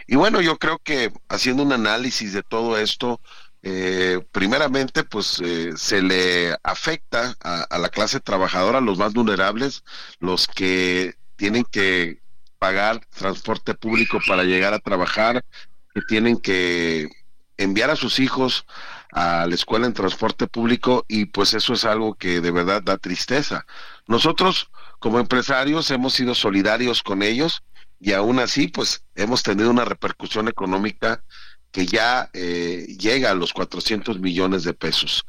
Y 0.07 0.15
bueno, 0.15 0.41
yo 0.41 0.57
creo 0.57 0.79
que 0.79 1.11
haciendo 1.29 1.63
un 1.63 1.73
análisis 1.73 2.33
de 2.33 2.43
todo 2.43 2.77
esto, 2.77 3.19
eh, 3.61 4.19
primeramente, 4.31 5.03
pues 5.03 5.41
eh, 5.43 5.71
se 5.77 6.01
le 6.01 6.55
afecta 6.63 7.35
a, 7.41 7.77
la 7.77 7.89
clase 7.89 8.19
trabajadora, 8.19 8.81
los 8.81 8.97
más 8.97 9.13
vulnerables, 9.13 9.83
los 10.19 10.47
que 10.47 11.15
tienen 11.37 11.63
que 11.63 12.21
pagar 12.59 13.05
transporte 13.17 13.73
público 13.73 14.19
para 14.27 14.43
llegar 14.43 14.73
a 14.73 14.79
trabajar, 14.79 15.45
que 15.93 16.01
tienen 16.01 16.37
que 16.37 17.09
enviar 17.57 17.89
a 17.89 17.95
sus 17.95 18.19
hijos 18.19 18.65
a 19.11 19.45
la 19.47 19.55
escuela 19.55 19.85
en 19.85 19.93
transporte 19.93 20.47
público 20.47 21.05
y 21.07 21.25
pues 21.25 21.53
eso 21.53 21.73
es 21.73 21.85
algo 21.85 22.15
que 22.15 22.41
de 22.41 22.51
verdad 22.51 22.81
da 22.81 22.97
tristeza. 22.97 23.65
Nosotros 24.07 24.69
como 25.03 25.19
empresarios 25.19 25.91
hemos 25.91 26.13
sido 26.13 26.33
solidarios 26.33 27.03
con 27.03 27.23
ellos 27.23 27.61
y 27.99 28.13
aún 28.13 28.39
así 28.39 28.69
pues 28.69 29.03
hemos 29.15 29.43
tenido 29.43 29.69
una 29.69 29.83
repercusión 29.83 30.47
económica 30.47 31.25
que 31.71 31.85
ya 31.85 32.29
eh, 32.31 32.87
llega 32.97 33.31
a 33.31 33.33
los 33.33 33.51
400 33.51 34.21
millones 34.21 34.63
de 34.63 34.73
pesos 34.73 35.25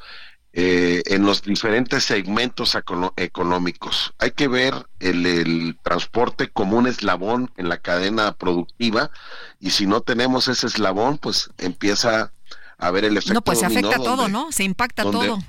eh, 0.53 1.03
en 1.07 1.27
los 1.27 1.43
diferentes 1.43 2.05
segmentos 2.05 2.77
económicos. 3.17 4.15
Hay 4.21 4.31
que 4.31 4.47
ver 4.47 4.75
el, 5.01 5.27
el, 5.27 5.77
transporte 5.83 6.51
como 6.51 6.77
un 6.77 6.87
eslabón 6.87 7.51
en 7.57 7.69
la 7.69 7.79
cadena 7.79 8.31
productiva 8.37 9.11
y 9.59 9.71
si 9.71 9.87
no 9.87 10.03
tenemos 10.03 10.47
ese 10.47 10.69
eslabón 10.69 11.19
pues 11.19 11.51
empieza 11.59 12.33
a 12.79 12.91
ver 12.93 13.07
el 13.07 13.17
efecto. 13.17 13.35
No, 13.35 13.43
pues 13.43 13.59
se 13.59 13.67
afecta 13.67 13.97
todo, 13.97 14.29
¿no? 14.29 14.53
Se 14.53 14.63
impacta 14.63 15.03
todo 15.03 15.41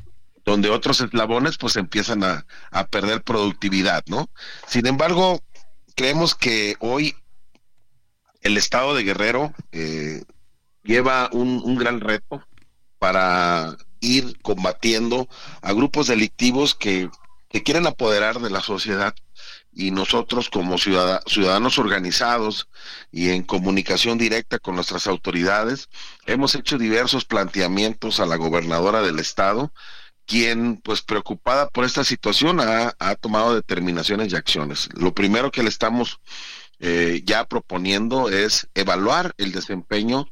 donde 0.46 0.70
otros 0.70 1.02
eslabones 1.02 1.58
pues 1.58 1.76
empiezan 1.76 2.24
a, 2.24 2.46
perder 2.92 3.24
productividad, 3.24 4.04
¿no? 4.08 4.30
Sin 4.68 4.86
embargo, 4.86 5.42
creemos 5.96 6.36
que 6.36 6.76
hoy 6.80 7.16
el 8.42 8.58
estado 8.58 8.94
de 8.94 9.04
Guerrero 9.04 9.54
eh, 9.72 10.24
lleva 10.84 11.30
un, 11.32 11.62
un, 11.64 11.76
gran 11.76 12.00
reto 12.00 12.44
para 13.00 13.76
ir 14.00 14.40
combatiendo 14.44 15.28
a 15.62 15.74
grupos 15.74 16.08
delictivos 16.08 16.76
que, 16.76 17.10
que 17.50 17.64
quieren 17.64 17.88
apoderar 17.88 18.40
de 18.40 18.52
la 18.52 18.62
sociedad 18.62 19.16
y 19.74 19.92
nosotros 19.92 20.50
como 20.50 20.78
ciudadanos 20.78 21.78
organizados 21.80 22.70
y 23.12 23.30
en 23.30 23.44
comunicación 23.44 24.18
directa 24.18 24.58
con 24.58 24.76
nuestras 24.76 25.06
autoridades 25.08 25.90
hemos 26.26 26.56
hecho 26.56 26.78
diversos 26.78 27.26
planteamientos 27.26 28.20
a 28.22 28.26
la 28.26 28.38
gobernadora 28.38 29.02
del 29.02 29.20
estado 29.20 29.74
quien, 30.26 30.78
pues 30.78 31.02
preocupada 31.02 31.70
por 31.70 31.86
esta 31.86 32.04
situación, 32.04 32.60
ha, 32.60 33.16
tomado 33.16 33.56
determinaciones 33.56 34.32
y 34.32 34.36
acciones. 34.36 34.90
Lo 34.94 35.14
primero 35.14 35.52
que 35.52 35.64
le 35.64 35.70
estamos 35.70 36.20
eh, 36.80 37.22
ya 37.26 37.46
proponiendo 37.46 38.30
es 38.30 38.68
evaluar 38.74 39.34
el 39.38 39.52
desempeño 39.52 40.28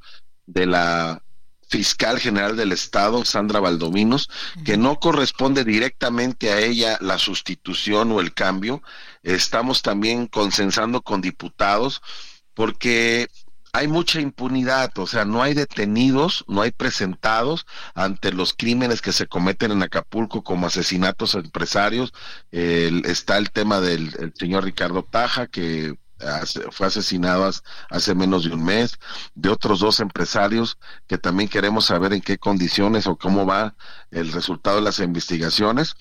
de 0.46 0.66
la 0.66 1.24
fiscal 1.70 2.20
general 2.20 2.56
del 2.56 2.72
Estado, 2.72 3.26
Sandra 3.26 3.60
Valdominos, 3.60 4.30
que 4.64 4.78
no 4.78 5.00
corresponde 5.00 5.64
directamente 5.64 6.52
a 6.52 6.60
ella 6.60 6.98
la 7.02 7.18
sustitución 7.18 8.12
o 8.12 8.20
el 8.20 8.34
cambio. 8.34 8.84
Estamos 9.24 9.82
también 9.82 10.28
consensando 10.28 11.02
con 11.02 11.22
diputados 11.22 12.02
porque 12.54 13.28
hay 13.76 13.88
mucha 13.88 14.22
impunidad, 14.22 14.92
o 15.00 15.08
sea, 15.08 15.26
no 15.26 15.42
hay 15.42 15.56
detenidos, 15.56 16.46
no 16.48 16.62
hay 16.62 16.72
presentados 16.72 17.66
ante 17.96 18.32
los 18.32 18.54
crímenes 18.54 19.02
que 19.02 19.12
se 19.12 19.28
cometen 19.28 19.72
en 19.72 19.82
Acapulco 19.82 20.44
como 20.44 20.68
asesinatos 20.68 21.34
a 21.34 21.40
empresarios. 21.40 22.14
está 22.52 23.38
el 23.38 23.52
tema 23.52 23.82
del 23.82 24.32
señor 24.38 24.64
Ricardo 24.66 25.04
Taja, 25.04 25.48
que 25.48 25.98
fue 26.72 26.88
asesinado 26.88 27.52
hace 27.90 28.16
menos 28.16 28.44
de 28.46 28.54
un 28.54 28.64
mes, 28.64 29.00
de 29.36 29.50
otros 29.50 29.80
dos 29.80 30.00
empresarios 30.00 30.78
que 31.08 31.18
también 31.18 31.50
queremos 31.50 31.86
saber 31.86 32.14
en 32.14 32.22
qué 32.22 32.38
condiciones 32.38 33.08
o 33.08 33.18
cómo 33.18 33.46
va 33.46 33.76
el 34.12 34.32
resultado 34.32 34.78
de 34.78 34.84
las 34.84 35.00
investigaciones 35.00 35.96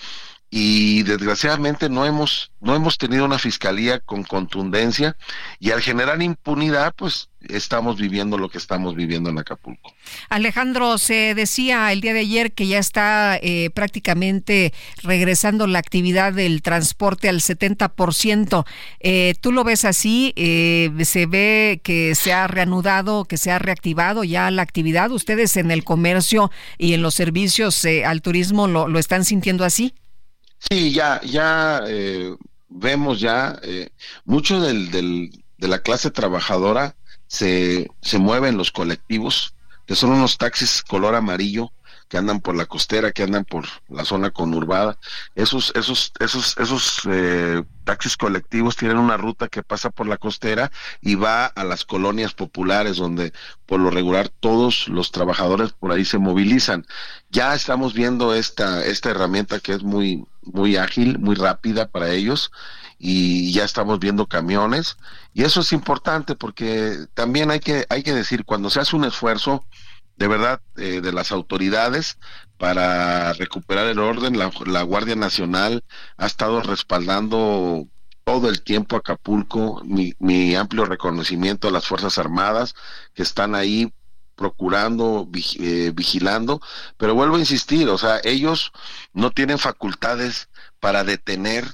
y 0.55 1.03
desgraciadamente 1.05 1.89
no 1.89 2.05
hemos 2.05 2.53
no 2.61 2.77
hemos 2.77 2.99
tenido 2.99 3.25
una 3.25 3.39
fiscalía 3.39 4.01
con 4.01 4.23
contundencia 4.23 5.17
y 5.59 5.71
al 5.71 5.81
generar 5.81 6.21
impunidad 6.21 6.93
pues 6.95 7.31
estamos 7.49 7.99
viviendo 7.99 8.37
lo 8.37 8.51
que 8.51 8.59
estamos 8.59 8.95
viviendo 8.95 9.31
en 9.31 9.39
Acapulco. 9.39 9.95
Alejandro, 10.29 10.99
se 10.99 11.35
decía 11.35 11.91
el 11.91 12.03
día 12.03 12.13
de 12.13 12.21
ayer 12.21 12.53
que 12.53 12.67
ya 12.67 12.79
está 12.79 13.39
eh, 13.43 13.71
prácticamente 13.75 14.75
regresando 15.03 15.67
la 15.67 15.79
actividad 15.79 16.35
del 16.35 16.61
transporte 16.61 17.31
al 17.31 17.41
70%. 17.41 18.67
Eh, 19.01 19.35
¿Tú 19.41 19.53
lo 19.53 19.65
ves 19.65 19.87
así? 19.87 20.35
Eh, 20.37 20.91
¿Se 21.05 21.25
ve 21.25 21.81
que 21.83 22.15
se 22.15 22.35
ha 22.35 22.47
reanudado, 22.47 23.25
que 23.25 23.39
se 23.39 23.51
ha 23.51 23.59
reactivado 23.59 24.23
ya 24.23 24.51
la 24.51 24.63
actividad? 24.63 25.11
¿Ustedes 25.11 25.57
en 25.57 25.71
el 25.71 25.83
comercio 25.83 26.51
y 26.77 26.93
en 26.93 27.01
los 27.01 27.15
servicios 27.15 27.85
al 28.05 28.21
turismo 28.21 28.69
lo, 28.69 28.87
lo 28.87 28.99
están 28.99 29.25
sintiendo 29.25 29.65
así? 29.65 29.95
Sí, 30.71 30.93
ya, 30.93 31.21
ya 31.23 31.83
eh, 31.87 32.35
vemos 32.69 33.21
ya 33.21 33.59
eh, 33.63 33.91
mucho 34.25 34.61
del, 34.61 34.91
del, 34.91 35.45
de 35.59 35.69
la 35.69 35.81
clase 35.81 36.11
trabajadora 36.11 36.97
se, 37.27 37.91
se 38.01 38.19
mueve 38.19 38.49
en 38.49 38.57
los 38.57 38.71
colectivos, 38.71 39.55
que 39.87 39.97
son 39.97 40.11
unos 40.13 40.39
taxis 40.39 40.83
color 40.83 41.15
amarillo 41.15 41.73
que 42.09 42.19
andan 42.19 42.41
por 42.43 42.55
la 42.55 42.67
costera, 42.67 43.11
que 43.13 43.23
andan 43.23 43.47
por 43.47 43.65
la 43.89 44.05
zona 44.05 44.31
conurbada. 44.31 44.99
Esos, 45.35 45.73
esos, 45.75 46.13
esos, 46.21 46.59
esos 46.59 47.01
eh, 47.07 47.63
taxis 47.85 48.19
colectivos 48.19 48.77
tienen 48.77 48.99
una 48.99 49.17
ruta 49.17 49.49
que 49.49 49.63
pasa 49.63 49.89
por 49.89 50.07
la 50.07 50.19
costera 50.19 50.71
y 51.01 51.15
va 51.15 51.47
a 51.47 51.65
las 51.65 51.87
colonias 51.87 52.35
populares 52.35 52.99
donde 52.99 53.33
por 53.65 53.81
lo 53.81 53.89
regular 53.89 54.29
todos 54.29 54.89
los 54.89 55.11
trabajadores 55.11 55.73
por 55.73 55.91
ahí 55.91 56.05
se 56.05 56.19
movilizan. 56.19 56.85
Ya 57.31 57.55
estamos 57.55 57.95
viendo 57.95 58.35
esta, 58.35 58.85
esta 58.85 59.09
herramienta 59.11 59.59
que 59.59 59.73
es 59.73 59.83
muy, 59.83 60.27
muy 60.43 60.77
ágil, 60.77 61.19
muy 61.19 61.35
rápida 61.35 61.89
para 61.89 62.11
ellos 62.11 62.51
y 62.99 63.53
ya 63.53 63.65
estamos 63.65 63.99
viendo 63.99 64.27
camiones 64.27 64.97
y 65.35 65.43
eso 65.45 65.61
es 65.61 65.73
importante 65.73 66.37
porque 66.37 67.07
también 67.15 67.51
hay 67.51 67.61
que, 67.61 67.87
hay 67.89 68.03
que 68.03 68.13
decir, 68.13 68.45
cuando 68.45 68.71
se 68.71 68.81
hace 68.81 68.97
un 68.97 69.05
esfuerzo, 69.05 69.65
de 70.17 70.29
verdad 70.29 70.61
eh, 70.77 71.01
de 71.01 71.13
las 71.13 71.33
autoridades 71.33 72.19
para 72.59 73.33
recuperar 73.33 73.87
el 73.87 73.99
orden. 73.99 74.39
La, 74.39 74.83
Guardia 74.83 75.17
Nacional 75.17 75.85
ha 76.17 76.27
estado 76.27 76.61
respaldando 76.63 77.89
todo 78.25 78.49
el 78.49 78.63
tiempo 78.63 78.97
Acapulco, 78.97 79.83
mi, 79.85 80.15
mi 80.21 80.55
amplio 80.55 80.85
reconocimiento 80.85 81.69
a 81.69 81.73
las 81.73 81.87
Fuerzas 81.87 82.19
Armadas 82.19 82.75
que 83.15 83.23
están 83.23 83.55
ahí 83.55 83.93
procurando, 84.43 85.29
eh, 85.61 85.93
vigilando, 85.95 86.61
pero 86.97 87.15
vuelvo 87.15 87.37
a 87.37 87.39
insistir, 87.39 87.89
o 87.89 87.97
sea, 87.97 88.21
ellos 88.25 88.73
no 89.13 89.31
tienen 89.31 89.57
facultades 89.57 90.49
para 90.81 91.05
detener 91.05 91.65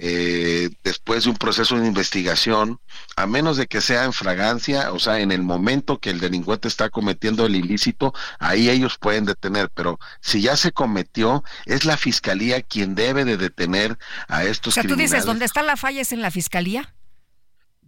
eh, 0.00 0.70
después 0.82 1.22
de 1.22 1.30
un 1.30 1.36
proceso 1.36 1.78
de 1.78 1.86
investigación, 1.86 2.80
a 3.14 3.28
menos 3.28 3.56
de 3.56 3.68
que 3.68 3.80
sea 3.80 4.04
en 4.04 4.12
fragancia, 4.12 4.92
o 4.92 4.98
sea, 4.98 5.20
en 5.20 5.30
el 5.30 5.42
momento 5.42 6.00
que 6.00 6.10
el 6.10 6.18
delincuente 6.18 6.66
está 6.66 6.90
cometiendo 6.90 7.46
el 7.46 7.54
ilícito, 7.54 8.12
ahí 8.40 8.68
ellos 8.68 8.98
pueden 8.98 9.24
detener, 9.24 9.70
pero 9.72 10.00
si 10.20 10.42
ya 10.42 10.56
se 10.56 10.72
cometió, 10.72 11.44
es 11.66 11.84
la 11.84 11.96
fiscalía 11.96 12.62
quien 12.62 12.96
debe 12.96 13.24
de 13.24 13.36
detener 13.36 13.96
a 14.26 14.42
estos. 14.42 14.72
O 14.72 14.80
sea, 14.80 14.82
tú 14.82 14.96
dices, 14.96 15.24
¿dónde 15.24 15.44
está 15.44 15.62
la 15.62 15.76
falla 15.76 16.00
es 16.00 16.10
en 16.10 16.22
la 16.22 16.32
fiscalía? 16.32 16.92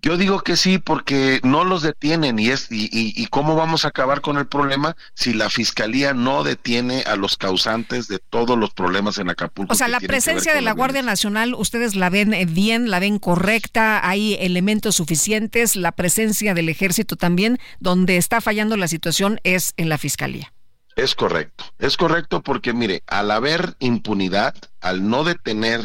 Yo 0.03 0.17
digo 0.17 0.41
que 0.41 0.57
sí, 0.57 0.79
porque 0.79 1.41
no 1.43 1.65
los 1.65 1.83
detienen 1.83 2.39
y 2.39 2.49
es 2.49 2.69
y, 2.71 2.89
y, 2.91 3.27
cómo 3.27 3.55
vamos 3.55 3.85
a 3.85 3.89
acabar 3.89 4.21
con 4.21 4.39
el 4.39 4.47
problema 4.47 4.97
si 5.15 5.35
la 5.35 5.51
fiscalía 5.51 6.15
no 6.15 6.43
detiene 6.43 7.03
a 7.03 7.17
los 7.17 7.37
causantes 7.37 8.09
de 8.09 8.19
todos 8.19 8.59
los 8.59 8.71
problemas 8.73 9.19
en 9.19 9.29
Acapulco. 9.29 9.73
O 9.73 9.77
sea, 9.77 9.89
la 9.89 10.01
presencia 10.01 10.55
de 10.55 10.63
la 10.63 10.73
Guardia 10.73 11.03
Nacional, 11.03 11.55
ustedes 11.55 11.97
la 11.97 12.09
ven 12.09 12.33
eh, 12.33 12.47
bien, 12.47 12.91
la 12.91 12.99
ven 12.99 13.19
correcta, 13.19 14.09
hay 14.09 14.35
elementos 14.41 14.97
suficientes, 14.97 15.77
la 15.77 15.93
presencia 15.93 16.55
del 16.55 16.69
ejército 16.69 17.17
también, 17.17 17.59
donde 17.79 18.17
está 18.17 18.41
fallando 18.41 18.77
la 18.77 18.89
situación 18.89 19.41
es 19.45 19.75
en 19.77 19.89
la 19.89 19.99
fiscalía. 19.99 20.53
Es 20.97 21.15
correcto, 21.15 21.65
es 21.79 21.97
correcto 21.97 22.43
porque 22.43 22.73
mire, 22.73 23.03
al 23.07 23.31
haber 23.31 23.77
impunidad, 23.79 24.55
al 24.81 25.09
no 25.09 25.25
detener 25.25 25.81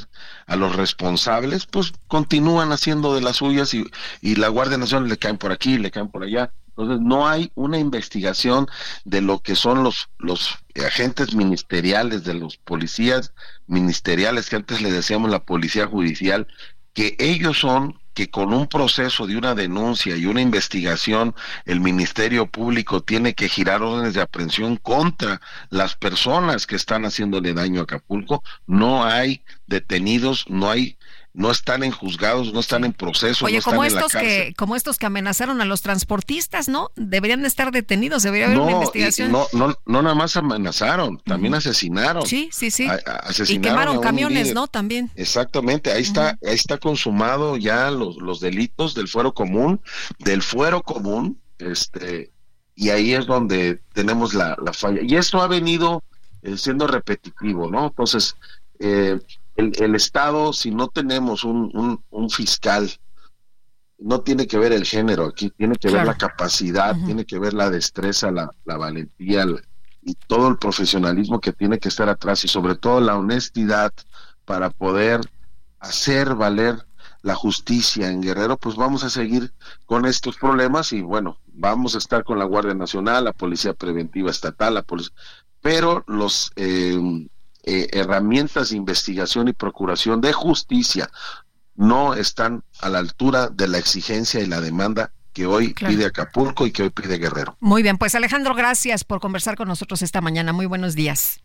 a 0.47 0.55
los 0.55 0.75
responsables, 0.75 1.67
pues 1.67 1.93
continúan 2.07 2.71
haciendo 2.71 3.15
de 3.15 3.21
las 3.21 3.37
suyas 3.37 3.73
y, 3.73 3.85
y 4.21 4.35
la 4.35 4.49
Guardia 4.49 4.77
Nacional 4.77 5.07
le 5.07 5.17
caen 5.17 5.37
por 5.37 5.51
aquí, 5.51 5.77
le 5.77 5.91
caen 5.91 6.09
por 6.09 6.23
allá. 6.23 6.51
Entonces 6.77 6.99
no 6.99 7.27
hay 7.27 7.51
una 7.55 7.77
investigación 7.77 8.67
de 9.05 9.21
lo 9.21 9.39
que 9.39 9.55
son 9.55 9.83
los, 9.83 10.09
los 10.17 10.57
agentes 10.85 11.33
ministeriales, 11.33 12.25
de 12.25 12.33
los 12.33 12.57
policías 12.57 13.33
ministeriales, 13.67 14.49
que 14.49 14.57
antes 14.57 14.81
le 14.81 14.91
decíamos 14.91 15.31
la 15.31 15.45
policía 15.45 15.87
judicial, 15.87 16.47
que 16.93 17.15
ellos 17.19 17.59
son 17.59 17.97
que 18.15 18.29
con 18.29 18.53
un 18.53 18.67
proceso 18.67 19.27
de 19.27 19.37
una 19.37 19.53
denuncia 19.53 20.15
y 20.15 20.25
una 20.25 20.41
investigación 20.41 21.35
el 21.65 21.81
Ministerio 21.81 22.47
Público 22.47 23.01
tiene 23.01 23.35
que 23.35 23.49
girar 23.49 23.83
órdenes 23.83 24.13
de 24.15 24.21
aprehensión 24.21 24.77
contra 24.77 25.41
las 25.69 25.95
personas 25.95 26.65
que 26.65 26.77
están 26.77 27.05
haciéndole 27.05 27.53
daño 27.53 27.81
a 27.81 27.83
Acapulco, 27.83 28.41
no 28.65 29.03
hay 29.03 29.43
detenidos, 29.67 30.45
no 30.47 30.71
hay 30.71 30.97
no 31.35 31.51
están 31.51 31.83
en 31.83 31.91
juzgados, 31.91 32.53
no 32.53 32.61
están 32.61 32.85
en 32.85 32.93
proceso. 32.93 33.45
Oye, 33.45 33.57
no 33.57 33.63
como 33.63 33.83
estos 33.83 34.13
que, 34.13 34.53
como 34.57 34.75
estos 34.75 34.97
que 34.97 35.05
amenazaron 35.05 35.59
a 35.61 35.65
los 35.65 35.81
transportistas, 35.81 36.69
¿no? 36.69 36.91
Deberían 36.95 37.41
de 37.41 37.47
estar 37.47 37.71
detenidos, 37.71 38.23
debería 38.23 38.47
haber 38.47 38.59
una 38.59 38.71
investigación. 38.71 39.31
No, 39.31 39.45
no, 39.51 39.75
no 39.85 40.01
nada 40.01 40.15
más 40.15 40.37
amenazaron, 40.37 41.19
también 41.19 41.53
asesinaron. 41.53 42.25
Sí, 42.25 42.49
sí, 42.53 42.71
sí. 42.71 42.87
asesinaron 43.23 43.65
y 43.65 43.67
quemaron 43.67 44.01
camiones, 44.01 44.53
¿no? 44.53 44.67
También. 44.67 45.11
Exactamente, 45.15 45.91
ahí 45.91 46.03
está, 46.03 46.37
ahí 46.45 46.55
está 46.55 46.77
consumado 46.77 47.57
ya 47.57 47.91
los, 47.91 48.17
los 48.17 48.39
delitos 48.39 48.95
del 48.95 49.09
fuero 49.09 49.33
común, 49.33 49.81
del 50.19 50.41
fuero 50.41 50.81
común, 50.83 51.39
este, 51.59 52.31
y 52.75 52.89
ahí 52.89 53.13
es 53.13 53.25
donde 53.25 53.81
tenemos 53.93 54.33
la, 54.33 54.55
la 54.63 54.71
falla. 54.71 55.01
Y 55.03 55.15
esto 55.15 55.41
ha 55.41 55.47
venido 55.47 56.03
eh, 56.43 56.57
siendo 56.57 56.87
repetitivo, 56.87 57.69
¿no? 57.69 57.87
Entonces, 57.87 58.37
eh, 58.79 59.19
el, 59.55 59.95
Estado, 59.95 60.53
si 60.53 60.71
no 60.71 60.87
tenemos 60.87 61.43
un, 61.43 62.03
un, 62.09 62.29
fiscal, 62.29 62.89
no 63.97 64.21
tiene 64.21 64.47
que 64.47 64.57
ver 64.57 64.73
el 64.73 64.85
género 64.85 65.25
aquí, 65.25 65.49
tiene 65.51 65.75
que 65.75 65.89
ver 65.89 66.05
la 66.05 66.17
capacidad, 66.17 66.95
tiene 67.05 67.25
que 67.25 67.39
ver 67.39 67.53
la 67.53 67.69
destreza, 67.69 68.31
la, 68.31 68.51
la 68.65 68.77
valentía 68.77 69.45
y 70.01 70.15
todo 70.27 70.49
el 70.49 70.57
profesionalismo 70.57 71.39
que 71.39 71.53
tiene 71.53 71.79
que 71.79 71.89
estar 71.89 72.09
atrás 72.09 72.43
y 72.43 72.47
sobre 72.47 72.75
todo 72.75 72.99
la 72.99 73.17
honestidad 73.17 73.93
para 74.43 74.69
poder 74.69 75.21
hacer 75.79 76.35
valer 76.35 76.85
la 77.21 77.33
justicia 77.33 78.11
en 78.11 78.21
Guerrero, 78.21 78.57
pues 78.57 78.75
vamos 78.75 79.03
a 79.03 79.09
seguir 79.09 79.51
con 79.87 80.05
estos 80.05 80.37
problemas 80.37 80.93
y 80.93 81.01
bueno, 81.01 81.39
vamos 81.47 81.95
a 81.95 81.97
estar 81.97 82.23
con 82.23 82.37
la 82.37 82.45
Guardia 82.45 82.75
Nacional, 82.75 83.23
la 83.23 83.33
Policía 83.33 83.73
Preventiva 83.73 84.29
Estatal, 84.29 84.75
la 84.75 84.83
policía, 84.83 85.15
pero 85.59 86.03
los 86.05 86.51
eh, 86.55 87.27
eh, 87.65 87.87
herramientas 87.91 88.69
de 88.69 88.77
investigación 88.77 89.47
y 89.47 89.53
procuración 89.53 90.21
de 90.21 90.33
justicia 90.33 91.09
no 91.75 92.13
están 92.13 92.63
a 92.79 92.89
la 92.89 92.99
altura 92.99 93.49
de 93.49 93.67
la 93.67 93.77
exigencia 93.77 94.39
y 94.39 94.45
la 94.45 94.61
demanda 94.61 95.11
que 95.33 95.45
hoy 95.45 95.73
pide 95.73 96.05
Acapulco 96.05 96.65
y 96.65 96.71
que 96.71 96.83
hoy 96.83 96.89
pide 96.91 97.17
Guerrero. 97.17 97.57
Muy 97.59 97.83
bien, 97.83 97.97
pues 97.97 98.15
Alejandro, 98.15 98.55
gracias 98.55 99.03
por 99.03 99.19
conversar 99.19 99.57
con 99.57 99.67
nosotros 99.67 100.01
esta 100.01 100.21
mañana. 100.21 100.53
Muy 100.53 100.65
buenos 100.65 100.95
días. 100.95 101.41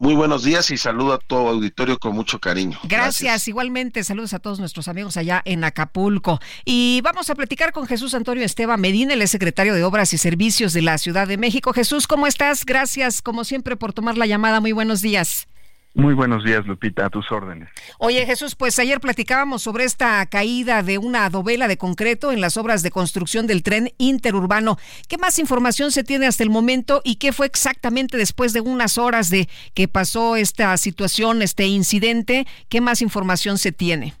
Muy 0.00 0.14
buenos 0.14 0.44
días 0.44 0.70
y 0.70 0.76
saludo 0.76 1.12
a 1.12 1.18
todo 1.18 1.48
auditorio 1.48 1.98
con 1.98 2.14
mucho 2.14 2.38
cariño. 2.38 2.78
Gracias. 2.84 3.48
igualmente 3.48 4.04
saludos 4.04 4.32
a 4.32 4.38
todos 4.38 4.60
nuestros 4.60 4.86
amigos 4.86 5.16
allá 5.16 5.42
en 5.44 5.64
Acapulco. 5.64 6.38
Y 6.64 7.00
vamos 7.02 7.30
a 7.30 7.34
platicar 7.34 7.72
con 7.72 7.88
Jesús 7.88 8.14
Antonio 8.14 8.44
Esteban 8.44 8.80
Medina, 8.80 9.14
el 9.14 9.26
secretario 9.26 9.74
de 9.74 9.82
Obras 9.82 10.12
y 10.12 10.18
Servicios 10.18 10.72
de 10.72 10.82
la 10.82 10.98
Ciudad 10.98 11.26
de 11.26 11.36
México. 11.36 11.72
Jesús, 11.72 12.06
¿cómo 12.06 12.28
estás? 12.28 12.64
Gracias, 12.64 13.22
como 13.22 13.42
siempre, 13.42 13.76
por 13.76 13.92
tomar 13.92 14.16
la 14.16 14.26
llamada. 14.26 14.60
Muy 14.60 14.70
buenos 14.70 15.02
días. 15.02 15.48
Muy 15.94 16.14
buenos 16.14 16.44
días, 16.44 16.66
Lupita, 16.66 17.06
a 17.06 17.10
tus 17.10 17.30
órdenes. 17.32 17.68
Oye, 17.98 18.24
Jesús, 18.24 18.54
pues 18.54 18.78
ayer 18.78 19.00
platicábamos 19.00 19.62
sobre 19.62 19.84
esta 19.84 20.24
caída 20.26 20.82
de 20.82 20.98
una 20.98 21.24
adovela 21.24 21.66
de 21.66 21.76
concreto 21.76 22.30
en 22.30 22.40
las 22.40 22.56
obras 22.56 22.82
de 22.82 22.90
construcción 22.90 23.46
del 23.46 23.62
tren 23.62 23.90
interurbano. 23.98 24.76
¿Qué 25.08 25.18
más 25.18 25.38
información 25.38 25.90
se 25.90 26.04
tiene 26.04 26.26
hasta 26.26 26.44
el 26.44 26.50
momento 26.50 27.00
y 27.04 27.16
qué 27.16 27.32
fue 27.32 27.46
exactamente 27.46 28.16
después 28.16 28.52
de 28.52 28.60
unas 28.60 28.96
horas 28.98 29.30
de 29.30 29.48
que 29.74 29.88
pasó 29.88 30.36
esta 30.36 30.76
situación, 30.76 31.42
este 31.42 31.66
incidente? 31.66 32.46
¿Qué 32.68 32.80
más 32.80 33.02
información 33.02 33.58
se 33.58 33.72
tiene? 33.72 34.14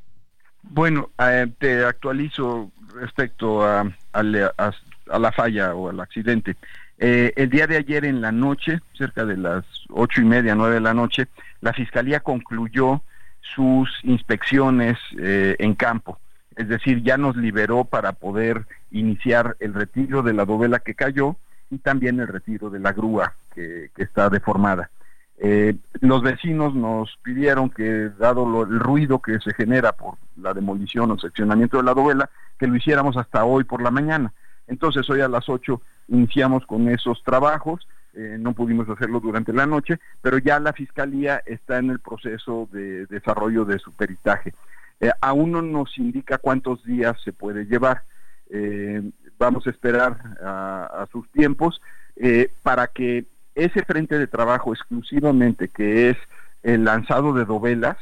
Bueno, 0.62 1.10
eh, 1.18 1.46
te 1.58 1.84
actualizo 1.84 2.72
respecto 2.94 3.64
a, 3.64 3.84
la 4.14 5.32
falla 5.32 5.74
o 5.74 5.90
al 5.90 6.00
accidente. 6.00 6.56
Eh, 6.98 7.32
el 7.36 7.48
día 7.48 7.66
de 7.66 7.76
ayer 7.76 8.04
en 8.04 8.20
la 8.20 8.32
noche, 8.32 8.80
cerca 8.94 9.24
de 9.24 9.36
las 9.36 9.64
ocho 9.90 10.20
y 10.20 10.24
media, 10.24 10.54
nueve 10.54 10.74
de 10.74 10.80
la 10.80 10.94
noche, 10.94 11.28
la 11.60 11.72
Fiscalía 11.72 12.20
concluyó 12.20 13.02
sus 13.54 13.88
inspecciones 14.02 14.98
eh, 15.18 15.56
en 15.58 15.74
campo. 15.74 16.18
Es 16.56 16.68
decir, 16.68 17.02
ya 17.02 17.16
nos 17.16 17.36
liberó 17.36 17.84
para 17.84 18.12
poder 18.12 18.66
iniciar 18.90 19.56
el 19.60 19.74
retiro 19.74 20.22
de 20.22 20.32
la 20.32 20.44
dovela 20.44 20.80
que 20.80 20.94
cayó 20.94 21.36
y 21.70 21.78
también 21.78 22.18
el 22.20 22.28
retiro 22.28 22.70
de 22.70 22.80
la 22.80 22.92
grúa 22.92 23.34
que, 23.54 23.90
está 23.96 24.28
deformada. 24.28 24.90
Eh, 25.40 25.76
los 26.00 26.22
vecinos 26.22 26.74
nos 26.74 27.16
pidieron 27.22 27.70
que, 27.70 28.10
dado 28.18 28.64
el 28.64 28.80
ruido 28.80 29.20
que 29.20 29.38
se 29.38 29.54
genera 29.54 29.92
por 29.92 30.14
la 30.36 30.52
demolición 30.52 31.12
o 31.12 31.18
seccionamiento 31.18 31.76
de 31.76 31.84
la 31.84 31.94
dovela, 31.94 32.28
que 32.58 32.66
lo 32.66 32.74
hiciéramos 32.74 33.16
hasta 33.16 33.44
hoy 33.44 33.64
por 33.64 33.80
la 33.80 33.92
mañana. 33.92 34.32
Entonces 34.66 35.08
hoy 35.08 35.20
a 35.20 35.28
las 35.28 35.48
8 35.48 35.80
iniciamos 36.08 36.66
con 36.66 36.88
esos 36.88 37.22
trabajos 37.22 37.86
eh, 38.18 38.36
no 38.36 38.52
pudimos 38.52 38.88
hacerlo 38.88 39.20
durante 39.20 39.52
la 39.52 39.64
noche, 39.64 40.00
pero 40.20 40.38
ya 40.38 40.58
la 40.58 40.72
Fiscalía 40.72 41.40
está 41.46 41.78
en 41.78 41.90
el 41.90 42.00
proceso 42.00 42.68
de 42.72 43.06
desarrollo 43.06 43.64
de 43.64 43.78
su 43.78 43.92
peritaje. 43.92 44.54
Eh, 44.98 45.12
aún 45.20 45.52
no 45.52 45.62
nos 45.62 45.96
indica 45.98 46.38
cuántos 46.38 46.82
días 46.82 47.16
se 47.22 47.32
puede 47.32 47.66
llevar. 47.66 48.02
Eh, 48.50 49.08
vamos 49.38 49.68
a 49.68 49.70
esperar 49.70 50.18
a, 50.42 51.06
sus 51.12 51.30
tiempos 51.30 51.80
para 52.64 52.88
que 52.88 53.26
ese 53.54 53.84
frente 53.84 54.18
de 54.18 54.26
trabajo 54.26 54.74
exclusivamente, 54.74 55.68
que 55.68 56.10
es 56.10 56.16
el 56.64 56.82
lanzado 56.82 57.32
de 57.32 57.44
dovelas, 57.44 57.96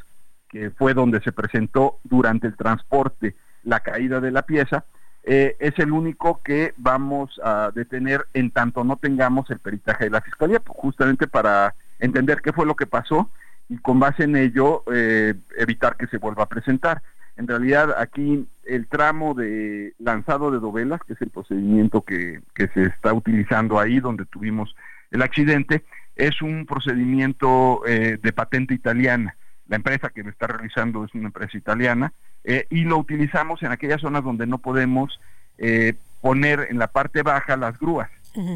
que 0.48 0.70
fue 0.70 0.94
donde 0.94 1.20
se 1.20 1.32
presentó 1.32 1.98
durante 2.04 2.46
el 2.46 2.56
transporte 2.56 3.34
la 3.64 3.80
caída 3.80 4.20
de 4.22 4.30
la 4.30 4.42
pieza, 4.42 4.86
eh, 5.28 5.56
es 5.58 5.76
el 5.80 5.90
único 5.90 6.40
que 6.44 6.72
vamos 6.76 7.40
a 7.42 7.72
detener 7.74 8.26
en 8.32 8.52
tanto 8.52 8.84
no 8.84 8.96
tengamos 8.96 9.50
el 9.50 9.58
peritaje 9.58 10.04
de 10.04 10.10
la 10.10 10.20
Fiscalía, 10.20 10.62
justamente 10.64 11.26
para 11.26 11.74
entender 11.98 12.40
qué 12.42 12.52
fue 12.52 12.64
lo 12.64 12.76
que 12.76 12.86
pasó 12.86 13.28
y 13.68 13.76
con 13.78 13.98
base 13.98 14.22
en 14.22 14.36
ello 14.36 14.84
eh, 14.92 15.34
evitar 15.58 15.96
que 15.96 16.06
se 16.06 16.18
vuelva 16.18 16.44
a 16.44 16.48
presentar. 16.48 17.02
En 17.36 17.48
realidad 17.48 17.96
aquí 17.98 18.46
el 18.64 18.86
tramo 18.86 19.34
de 19.34 19.94
lanzado 19.98 20.52
de 20.52 20.60
dovelas, 20.60 21.00
que 21.04 21.14
es 21.14 21.20
el 21.20 21.30
procedimiento 21.30 22.02
que, 22.02 22.40
que 22.54 22.68
se 22.68 22.84
está 22.84 23.12
utilizando 23.12 23.80
ahí 23.80 23.98
donde 23.98 24.26
tuvimos 24.26 24.76
el 25.10 25.22
accidente, 25.22 25.82
es 26.14 26.40
un 26.40 26.66
procedimiento 26.66 27.82
eh, 27.84 28.18
de 28.22 28.32
patente 28.32 28.74
italiana. 28.74 29.36
La 29.68 29.76
empresa 29.76 30.10
que 30.10 30.22
lo 30.22 30.30
está 30.30 30.46
realizando 30.46 31.04
es 31.04 31.14
una 31.14 31.26
empresa 31.26 31.56
italiana 31.56 32.12
eh, 32.44 32.66
y 32.70 32.84
lo 32.84 32.98
utilizamos 32.98 33.62
en 33.62 33.72
aquellas 33.72 34.00
zonas 34.00 34.22
donde 34.22 34.46
no 34.46 34.58
podemos 34.58 35.20
eh, 35.58 35.94
poner 36.20 36.68
en 36.70 36.78
la 36.78 36.88
parte 36.88 37.22
baja 37.22 37.56
las 37.56 37.78
grúas. 37.78 38.10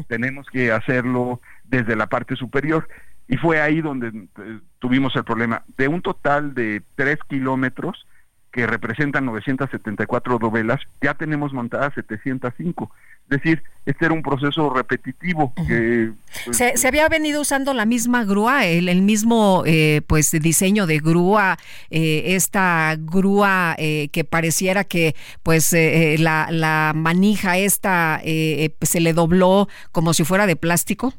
Tenemos 0.07 0.47
que 0.47 0.71
hacerlo 0.71 1.41
desde 1.63 1.95
la 1.95 2.05
parte 2.05 2.35
superior 2.35 2.87
y 3.27 3.37
fue 3.37 3.59
ahí 3.59 3.81
donde 3.81 4.09
eh, 4.09 4.59
tuvimos 4.77 5.15
el 5.15 5.23
problema. 5.23 5.63
De 5.75 5.87
un 5.87 6.01
total 6.01 6.53
de 6.53 6.83
3 6.95 7.17
kilómetros 7.27 8.05
que 8.51 8.67
representan 8.67 9.25
974 9.25 10.37
dovelas, 10.37 10.81
ya 11.01 11.13
tenemos 11.13 11.53
montadas 11.53 11.93
705. 11.93 12.91
Es 13.29 13.37
decir, 13.37 13.63
este 13.85 14.05
era 14.05 14.13
un 14.13 14.21
proceso 14.21 14.69
repetitivo. 14.69 15.53
que, 15.67 16.11
pues, 16.45 16.57
se, 16.57 16.87
había 16.87 17.07
venido 17.07 17.41
usando 17.41 17.73
la 17.73 17.85
misma 17.85 18.25
grúa, 18.25 18.65
el, 18.65 19.01
mismo 19.01 19.63
eh, 19.65 20.01
pues 20.05 20.31
diseño 20.31 20.85
de 20.85 20.99
grúa, 20.99 21.57
eh, 21.89 22.35
esta 22.35 22.95
grúa 22.99 23.75
eh, 23.77 24.09
que 24.11 24.25
pareciera 24.25 24.83
que 24.83 25.15
pues 25.43 25.73
la, 25.73 26.47
la, 26.51 26.91
manija 26.93 27.57
esta 27.57 28.21
se 28.21 28.99
le 28.99 29.13
dobló 29.13 29.69
como 29.93 30.13
si 30.13 30.25
fuera 30.25 30.45
de 30.45 30.57
plástico. 30.57 31.13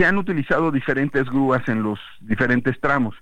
Se 0.00 0.06
han 0.06 0.16
utilizado 0.16 0.70
diferentes 0.70 1.26
grúas 1.26 1.68
en 1.68 1.82
los 1.82 2.00
diferentes 2.22 2.80
tramos, 2.80 3.14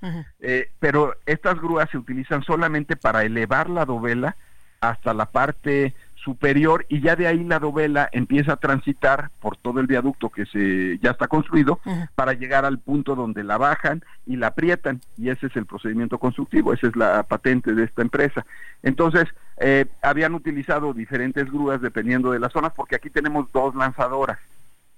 pero 0.78 1.16
estas 1.26 1.60
grúas 1.60 1.90
se 1.90 1.98
utilizan 1.98 2.44
solamente 2.44 2.94
para 2.94 3.24
elevar 3.24 3.68
la 3.68 3.84
dovela 3.84 4.36
hasta 4.80 5.12
la 5.12 5.26
parte 5.26 5.92
superior 6.14 6.86
y 6.88 7.00
ya 7.00 7.16
de 7.16 7.26
ahí 7.26 7.42
la 7.42 7.58
dovela 7.58 8.08
empieza 8.12 8.52
a 8.52 8.56
transitar 8.58 9.30
por 9.40 9.56
todo 9.56 9.80
el 9.80 9.88
viaducto 9.88 10.28
que 10.28 10.46
se 10.46 10.98
ya 10.98 11.10
está 11.10 11.26
construido 11.26 11.80
para 12.14 12.34
llegar 12.34 12.64
al 12.64 12.78
punto 12.78 13.16
donde 13.16 13.42
la 13.42 13.58
bajan 13.58 14.04
y 14.24 14.36
la 14.36 14.46
aprietan. 14.46 15.00
Y 15.16 15.30
ese 15.30 15.48
es 15.48 15.56
el 15.56 15.66
procedimiento 15.66 16.18
constructivo, 16.18 16.72
esa 16.72 16.86
es 16.86 16.94
la 16.94 17.24
patente 17.24 17.74
de 17.74 17.82
esta 17.82 18.02
empresa. 18.02 18.46
Entonces, 18.84 19.24
eh, 19.56 19.86
habían 20.00 20.32
utilizado 20.32 20.94
diferentes 20.94 21.50
grúas 21.50 21.80
dependiendo 21.80 22.30
de 22.30 22.38
las 22.38 22.52
zonas 22.52 22.70
porque 22.76 22.94
aquí 22.94 23.10
tenemos 23.10 23.50
dos 23.50 23.74
lanzadoras 23.74 24.38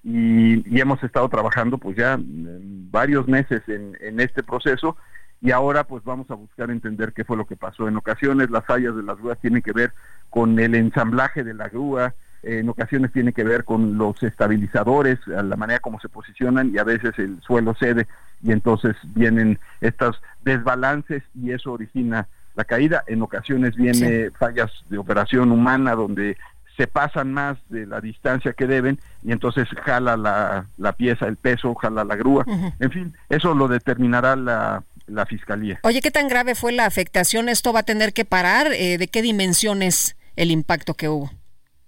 y, 0.02 0.68
y 0.68 0.80
hemos 0.80 1.02
estado 1.02 1.28
trabajando 1.28 1.78
pues 1.78 1.96
ya 1.96 2.18
varios 2.18 3.28
meses 3.28 3.62
en, 3.68 3.96
en 4.00 4.20
este 4.20 4.42
proceso 4.42 4.96
y 5.42 5.52
ahora 5.52 5.84
pues 5.84 6.04
vamos 6.04 6.30
a 6.30 6.34
buscar 6.34 6.70
entender 6.70 7.12
qué 7.12 7.24
fue 7.24 7.36
lo 7.36 7.46
que 7.46 7.56
pasó. 7.56 7.88
En 7.88 7.96
ocasiones 7.96 8.50
las 8.50 8.64
fallas 8.64 8.94
de 8.94 9.02
las 9.02 9.18
grúas 9.18 9.38
tienen 9.40 9.62
que 9.62 9.72
ver 9.72 9.92
con 10.28 10.58
el 10.58 10.74
ensamblaje 10.74 11.44
de 11.44 11.54
la 11.54 11.68
grúa, 11.68 12.14
en 12.42 12.68
ocasiones 12.68 13.12
tiene 13.12 13.32
que 13.32 13.44
ver 13.44 13.64
con 13.64 13.98
los 13.98 14.22
estabilizadores, 14.22 15.18
la 15.26 15.56
manera 15.56 15.80
como 15.80 16.00
se 16.00 16.08
posicionan 16.08 16.72
y 16.74 16.78
a 16.78 16.84
veces 16.84 17.18
el 17.18 17.40
suelo 17.42 17.74
cede 17.74 18.06
y 18.42 18.52
entonces 18.52 18.96
vienen 19.14 19.58
estos 19.80 20.22
desbalances 20.42 21.22
y 21.34 21.52
eso 21.52 21.72
origina 21.72 22.28
la 22.54 22.64
caída. 22.64 23.04
En 23.06 23.22
ocasiones 23.22 23.76
viene 23.76 24.30
fallas 24.30 24.70
de 24.88 24.98
operación 24.98 25.52
humana 25.52 25.94
donde 25.94 26.38
se 26.80 26.86
pasan 26.86 27.30
más 27.34 27.58
de 27.68 27.84
la 27.84 28.00
distancia 28.00 28.54
que 28.54 28.66
deben 28.66 28.98
y 29.22 29.32
entonces 29.32 29.68
jala 29.84 30.16
la, 30.16 30.64
la 30.78 30.94
pieza, 30.94 31.26
el 31.26 31.36
peso, 31.36 31.74
jala 31.74 32.04
la 32.04 32.16
grúa. 32.16 32.46
En 32.78 32.90
fin, 32.90 33.14
eso 33.28 33.54
lo 33.54 33.68
determinará 33.68 34.34
la, 34.34 34.82
la 35.06 35.26
fiscalía. 35.26 35.78
Oye, 35.82 36.00
¿qué 36.00 36.10
tan 36.10 36.26
grave 36.26 36.54
fue 36.54 36.72
la 36.72 36.86
afectación? 36.86 37.50
¿Esto 37.50 37.74
va 37.74 37.80
a 37.80 37.82
tener 37.82 38.14
que 38.14 38.24
parar? 38.24 38.68
Eh, 38.72 38.96
¿De 38.96 39.08
qué 39.08 39.20
dimensiones 39.20 40.16
el 40.36 40.50
impacto 40.50 40.94
que 40.94 41.10
hubo? 41.10 41.30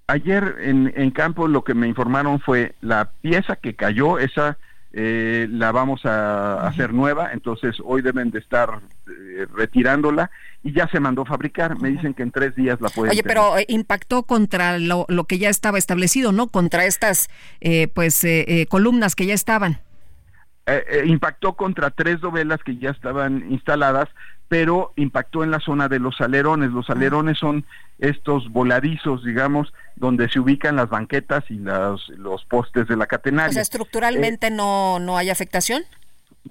Ayer 0.09 0.57
en, 0.61 0.93
en 0.95 1.11
campo 1.11 1.49
lo 1.49 1.65
que 1.65 1.73
me 1.73 1.89
informaron 1.89 2.39
fue 2.39 2.75
la 2.83 3.13
pieza 3.23 3.57
que 3.57 3.75
cayó, 3.75 4.19
esa 4.19 4.59
eh, 4.93 5.47
la 5.51 5.73
vamos 5.73 6.05
a 6.05 6.67
hacer 6.67 6.93
nueva, 6.93 7.33
entonces 7.33 7.77
hoy 7.83 8.03
deben 8.03 8.31
de 8.31 8.41
estar 8.41 8.81
eh, 9.13 9.47
retirándola 9.55 10.31
y 10.63 10.73
ya 10.73 10.89
se 10.89 11.01
mandó 11.01 11.25
fabricar. 11.25 11.79
Me 11.81 11.91
dicen 11.91 12.15
que 12.15 12.23
en 12.23 12.31
tres 12.31 12.55
días 12.55 12.81
la 12.81 12.89
pueden. 12.89 13.13
Oye, 13.13 13.23
pero 13.23 13.55
impactó 13.69 14.23
contra 14.25 14.79
lo, 14.79 15.07
lo, 15.09 15.25
que 15.25 15.39
ya 15.39 15.49
estaba 15.49 15.79
establecido, 15.79 16.33
¿no? 16.33 16.49
Contra 16.49 16.85
estas, 16.85 17.29
pues, 17.95 18.27
columnas 18.69 19.15
que 19.15 19.27
ya 19.27 19.35
estaban. 19.35 19.81
Eh, 20.65 20.85
eh, 20.89 21.03
impactó 21.07 21.55
contra 21.55 21.91
tres 21.91 22.21
dovelas 22.21 22.63
que 22.63 22.77
ya 22.77 22.91
estaban 22.91 23.51
instaladas, 23.51 24.09
pero 24.47 24.93
impactó 24.95 25.43
en 25.43 25.51
la 25.51 25.59
zona 25.59 25.89
de 25.89 25.99
los 25.99 26.21
alerones. 26.21 26.71
Los 26.71 26.89
ah. 26.89 26.93
alerones 26.93 27.39
son 27.39 27.65
estos 27.99 28.49
voladizos, 28.49 29.25
digamos, 29.25 29.73
donde 29.97 30.29
se 30.29 30.39
ubican 30.39 30.77
las 30.77 30.89
banquetas 30.89 31.43
y 31.51 31.55
los, 31.55 32.09
los 32.11 32.45
postes 32.45 32.87
de 32.87 32.97
la 32.97 33.07
catenaria. 33.07 33.51
O 33.51 33.53
sea, 33.55 33.63
estructuralmente 33.63 34.51
no, 34.51 35.01
no 35.01 35.19
hay 35.19 35.31
afectación. 35.31 35.83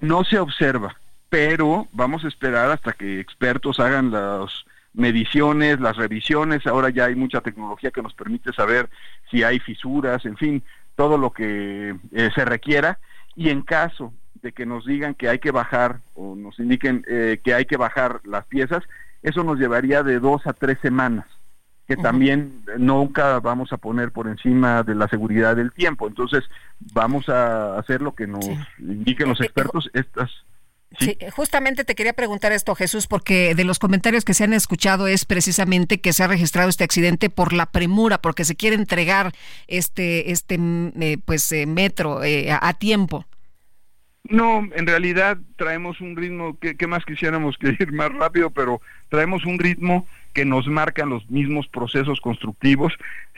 No 0.00 0.24
se 0.24 0.38
observa, 0.38 0.94
pero 1.32 1.88
vamos 1.92 2.26
a 2.26 2.28
esperar 2.28 2.70
hasta 2.70 2.92
que 2.92 3.18
expertos 3.18 3.80
hagan 3.80 4.10
las 4.10 4.66
mediciones, 4.92 5.80
las 5.80 5.96
revisiones. 5.96 6.66
Ahora 6.66 6.90
ya 6.90 7.06
hay 7.06 7.14
mucha 7.14 7.40
tecnología 7.40 7.90
que 7.90 8.02
nos 8.02 8.12
permite 8.12 8.52
saber 8.52 8.90
si 9.30 9.42
hay 9.42 9.58
fisuras, 9.58 10.26
en 10.26 10.36
fin, 10.36 10.62
todo 10.94 11.16
lo 11.16 11.30
que 11.32 11.96
eh, 12.12 12.30
se 12.34 12.44
requiera 12.44 12.98
y 13.34 13.48
en 13.48 13.62
caso 13.62 14.12
de 14.42 14.52
que 14.52 14.66
nos 14.66 14.84
digan 14.84 15.14
que 15.14 15.30
hay 15.30 15.38
que 15.38 15.52
bajar 15.52 16.00
o 16.12 16.36
nos 16.36 16.58
indiquen 16.58 17.02
eh, 17.08 17.40
que 17.42 17.54
hay 17.54 17.64
que 17.64 17.78
bajar 17.78 18.20
las 18.24 18.44
piezas, 18.44 18.84
eso 19.22 19.42
nos 19.42 19.58
llevaría 19.58 20.02
de 20.02 20.20
dos 20.20 20.46
a 20.46 20.52
tres 20.52 20.76
semanas, 20.82 21.24
que 21.88 21.96
también 21.96 22.62
nunca 22.76 23.40
vamos 23.40 23.72
a 23.72 23.78
poner 23.78 24.12
por 24.12 24.28
encima 24.28 24.82
de 24.82 24.96
la 24.96 25.08
seguridad 25.08 25.56
del 25.56 25.72
tiempo. 25.72 26.08
Entonces, 26.08 26.44
vamos 26.92 27.30
a 27.30 27.78
hacer 27.78 28.02
lo 28.02 28.14
que 28.14 28.26
nos 28.26 28.44
indiquen 28.78 29.30
los 29.30 29.40
eh, 29.40 29.44
expertos. 29.44 29.90
Estas 29.94 30.30
Sí. 30.98 31.16
justamente 31.30 31.84
te 31.84 31.94
quería 31.94 32.12
preguntar 32.12 32.52
esto, 32.52 32.74
Jesús, 32.74 33.06
porque 33.06 33.54
de 33.54 33.64
los 33.64 33.78
comentarios 33.78 34.24
que 34.24 34.34
se 34.34 34.44
han 34.44 34.52
escuchado 34.52 35.06
es 35.06 35.24
precisamente 35.24 36.00
que 36.00 36.12
se 36.12 36.22
ha 36.22 36.26
registrado 36.26 36.68
este 36.68 36.84
accidente 36.84 37.30
por 37.30 37.52
la 37.52 37.66
premura, 37.66 38.18
porque 38.18 38.44
se 38.44 38.56
quiere 38.56 38.76
entregar 38.76 39.32
este, 39.66 40.30
este 40.30 40.58
mm, 40.58 40.92
eh, 41.00 41.18
pues, 41.24 41.50
eh, 41.52 41.66
metro 41.66 42.22
eh, 42.24 42.50
a, 42.50 42.74
tiempo. 42.74 43.26
No, 44.24 44.68
en 44.74 44.86
realidad 44.86 45.38
traemos 45.56 46.00
un 46.00 46.16
ritmo 46.16 46.58
que, 46.58 46.76
que, 46.76 46.86
más 46.86 47.04
quisiéramos 47.04 47.56
que 47.58 47.76
ir 47.78 47.92
más 47.92 48.12
rápido, 48.12 48.50
pero 48.50 48.80
traemos 49.08 49.44
un 49.44 49.58
ritmo 49.58 50.06
que 50.32 50.44
nos 50.44 50.66
marcan 50.66 51.10
los 51.10 51.28
mismos 51.30 51.68
procesos 51.68 52.20
constructivos. 52.20 52.92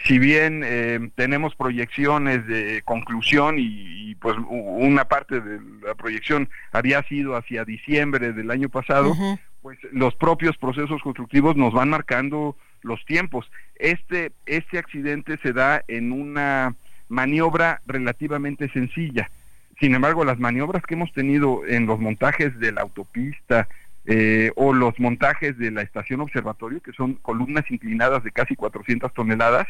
Si 0.04 0.18
bien 0.18 0.62
eh, 0.64 1.10
tenemos 1.14 1.54
proyecciones 1.54 2.46
de 2.46 2.82
conclusión 2.84 3.56
y, 3.58 4.14
pues 4.16 4.36
una 4.48 5.06
parte 5.06 5.40
de 5.40 5.60
la 5.86 5.94
proyección 5.94 6.48
había 6.72 7.02
sido 7.02 7.36
hacia 7.36 7.64
diciembre 7.64 8.32
del 8.32 8.50
año 8.50 8.68
pasado, 8.68 9.14
pues 9.60 9.78
los 9.92 10.14
propios 10.14 10.56
procesos 10.56 11.02
constructivos 11.02 11.56
nos 11.56 11.72
van 11.72 11.90
marcando 11.90 12.56
los 12.82 13.04
tiempos. 13.04 13.50
Este, 13.76 14.32
este 14.46 14.78
accidente 14.78 15.38
se 15.42 15.52
da 15.52 15.82
en 15.88 16.12
una 16.12 16.74
maniobra 17.08 17.82
relativamente 17.86 18.68
sencilla. 18.68 19.30
Sin 19.80 19.94
embargo, 19.94 20.24
las 20.24 20.38
maniobras 20.38 20.84
que 20.84 20.94
hemos 20.94 21.12
tenido 21.12 21.66
en 21.66 21.86
los 21.86 21.98
montajes 21.98 22.58
de 22.60 22.72
la 22.72 22.82
autopista, 22.82 23.68
eh, 24.06 24.52
o 24.56 24.72
los 24.72 24.98
montajes 25.00 25.56
de 25.58 25.70
la 25.70 25.82
estación 25.82 26.20
observatorio, 26.20 26.80
que 26.80 26.92
son 26.92 27.14
columnas 27.14 27.64
inclinadas 27.70 28.22
de 28.22 28.32
casi 28.32 28.54
400 28.54 29.12
toneladas, 29.14 29.66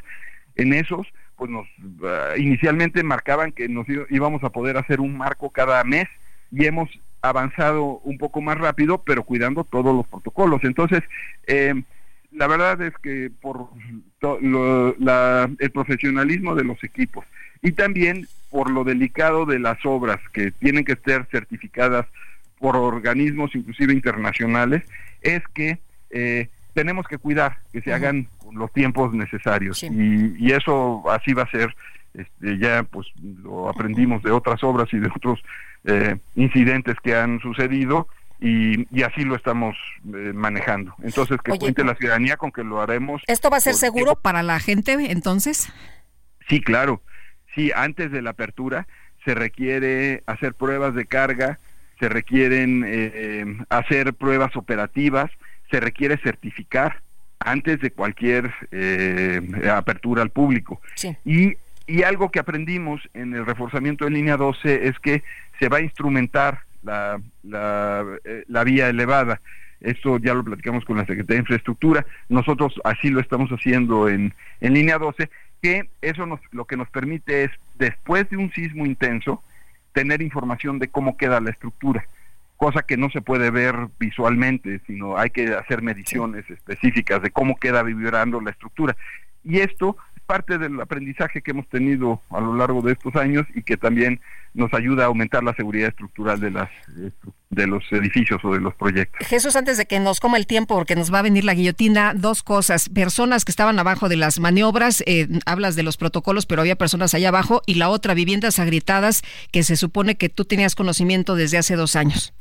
en 0.56 0.73
esos, 0.73 1.06
pues 1.36 1.51
nos 1.51 1.66
ah, 2.05 2.35
inicialmente 2.36 3.02
marcaban 3.02 3.52
que 3.52 3.69
nos 3.69 3.86
íbamos 4.11 4.43
a 4.44 4.51
poder 4.51 4.77
hacer 4.77 5.01
un 5.01 5.16
marco 5.16 5.51
cada 5.51 5.82
mes 5.85 6.09
y 6.51 6.65
hemos 6.66 6.89
avanzado 7.23 8.01
un 8.05 8.19
poco 8.19 8.40
más 8.40 8.59
rápido, 8.59 9.02
pero 9.02 9.24
cuidando 9.24 9.65
todos 9.65 9.94
los 9.94 10.06
protocolos. 10.06 10.62
Entonces, 10.65 11.02
eh, 11.47 11.74
la 12.32 12.47
verdad 12.47 12.81
es 12.82 12.93
que 12.98 13.31
por 13.40 13.69
el 14.20 15.70
profesionalismo 15.73 16.55
de 16.55 16.65
los 16.65 16.82
equipos 16.85 17.24
y 17.62 17.73
también 17.73 18.27
por 18.51 18.70
lo 18.70 18.85
delicado 18.85 19.47
de 19.47 19.59
las 19.59 19.78
obras 19.86 20.20
que 20.32 20.51
tienen 20.51 20.85
que 20.85 20.97
ser 20.97 21.27
certificadas 21.31 22.06
por 22.59 22.76
organismos 22.76 23.55
inclusive 23.55 23.93
internacionales, 23.93 24.85
es 25.20 25.43
que 25.55 25.78
eh, 26.10 26.48
tenemos 26.74 27.06
que 27.06 27.18
cuidar 27.18 27.59
que 27.72 27.81
se 27.81 27.93
hagan 27.93 28.28
los 28.52 28.72
tiempos 28.72 29.14
necesarios 29.14 29.82
y, 29.82 30.52
eso 30.52 31.02
así 31.10 31.32
va 31.32 31.43
a 31.44 31.51
ser. 31.51 31.74
Este, 32.14 32.59
ya 32.59 32.85
pues 32.85 33.09
lo 33.43 33.68
aprendimos 33.68 34.22
de 34.22 34.31
otras 34.31 34.62
obras 34.62 34.89
y 34.93 35.01
de 35.01 35.09
otros 35.09 35.43
eh, 35.82 36.16
incidentes 36.36 36.94
que 37.02 37.16
han 37.16 37.40
sucedido 37.40 38.06
y, 38.39 38.86
y, 38.97 39.02
así 39.02 39.22
lo 39.24 39.35
estamos 39.35 39.76
eh, 40.06 40.32
manejando. 40.32 40.94
Entonces, 41.02 41.39
que 41.43 41.59
cuente 41.59 41.82
la 41.82 41.97
ciudadanía 41.97 42.36
con 42.36 42.52
que 42.52 42.62
lo 42.62 42.81
haremos. 42.81 43.22
¿Esto 43.26 43.51
va 43.51 43.56
a 43.56 43.60
ser 43.60 43.74
seguro 43.74 44.14
para 44.14 44.44
la 44.44 44.60
gente 44.60 44.93
entonces? 45.10 45.72
Sí, 46.48 46.60
claro. 46.60 47.02
Sí, 47.55 47.72
antes 47.74 48.10
de 48.12 48.22
la 48.22 48.31
apertura 48.31 48.86
se 49.24 49.35
requiere 49.35 50.22
hacer 50.26 50.55
pruebas 50.55 50.94
de 50.94 51.06
carga, 51.06 51.59
se 51.98 52.08
requieren 52.08 52.84
eh, 52.86 53.44
hacer 53.68 54.14
pruebas 54.14 54.56
operativas, 54.56 55.30
se 55.70 55.80
requiere 55.80 56.18
certificar 56.18 57.00
antes 57.38 57.80
de 57.80 57.90
cualquier 57.90 58.52
eh, 58.70 59.40
apertura 59.70 60.22
al 60.22 60.30
público. 60.30 60.80
Y, 61.24 61.54
y 61.86 62.02
algo 62.02 62.30
que 62.30 62.38
aprendimos 62.38 63.00
en 63.12 63.34
el 63.34 63.44
reforzamiento 63.44 64.04
de 64.04 64.12
línea 64.12 64.36
12 64.36 64.88
es 64.88 64.98
que 64.98 65.22
se 65.58 65.68
va 65.68 65.78
a 65.78 65.82
instrumentar 65.82 66.60
la, 66.82 67.20
la, 67.42 68.04
eh, 68.24 68.44
la 68.48 68.64
vía 68.64 68.88
elevada. 68.88 69.40
Esto 69.80 70.18
ya 70.18 70.32
lo 70.32 70.42
platicamos 70.42 70.84
con 70.84 70.96
la 70.96 71.04
Secretaría 71.04 71.36
de 71.36 71.42
Infraestructura. 71.42 72.06
Nosotros 72.28 72.80
así 72.84 73.10
lo 73.10 73.20
estamos 73.20 73.50
haciendo 73.50 74.08
en, 74.08 74.32
en 74.60 74.72
línea 74.72 74.98
12, 74.98 75.28
que 75.62 75.88
eso 76.00 76.24
nos, 76.24 76.40
lo 76.52 76.64
que 76.64 76.76
nos 76.76 76.88
permite 76.88 77.44
es, 77.44 77.50
después 77.74 78.28
de 78.30 78.38
un 78.38 78.50
sismo 78.52 78.86
intenso, 78.86 79.42
tener 79.94 80.20
información 80.20 80.78
de 80.78 80.88
cómo 80.88 81.16
queda 81.16 81.40
la 81.40 81.50
estructura, 81.50 82.06
cosa 82.58 82.82
que 82.82 82.98
no 82.98 83.08
se 83.10 83.22
puede 83.22 83.50
ver 83.50 83.88
visualmente, 83.98 84.80
sino 84.86 85.16
hay 85.16 85.30
que 85.30 85.54
hacer 85.54 85.80
mediciones 85.80 86.50
específicas 86.50 87.22
de 87.22 87.30
cómo 87.30 87.56
queda 87.56 87.82
vibrando 87.82 88.40
la 88.40 88.50
estructura. 88.50 88.96
Y 89.44 89.60
esto 89.60 89.96
parte 90.24 90.59
del 90.59 90.80
aprendizaje 90.80 91.42
que 91.42 91.51
hemos 91.52 91.68
tenido 91.68 92.20
a 92.30 92.40
lo 92.40 92.55
largo 92.56 92.82
de 92.82 92.92
estos 92.92 93.14
años 93.16 93.46
y 93.55 93.62
que 93.62 93.76
también 93.76 94.20
nos 94.55 94.72
ayuda 94.72 95.05
a 95.05 95.06
aumentar 95.06 95.42
la 95.42 95.55
seguridad 95.55 95.88
estructural 95.88 96.40
de 96.40 96.51
las 96.51 96.70
de 97.51 97.66
los 97.66 97.84
edificios 97.92 98.44
o 98.44 98.52
de 98.52 98.60
los 98.60 98.74
proyectos. 98.74 99.26
Jesús, 99.26 99.56
antes 99.56 99.78
de 99.78 99.86
que 99.86 100.01
nos 100.01 100.20
coma 100.20 100.38
el 100.38 100.46
tiempo, 100.46 100.74
porque 100.74 100.96
nos 100.96 101.12
va 101.12 101.20
a 101.20 101.22
venir 101.22 101.44
la 101.44 101.55
guillotina, 101.55 102.12
dos 102.14 102.42
cosas. 102.42 102.88
Personas 102.88 103.44
que 103.44 103.52
estaban 103.52 103.78
abajo 103.78 104.09
de 104.09 104.16
las 104.16 104.40
maniobras, 104.40 105.02
eh, 105.06 105.28
hablas 105.46 105.76
de 105.76 105.82
los 105.82 105.96
protocolos, 105.96 106.46
pero 106.46 106.62
había 106.62 106.76
personas 106.76 107.14
allá 107.14 107.28
abajo, 107.28 107.62
y 107.66 107.74
la 107.74 107.88
otra, 107.88 108.14
viviendas 108.14 108.59
agrietadas, 108.59 109.22
que 109.52 109.62
se 109.62 109.76
supone 109.76 110.16
que 110.16 110.28
tú 110.28 110.44
tenías 110.44 110.74
conocimiento 110.74 111.36
desde 111.36 111.59
hace 111.59 111.76
dos 111.76 111.96
años. 111.96 112.34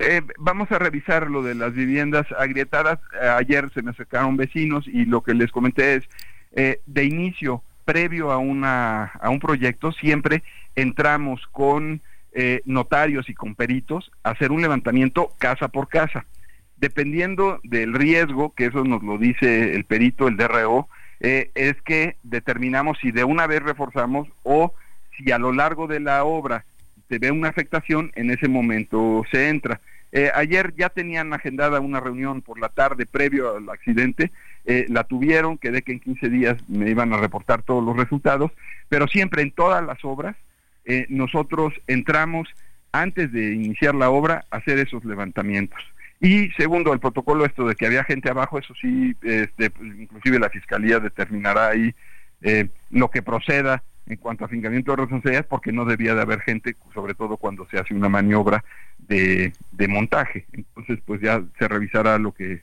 Eh, 0.00 0.22
vamos 0.38 0.70
a 0.70 0.78
revisar 0.78 1.28
lo 1.28 1.42
de 1.42 1.54
las 1.54 1.72
viviendas 1.72 2.26
agrietadas. 2.38 3.00
Eh, 3.20 3.28
ayer 3.28 3.68
se 3.74 3.82
me 3.82 3.90
acercaron 3.90 4.36
vecinos 4.36 4.86
y 4.86 5.04
lo 5.04 5.22
que 5.22 5.34
les 5.34 5.50
comenté 5.50 5.96
es, 5.96 6.04
eh, 6.52 6.80
de 6.86 7.04
inicio, 7.04 7.62
previo 7.84 8.30
a, 8.30 8.38
una, 8.38 9.04
a 9.04 9.30
un 9.30 9.40
proyecto, 9.40 9.92
siempre 9.92 10.42
entramos 10.74 11.46
con 11.52 12.02
notarios 12.66 13.28
y 13.28 13.34
con 13.34 13.56
peritos 13.56 14.12
a 14.22 14.30
hacer 14.30 14.52
un 14.52 14.62
levantamiento 14.62 15.32
casa 15.38 15.66
por 15.66 15.88
casa. 15.88 16.24
Dependiendo 16.76 17.58
del 17.64 17.94
riesgo, 17.94 18.54
que 18.54 18.66
eso 18.66 18.84
nos 18.84 19.02
lo 19.02 19.18
dice 19.18 19.74
el 19.74 19.82
perito, 19.82 20.28
el 20.28 20.36
DRO, 20.36 20.88
es 21.18 21.82
que 21.84 22.14
determinamos 22.22 22.96
si 23.00 23.10
de 23.10 23.24
una 23.24 23.48
vez 23.48 23.60
reforzamos 23.60 24.28
o 24.44 24.72
si 25.16 25.32
a 25.32 25.38
lo 25.38 25.52
largo 25.52 25.88
de 25.88 25.98
la 25.98 26.22
obra 26.22 26.64
se 27.08 27.18
ve 27.18 27.30
una 27.30 27.48
afectación, 27.48 28.12
en 28.14 28.30
ese 28.30 28.48
momento 28.48 29.24
se 29.30 29.48
entra. 29.48 29.80
Eh, 30.12 30.30
ayer 30.34 30.74
ya 30.76 30.88
tenían 30.88 31.32
agendada 31.32 31.80
una 31.80 32.00
reunión 32.00 32.42
por 32.42 32.58
la 32.58 32.68
tarde 32.68 33.06
previo 33.06 33.56
al 33.56 33.68
accidente, 33.68 34.30
eh, 34.70 34.84
la 34.90 35.04
tuvieron, 35.04 35.56
quedé 35.56 35.80
que 35.80 35.92
en 35.92 36.00
15 36.00 36.28
días 36.28 36.68
me 36.68 36.90
iban 36.90 37.10
a 37.14 37.16
reportar 37.16 37.62
todos 37.62 37.82
los 37.82 37.96
resultados, 37.96 38.52
pero 38.90 39.08
siempre 39.08 39.40
en 39.40 39.50
todas 39.50 39.82
las 39.82 40.04
obras 40.04 40.36
eh, 40.84 41.06
nosotros 41.08 41.72
entramos 41.86 42.50
antes 42.92 43.32
de 43.32 43.54
iniciar 43.54 43.94
la 43.94 44.10
obra 44.10 44.44
a 44.50 44.58
hacer 44.58 44.78
esos 44.78 45.06
levantamientos. 45.06 45.78
Y 46.20 46.50
segundo, 46.50 46.92
el 46.92 47.00
protocolo 47.00 47.46
esto 47.46 47.66
de 47.66 47.76
que 47.76 47.86
había 47.86 48.04
gente 48.04 48.28
abajo, 48.28 48.58
eso 48.58 48.74
sí, 48.78 49.16
este, 49.22 49.72
inclusive 49.80 50.38
la 50.38 50.50
Fiscalía 50.50 51.00
determinará 51.00 51.68
ahí 51.68 51.94
lo 52.90 53.10
que 53.10 53.22
proceda 53.22 53.82
en 54.06 54.18
cuanto 54.18 54.44
a 54.44 54.48
afincamiento 54.48 54.92
de 54.92 54.98
responsabilidades 54.98 55.48
porque 55.48 55.72
no 55.72 55.86
debía 55.86 56.14
de 56.14 56.20
haber 56.20 56.40
gente, 56.42 56.76
sobre 56.92 57.14
todo 57.14 57.38
cuando 57.38 57.66
se 57.70 57.78
hace 57.78 57.94
una 57.94 58.10
maniobra 58.10 58.62
de, 58.98 59.54
de 59.72 59.88
montaje. 59.88 60.44
Entonces, 60.52 60.98
pues 61.06 61.22
ya 61.22 61.42
se 61.58 61.68
revisará 61.68 62.18
lo 62.18 62.32
que, 62.32 62.60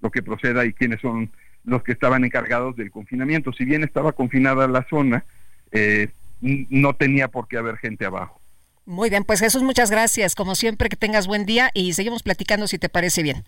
lo 0.00 0.12
que 0.12 0.22
proceda 0.22 0.64
y 0.64 0.72
quiénes 0.72 1.00
son 1.00 1.32
los 1.68 1.82
que 1.82 1.92
estaban 1.92 2.24
encargados 2.24 2.76
del 2.76 2.90
confinamiento. 2.90 3.52
Si 3.52 3.64
bien 3.64 3.84
estaba 3.84 4.12
confinada 4.12 4.66
la 4.66 4.86
zona, 4.88 5.24
eh, 5.70 6.08
no 6.40 6.94
tenía 6.94 7.28
por 7.28 7.46
qué 7.48 7.58
haber 7.58 7.76
gente 7.76 8.06
abajo. 8.06 8.40
Muy 8.86 9.10
bien, 9.10 9.24
pues 9.24 9.40
Jesús, 9.40 9.62
muchas 9.62 9.90
gracias. 9.90 10.34
Como 10.34 10.54
siempre, 10.54 10.88
que 10.88 10.96
tengas 10.96 11.26
buen 11.26 11.44
día 11.44 11.70
y 11.74 11.92
seguimos 11.92 12.22
platicando 12.22 12.66
si 12.66 12.78
te 12.78 12.88
parece 12.88 13.22
bien. 13.22 13.44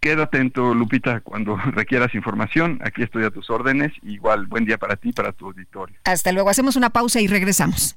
Queda 0.00 0.24
atento, 0.24 0.74
Lupita, 0.74 1.20
cuando 1.20 1.56
requieras 1.72 2.14
información. 2.14 2.80
Aquí 2.82 3.02
estoy 3.02 3.24
a 3.24 3.30
tus 3.30 3.48
órdenes. 3.50 3.92
Igual, 4.02 4.46
buen 4.46 4.64
día 4.64 4.76
para 4.76 4.96
ti 4.96 5.10
y 5.10 5.12
para 5.12 5.32
tu 5.32 5.46
auditorio. 5.46 5.96
Hasta 6.04 6.32
luego. 6.32 6.50
Hacemos 6.50 6.74
una 6.74 6.90
pausa 6.90 7.20
y 7.20 7.28
regresamos. 7.28 7.96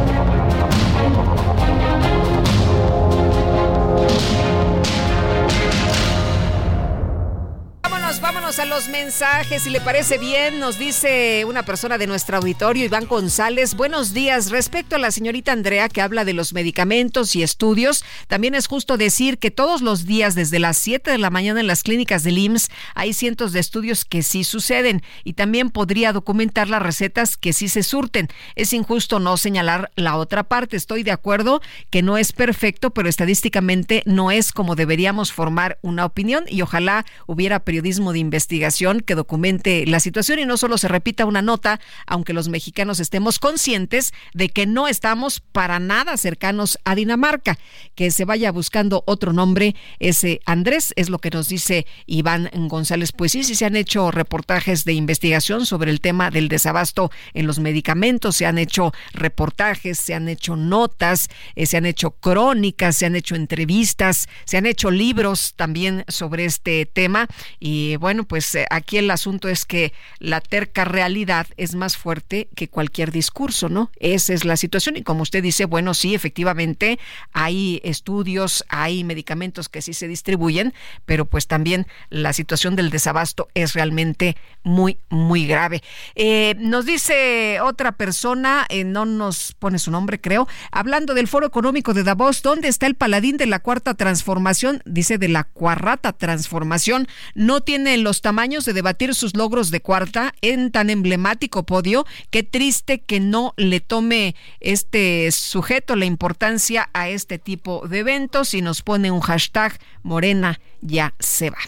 Vámonos 8.21 8.59
a 8.59 8.65
los 8.65 8.87
mensajes. 8.87 9.63
Si 9.63 9.69
le 9.69 9.81
parece 9.81 10.19
bien, 10.19 10.59
nos 10.59 10.77
dice 10.77 11.43
una 11.45 11.63
persona 11.63 11.97
de 11.97 12.05
nuestro 12.05 12.37
auditorio, 12.37 12.85
Iván 12.85 13.07
González. 13.07 13.73
Buenos 13.75 14.13
días. 14.13 14.51
Respecto 14.51 14.95
a 14.95 14.99
la 14.99 15.09
señorita 15.09 15.51
Andrea 15.51 15.89
que 15.89 16.01
habla 16.01 16.23
de 16.23 16.33
los 16.33 16.53
medicamentos 16.53 17.35
y 17.35 17.41
estudios, 17.41 18.05
también 18.27 18.53
es 18.53 18.67
justo 18.67 18.97
decir 18.97 19.39
que 19.39 19.49
todos 19.49 19.81
los 19.81 20.05
días, 20.05 20.35
desde 20.35 20.59
las 20.59 20.77
7 20.77 21.09
de 21.09 21.17
la 21.17 21.31
mañana 21.31 21.59
en 21.59 21.67
las 21.67 21.81
clínicas 21.81 22.23
del 22.23 22.37
IMSS, 22.37 22.69
hay 22.93 23.13
cientos 23.13 23.53
de 23.53 23.59
estudios 23.59 24.05
que 24.05 24.21
sí 24.21 24.43
suceden 24.43 25.01
y 25.23 25.33
también 25.33 25.71
podría 25.71 26.13
documentar 26.13 26.69
las 26.69 26.83
recetas 26.83 27.37
que 27.37 27.53
sí 27.53 27.69
se 27.69 27.81
surten. 27.81 28.27
Es 28.55 28.71
injusto 28.73 29.19
no 29.19 29.35
señalar 29.37 29.91
la 29.95 30.15
otra 30.15 30.43
parte. 30.43 30.77
Estoy 30.77 31.01
de 31.01 31.11
acuerdo 31.11 31.61
que 31.89 32.03
no 32.03 32.17
es 32.17 32.33
perfecto, 32.33 32.91
pero 32.91 33.09
estadísticamente 33.09 34.03
no 34.05 34.29
es 34.29 34.51
como 34.51 34.75
deberíamos 34.75 35.33
formar 35.33 35.79
una 35.81 36.05
opinión 36.05 36.45
y 36.47 36.61
ojalá 36.61 37.05
hubiera 37.25 37.59
periodismo 37.59 38.10
de 38.11 38.19
investigación 38.19 39.01
que 39.01 39.15
documente 39.15 39.85
la 39.85 39.99
situación 39.99 40.39
y 40.39 40.45
no 40.45 40.57
solo 40.57 40.77
se 40.77 40.87
repita 40.87 41.25
una 41.25 41.41
nota, 41.41 41.79
aunque 42.05 42.33
los 42.33 42.49
mexicanos 42.49 42.99
estemos 42.99 43.39
conscientes 43.39 44.13
de 44.33 44.49
que 44.49 44.65
no 44.65 44.87
estamos 44.87 45.39
para 45.39 45.79
nada 45.79 46.17
cercanos 46.17 46.79
a 46.85 46.95
Dinamarca. 46.95 47.57
Que 47.95 48.11
se 48.11 48.25
vaya 48.25 48.51
buscando 48.51 49.03
otro 49.05 49.33
nombre, 49.33 49.75
ese 49.99 50.41
Andrés, 50.45 50.93
es 50.95 51.09
lo 51.09 51.19
que 51.19 51.29
nos 51.29 51.47
dice 51.47 51.85
Iván 52.05 52.49
González. 52.53 53.11
Pues 53.11 53.31
sí, 53.31 53.43
sí 53.43 53.55
se 53.55 53.65
han 53.65 53.75
hecho 53.75 54.11
reportajes 54.11 54.85
de 54.85 54.93
investigación 54.93 55.65
sobre 55.65 55.91
el 55.91 56.01
tema 56.01 56.31
del 56.31 56.47
desabasto 56.47 57.11
en 57.33 57.47
los 57.47 57.59
medicamentos, 57.59 58.35
se 58.35 58.45
han 58.45 58.57
hecho 58.57 58.91
reportajes, 59.13 59.99
se 59.99 60.13
han 60.13 60.27
hecho 60.29 60.55
notas, 60.55 61.29
eh, 61.55 61.65
se 61.65 61.77
han 61.77 61.85
hecho 61.85 62.11
crónicas, 62.11 62.95
se 62.95 63.05
han 63.05 63.15
hecho 63.15 63.35
entrevistas, 63.35 64.27
se 64.45 64.57
han 64.57 64.65
hecho 64.65 64.91
libros 64.91 65.53
también 65.55 66.03
sobre 66.07 66.45
este 66.45 66.85
tema 66.85 67.27
y 67.59 67.95
bueno, 68.01 68.23
pues 68.23 68.53
eh, 68.55 68.65
aquí 68.71 68.97
el 68.97 69.11
asunto 69.11 69.47
es 69.47 69.63
que 69.63 69.93
la 70.17 70.41
terca 70.41 70.85
realidad 70.85 71.45
es 71.55 71.75
más 71.75 71.97
fuerte 71.97 72.49
que 72.55 72.67
cualquier 72.67 73.11
discurso, 73.11 73.69
¿no? 73.69 73.91
Esa 73.99 74.33
es 74.33 74.43
la 74.43 74.57
situación 74.57 74.97
y 74.97 75.03
como 75.03 75.21
usted 75.21 75.43
dice, 75.43 75.65
bueno, 75.65 75.93
sí, 75.93 76.15
efectivamente 76.15 76.99
hay 77.31 77.79
estudios, 77.83 78.65
hay 78.69 79.03
medicamentos 79.03 79.69
que 79.69 79.83
sí 79.83 79.93
se 79.93 80.07
distribuyen, 80.07 80.73
pero 81.05 81.25
pues 81.25 81.45
también 81.45 81.85
la 82.09 82.33
situación 82.33 82.75
del 82.75 82.89
desabasto 82.89 83.49
es 83.53 83.73
realmente 83.73 84.35
muy, 84.63 84.97
muy 85.09 85.45
grave. 85.45 85.83
Eh, 86.15 86.55
nos 86.57 86.87
dice 86.87 87.61
otra 87.61 87.91
persona, 87.91 88.65
eh, 88.69 88.83
no 88.83 89.05
nos 89.05 89.53
pone 89.53 89.77
su 89.77 89.91
nombre, 89.91 90.19
creo, 90.19 90.47
hablando 90.71 91.13
del 91.13 91.27
Foro 91.27 91.45
Económico 91.45 91.93
de 91.93 92.03
Davos, 92.03 92.41
¿dónde 92.41 92.67
está 92.67 92.87
el 92.87 92.95
paladín 92.95 93.37
de 93.37 93.45
la 93.45 93.59
cuarta 93.59 93.93
transformación? 93.93 94.81
Dice 94.85 95.19
de 95.19 95.27
la 95.27 95.43
cuarrata 95.43 96.13
transformación, 96.13 97.07
no 97.35 97.61
tiene 97.61 97.90
en 97.93 98.03
los 98.03 98.21
tamaños 98.21 98.65
de 98.65 98.73
debatir 98.73 99.13
sus 99.15 99.35
logros 99.35 99.71
de 99.71 99.81
cuarta 99.81 100.33
en 100.41 100.71
tan 100.71 100.89
emblemático 100.89 101.63
podio. 101.63 102.05
Qué 102.29 102.43
triste 102.43 103.01
que 103.01 103.19
no 103.19 103.53
le 103.57 103.79
tome 103.79 104.35
este 104.59 105.29
sujeto 105.31 105.95
la 105.95 106.05
importancia 106.05 106.89
a 106.93 107.09
este 107.09 107.39
tipo 107.39 107.87
de 107.87 107.99
eventos 107.99 108.53
y 108.53 108.61
nos 108.61 108.81
pone 108.81 109.11
un 109.11 109.21
hashtag 109.21 109.79
Morena 110.03 110.59
ya 110.81 111.13
se 111.19 111.49
va. 111.49 111.59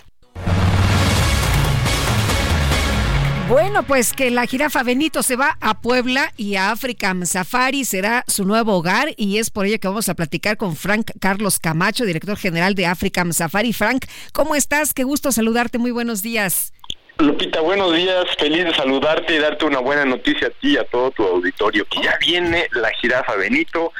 Bueno, 3.53 3.83
pues 3.83 4.13
que 4.13 4.31
la 4.31 4.47
jirafa 4.47 4.81
Benito 4.81 5.21
se 5.21 5.35
va 5.35 5.59
a 5.61 5.79
Puebla 5.79 6.33
y 6.37 6.55
a 6.55 6.71
African 6.71 7.27
Safari 7.27 7.85
será 7.85 8.23
su 8.25 8.45
nuevo 8.45 8.73
hogar 8.73 9.09
y 9.15 9.37
es 9.37 9.51
por 9.51 9.67
ello 9.67 9.79
que 9.79 9.87
vamos 9.87 10.09
a 10.09 10.15
platicar 10.15 10.57
con 10.57 10.75
Frank 10.75 11.11
Carlos 11.19 11.59
Camacho, 11.59 12.03
director 12.03 12.35
general 12.35 12.73
de 12.73 12.87
African 12.87 13.31
Safari. 13.31 13.71
Frank, 13.71 14.05
¿cómo 14.31 14.55
estás? 14.55 14.95
Qué 14.95 15.03
gusto 15.03 15.31
saludarte. 15.31 15.77
Muy 15.77 15.91
buenos 15.91 16.23
días. 16.23 16.73
Lupita, 17.19 17.61
buenos 17.61 17.95
días. 17.95 18.25
Feliz 18.39 18.65
de 18.65 18.73
saludarte 18.73 19.35
y 19.35 19.37
darte 19.37 19.65
una 19.65 19.81
buena 19.81 20.03
noticia 20.03 20.47
a 20.47 20.49
ti 20.59 20.69
y 20.69 20.77
a 20.77 20.85
todo 20.85 21.11
tu 21.11 21.21
auditorio. 21.21 21.85
Que 21.85 22.01
ya 22.01 22.17
viene 22.19 22.67
la 22.71 22.89
jirafa 22.99 23.35
Benito 23.35 23.93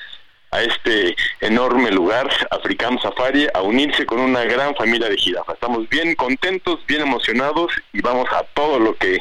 a 0.54 0.62
este 0.62 1.16
enorme 1.42 1.92
lugar, 1.92 2.30
African 2.52 3.00
Safari, 3.00 3.48
a 3.54 3.62
unirse 3.62 4.06
con 4.06 4.20
una 4.20 4.44
gran 4.44 4.76
familia 4.76 5.10
de 5.10 5.18
jirafas. 5.18 5.56
Estamos 5.56 5.90
bien 5.90 6.16
contentos, 6.16 6.80
bien 6.88 7.02
emocionados 7.02 7.72
y 7.92 8.02
vamos 8.02 8.28
a 8.32 8.44
todo 8.54 8.80
lo 8.80 8.96
que 8.96 9.20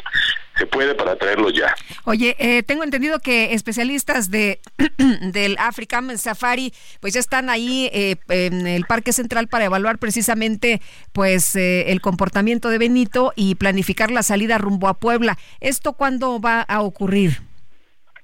se 0.57 0.67
puede 0.67 0.93
para 0.93 1.15
traerlos 1.15 1.53
ya. 1.53 1.73
Oye, 2.03 2.35
eh, 2.37 2.61
tengo 2.61 2.83
entendido 2.83 3.19
que 3.19 3.53
especialistas 3.53 4.29
de 4.29 4.59
del 5.21 5.55
African 5.57 6.15
Safari 6.17 6.73
pues 6.99 7.13
ya 7.13 7.19
están 7.19 7.49
ahí 7.49 7.89
eh, 7.91 8.17
en 8.29 8.67
el 8.67 8.85
Parque 8.85 9.13
Central 9.13 9.47
para 9.47 9.65
evaluar 9.65 9.97
precisamente 9.97 10.81
pues 11.11 11.55
eh, 11.55 11.91
el 11.91 12.01
comportamiento 12.01 12.69
de 12.69 12.77
Benito 12.77 13.33
y 13.35 13.55
planificar 13.55 14.11
la 14.11 14.21
salida 14.21 14.59
rumbo 14.59 14.87
a 14.87 14.93
Puebla. 14.93 15.37
¿Esto 15.59 15.93
cuándo 15.93 16.39
va 16.39 16.61
a 16.61 16.81
ocurrir? 16.81 17.41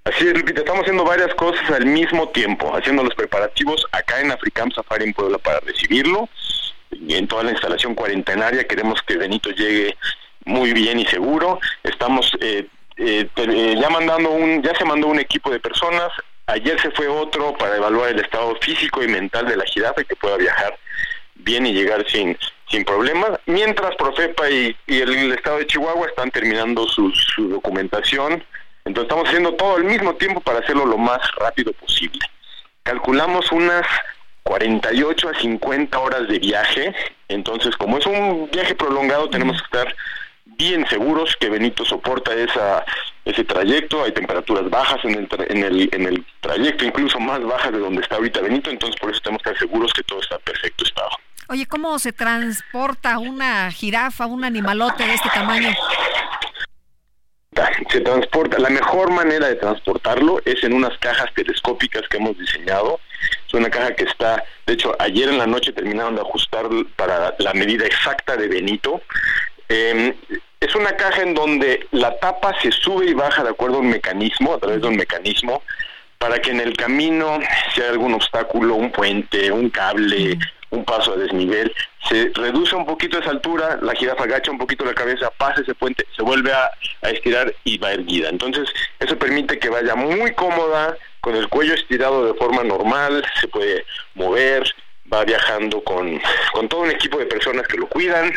Así 0.10 0.27
es, 0.27 0.34
Lupita, 0.34 0.61
estamos 0.61 0.81
haciendo 0.81 1.03
varias 1.03 1.36
cosas 1.36 1.69
al 1.69 1.86
mismo 1.86 2.30
tiempo, 2.30 2.76
haciendo 2.76 3.03
los 3.03 3.14
preparativos 3.14 3.86
acá 3.91 4.19
en 4.19 4.31
Africam 4.31 4.72
Safari 4.72 5.03
en 5.03 5.14
Puebla 5.14 5.38
para 5.38 5.60
recibirlo. 5.60 6.27
En 6.91 7.27
toda 7.27 7.44
la 7.44 7.52
instalación 7.52 7.94
cuarentenaria 7.94 8.68
queremos 8.68 9.03
que 9.03 9.18
Benito 9.18 9.52
llegue 9.52 9.95
muy 10.45 10.73
bien 10.73 10.99
y 10.99 11.06
seguro. 11.06 11.60
Estamos 11.84 12.31
eh, 12.41 12.65
eh, 12.98 13.27
eh, 13.36 13.76
ya 13.80 13.90
mandando 13.91 14.31
un, 14.31 14.64
ya 14.64 14.73
se 14.73 14.84
mandó 14.84 15.06
un 15.06 15.19
equipo 15.19 15.52
de 15.52 15.60
personas. 15.60 16.11
Ayer 16.48 16.81
se 16.81 16.90
fue 16.90 17.07
otro 17.07 17.53
para 17.53 17.77
evaluar 17.77 18.10
el 18.10 18.19
estado 18.19 18.56
físico 18.61 19.03
y 19.03 19.07
mental 19.07 19.48
de 19.48 19.57
la 19.57 19.65
jirafa 19.65 20.02
y 20.02 20.06
que 20.06 20.15
pueda 20.15 20.38
viajar 20.38 20.76
bien 21.36 21.68
y 21.68 21.73
llegar 21.73 22.03
sin 22.10 22.36
sin 22.69 22.86
problemas, 22.86 23.31
mientras 23.48 23.95
Profepa 23.95 24.48
y, 24.49 24.76
el, 24.88 25.31
estado 25.34 25.57
de 25.57 25.65
Chihuahua 25.65 26.07
están 26.07 26.30
terminando 26.30 26.88
su, 26.88 27.11
su 27.11 27.49
documentación. 27.49 28.44
Entonces 28.90 29.03
estamos 29.03 29.28
haciendo 29.28 29.53
todo 29.53 29.76
al 29.76 29.84
mismo 29.84 30.16
tiempo 30.16 30.41
para 30.41 30.60
hacerlo 30.60 30.84
lo 30.84 30.98
más 30.98 31.20
rápido 31.36 31.72
posible. 31.74 32.20
Calculamos 32.82 33.52
unas 33.52 33.86
48 34.41 35.30
a 35.30 35.40
50 35.40 35.99
horas 35.99 36.28
de 36.28 36.40
viaje, 36.40 36.95
entonces 37.28 37.78
como 37.78 37.99
es 37.99 38.07
un 38.07 38.49
viaje 38.52 38.74
prolongado 38.74 39.30
tenemos 39.30 39.61
que 39.61 39.66
estar 39.66 39.95
bien 40.45 40.88
seguros 40.88 41.38
que 41.40 41.49
Benito 41.49 41.86
soporta 41.86 42.34
esa 42.34 42.84
ese 43.26 43.44
trayecto, 43.44 44.03
hay 44.03 44.11
temperaturas 44.11 44.68
bajas 44.72 45.06
en 45.06 45.11
el, 45.11 45.28
en 45.49 45.64
el, 45.64 45.90
en 45.94 46.07
el 46.07 46.26
trayecto, 46.40 46.84
incluso 46.84 47.20
más 47.20 47.44
bajas 47.44 47.72
de 47.72 47.78
donde 47.78 48.02
está 48.02 48.16
ahorita 48.16 48.41
Benito, 48.41 48.72
entonces 48.72 48.99
por 48.99 49.11
eso 49.11 49.20
tenemos 49.22 49.44
que 49.44 49.52
estar 49.52 49.60
seguros 49.60 49.94
que 49.94 50.02
todo 50.02 50.20
está 50.20 50.38
en 50.38 50.41
perfecto 50.41 50.84
estado. 50.84 51.10
Oye, 51.49 51.68
¿cómo 51.68 51.99
se 51.99 52.11
transporta 52.11 53.20
una 53.20 53.70
jirafa, 53.70 54.26
un 54.26 54.44
animalote 54.44 55.06
de 55.06 55.14
este 55.14 55.30
tamaño? 55.30 55.70
Se 57.91 58.02
transporta, 58.02 58.60
la 58.60 58.69
mejor 58.69 59.11
manera 59.11 59.48
de 59.48 59.56
transportarlo 59.56 60.41
es 60.45 60.64
en 60.64 60.73
unas 60.73 60.98
cajas 60.99 61.34
telescópicas 61.34 62.03
que 62.10 62.18
hemos 62.18 62.38
diseñado. 62.38 62.99
Es 63.48 63.53
una 63.53 63.69
caja 63.69 63.95
que 63.95 64.06
está, 64.06 64.44
de 64.65 64.73
hecho, 64.73 64.95
ayer 64.99 65.30
en 65.30 65.38
la 65.38 65.48
noche 65.48 65.73
terminaron 65.73 66.15
de 66.15 66.22
ajustar 66.22 66.65
para 66.95 67.36
la 67.40 67.53
medida 67.53 67.86
exacta 67.86 68.38
de 68.38 68.48
Benito. 68.48 69.02
Em, 69.68 70.14
es 70.60 70.76
una 70.76 70.95
caja 70.95 71.22
en 71.22 71.34
donde 71.34 71.88
la 71.91 72.18
tapa 72.19 72.53
se 72.61 72.72
sube 72.72 73.06
y 73.06 73.14
baja 73.14 73.44
de 73.44 73.49
acuerdo 73.49 73.77
a 73.77 73.81
un 73.81 73.90
mecanismo, 73.90 74.53
a 74.53 74.60
través 74.60 74.81
de 74.81 74.88
un 74.88 74.95
mecanismo, 74.95 75.64
para 76.18 76.40
que 76.40 76.52
en 76.52 76.60
el 76.60 76.76
camino, 76.76 77.40
si 77.73 77.81
hay 77.81 77.90
algún 77.90 78.14
obstáculo, 78.14 78.76
un 78.76 78.91
puente, 78.91 79.52
un 79.52 79.69
cable, 79.69 80.38
un 80.69 80.84
paso 80.86 81.15
de 81.15 81.23
desnivel, 81.23 81.73
se 82.08 82.32
reduce 82.34 82.76
un 82.76 82.86
poquito 82.86 83.20
esa 83.20 83.32
altura, 83.32 83.78
la 83.82 83.94
jirafa 83.94 84.24
agacha 84.24 84.52
un 84.52 84.58
poquito 84.58 84.86
la 84.86 84.94
cabeza, 84.94 85.30
pasa 85.32 85.62
ese 85.62 85.76
puente, 85.76 86.06
se 86.16 86.24
vuelve 86.24 86.52
a, 86.54 86.72
estirar 87.02 87.54
y 87.64 87.78
va 87.78 87.92
erguida. 87.92 88.30
Entonces, 88.30 88.70
eso 89.00 89.18
permite 89.18 89.60
que 89.60 89.70
vaya 89.70 89.96
muy 89.96 90.34
cómoda, 90.34 90.98
con 91.22 91.36
el 91.36 91.50
cuello 91.50 91.74
estirado 91.74 92.26
de 92.26 92.34
forma 92.36 92.64
normal, 92.64 93.26
se 93.40 93.48
puede 93.48 93.86
mover, 94.16 94.64
va 95.12 95.26
viajando 95.26 95.84
con, 95.84 96.22
con 96.54 96.70
todo 96.70 96.82
un 96.82 96.92
equipo 96.92 97.18
de 97.18 97.26
personas 97.26 97.68
que 97.68 97.78
lo 97.78 97.88
cuidan, 97.88 98.34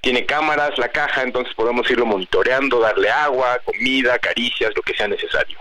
tiene 0.00 0.24
cámaras, 0.24 0.78
la 0.78 0.88
caja, 0.88 1.22
entonces 1.22 1.52
podemos 1.54 1.90
irlo 1.90 2.06
monitoreando, 2.06 2.80
darle 2.80 3.10
agua, 3.10 3.58
comida, 3.64 4.18
caricias, 4.18 4.72
lo 4.74 4.82
que 4.82 4.94
sea 4.94 5.08
necesario. 5.08 5.58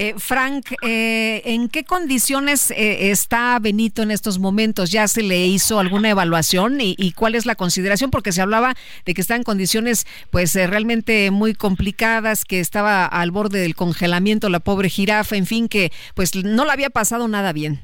Eh, 0.00 0.14
Frank, 0.16 0.74
eh, 0.82 1.42
¿en 1.44 1.68
qué 1.68 1.82
condiciones 1.82 2.70
eh, 2.70 3.10
está 3.10 3.58
Benito 3.60 4.00
en 4.00 4.12
estos 4.12 4.38
momentos? 4.38 4.92
¿Ya 4.92 5.08
se 5.08 5.24
le 5.24 5.44
hizo 5.46 5.80
alguna 5.80 6.08
evaluación 6.08 6.78
y, 6.80 7.12
cuál 7.16 7.34
es 7.34 7.46
la 7.46 7.56
consideración? 7.56 8.12
Porque 8.12 8.30
se 8.30 8.40
hablaba 8.40 8.74
de 9.04 9.12
que 9.12 9.20
está 9.20 9.34
en 9.34 9.42
condiciones 9.42 10.06
pues 10.30 10.54
realmente 10.54 11.32
muy 11.32 11.52
complicadas, 11.52 12.44
que 12.44 12.60
estaba 12.60 13.06
al 13.06 13.32
borde 13.32 13.58
del 13.58 13.74
congelamiento 13.74 14.48
la 14.50 14.60
pobre 14.60 14.88
jirafa, 14.88 15.34
en 15.34 15.46
fin, 15.46 15.68
que 15.68 15.90
pues 16.14 16.32
no 16.36 16.64
le 16.64 16.70
había 16.70 16.90
pasado 16.90 17.26
nada 17.26 17.52
bien. 17.52 17.82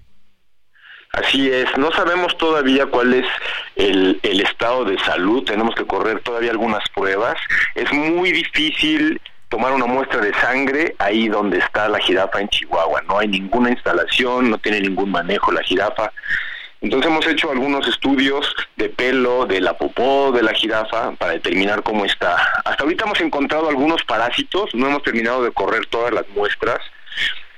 Así 1.14 1.48
es, 1.48 1.66
no 1.78 1.90
sabemos 1.90 2.38
todavía 2.38 2.86
cuál 2.86 3.14
es 3.14 3.26
el, 3.74 4.20
estado 4.22 4.84
de 4.84 4.96
salud, 5.00 5.42
tenemos 5.42 5.74
que 5.74 5.84
correr 5.84 6.20
todavía 6.20 6.52
algunas 6.52 6.84
pruebas. 6.94 7.36
Es 7.74 7.92
muy 7.92 8.30
difícil 8.30 9.20
tomar 9.54 9.72
una 9.72 9.86
muestra 9.86 10.20
de 10.20 10.34
sangre 10.34 10.96
ahí 10.98 11.28
donde 11.28 11.58
está 11.58 11.88
la 11.88 12.00
jirafa 12.00 12.40
en 12.40 12.48
Chihuahua. 12.48 13.02
No 13.02 13.20
hay 13.20 13.28
ninguna 13.28 13.70
instalación, 13.70 14.50
no 14.50 14.58
tiene 14.58 14.80
ningún 14.80 15.12
manejo 15.12 15.52
la 15.52 15.62
jirafa. 15.62 16.10
Entonces 16.80 17.08
hemos 17.08 17.24
hecho 17.28 17.52
algunos 17.52 17.86
estudios 17.86 18.52
de 18.74 18.88
pelo, 18.88 19.46
de 19.46 19.60
la 19.60 19.78
popó 19.78 20.32
de 20.32 20.42
la 20.42 20.52
jirafa 20.54 21.12
para 21.12 21.34
determinar 21.34 21.84
cómo 21.84 22.04
está. 22.04 22.34
Hasta 22.64 22.82
ahorita 22.82 23.04
hemos 23.04 23.20
encontrado 23.20 23.68
algunos 23.68 24.02
parásitos, 24.02 24.74
no 24.74 24.88
hemos 24.88 25.04
terminado 25.04 25.44
de 25.44 25.52
correr 25.52 25.86
todas 25.86 26.12
las 26.12 26.28
muestras. 26.30 26.80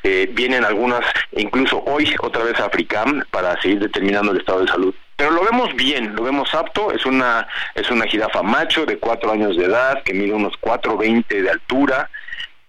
Eh, 0.02 0.28
vienen 0.30 0.66
algunas, 0.66 1.00
incluso 1.32 1.82
hoy 1.86 2.14
otra 2.20 2.44
vez 2.44 2.60
a 2.60 2.66
Africam 2.66 3.24
para 3.30 3.58
seguir 3.62 3.78
determinando 3.78 4.32
el 4.32 4.40
estado 4.40 4.60
de 4.60 4.68
salud 4.68 4.94
pero 5.16 5.30
lo 5.30 5.42
vemos 5.42 5.74
bien, 5.74 6.14
lo 6.14 6.22
vemos 6.22 6.54
apto, 6.54 6.92
es 6.92 7.06
una, 7.06 7.48
es 7.74 7.90
una 7.90 8.06
jirafa 8.06 8.42
macho 8.42 8.84
de 8.84 8.98
cuatro 8.98 9.32
años 9.32 9.56
de 9.56 9.64
edad, 9.64 10.02
que 10.02 10.12
mide 10.12 10.34
unos 10.34 10.52
4.20 10.60 11.42
de 11.42 11.50
altura, 11.50 12.10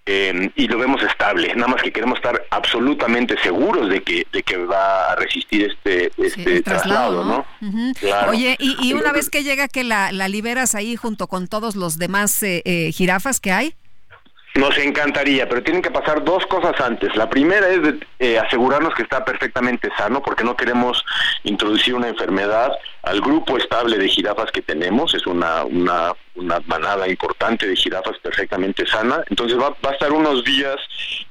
eh, 0.10 0.52
y 0.56 0.70
lo 0.70 0.78
vemos 0.78 1.04
estable, 1.04 1.54
nada 1.54 1.68
más 1.68 1.84
que 1.84 1.92
queremos 1.92 2.18
estar 2.20 2.42
absolutamente 2.52 3.38
seguros 3.44 3.90
de 3.90 4.02
que, 4.02 4.26
de 4.32 4.42
que 4.42 4.56
va 4.56 5.12
a 5.12 5.16
resistir 5.18 5.70
este, 5.70 6.10
este 6.18 6.62
traslado, 6.62 7.26
¿no? 7.26 7.46
Oye, 8.30 8.56
y, 8.58 8.94
una 8.94 9.12
vez 9.12 9.30
que 9.30 9.44
llega 9.44 9.68
que 9.68 9.84
la, 9.84 10.14
la 10.14 10.30
liberas 10.30 10.76
ahí 10.76 10.96
junto 10.96 11.28
con 11.28 11.50
todos 11.50 11.76
los 11.76 11.98
demás 11.98 12.42
eh, 12.42 12.62
eh, 12.64 12.94
jirafas 12.94 13.42
que 13.42 13.52
hay. 13.52 13.74
Nos 14.56 14.76
encantaría, 14.80 15.48
pero 15.48 15.62
tienen 15.62 15.84
que 15.84 15.92
pasar 15.92 16.24
dos 16.24 16.46
cosas 16.48 16.80
antes. 16.82 17.16
La 17.16 17.30
primera 17.30 17.68
es 17.70 17.82
de, 17.84 18.00
eh, 18.18 18.40
asegurarnos 18.40 18.96
que 18.96 19.04
está 19.04 19.24
perfectamente 19.24 19.90
sano, 19.96 20.22
porque 20.24 20.44
no 20.44 20.56
queremos 20.56 21.06
introducir 21.44 21.94
una 21.94 22.08
enfermedad 22.08 22.72
al 23.04 23.22
grupo 23.22 23.58
estable 23.58 23.98
de 23.98 24.08
jirafas 24.08 24.52
que 24.52 24.64
tenemos. 24.64 25.14
Es 25.14 25.28
una, 25.28 25.64
una, 25.64 26.14
una 26.36 26.60
manada 26.66 27.08
importante 27.08 27.68
de 27.68 27.76
jirafas 27.76 28.18
perfectamente 28.20 28.88
sana. 28.88 29.24
Entonces 29.30 29.60
va, 29.60 29.70
va 29.86 29.92
a 29.92 29.94
estar 29.94 30.12
unos 30.12 30.44
días 30.44 30.78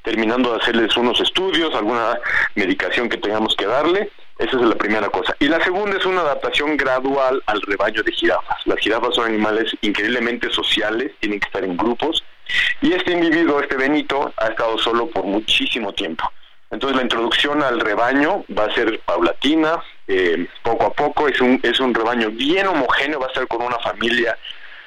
terminando 0.02 0.52
de 0.52 0.60
hacerles 0.62 0.97
unos 0.97 1.20
estudios, 1.20 1.74
alguna 1.74 2.18
medicación 2.55 3.09
que 3.09 3.16
tengamos 3.16 3.56
que 3.56 3.66
darle. 3.66 4.10
Esa 4.38 4.56
es 4.56 4.62
la 4.62 4.76
primera 4.76 5.09
cosa. 5.09 5.34
Y 5.40 5.48
la 5.48 5.62
segunda 5.64 5.97
es 5.97 6.05
una 6.05 6.20
adaptación 6.20 6.76
gradual 6.76 7.43
al 7.47 7.60
rebaño 7.62 8.02
de 8.02 8.12
jirafas. 8.12 8.59
Las 8.66 8.78
jirafas 8.78 9.14
son 9.14 9.26
animales 9.26 9.74
increíblemente 9.80 10.51
sociales, 10.51 11.12
tienen 11.20 11.40
que 11.40 11.47
estar 11.47 11.64
en 11.64 11.76
grupos 11.76 12.22
y 12.81 12.93
este 12.93 13.12
individuo, 13.12 13.60
este 13.60 13.77
Benito, 13.77 14.32
ha 14.36 14.48
estado 14.48 14.78
solo 14.78 15.09
por 15.09 15.24
muchísimo 15.24 15.93
tiempo. 15.93 16.31
Entonces 16.70 16.97
la 16.97 17.02
introducción 17.02 17.62
al 17.62 17.81
rebaño 17.81 18.44
va 18.56 18.64
a 18.64 18.74
ser 18.74 19.01
paulatina, 19.01 19.82
eh, 20.09 20.47
poco 20.62 20.86
a 20.86 20.93
poco, 20.93 21.28
es 21.28 21.40
un, 21.40 21.60
es 21.62 21.78
un 21.81 21.94
rebaño 21.94 22.31
bien 22.31 22.66
homogéneo, 22.66 23.20
va 23.20 23.27
a 23.27 23.35
ser 23.35 23.47
con 23.47 23.62
una 23.62 23.78
familia 23.78 24.36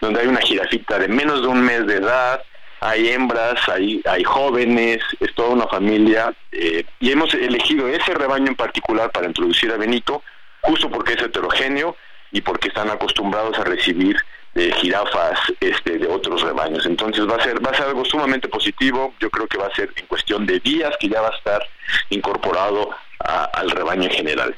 donde 0.01 0.21
hay 0.21 0.27
una 0.27 0.41
jirafita 0.41 0.99
de 0.99 1.07
menos 1.07 1.41
de 1.41 1.47
un 1.47 1.61
mes 1.61 1.85
de 1.87 1.95
edad, 1.95 2.41
hay 2.81 3.09
hembras, 3.09 3.67
hay, 3.67 4.01
hay 4.05 4.23
jóvenes, 4.23 4.99
es 5.19 5.33
toda 5.35 5.49
una 5.49 5.67
familia, 5.67 6.33
eh, 6.51 6.85
y 6.99 7.11
hemos 7.11 7.33
elegido 7.33 7.87
ese 7.87 8.13
rebaño 8.13 8.47
en 8.47 8.55
particular 8.55 9.11
para 9.11 9.27
introducir 9.27 9.71
a 9.71 9.77
Benito, 9.77 10.23
justo 10.61 10.89
porque 10.89 11.13
es 11.13 11.21
heterogéneo 11.21 11.95
y 12.31 12.41
porque 12.41 12.69
están 12.69 12.89
acostumbrados 12.89 13.57
a 13.57 13.63
recibir 13.63 14.15
de 14.53 14.71
jirafas 14.73 15.39
este, 15.59 15.97
de 15.97 16.07
otros 16.07 16.41
rebaños. 16.41 16.85
Entonces 16.85 17.27
va 17.27 17.35
a 17.35 17.43
ser 17.43 17.65
va 17.65 17.71
a 17.71 17.75
ser 17.75 17.87
algo 17.87 18.05
sumamente 18.05 18.47
positivo. 18.47 19.13
Yo 19.19 19.29
creo 19.29 19.47
que 19.47 19.57
va 19.57 19.67
a 19.67 19.75
ser 19.75 19.91
en 19.95 20.05
cuestión 20.07 20.45
de 20.45 20.59
días 20.59 20.95
que 20.99 21.09
ya 21.09 21.21
va 21.21 21.29
a 21.29 21.37
estar 21.37 21.61
incorporado 22.09 22.89
al 23.19 23.69
rebaño 23.69 24.03
en 24.03 24.11
general. 24.11 24.55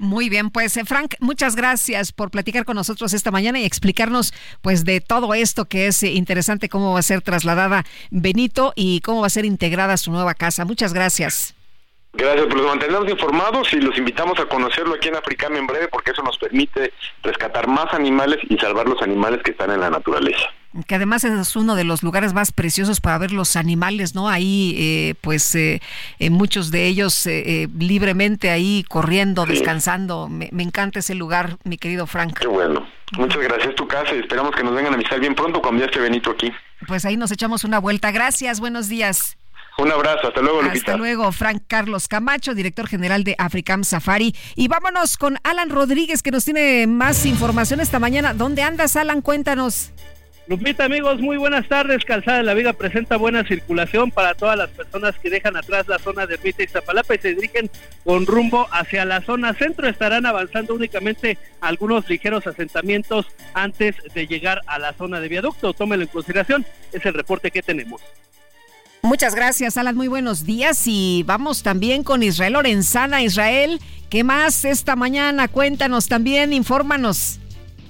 Muy 0.00 0.30
bien, 0.30 0.48
pues 0.48 0.78
eh, 0.78 0.84
Frank, 0.86 1.14
muchas 1.20 1.56
gracias 1.56 2.10
por 2.10 2.30
platicar 2.30 2.64
con 2.64 2.74
nosotros 2.74 3.12
esta 3.12 3.30
mañana 3.30 3.60
y 3.60 3.66
explicarnos 3.66 4.32
pues 4.62 4.86
de 4.86 5.02
todo 5.02 5.34
esto 5.34 5.66
que 5.66 5.88
es 5.88 6.02
eh, 6.02 6.12
interesante 6.12 6.70
cómo 6.70 6.94
va 6.94 7.00
a 7.00 7.02
ser 7.02 7.20
trasladada 7.20 7.84
Benito 8.10 8.72
y 8.74 9.02
cómo 9.02 9.20
va 9.20 9.26
a 9.26 9.30
ser 9.30 9.44
integrada 9.44 9.98
su 9.98 10.10
nueva 10.10 10.32
casa. 10.32 10.64
Muchas 10.64 10.94
gracias. 10.94 11.54
Gracias, 12.12 12.46
pues 12.46 12.56
los 12.56 12.66
mantenemos 12.66 13.08
informados 13.08 13.72
y 13.72 13.76
los 13.76 13.96
invitamos 13.96 14.38
a 14.40 14.46
conocerlo 14.46 14.94
aquí 14.94 15.08
en 15.08 15.16
Africam 15.16 15.54
en 15.56 15.66
breve 15.66 15.86
porque 15.88 16.10
eso 16.10 16.22
nos 16.22 16.36
permite 16.38 16.92
rescatar 17.22 17.68
más 17.68 17.94
animales 17.94 18.38
y 18.48 18.56
salvar 18.58 18.88
los 18.88 19.00
animales 19.00 19.40
que 19.44 19.52
están 19.52 19.70
en 19.70 19.80
la 19.80 19.90
naturaleza. 19.90 20.50
Que 20.86 20.96
además 20.96 21.24
es 21.24 21.56
uno 21.56 21.76
de 21.76 21.84
los 21.84 22.02
lugares 22.02 22.32
más 22.32 22.52
preciosos 22.52 23.00
para 23.00 23.18
ver 23.18 23.32
los 23.32 23.56
animales, 23.56 24.14
¿no? 24.14 24.28
Ahí, 24.28 24.74
eh, 24.78 25.14
pues, 25.20 25.54
eh, 25.54 25.80
eh 26.18 26.30
muchos 26.30 26.70
de 26.70 26.86
ellos 26.86 27.26
eh, 27.26 27.68
libremente 27.76 28.50
ahí 28.50 28.84
corriendo, 28.88 29.46
descansando. 29.46 30.28
Me, 30.28 30.48
me, 30.52 30.62
encanta 30.62 31.00
ese 31.00 31.14
lugar, 31.14 31.58
mi 31.64 31.76
querido 31.76 32.06
Frank. 32.06 32.38
Qué 32.38 32.46
bueno. 32.46 32.86
Muchas 33.18 33.42
gracias, 33.42 33.74
tu 33.74 33.88
casa. 33.88 34.12
Esperamos 34.12 34.54
que 34.54 34.62
nos 34.62 34.74
vengan 34.74 34.94
a 34.94 34.96
visitar 34.96 35.18
bien 35.18 35.34
pronto 35.34 35.60
cuando 35.60 35.80
ya 35.80 35.86
esté 35.86 35.98
Benito 36.00 36.30
aquí. 36.30 36.52
Pues 36.86 37.04
ahí 37.04 37.16
nos 37.16 37.32
echamos 37.32 37.64
una 37.64 37.80
vuelta. 37.80 38.12
Gracias, 38.12 38.60
buenos 38.60 38.88
días. 38.88 39.36
Un 39.78 39.90
abrazo, 39.90 40.28
hasta 40.28 40.42
luego, 40.42 40.62
Lupita. 40.62 40.92
Hasta 40.92 40.96
luego, 40.96 41.32
Frank 41.32 41.62
Carlos 41.66 42.06
Camacho, 42.08 42.54
director 42.54 42.86
general 42.86 43.24
de 43.24 43.34
Africam 43.38 43.84
Safari. 43.84 44.34
Y 44.54 44.68
vámonos 44.68 45.16
con 45.16 45.38
Alan 45.42 45.70
Rodríguez, 45.70 46.22
que 46.22 46.30
nos 46.30 46.44
tiene 46.44 46.86
más 46.86 47.24
información 47.24 47.80
esta 47.80 47.98
mañana. 47.98 48.34
¿Dónde 48.34 48.62
andas, 48.62 48.96
Alan? 48.96 49.22
Cuéntanos. 49.22 49.92
Lupita, 50.50 50.84
amigos, 50.84 51.20
muy 51.20 51.36
buenas 51.36 51.68
tardes. 51.68 52.04
Calzada 52.04 52.38
de 52.38 52.42
la 52.42 52.54
Viga 52.54 52.72
presenta 52.72 53.16
buena 53.16 53.44
circulación 53.44 54.10
para 54.10 54.34
todas 54.34 54.58
las 54.58 54.68
personas 54.70 55.16
que 55.16 55.30
dejan 55.30 55.56
atrás 55.56 55.86
la 55.86 56.00
zona 56.00 56.26
de 56.26 56.34
Ermita 56.34 56.64
y 56.64 56.66
Zapalapa 56.66 57.14
y 57.14 57.18
se 57.18 57.36
dirigen 57.36 57.70
con 58.02 58.26
rumbo 58.26 58.66
hacia 58.72 59.04
la 59.04 59.20
zona 59.20 59.54
centro. 59.54 59.86
Estarán 59.86 60.26
avanzando 60.26 60.74
únicamente 60.74 61.38
algunos 61.60 62.08
ligeros 62.08 62.48
asentamientos 62.48 63.28
antes 63.54 63.94
de 64.12 64.26
llegar 64.26 64.60
a 64.66 64.80
la 64.80 64.92
zona 64.92 65.20
de 65.20 65.28
viaducto. 65.28 65.72
Tómelo 65.72 66.02
en 66.02 66.08
consideración. 66.08 66.66
Es 66.92 67.06
el 67.06 67.14
reporte 67.14 67.52
que 67.52 67.62
tenemos. 67.62 68.00
Muchas 69.02 69.34
gracias, 69.34 69.76
Alan. 69.76 69.96
Muy 69.96 70.08
buenos 70.08 70.44
días. 70.44 70.82
Y 70.86 71.24
vamos 71.26 71.62
también 71.62 72.04
con 72.04 72.22
Israel 72.22 72.52
Lorenzana. 72.52 73.22
Israel, 73.22 73.80
¿qué 74.10 74.24
más 74.24 74.64
esta 74.64 74.94
mañana? 74.94 75.48
Cuéntanos 75.48 76.06
también, 76.06 76.52
infórmanos. 76.52 77.38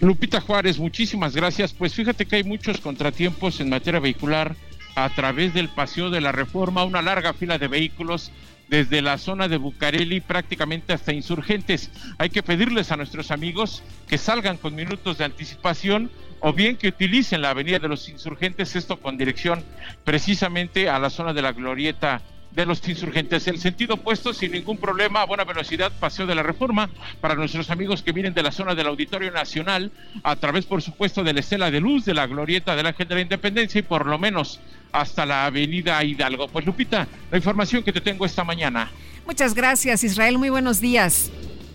Lupita 0.01 0.41
Juárez, 0.41 0.78
muchísimas 0.78 1.35
gracias. 1.35 1.73
Pues 1.73 1.95
fíjate 1.95 2.27
que 2.27 2.37
hay 2.37 2.45
muchos 2.45 2.81
contratiempos 2.81 3.61
en 3.61 3.70
materia 3.70 4.01
vehicular 4.01 4.55
a 4.95 5.09
través 5.11 5.53
del 5.53 5.69
Paseo 5.69 6.11
de 6.11 6.20
la 6.20 6.32
Reforma, 6.32 6.85
una 6.85 7.03
larga 7.03 7.35
fila 7.35 7.59
de 7.59 7.69
vehículos 7.69 8.32
desde 8.69 9.03
la 9.03 9.19
zona 9.19 9.49
de 9.49 9.57
Bucareli 9.57 10.20
prácticamente 10.20 10.93
hasta 10.93 11.12
Insurgentes. 11.12 11.91
Hay 12.19 12.31
que 12.31 12.43
pedirles 12.43 12.93
a 12.93 12.97
nuestros 12.97 13.32
amigos 13.32 13.82
que 14.09 14.16
salgan 14.16 14.57
con 14.57 14.77
minutos 14.77 15.19
de 15.19 15.24
anticipación 15.24 16.11
o 16.41 16.53
bien 16.53 16.77
que 16.77 16.89
utilicen 16.89 17.43
la 17.43 17.51
Avenida 17.51 17.79
de 17.79 17.89
los 17.89 18.09
Insurgentes, 18.09 18.75
esto 18.77 18.99
con 18.99 19.17
dirección 19.17 19.62
precisamente 20.05 20.89
a 20.89 20.99
la 20.99 21.11
zona 21.11 21.33
de 21.33 21.43
la 21.43 21.53
Glorieta 21.53 22.23
de 22.51 22.67
los 22.67 22.87
insurgentes. 22.89 23.47
El 23.47 23.59
sentido 23.59 23.95
opuesto, 23.95 24.33
sin 24.35 24.53
ningún 24.53 24.77
problema, 24.77 25.23
a 25.23 25.27
buena 25.27 25.45
velocidad, 25.45 25.93
paseo 26.01 26.27
de 26.27 26.35
la 26.35 26.43
reforma 26.43 26.91
para 27.21 27.35
nuestros 27.35 27.71
amigos 27.71 28.03
que 28.03 28.12
vienen 28.12 28.35
de 28.35 28.43
la 28.43 28.51
zona 28.51 28.75
del 28.75 28.89
Auditorio 28.89 29.31
Nacional, 29.31 29.93
a 30.23 30.37
través, 30.37 30.67
por 30.67 30.83
supuesto, 30.83 31.23
de 31.23 31.33
la 31.33 31.41
Estela 31.41 31.71
de 31.71 31.81
Luz, 31.81 32.05
de 32.05 32.15
la 32.15 32.27
Glorieta 32.27 32.75
del 32.75 32.87
Ángel 32.87 33.09
de 33.09 33.15
la 33.15 33.21
Independencia 33.21 33.79
y 33.79 33.83
por 33.83 34.07
lo 34.07 34.19
menos 34.19 34.61
hasta 34.93 35.25
la 35.25 35.47
Avenida 35.47 36.03
Hidalgo. 36.03 36.49
Pues 36.49 36.67
Lupita, 36.67 37.07
la 37.31 37.37
información 37.37 37.83
que 37.83 37.93
te 37.93 38.01
tengo 38.01 38.27
esta 38.27 38.43
mañana. 38.43 38.91
Muchas 39.27 39.55
gracias, 39.55 40.03
Israel. 40.03 40.39
Muy 40.39 40.51
buenos 40.51 40.81
días. 40.81 41.31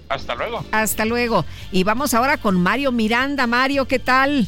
Hasta 0.09 0.35
luego. 0.35 0.63
Hasta 0.71 1.05
luego. 1.05 1.45
Y 1.71 1.83
vamos 1.83 2.13
ahora 2.13 2.37
con 2.37 2.61
Mario 2.61 2.91
Miranda. 2.91 3.47
Mario, 3.47 3.85
¿qué 3.85 3.99
tal? 3.99 4.47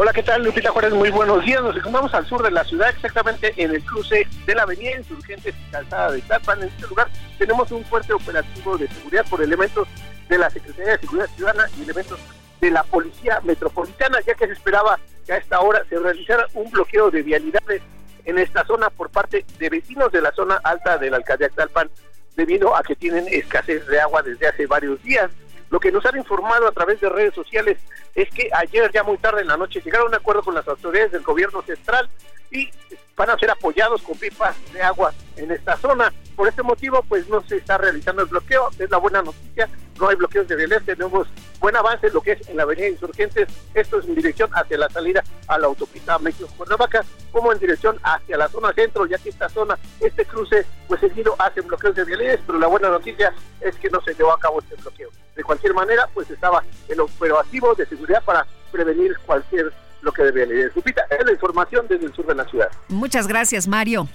Hola, 0.00 0.12
¿qué 0.12 0.22
tal? 0.22 0.44
Lupita 0.44 0.70
Juárez, 0.70 0.92
muy 0.92 1.10
buenos 1.10 1.44
días. 1.44 1.60
Nos 1.60 1.76
encontramos 1.76 2.14
al 2.14 2.24
sur 2.26 2.40
de 2.42 2.52
la 2.52 2.62
ciudad, 2.62 2.88
exactamente 2.90 3.52
en 3.56 3.72
el 3.72 3.82
cruce 3.84 4.28
de 4.46 4.54
la 4.54 4.62
avenida 4.62 4.96
Insurgentes 4.96 5.54
y 5.56 5.70
Calzada 5.72 6.12
de 6.12 6.20
Tlalpan. 6.20 6.62
En 6.62 6.68
este 6.68 6.86
lugar 6.86 7.08
tenemos 7.36 7.72
un 7.72 7.84
fuerte 7.84 8.12
operativo 8.12 8.78
de 8.78 8.86
seguridad 8.86 9.26
por 9.28 9.42
elementos 9.42 9.88
de 10.28 10.38
la 10.38 10.50
Secretaría 10.50 10.92
de 10.92 11.00
Seguridad 11.00 11.28
Ciudadana 11.34 11.68
y 11.76 11.82
elementos 11.82 12.20
de 12.60 12.70
la 12.70 12.84
Policía 12.84 13.40
Metropolitana, 13.42 14.18
ya 14.24 14.34
que 14.34 14.46
se 14.46 14.52
esperaba 14.52 15.00
que 15.26 15.32
a 15.32 15.38
esta 15.38 15.58
hora 15.58 15.82
se 15.88 15.98
realizara 15.98 16.46
un 16.54 16.70
bloqueo 16.70 17.10
de 17.10 17.22
vialidades 17.22 17.82
en 18.24 18.38
esta 18.38 18.64
zona 18.66 18.90
por 18.90 19.10
parte 19.10 19.44
de 19.58 19.68
vecinos 19.68 20.12
de 20.12 20.20
la 20.20 20.30
zona 20.30 20.60
alta 20.62 20.98
de 20.98 21.10
la 21.10 21.16
alcaldía 21.16 21.48
Tlalpan, 21.48 21.90
debido 22.38 22.74
a 22.76 22.84
que 22.84 22.94
tienen 22.94 23.26
escasez 23.28 23.84
de 23.88 24.00
agua 24.00 24.22
desde 24.22 24.46
hace 24.46 24.66
varios 24.66 25.02
días. 25.02 25.28
Lo 25.70 25.80
que 25.80 25.90
nos 25.90 26.06
han 26.06 26.16
informado 26.16 26.68
a 26.68 26.72
través 26.72 27.00
de 27.00 27.08
redes 27.08 27.34
sociales 27.34 27.78
es 28.14 28.30
que 28.30 28.48
ayer, 28.54 28.90
ya 28.92 29.02
muy 29.02 29.18
tarde 29.18 29.42
en 29.42 29.48
la 29.48 29.56
noche, 29.56 29.82
llegaron 29.84 30.06
a 30.06 30.10
un 30.10 30.14
acuerdo 30.14 30.42
con 30.42 30.54
las 30.54 30.66
autoridades 30.68 31.10
del 31.10 31.22
gobierno 31.22 31.60
central 31.62 32.08
y 32.50 32.70
van 33.16 33.30
a 33.30 33.38
ser 33.38 33.50
apoyados 33.50 34.02
con 34.02 34.16
pipas 34.16 34.56
de 34.72 34.82
agua 34.82 35.12
en 35.36 35.50
esta 35.50 35.76
zona. 35.76 36.12
Por 36.36 36.48
este 36.48 36.62
motivo, 36.62 37.02
pues 37.08 37.28
no 37.28 37.42
se 37.42 37.56
está 37.56 37.78
realizando 37.78 38.22
el 38.22 38.28
bloqueo, 38.28 38.70
es 38.78 38.88
la 38.90 38.98
buena 38.98 39.22
noticia, 39.22 39.68
no 39.98 40.08
hay 40.08 40.14
bloqueos 40.14 40.46
de 40.46 40.54
violencia, 40.54 40.94
tenemos 40.94 41.26
buen 41.58 41.74
avance 41.74 42.08
lo 42.10 42.20
que 42.20 42.32
es 42.32 42.48
en 42.48 42.56
la 42.56 42.62
avenida 42.62 42.86
Insurgentes, 42.86 43.48
esto 43.74 43.98
es 43.98 44.06
en 44.06 44.14
dirección 44.14 44.48
hacia 44.52 44.78
la 44.78 44.88
salida 44.88 45.24
a 45.48 45.58
la 45.58 45.66
autopista 45.66 46.16
México-Cuernavaca, 46.20 47.04
como 47.32 47.52
en 47.52 47.58
dirección 47.58 47.98
hacia 48.04 48.36
la 48.36 48.48
zona 48.48 48.72
centro, 48.72 49.06
ya 49.06 49.18
que 49.18 49.30
esta 49.30 49.48
zona, 49.48 49.76
este 49.98 50.24
cruce, 50.24 50.64
pues 50.86 51.00
seguido 51.00 51.34
hacen 51.40 51.66
bloqueos 51.66 51.96
de 51.96 52.04
violencia, 52.04 52.44
pero 52.46 52.60
la 52.60 52.68
buena 52.68 52.88
noticia 52.88 53.34
es 53.60 53.74
que 53.76 53.90
no 53.90 54.00
se 54.02 54.14
llevó 54.14 54.32
a 54.32 54.38
cabo 54.38 54.60
este 54.60 54.76
bloqueo. 54.76 55.10
De 55.34 55.42
cualquier 55.42 55.74
manera, 55.74 56.08
pues 56.14 56.30
estaba 56.30 56.62
el 56.88 57.00
operativo 57.00 57.74
de 57.74 57.86
seguridad 57.86 58.22
para 58.24 58.46
prevenir 58.70 59.16
cualquier 59.26 59.72
lo 60.02 60.12
que 60.12 60.22
debe 60.22 60.46
leer. 60.46 60.72
Lupita, 60.74 61.02
es 61.10 61.24
la 61.24 61.32
información 61.32 61.86
desde 61.88 62.06
el 62.06 62.14
sur 62.14 62.26
de 62.26 62.34
la 62.34 62.44
ciudad. 62.48 62.68
Muchas 62.88 63.26
gracias, 63.26 63.66
Mario. 63.68 64.08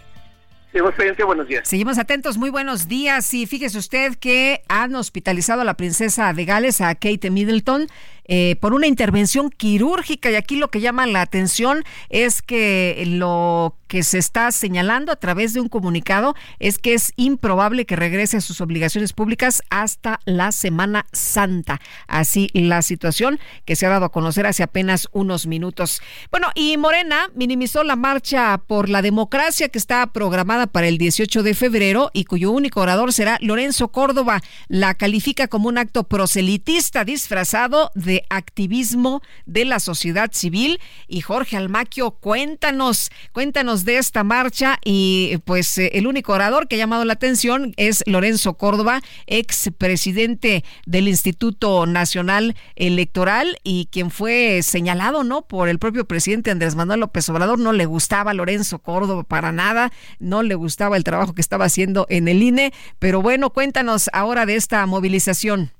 Buenos 1.26 1.48
días. 1.48 1.68
Seguimos 1.68 2.00
atentos, 2.00 2.38
muy 2.38 2.50
buenos 2.50 2.88
días. 2.88 3.32
Y 3.34 3.46
fíjese 3.46 3.78
usted 3.78 4.16
que 4.16 4.64
han 4.68 4.96
hospitalizado 4.96 5.62
a 5.62 5.64
la 5.64 5.76
princesa 5.76 6.34
de 6.34 6.46
Gales, 6.46 6.82
a 6.82 6.96
Kate 6.96 7.30
Middleton, 7.30 7.88
eh, 8.26 8.56
por 8.60 8.74
una 8.74 8.88
intervención 8.88 9.50
quirúrgica. 9.50 10.32
Y 10.32 10.36
aquí 10.36 10.56
lo 10.56 10.70
que 10.70 10.82
llama 10.82 11.06
la 11.08 11.22
atención 11.22 11.84
es 12.10 12.41
que 12.41 13.04
lo 13.06 13.78
que 13.88 14.02
se 14.02 14.18
está 14.18 14.52
señalando 14.52 15.12
a 15.12 15.18
través 15.18 15.54
de 15.54 15.62
un 15.62 15.70
comunicado 15.70 16.36
es 16.58 16.80
que 16.80 16.95
es 16.95 17.14
improbable 17.16 17.86
que 17.86 17.95
regrese 17.95 18.38
a 18.38 18.41
sus 18.41 18.60
obligaciones 18.60 19.14
públicas 19.14 19.62
hasta 19.70 20.20
la 20.26 20.52
Semana 20.52 21.06
Santa. 21.12 21.80
Así 22.08 22.50
la 22.54 22.82
situación 22.82 23.40
que 23.66 23.76
se 23.76 23.86
ha 23.86 23.90
dado 23.90 24.06
a 24.06 24.12
conocer 24.12 24.48
hace 24.48 24.64
apenas 24.64 25.08
unos 25.12 25.45
minutos. 25.45 26.02
Bueno, 26.32 26.48
y 26.56 26.76
Morena 26.78 27.30
minimizó 27.36 27.84
la 27.84 27.95
marcha 27.95 28.58
por 28.66 28.90
la 28.90 29.02
democracia 29.02 29.70
que 29.70 29.78
está 29.78 30.08
programada 30.08 30.68
para 30.68 30.88
el 30.88 30.98
18 30.98 31.44
de 31.44 31.54
febrero 31.54 32.10
y 32.14 32.26
cuyo 32.26 32.52
único 32.52 32.82
orador 32.82 33.14
será 33.14 33.38
Lorenzo 33.41 33.90
Córdoba. 33.90 34.41
La 34.68 34.95
califica 34.95 35.48
como 35.48 35.70
un 35.70 35.78
acto 35.78 36.04
proselitista 36.06 37.06
disfrazado 37.06 37.91
de 37.95 38.12
activismo 38.30 39.22
de 39.45 39.65
la 39.65 39.80
sociedad 39.80 40.31
civil. 40.31 40.80
Y 41.07 41.22
Jorge 41.22 41.57
Almaquio, 41.57 42.11
cuéntanos, 42.11 43.11
cuéntanos 43.31 43.85
de 43.85 43.98
esta 43.98 44.23
marcha 44.23 44.80
y 44.84 45.38
pues 45.45 45.77
eh, 45.77 45.91
el 45.94 46.07
único 46.07 46.34
orador 46.34 46.68
que 46.68 46.76
ha 46.76 46.80
llamado 46.80 47.06
la 47.06 47.14
atención 47.14 47.73
es 47.77 48.03
Lorenzo 48.06 48.56
Córdoba, 48.56 49.02
ex 49.27 49.69
presidente 49.77 50.64
del 50.85 51.07
Instituto 51.07 51.85
Nacional 51.85 52.56
Electoral 52.76 53.57
y 53.64 53.88
quien 53.91 54.11
fue 54.11 54.61
señalado, 54.64 55.23
¿no? 55.23 55.44
Por 55.44 55.69
el 55.69 55.80
propio 55.80 56.06
presidente 56.06 56.52
Andrés 56.52 56.76
Manuel 56.76 57.02
López 57.02 57.27
Obrador, 57.30 57.60
no 57.60 57.73
le 57.73 57.85
gustaba 57.85 58.34
Lorenzo 58.34 58.80
Córdoba 58.80 59.23
para 59.23 59.52
nada, 59.52 59.91
no 60.19 60.44
le 60.44 60.56
gustaba 60.56 60.98
el 60.98 61.03
trabajo 61.03 61.34
que 61.34 61.41
estaba 61.41 61.65
haciendo 61.65 62.06
en 62.10 62.27
el 62.27 62.41
INE, 62.41 62.73
pero 62.99 63.22
bueno, 63.22 63.52
cuéntanos 63.52 64.10
ahora 64.14 64.45
de 64.45 64.56
esta 64.56 64.85
movilización. 64.85 65.72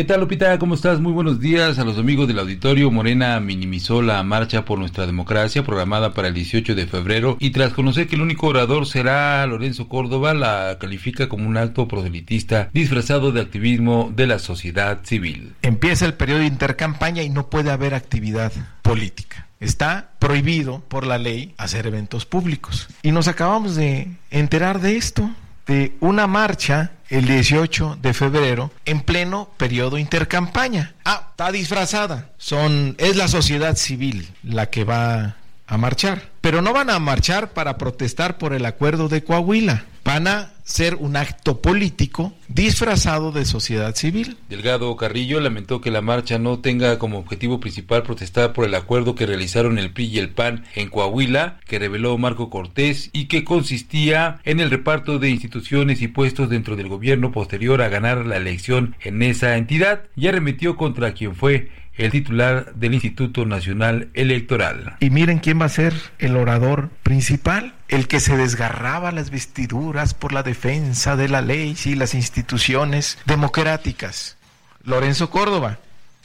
¿Qué 0.00 0.04
tal, 0.04 0.20
Lupita? 0.20 0.58
¿Cómo 0.58 0.76
estás? 0.76 0.98
Muy 0.98 1.12
buenos 1.12 1.40
días 1.40 1.78
a 1.78 1.84
los 1.84 1.98
amigos 1.98 2.26
del 2.26 2.38
auditorio. 2.38 2.90
Morena 2.90 3.38
minimizó 3.38 4.00
la 4.00 4.22
marcha 4.22 4.64
por 4.64 4.78
nuestra 4.78 5.04
democracia 5.04 5.62
programada 5.62 6.14
para 6.14 6.28
el 6.28 6.32
18 6.32 6.74
de 6.74 6.86
febrero 6.86 7.36
y 7.38 7.50
tras 7.50 7.74
conocer 7.74 8.08
que 8.08 8.16
el 8.16 8.22
único 8.22 8.46
orador 8.46 8.86
será 8.86 9.46
Lorenzo 9.46 9.90
Córdoba, 9.90 10.32
la 10.32 10.78
califica 10.80 11.28
como 11.28 11.46
un 11.46 11.58
acto 11.58 11.86
proselitista 11.86 12.70
disfrazado 12.72 13.30
de 13.30 13.42
activismo 13.42 14.10
de 14.16 14.26
la 14.26 14.38
sociedad 14.38 15.00
civil. 15.02 15.52
Empieza 15.60 16.06
el 16.06 16.14
periodo 16.14 16.38
de 16.38 16.46
intercampaña 16.46 17.22
y 17.22 17.28
no 17.28 17.50
puede 17.50 17.70
haber 17.70 17.92
actividad 17.92 18.52
política. 18.80 19.48
Está 19.60 20.12
prohibido 20.18 20.80
por 20.88 21.06
la 21.06 21.18
ley 21.18 21.52
hacer 21.58 21.86
eventos 21.86 22.24
públicos. 22.24 22.88
Y 23.02 23.12
nos 23.12 23.28
acabamos 23.28 23.76
de 23.76 24.08
enterar 24.30 24.80
de 24.80 24.96
esto 24.96 25.30
de 25.66 25.96
una 26.00 26.26
marcha 26.26 26.92
el 27.08 27.26
18 27.26 27.98
de 28.00 28.14
febrero 28.14 28.70
en 28.84 29.00
pleno 29.00 29.50
periodo 29.56 29.98
intercampaña. 29.98 30.94
Ah, 31.04 31.28
está 31.30 31.52
disfrazada. 31.52 32.30
Son 32.38 32.94
es 32.98 33.16
la 33.16 33.28
sociedad 33.28 33.76
civil 33.76 34.28
la 34.42 34.70
que 34.70 34.84
va 34.84 35.36
a 35.66 35.76
marchar, 35.76 36.29
pero 36.40 36.62
no 36.62 36.72
van 36.72 36.90
a 36.90 36.98
marchar 36.98 37.52
para 37.52 37.78
protestar 37.78 38.38
por 38.38 38.52
el 38.52 38.64
acuerdo 38.66 39.08
de 39.08 39.22
Coahuila. 39.22 39.84
Van 40.04 40.26
a 40.26 40.54
ser 40.64 40.94
un 40.94 41.16
acto 41.16 41.60
político 41.60 42.32
disfrazado 42.48 43.32
de 43.32 43.44
sociedad 43.44 43.94
civil. 43.94 44.38
Delgado 44.48 44.96
Carrillo 44.96 45.40
lamentó 45.40 45.80
que 45.80 45.90
la 45.90 46.00
marcha 46.00 46.38
no 46.38 46.60
tenga 46.60 46.98
como 46.98 47.18
objetivo 47.18 47.60
principal 47.60 48.02
protestar 48.02 48.52
por 48.52 48.64
el 48.64 48.74
acuerdo 48.74 49.14
que 49.14 49.26
realizaron 49.26 49.78
el 49.78 49.92
PRI 49.92 50.06
y 50.06 50.18
el 50.18 50.30
PAN 50.30 50.64
en 50.74 50.88
Coahuila, 50.88 51.60
que 51.66 51.78
reveló 51.78 52.16
Marco 52.16 52.48
Cortés 52.48 53.10
y 53.12 53.26
que 53.26 53.44
consistía 53.44 54.40
en 54.44 54.58
el 54.60 54.70
reparto 54.70 55.18
de 55.18 55.28
instituciones 55.28 56.00
y 56.00 56.08
puestos 56.08 56.48
dentro 56.48 56.76
del 56.76 56.88
gobierno 56.88 57.30
posterior 57.30 57.82
a 57.82 57.88
ganar 57.88 58.24
la 58.24 58.36
elección 58.36 58.96
en 59.02 59.22
esa 59.22 59.56
entidad, 59.58 60.04
y 60.16 60.28
arremetió 60.28 60.76
contra 60.76 61.12
quien 61.12 61.34
fue 61.34 61.70
el 62.00 62.10
titular 62.10 62.74
del 62.74 62.94
Instituto 62.94 63.44
Nacional 63.44 64.08
Electoral. 64.14 64.96
Y 65.00 65.10
miren 65.10 65.38
quién 65.38 65.60
va 65.60 65.66
a 65.66 65.70
ser 65.70 65.94
el 66.18 66.36
orador 66.36 66.88
principal, 67.02 67.74
el 67.88 68.08
que 68.08 68.20
se 68.20 68.36
desgarraba 68.36 69.12
las 69.12 69.30
vestiduras 69.30 70.14
por 70.14 70.32
la 70.32 70.42
defensa 70.42 71.16
de 71.16 71.28
la 71.28 71.42
ley 71.42 71.76
y 71.84 71.94
las 71.94 72.14
instituciones 72.14 73.18
democráticas. 73.26 74.38
Lorenzo 74.82 75.28
Córdoba, 75.28 75.78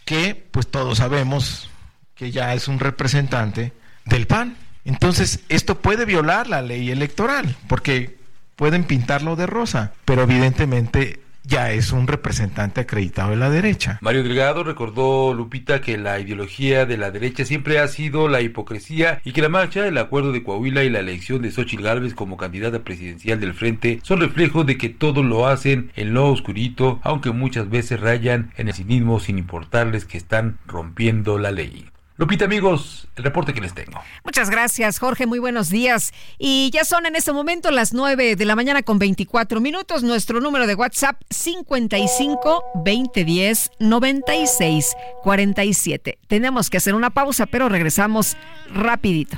que 0.06 0.48
pues 0.52 0.68
todos 0.68 1.00
sabemos 1.00 1.70
que 2.16 2.32
ya 2.32 2.54
es 2.54 2.70
un 2.70 2.80
representante 2.80 3.74
del 4.06 4.28
PAN. 4.28 4.56
Entonces, 4.86 5.42
esto 5.50 5.82
puede 5.82 6.06
violar 6.06 6.48
la 6.48 6.62
ley 6.62 6.90
electoral, 6.90 7.58
porque 7.68 8.18
pueden 8.56 8.86
pintarlo 8.86 9.36
de 9.36 9.48
rosa, 9.48 9.92
pero 10.06 10.24
evidentemente 10.24 11.25
ya 11.46 11.72
es 11.72 11.92
un 11.92 12.08
representante 12.08 12.82
acreditado 12.82 13.32
de 13.32 13.38
la 13.38 13.50
derecha. 13.50 14.00
Mario 14.02 14.24
Delgado 14.24 14.64
recordó, 14.64 15.34
Lupita, 15.34 15.82
que 15.82 15.98
la 15.98 16.20
ideología 16.20 16.86
de 16.86 16.98
la 16.98 17.12
derecha 17.12 17.46
siempre 17.46 17.80
ha 17.80 17.88
sido 17.88 18.28
la 18.28 18.42
hipocresía 18.42 19.22
y 19.24 19.32
que 19.32 19.42
la 19.42 19.50
marcha, 19.50 19.88
el 19.88 19.98
acuerdo 19.98 20.32
de 20.32 20.44
Coahuila 20.44 20.84
y 20.84 20.90
la 20.90 21.00
elección 21.00 21.42
de 21.42 21.52
Xochitl 21.52 21.84
Gálvez 21.84 22.14
como 22.14 22.38
candidata 22.38 22.84
presidencial 22.84 23.40
del 23.40 23.54
Frente 23.54 24.00
son 24.04 24.22
reflejos 24.22 24.66
de 24.66 24.78
que 24.78 24.90
todo 24.90 25.24
lo 25.24 25.48
hacen 25.48 25.92
en 25.96 26.14
lo 26.14 26.30
oscurito, 26.30 27.00
aunque 27.04 27.32
muchas 27.32 27.70
veces 27.70 28.00
rayan 28.00 28.52
en 28.58 28.68
el 28.68 28.74
cinismo 28.74 29.20
sin 29.20 29.38
importarles 29.38 30.06
que 30.06 30.18
están 30.18 30.58
rompiendo 30.68 31.38
la 31.38 31.52
ley. 31.52 31.86
Lupita, 32.18 32.46
amigos, 32.46 33.10
el 33.18 33.26
reporte 33.26 33.54
que 33.54 33.60
les 33.60 33.74
tengo. 33.74 34.00
Muchas 34.24 34.50
gracias, 34.50 35.00
Jorge. 35.00 35.26
Muy 35.26 35.40
buenos 35.40 35.70
días. 35.70 36.14
Y 36.38 36.70
ya 36.72 36.86
son 36.86 37.06
en 37.06 37.18
este 37.18 37.34
momento 37.34 37.72
las 37.72 37.94
9 37.94 38.38
de 38.38 38.46
la 38.46 38.56
mañana 38.56 38.84
con 38.84 39.00
24 39.00 39.60
minutos. 39.60 40.02
Nuestro 40.02 40.40
número 40.40 40.66
de 40.66 40.76
WhatsApp 40.76 41.22
55 41.30 42.64
2010 42.76 43.72
96 43.80 44.96
47. 45.24 46.18
Tenemos 46.28 46.70
que 46.70 46.78
hacer 46.78 46.96
una 46.96 47.10
pausa, 47.10 47.48
pero 47.48 47.68
regresamos 47.68 48.38
rapidito. 48.74 49.38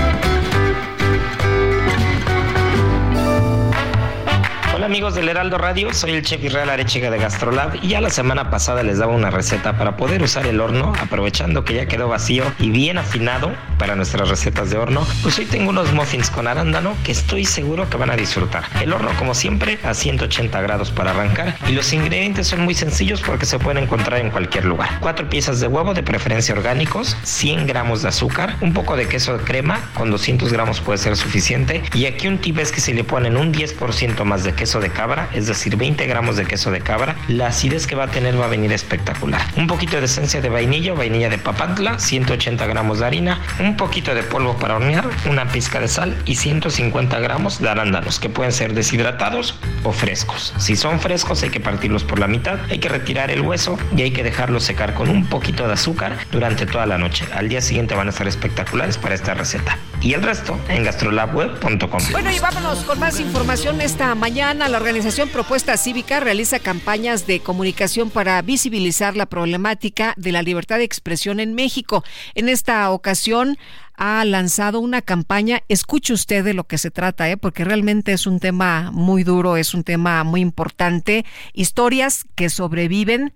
Hola 4.81 4.87
amigos 4.87 5.13
del 5.13 5.29
Heraldo 5.29 5.59
Radio, 5.59 5.93
soy 5.93 6.13
el 6.13 6.23
chef 6.23 6.43
Israel 6.43 6.67
Arechiga 6.67 7.11
de 7.11 7.19
Gastrolab 7.19 7.75
y 7.83 7.89
ya 7.89 8.01
la 8.01 8.09
semana 8.09 8.49
pasada 8.49 8.81
les 8.81 8.97
daba 8.97 9.13
una 9.13 9.29
receta 9.29 9.77
para 9.77 9.95
poder 9.95 10.23
usar 10.23 10.47
el 10.47 10.59
horno 10.59 10.91
aprovechando 10.99 11.63
que 11.63 11.75
ya 11.75 11.85
quedó 11.85 12.07
vacío 12.07 12.45
y 12.57 12.71
bien 12.71 12.97
afinado 12.97 13.51
para 13.77 13.95
nuestras 13.95 14.27
recetas 14.27 14.71
de 14.71 14.79
horno. 14.79 15.05
Pues 15.21 15.37
hoy 15.37 15.45
tengo 15.45 15.69
unos 15.69 15.93
muffins 15.93 16.31
con 16.31 16.47
arándano 16.47 16.95
que 17.03 17.11
estoy 17.11 17.45
seguro 17.45 17.87
que 17.91 17.97
van 17.97 18.09
a 18.09 18.15
disfrutar. 18.15 18.63
El 18.81 18.91
horno 18.91 19.11
como 19.19 19.35
siempre 19.35 19.77
a 19.83 19.93
180 19.93 20.59
grados 20.61 20.89
para 20.89 21.11
arrancar 21.11 21.57
y 21.67 21.73
los 21.73 21.93
ingredientes 21.93 22.47
son 22.47 22.61
muy 22.61 22.73
sencillos 22.73 23.21
porque 23.21 23.45
se 23.45 23.59
pueden 23.59 23.83
encontrar 23.83 24.19
en 24.19 24.31
cualquier 24.31 24.65
lugar. 24.65 24.97
Cuatro 24.99 25.29
piezas 25.29 25.59
de 25.59 25.67
huevo 25.67 25.93
de 25.93 26.01
preferencia 26.01 26.55
orgánicos, 26.55 27.15
100 27.21 27.67
gramos 27.67 28.01
de 28.01 28.07
azúcar, 28.07 28.55
un 28.61 28.73
poco 28.73 28.97
de 28.97 29.07
queso 29.07 29.37
de 29.37 29.43
crema 29.43 29.79
con 29.93 30.09
200 30.09 30.51
gramos 30.51 30.79
puede 30.79 30.97
ser 30.97 31.15
suficiente 31.15 31.83
y 31.93 32.07
aquí 32.07 32.27
un 32.27 32.39
tip 32.39 32.57
es 32.57 32.71
que 32.71 32.81
si 32.81 32.93
le 32.93 33.03
ponen 33.03 33.37
un 33.37 33.53
10% 33.53 34.23
más 34.23 34.43
de 34.43 34.53
queso 34.53 34.70
de 34.79 34.89
cabra, 34.89 35.29
es 35.33 35.47
decir, 35.47 35.75
20 35.75 36.05
gramos 36.07 36.37
de 36.37 36.45
queso 36.45 36.71
de 36.71 36.81
cabra, 36.81 37.15
la 37.27 37.47
acidez 37.47 37.87
que 37.87 37.95
va 37.95 38.05
a 38.05 38.07
tener 38.07 38.39
va 38.39 38.45
a 38.45 38.49
venir 38.49 38.71
espectacular. 38.71 39.41
Un 39.57 39.67
poquito 39.67 39.97
de 39.97 40.05
esencia 40.05 40.41
de 40.41 40.49
vainilla, 40.49 40.93
vainilla 40.93 41.29
de 41.29 41.37
papantla, 41.37 41.99
180 41.99 42.65
gramos 42.67 42.99
de 42.99 43.05
harina, 43.05 43.41
un 43.59 43.75
poquito 43.75 44.15
de 44.15 44.23
polvo 44.23 44.57
para 44.57 44.75
hornear, 44.75 45.09
una 45.29 45.47
pizca 45.47 45.79
de 45.79 45.87
sal 45.87 46.15
y 46.25 46.35
150 46.35 47.19
gramos 47.19 47.59
de 47.59 47.69
arándanos 47.69 48.19
que 48.19 48.29
pueden 48.29 48.51
ser 48.51 48.73
deshidratados 48.73 49.59
o 49.83 49.91
frescos. 49.91 50.53
Si 50.57 50.75
son 50.75 50.99
frescos 50.99 51.43
hay 51.43 51.49
que 51.49 51.59
partirlos 51.59 52.03
por 52.03 52.19
la 52.19 52.27
mitad, 52.27 52.59
hay 52.69 52.79
que 52.79 52.89
retirar 52.89 53.31
el 53.31 53.41
hueso 53.41 53.77
y 53.95 54.03
hay 54.03 54.11
que 54.11 54.23
dejarlos 54.23 54.63
secar 54.63 54.93
con 54.93 55.09
un 55.09 55.25
poquito 55.25 55.67
de 55.67 55.73
azúcar 55.73 56.17
durante 56.31 56.65
toda 56.65 56.85
la 56.85 56.97
noche. 56.97 57.25
Al 57.33 57.49
día 57.49 57.61
siguiente 57.61 57.95
van 57.95 58.07
a 58.07 58.11
estar 58.11 58.27
espectaculares 58.27 58.97
para 58.97 59.15
esta 59.15 59.33
receta. 59.33 59.77
Y 60.01 60.13
el 60.13 60.23
resto 60.23 60.59
en 60.67 60.83
gastrolabweb.com. 60.83 62.01
Bueno, 62.11 62.31
y 62.31 62.39
vámonos 62.39 62.79
con 62.79 62.99
más 62.99 63.19
información 63.19 63.81
esta 63.81 64.15
mañana. 64.15 64.60
La 64.69 64.77
organización 64.77 65.27
Propuesta 65.29 65.75
Cívica 65.75 66.19
realiza 66.19 66.59
campañas 66.59 67.25
de 67.25 67.39
comunicación 67.39 68.11
para 68.11 68.39
visibilizar 68.43 69.17
la 69.17 69.25
problemática 69.25 70.13
de 70.17 70.31
la 70.31 70.43
libertad 70.43 70.77
de 70.77 70.83
expresión 70.83 71.39
en 71.39 71.55
México. 71.55 72.03
En 72.35 72.47
esta 72.47 72.89
ocasión 72.91 73.57
ha 73.95 74.23
lanzado 74.23 74.79
una 74.79 75.01
campaña. 75.01 75.61
Escuche 75.67 76.13
usted 76.13 76.45
de 76.45 76.53
lo 76.53 76.65
que 76.65 76.77
se 76.77 76.91
trata, 76.91 77.27
¿eh? 77.29 77.37
porque 77.37 77.65
realmente 77.65 78.13
es 78.13 78.27
un 78.27 78.39
tema 78.39 78.91
muy 78.93 79.23
duro, 79.23 79.57
es 79.57 79.73
un 79.73 79.83
tema 79.83 80.23
muy 80.23 80.41
importante. 80.41 81.25
Historias 81.53 82.25
que 82.35 82.49
sobreviven 82.49 83.33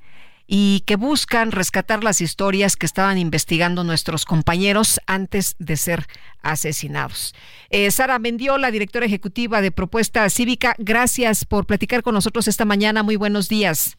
y 0.48 0.84
que 0.86 0.96
buscan 0.96 1.52
rescatar 1.52 2.04
las 2.04 2.22
historias 2.22 2.76
que 2.76 2.86
estaban 2.86 3.18
investigando 3.18 3.84
nuestros 3.84 4.26
compañeros 4.26 5.02
antes 5.08 5.56
de 5.60 5.78
ser 5.78 6.06
asesinados. 6.42 7.34
Eh, 7.70 7.90
Sara 7.92 8.20
Mendiola, 8.20 8.72
directora 8.72 9.06
ejecutiva 9.06 9.62
de 9.62 9.72
Propuesta 9.72 10.30
Cívica, 10.30 10.76
gracias 10.78 11.46
por 11.46 11.66
platicar 11.66 12.04
con 12.04 12.14
nosotros 12.14 12.48
esta 12.48 12.66
mañana. 12.66 13.02
Muy 13.04 13.16
buenos 13.16 13.50
días. 13.50 13.98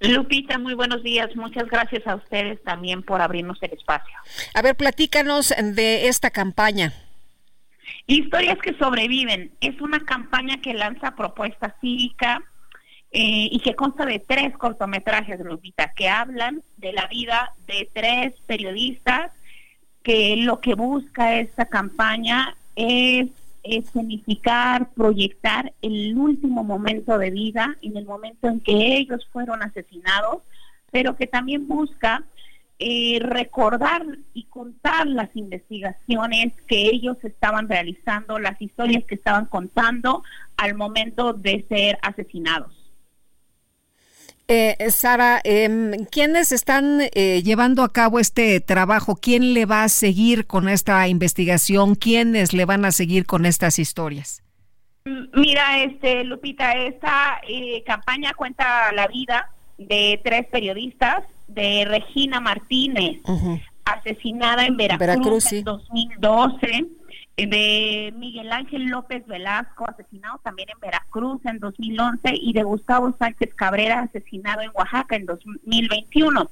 Lupita, 0.00 0.58
muy 0.58 0.74
buenos 0.74 1.02
días. 1.02 1.34
Muchas 1.36 1.68
gracias 1.68 2.06
a 2.06 2.16
ustedes 2.16 2.62
también 2.64 3.02
por 3.02 3.22
abrirnos 3.22 3.62
el 3.62 3.72
espacio. 3.72 4.14
A 4.54 4.62
ver, 4.62 4.76
platícanos 4.76 5.54
de 5.58 6.08
esta 6.08 6.30
campaña. 6.30 6.92
Historias 8.06 8.58
que 8.58 8.74
sobreviven. 8.78 9.52
Es 9.60 9.80
una 9.80 10.00
campaña 10.00 10.60
que 10.60 10.74
lanza 10.74 11.16
Propuesta 11.16 11.76
Cívica 11.80 12.42
eh, 13.18 13.48
y 13.50 13.60
que 13.60 13.74
consta 13.74 14.04
de 14.04 14.18
tres 14.18 14.54
cortometrajes, 14.58 15.40
Lupita, 15.40 15.90
que 15.96 16.06
hablan 16.06 16.62
de 16.76 16.92
la 16.92 17.06
vida 17.06 17.54
de 17.66 17.88
tres 17.90 18.34
periodistas, 18.46 19.32
que 20.02 20.36
lo 20.36 20.60
que 20.60 20.74
busca 20.74 21.40
esta 21.40 21.64
campaña 21.64 22.54
es 22.74 23.28
escenificar, 23.62 24.90
proyectar 24.90 25.72
el 25.80 26.14
último 26.18 26.62
momento 26.62 27.16
de 27.16 27.30
vida, 27.30 27.78
en 27.80 27.96
el 27.96 28.04
momento 28.04 28.48
en 28.48 28.60
que 28.60 28.98
ellos 28.98 29.26
fueron 29.32 29.62
asesinados, 29.62 30.42
pero 30.90 31.16
que 31.16 31.26
también 31.26 31.66
busca 31.66 32.22
eh, 32.78 33.18
recordar 33.22 34.04
y 34.34 34.44
contar 34.44 35.06
las 35.06 35.34
investigaciones 35.34 36.52
que 36.66 36.90
ellos 36.90 37.16
estaban 37.22 37.66
realizando, 37.66 38.38
las 38.38 38.60
historias 38.60 39.04
que 39.04 39.14
estaban 39.14 39.46
contando 39.46 40.22
al 40.58 40.74
momento 40.74 41.32
de 41.32 41.64
ser 41.70 41.98
asesinados. 42.02 42.75
Eh, 44.48 44.76
Sara, 44.90 45.40
eh, 45.42 45.96
¿quiénes 46.10 46.52
están 46.52 47.00
eh, 47.14 47.42
llevando 47.42 47.82
a 47.82 47.92
cabo 47.92 48.20
este 48.20 48.60
trabajo? 48.60 49.16
¿Quién 49.16 49.54
le 49.54 49.66
va 49.66 49.82
a 49.82 49.88
seguir 49.88 50.46
con 50.46 50.68
esta 50.68 51.08
investigación? 51.08 51.96
¿Quiénes 51.96 52.52
le 52.52 52.64
van 52.64 52.84
a 52.84 52.92
seguir 52.92 53.26
con 53.26 53.44
estas 53.44 53.80
historias? 53.80 54.44
Mira, 55.34 55.82
este 55.82 56.22
Lupita, 56.22 56.72
esta 56.72 57.40
eh, 57.48 57.82
campaña 57.84 58.34
cuenta 58.34 58.92
la 58.92 59.08
vida 59.08 59.50
de 59.78 60.20
tres 60.22 60.46
periodistas, 60.46 61.24
de 61.48 61.84
Regina 61.84 62.40
Martínez, 62.40 63.20
asesinada 63.84 64.66
en 64.66 64.76
Veracruz, 64.76 65.52
en 65.52 65.64
2012 65.64 66.86
de 67.36 68.14
Miguel 68.16 68.50
Ángel 68.50 68.86
López 68.86 69.26
Velasco, 69.26 69.86
asesinado 69.86 70.40
también 70.42 70.70
en 70.70 70.80
Veracruz 70.80 71.44
en 71.44 71.58
2011, 71.58 72.30
y 72.32 72.54
de 72.54 72.62
Gustavo 72.62 73.14
Sánchez 73.18 73.54
Cabrera, 73.54 74.00
asesinado 74.00 74.62
en 74.62 74.70
Oaxaca 74.74 75.16
en 75.16 75.26
2021. 75.26 76.50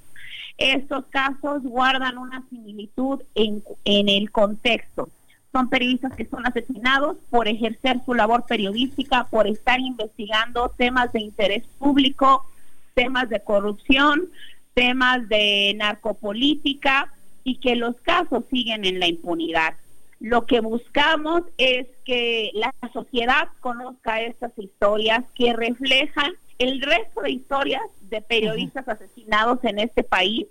Estos 0.59 1.07
casos 1.07 1.63
guardan 1.63 2.19
una 2.19 2.45
similitud 2.51 3.23
en, 3.35 3.65
en 3.85 4.09
el 4.11 4.31
contexto. 4.31 5.09
Son 5.53 5.71
periodistas 5.71 6.15
que 6.17 6.27
son 6.27 6.47
asesinados 6.47 7.17
por 7.31 7.49
ejercer 7.49 8.01
su 8.05 8.13
labor 8.13 8.45
periodística, 8.47 9.25
por 9.31 9.47
estar 9.47 9.81
investigando 9.81 10.69
temas 10.77 11.13
de 11.13 11.21
interés 11.21 11.65
público, 11.79 12.45
temas 12.93 13.31
de 13.31 13.41
corrupción, 13.41 14.29
temas 14.75 15.29
de 15.29 15.75
narcopolítica 15.77 17.13
y 17.43 17.57
que 17.57 17.77
los 17.77 17.97
casos 18.03 18.45
siguen 18.51 18.85
en 18.85 19.01
la 19.01 19.07
impunidad. 19.07 19.75
Lo 20.21 20.47
que 20.47 20.61
buscamos 20.61 21.43
es 21.59 21.87
que 22.05 22.51
la 22.55 22.73
sociedad 22.93 23.49
conozca 23.61 24.23
estas 24.23 24.53
historias 24.57 25.25
que 25.35 25.53
reflejan 25.53 26.33
el 26.59 26.81
resto 26.81 27.23
de 27.23 27.33
historias 27.33 27.83
de 28.03 28.23
periodistas 28.23 28.89
asesinados 28.89 29.59
en 29.65 29.79
este 29.79 30.05
país 30.05 30.47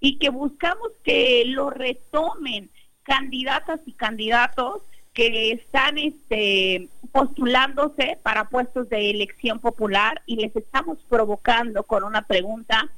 y 0.00 0.18
que 0.18 0.30
buscamos 0.30 0.88
que 1.02 1.44
lo 1.46 1.70
retomen 1.70 2.70
candidatas 3.02 3.80
y 3.86 3.92
candidatos 3.92 4.82
que 5.12 5.52
están 5.52 5.96
este, 5.98 6.88
postulándose 7.12 8.18
para 8.22 8.48
puestos 8.48 8.88
de 8.88 9.10
elección 9.10 9.60
popular 9.60 10.22
y 10.26 10.36
les 10.36 10.54
estamos 10.56 10.98
provocando 11.08 11.84
con 11.84 12.02
una 12.02 12.22
pregunta, 12.22 12.90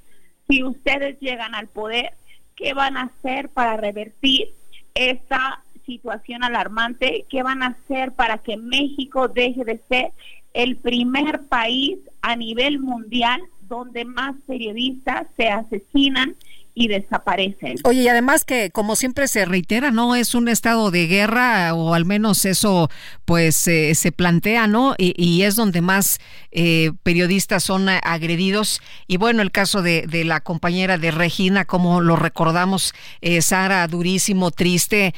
si 0.48 0.64
ustedes 0.64 1.18
llegan 1.20 1.54
al 1.54 1.68
poder, 1.68 2.14
¿qué 2.54 2.72
van 2.72 2.96
a 2.96 3.12
hacer 3.12 3.50
para 3.50 3.76
revertir 3.76 4.54
esta 4.94 5.62
situación 5.86 6.44
alarmante. 6.44 7.24
¿Qué 7.30 7.42
van 7.42 7.62
a 7.62 7.68
hacer 7.68 8.12
para 8.12 8.38
que 8.38 8.56
México 8.56 9.28
deje 9.28 9.64
de 9.64 9.80
ser 9.88 10.12
el 10.52 10.76
primer 10.76 11.44
país 11.44 11.98
a 12.20 12.36
nivel 12.36 12.78
mundial 12.80 13.40
donde 13.62 14.04
más 14.04 14.34
periodistas 14.46 15.26
se 15.36 15.48
asesinan 15.48 16.36
y 16.78 16.88
desaparecen. 16.88 17.76
Oye, 17.84 18.02
y 18.02 18.08
además 18.08 18.44
que 18.44 18.70
como 18.70 18.96
siempre 18.96 19.28
se 19.28 19.46
reitera, 19.46 19.90
no 19.90 20.14
es 20.14 20.34
un 20.34 20.46
estado 20.46 20.90
de 20.90 21.06
guerra 21.06 21.72
o 21.72 21.94
al 21.94 22.04
menos 22.04 22.44
eso 22.44 22.90
pues 23.24 23.66
eh, 23.66 23.94
se 23.94 24.12
plantea, 24.12 24.66
¿no? 24.66 24.94
Y, 24.98 25.42
es 25.42 25.56
donde 25.56 25.80
más 25.80 26.18
eh, 26.50 26.92
periodistas 27.02 27.64
son 27.64 27.88
agredidos. 27.88 28.82
Y 29.06 29.16
bueno, 29.16 29.40
el 29.40 29.52
caso 29.52 29.80
de, 29.80 30.06
la 30.26 30.40
compañera 30.40 30.98
de 30.98 31.10
Regina, 31.12 31.64
como 31.64 32.02
lo 32.02 32.14
recordamos, 32.14 32.92
eh, 33.22 33.40
Sara, 33.40 33.86
durísimo, 33.88 34.50
triste, 34.50 35.14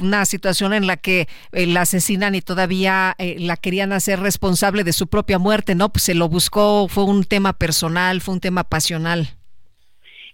una 0.00 0.24
situación 0.24 0.72
en 0.72 0.88
la 0.88 0.96
que 0.96 1.28
la 1.52 1.82
asesinan 1.82 2.34
y 2.34 2.40
todavía 2.40 3.14
la 3.18 3.56
querían 3.56 3.92
hacer 3.92 4.18
responsable 4.18 4.82
de 4.82 4.92
su 4.92 5.06
propia 5.06 5.38
muerte, 5.38 5.76
¿no? 5.76 5.92
Pues 5.92 6.02
se 6.02 6.14
lo 6.14 6.28
buscó, 6.28 6.88
fue 6.88 7.04
un 7.04 7.22
tema 7.22 7.52
personal, 7.52 8.20
fue 8.20 8.34
un 8.34 8.40
tema 8.40 8.64
pasional. 8.64 9.36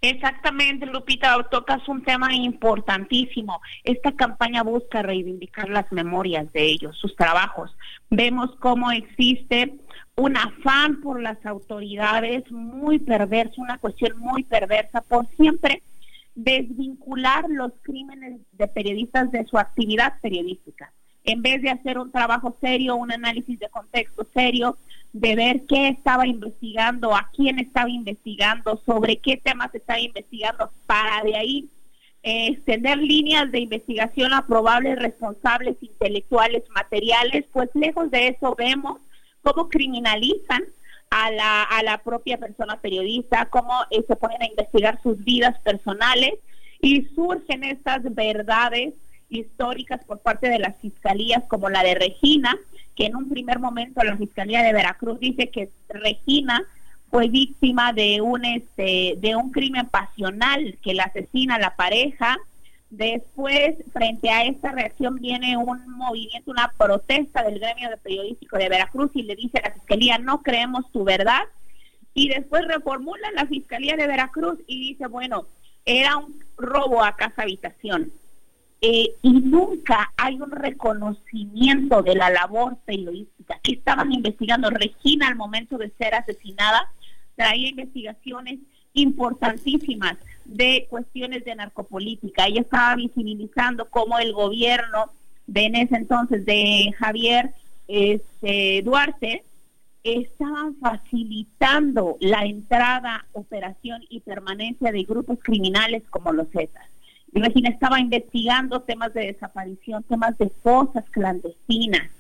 Exactamente, 0.04 0.84
Lupita, 0.86 1.40
tocas 1.48 1.86
un 1.88 2.02
tema 2.02 2.34
importantísimo. 2.34 3.60
Esta 3.84 4.10
campaña 4.10 4.64
busca 4.64 5.00
reivindicar 5.00 5.68
las 5.68 5.90
memorias 5.92 6.52
de 6.52 6.64
ellos, 6.64 6.98
sus 6.98 7.14
trabajos. 7.14 7.70
Vemos 8.10 8.50
cómo 8.58 8.90
existe 8.90 9.76
un 10.16 10.36
afán 10.36 11.00
por 11.02 11.22
las 11.22 11.46
autoridades 11.46 12.50
muy 12.50 12.98
perverso, 12.98 13.62
una 13.62 13.78
cuestión 13.78 14.18
muy 14.18 14.42
perversa 14.42 15.02
por 15.02 15.28
siempre 15.36 15.84
desvincular 16.34 17.44
los 17.48 17.70
crímenes 17.82 18.40
de 18.50 18.66
periodistas 18.66 19.30
de 19.30 19.46
su 19.46 19.56
actividad 19.56 20.14
periodística. 20.20 20.92
En 21.22 21.42
vez 21.42 21.62
de 21.62 21.70
hacer 21.70 21.98
un 21.98 22.10
trabajo 22.10 22.56
serio, 22.60 22.96
un 22.96 23.12
análisis 23.12 23.56
de 23.60 23.68
contexto 23.68 24.26
serio, 24.34 24.78
de 25.12 25.36
ver 25.36 25.66
qué 25.66 25.88
estaba 25.88 26.26
investigando, 26.26 27.14
a 27.14 27.30
quién 27.34 27.58
estaba 27.58 27.90
investigando, 27.90 28.80
sobre 28.86 29.18
qué 29.18 29.36
temas 29.36 29.74
estaba 29.74 30.00
investigando, 30.00 30.70
para 30.86 31.22
de 31.22 31.36
ahí 31.36 31.68
eh, 32.22 32.48
extender 32.48 32.98
líneas 32.98 33.50
de 33.50 33.60
investigación 33.60 34.32
a 34.32 34.46
probables 34.46 34.98
responsables 34.98 35.76
intelectuales, 35.80 36.62
materiales, 36.74 37.44
pues 37.52 37.68
lejos 37.74 38.10
de 38.10 38.28
eso 38.28 38.54
vemos 38.56 39.00
cómo 39.42 39.68
criminalizan 39.68 40.62
a 41.10 41.30
la, 41.30 41.62
a 41.64 41.82
la 41.82 41.98
propia 41.98 42.38
persona 42.38 42.80
periodista, 42.80 43.46
cómo 43.50 43.72
eh, 43.90 44.04
se 44.06 44.16
ponen 44.16 44.40
a 44.40 44.46
investigar 44.46 44.98
sus 45.02 45.22
vidas 45.24 45.58
personales 45.60 46.34
y 46.80 47.02
surgen 47.14 47.64
estas 47.64 48.02
verdades 48.14 48.94
históricas 49.28 50.04
por 50.04 50.20
parte 50.20 50.48
de 50.48 50.58
las 50.58 50.76
fiscalías 50.80 51.42
como 51.48 51.68
la 51.70 51.82
de 51.82 51.94
Regina, 51.94 52.56
que 52.96 53.06
en 53.06 53.16
un 53.16 53.28
primer 53.28 53.58
momento 53.58 54.02
la 54.02 54.16
Fiscalía 54.16 54.62
de 54.62 54.72
Veracruz 54.72 55.18
dice 55.20 55.50
que 55.50 55.70
Regina 55.88 56.64
fue 57.10 57.28
víctima 57.28 57.92
de 57.92 58.20
un 58.20 58.44
este 58.44 59.14
de 59.18 59.36
un 59.36 59.50
crimen 59.50 59.86
pasional 59.86 60.78
que 60.82 60.94
la 60.94 61.04
asesina 61.04 61.56
a 61.56 61.60
la 61.60 61.76
pareja. 61.76 62.38
Después, 62.88 63.76
frente 63.92 64.28
a 64.30 64.44
esta 64.44 64.72
reacción, 64.72 65.16
viene 65.16 65.56
un 65.56 65.88
movimiento, 65.88 66.50
una 66.50 66.72
protesta 66.76 67.42
del 67.42 67.58
gremio 67.58 67.88
de 67.88 67.96
periodístico 67.96 68.58
de 68.58 68.68
Veracruz 68.68 69.10
y 69.14 69.22
le 69.22 69.34
dice 69.34 69.58
a 69.58 69.68
la 69.68 69.74
Fiscalía, 69.74 70.18
no 70.18 70.42
creemos 70.42 70.90
tu 70.92 71.04
verdad. 71.04 71.42
Y 72.14 72.28
después 72.28 72.66
reformula 72.66 73.30
la 73.34 73.46
Fiscalía 73.46 73.96
de 73.96 74.06
Veracruz 74.06 74.58
y 74.66 74.88
dice, 74.88 75.06
bueno, 75.06 75.46
era 75.86 76.16
un 76.18 76.42
robo 76.58 77.02
a 77.02 77.16
casa 77.16 77.42
habitación. 77.42 78.12
Eh, 78.84 79.14
y 79.22 79.30
nunca 79.30 80.12
hay 80.16 80.40
un 80.40 80.50
reconocimiento 80.50 82.02
de 82.02 82.16
la 82.16 82.30
labor 82.30 82.78
periodística. 82.84 83.60
que 83.62 83.72
estaban 83.72 84.12
investigando? 84.12 84.70
Regina 84.70 85.28
al 85.28 85.36
momento 85.36 85.78
de 85.78 85.90
ser 85.90 86.16
asesinada 86.16 86.90
traía 87.36 87.68
investigaciones 87.68 88.58
importantísimas 88.94 90.16
de 90.44 90.86
cuestiones 90.90 91.44
de 91.44 91.54
narcopolítica. 91.54 92.46
Ella 92.46 92.62
estaba 92.62 92.96
visibilizando 92.96 93.88
cómo 93.88 94.18
el 94.18 94.32
gobierno 94.32 95.12
de 95.46 95.66
en 95.66 95.76
ese 95.76 95.96
entonces 95.96 96.44
de 96.44 96.92
Javier 96.98 97.52
este, 97.86 98.82
Duarte 98.82 99.44
estaban 100.02 100.74
facilitando 100.76 102.16
la 102.20 102.44
entrada, 102.44 103.26
operación 103.32 104.02
y 104.08 104.20
permanencia 104.20 104.90
de 104.90 105.04
grupos 105.04 105.38
criminales 105.40 106.02
como 106.10 106.32
los 106.32 106.48
Zetas. 106.50 106.86
Regina 107.32 107.70
estaba 107.70 107.98
investigando 107.98 108.82
temas 108.82 109.14
de 109.14 109.26
desaparición, 109.26 110.02
temas 110.02 110.36
de 110.36 110.50
fosas 110.62 111.04
clandestinas, 111.10 112.10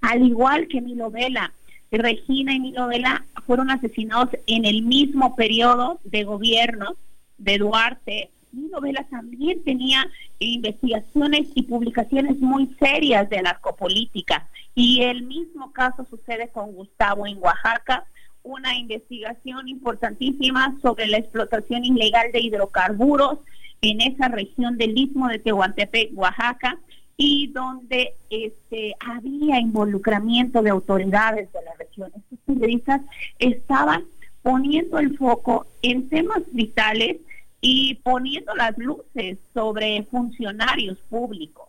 al 0.00 0.26
igual 0.26 0.66
que 0.66 0.80
Milo 0.80 1.10
Vela. 1.10 1.52
Regina 1.92 2.52
y 2.52 2.58
Milo 2.58 2.88
Vela 2.88 3.24
fueron 3.46 3.70
asesinados 3.70 4.30
en 4.46 4.64
el 4.64 4.82
mismo 4.82 5.36
periodo 5.36 6.00
de 6.04 6.24
gobierno 6.24 6.96
de 7.38 7.58
Duarte. 7.58 8.30
Milo 8.50 8.80
Vela 8.80 9.06
también 9.08 9.62
tenía 9.62 10.04
investigaciones 10.40 11.46
y 11.54 11.62
publicaciones 11.62 12.38
muy 12.40 12.74
serias 12.80 13.30
de 13.30 13.42
narcopolítica. 13.42 14.48
Y 14.74 15.02
el 15.02 15.22
mismo 15.22 15.72
caso 15.72 16.04
sucede 16.10 16.48
con 16.48 16.72
Gustavo 16.72 17.26
en 17.26 17.38
Oaxaca, 17.38 18.04
una 18.42 18.76
investigación 18.76 19.68
importantísima 19.68 20.76
sobre 20.82 21.06
la 21.06 21.18
explotación 21.18 21.84
ilegal 21.84 22.32
de 22.32 22.40
hidrocarburos 22.40 23.38
en 23.82 24.00
esa 24.00 24.28
región 24.28 24.76
del 24.76 24.96
istmo 24.96 25.28
de 25.28 25.38
Tehuantepec, 25.38 26.10
Oaxaca, 26.14 26.78
y 27.16 27.48
donde 27.48 28.14
este, 28.28 28.94
había 29.00 29.58
involucramiento 29.58 30.62
de 30.62 30.70
autoridades 30.70 31.50
de 31.52 31.62
la 31.62 31.74
región. 31.78 32.12
Estos 32.14 32.38
periodistas 32.44 33.00
estaban 33.38 34.04
poniendo 34.42 34.98
el 34.98 35.16
foco 35.16 35.66
en 35.82 36.08
temas 36.08 36.42
vitales 36.52 37.16
y 37.60 37.94
poniendo 37.96 38.54
las 38.54 38.76
luces 38.76 39.38
sobre 39.54 40.04
funcionarios 40.04 40.98
públicos. 41.08 41.68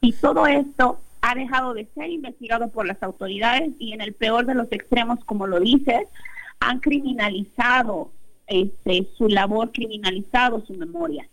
Y 0.00 0.12
todo 0.12 0.46
esto 0.46 1.00
ha 1.20 1.34
dejado 1.34 1.74
de 1.74 1.86
ser 1.94 2.10
investigado 2.10 2.70
por 2.70 2.86
las 2.86 3.02
autoridades 3.02 3.70
y 3.78 3.92
en 3.92 4.00
el 4.00 4.14
peor 4.14 4.46
de 4.46 4.54
los 4.54 4.70
extremos, 4.72 5.22
como 5.24 5.46
lo 5.46 5.60
dices, 5.60 6.06
han 6.60 6.80
criminalizado 6.80 8.10
este, 8.46 9.06
su 9.16 9.28
labor, 9.28 9.70
criminalizado 9.72 10.64
su 10.66 10.74
memoria. 10.74 11.28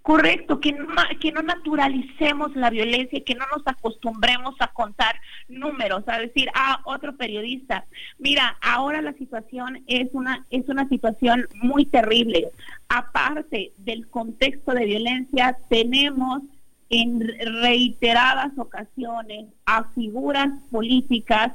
Correcto, 0.02 0.60
que 0.60 0.72
no, 0.72 0.86
que 1.20 1.32
no 1.32 1.42
naturalicemos 1.42 2.56
la 2.56 2.70
violencia, 2.70 3.22
que 3.24 3.34
no 3.34 3.44
nos 3.54 3.66
acostumbremos 3.66 4.54
a 4.60 4.68
contar 4.68 5.20
números, 5.48 6.04
a 6.06 6.18
decir, 6.18 6.48
ah, 6.54 6.80
otro 6.84 7.16
periodista. 7.16 7.84
Mira, 8.18 8.56
ahora 8.62 9.02
la 9.02 9.12
situación 9.12 9.82
es 9.86 10.08
una, 10.12 10.46
es 10.50 10.66
una 10.68 10.88
situación 10.88 11.46
muy 11.54 11.84
terrible. 11.84 12.48
Aparte 12.88 13.72
del 13.76 14.08
contexto 14.08 14.72
de 14.72 14.86
violencia, 14.86 15.58
tenemos 15.68 16.42
en 16.88 17.20
reiteradas 17.62 18.52
ocasiones 18.56 19.46
a 19.66 19.84
figuras 19.90 20.48
políticas 20.70 21.52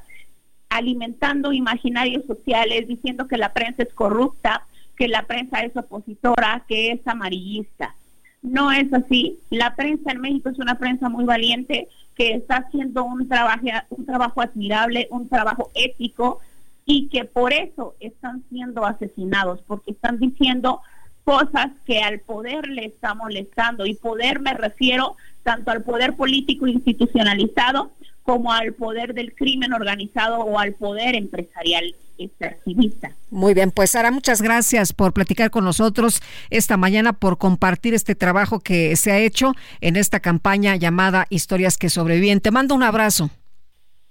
alimentando 0.73 1.53
imaginarios 1.53 2.25
sociales, 2.25 2.87
diciendo 2.87 3.27
que 3.27 3.37
la 3.37 3.53
prensa 3.53 3.83
es 3.83 3.93
corrupta, 3.93 4.65
que 4.95 5.07
la 5.07 5.23
prensa 5.23 5.59
es 5.61 5.75
opositora, 5.77 6.63
que 6.67 6.91
es 6.91 7.07
amarillista. 7.07 7.95
No 8.41 8.71
es 8.71 8.91
así. 8.93 9.39
La 9.49 9.75
prensa 9.75 10.11
en 10.11 10.21
México 10.21 10.49
es 10.49 10.59
una 10.59 10.77
prensa 10.77 11.09
muy 11.09 11.25
valiente 11.25 11.87
que 12.15 12.33
está 12.33 12.57
haciendo 12.57 13.03
un 13.03 13.27
trabajo, 13.27 14.41
admirable, 14.41 15.07
un 15.11 15.29
trabajo 15.29 15.71
ético 15.75 16.39
y 16.85 17.07
que 17.07 17.23
por 17.23 17.53
eso 17.53 17.95
están 17.99 18.43
siendo 18.49 18.85
asesinados, 18.85 19.61
porque 19.65 19.91
están 19.91 20.19
diciendo 20.19 20.81
cosas 21.23 21.67
que 21.85 21.99
al 22.01 22.19
poder 22.19 22.67
le 22.67 22.85
está 22.85 23.13
molestando. 23.13 23.85
Y 23.85 23.95
poder 23.95 24.41
me 24.41 24.53
refiero 24.53 25.15
tanto 25.43 25.71
al 25.71 25.83
poder 25.83 26.15
político 26.15 26.67
institucionalizado 26.67 27.91
como 28.23 28.51
al 28.53 28.73
poder 28.73 29.13
del 29.13 29.33
crimen 29.35 29.73
organizado 29.73 30.39
o 30.39 30.57
al 30.59 30.73
poder 30.73 31.15
empresarial 31.15 31.95
extractivista. 32.17 33.11
Muy 33.29 33.53
bien, 33.53 33.71
pues 33.71 33.91
Sara, 33.91 34.11
muchas 34.11 34.41
gracias 34.41 34.93
por 34.93 35.13
platicar 35.13 35.49
con 35.49 35.65
nosotros 35.65 36.21
esta 36.49 36.77
mañana, 36.77 37.13
por 37.13 37.37
compartir 37.37 37.93
este 37.93 38.15
trabajo 38.15 38.59
que 38.59 38.95
se 38.95 39.11
ha 39.11 39.19
hecho 39.19 39.53
en 39.81 39.95
esta 39.95 40.19
campaña 40.19 40.75
llamada 40.75 41.25
Historias 41.29 41.77
que 41.77 41.89
sobreviven. 41.89 42.39
Te 42.39 42.51
mando 42.51 42.75
un 42.75 42.83
abrazo. 42.83 43.29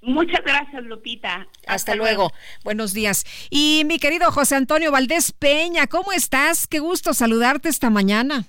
Muchas 0.02 0.40
gracias, 0.44 0.82
Lupita. 0.82 1.47
Hasta, 1.66 1.94
luego. 1.94 2.32
Buenos 2.64 2.93
días. 2.93 3.24
Y 3.51 3.84
mi 3.86 4.01
querido 4.01 4.32
José 4.32 4.56
Antonio 4.56 4.90
Valdés 4.90 5.30
Peña, 5.30 5.86
¿cómo 5.86 6.12
estás? 6.12 6.66
Qué 6.66 6.80
gusto 6.80 7.14
saludarte 7.14 7.68
esta 7.68 7.89
mañana. 7.89 8.44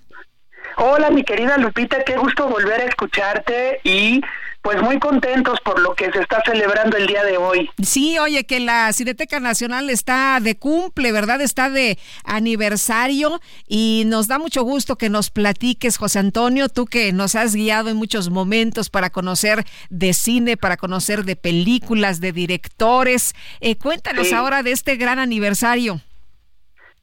Hola, 0.77 1.11
mi 1.11 1.23
querida 1.23 1.57
Lupita, 1.59 2.03
qué 2.03 2.17
gusto 2.17 2.47
volver 2.47 2.81
a 2.81 2.85
escucharte 2.85 3.79
y 3.83 4.21
pues 4.63 4.81
muy 4.81 4.97
contentos 4.97 5.59
por 5.59 5.79
lo 5.81 5.93
que 5.93 6.09
se 6.11 6.19
está 6.19 6.41
celebrando 6.45 6.95
el 6.95 7.05
día 7.05 7.23
de 7.25 7.37
hoy. 7.37 7.69
Sí, 7.83 8.17
oye, 8.17 8.45
que 8.45 8.61
la 8.61 8.91
Cineteca 8.93 9.41
Nacional 9.41 9.89
está 9.89 10.39
de 10.41 10.55
cumple, 10.55 11.11
¿verdad? 11.11 11.41
Está 11.41 11.69
de 11.69 11.99
aniversario 12.23 13.41
y 13.67 14.03
nos 14.07 14.27
da 14.27 14.39
mucho 14.39 14.63
gusto 14.63 14.97
que 14.97 15.09
nos 15.09 15.31
platiques, 15.31 15.97
José 15.97 16.19
Antonio, 16.19 16.69
tú 16.69 16.85
que 16.85 17.11
nos 17.11 17.35
has 17.35 17.53
guiado 17.53 17.89
en 17.89 17.97
muchos 17.97 18.29
momentos 18.29 18.89
para 18.89 19.09
conocer 19.09 19.65
de 19.89 20.13
cine, 20.13 20.55
para 20.55 20.77
conocer 20.77 21.25
de 21.25 21.35
películas, 21.35 22.21
de 22.21 22.31
directores. 22.31 23.35
Eh, 23.59 23.75
cuéntanos 23.75 24.31
ahora 24.31 24.63
de 24.63 24.71
este 24.71 24.95
gran 24.95 25.19
aniversario. 25.19 25.99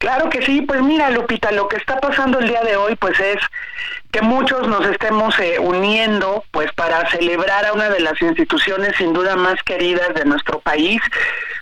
Claro 0.01 0.31
que 0.31 0.41
sí, 0.41 0.61
pues 0.63 0.81
mira 0.81 1.11
Lupita, 1.11 1.51
lo 1.51 1.67
que 1.67 1.77
está 1.77 1.99
pasando 1.99 2.39
el 2.39 2.47
día 2.47 2.63
de 2.63 2.75
hoy 2.75 2.95
pues 2.95 3.19
es 3.19 3.37
que 4.09 4.23
muchos 4.23 4.67
nos 4.67 4.83
estemos 4.87 5.37
eh, 5.37 5.59
uniendo 5.59 6.43
pues 6.49 6.73
para 6.73 7.07
celebrar 7.11 7.67
a 7.67 7.73
una 7.73 7.87
de 7.87 7.99
las 7.99 8.19
instituciones 8.19 8.95
sin 8.97 9.13
duda 9.13 9.35
más 9.35 9.61
queridas 9.61 10.11
de 10.15 10.25
nuestro 10.25 10.59
país, 10.59 10.99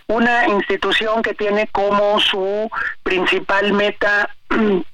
una 0.06 0.48
institución 0.48 1.20
que 1.20 1.34
tiene 1.34 1.66
como 1.66 2.18
su 2.18 2.70
principal 3.02 3.74
meta 3.74 4.30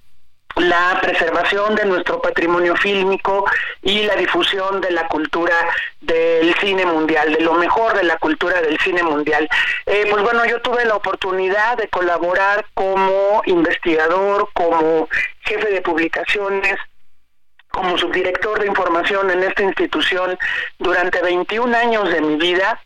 la 0.56 0.98
preservación 1.02 1.74
de 1.74 1.84
nuestro 1.84 2.20
patrimonio 2.20 2.76
fílmico 2.76 3.44
y 3.82 4.02
la 4.04 4.16
difusión 4.16 4.80
de 4.80 4.90
la 4.90 5.06
cultura 5.08 5.54
del 6.00 6.54
cine 6.54 6.86
mundial, 6.86 7.32
de 7.32 7.40
lo 7.40 7.54
mejor 7.54 7.94
de 7.94 8.04
la 8.04 8.16
cultura 8.18 8.60
del 8.62 8.78
cine 8.80 9.02
mundial. 9.02 9.48
Eh, 9.84 10.06
pues 10.10 10.22
bueno, 10.22 10.44
yo 10.46 10.60
tuve 10.62 10.84
la 10.84 10.96
oportunidad 10.96 11.76
de 11.76 11.88
colaborar 11.88 12.64
como 12.74 13.42
investigador, 13.44 14.48
como 14.54 15.08
jefe 15.40 15.70
de 15.70 15.82
publicaciones, 15.82 16.76
como 17.68 17.98
subdirector 17.98 18.58
de 18.60 18.68
información 18.68 19.30
en 19.30 19.42
esta 19.42 19.62
institución 19.62 20.38
durante 20.78 21.20
21 21.20 21.76
años 21.76 22.10
de 22.10 22.22
mi 22.22 22.36
vida 22.36 22.80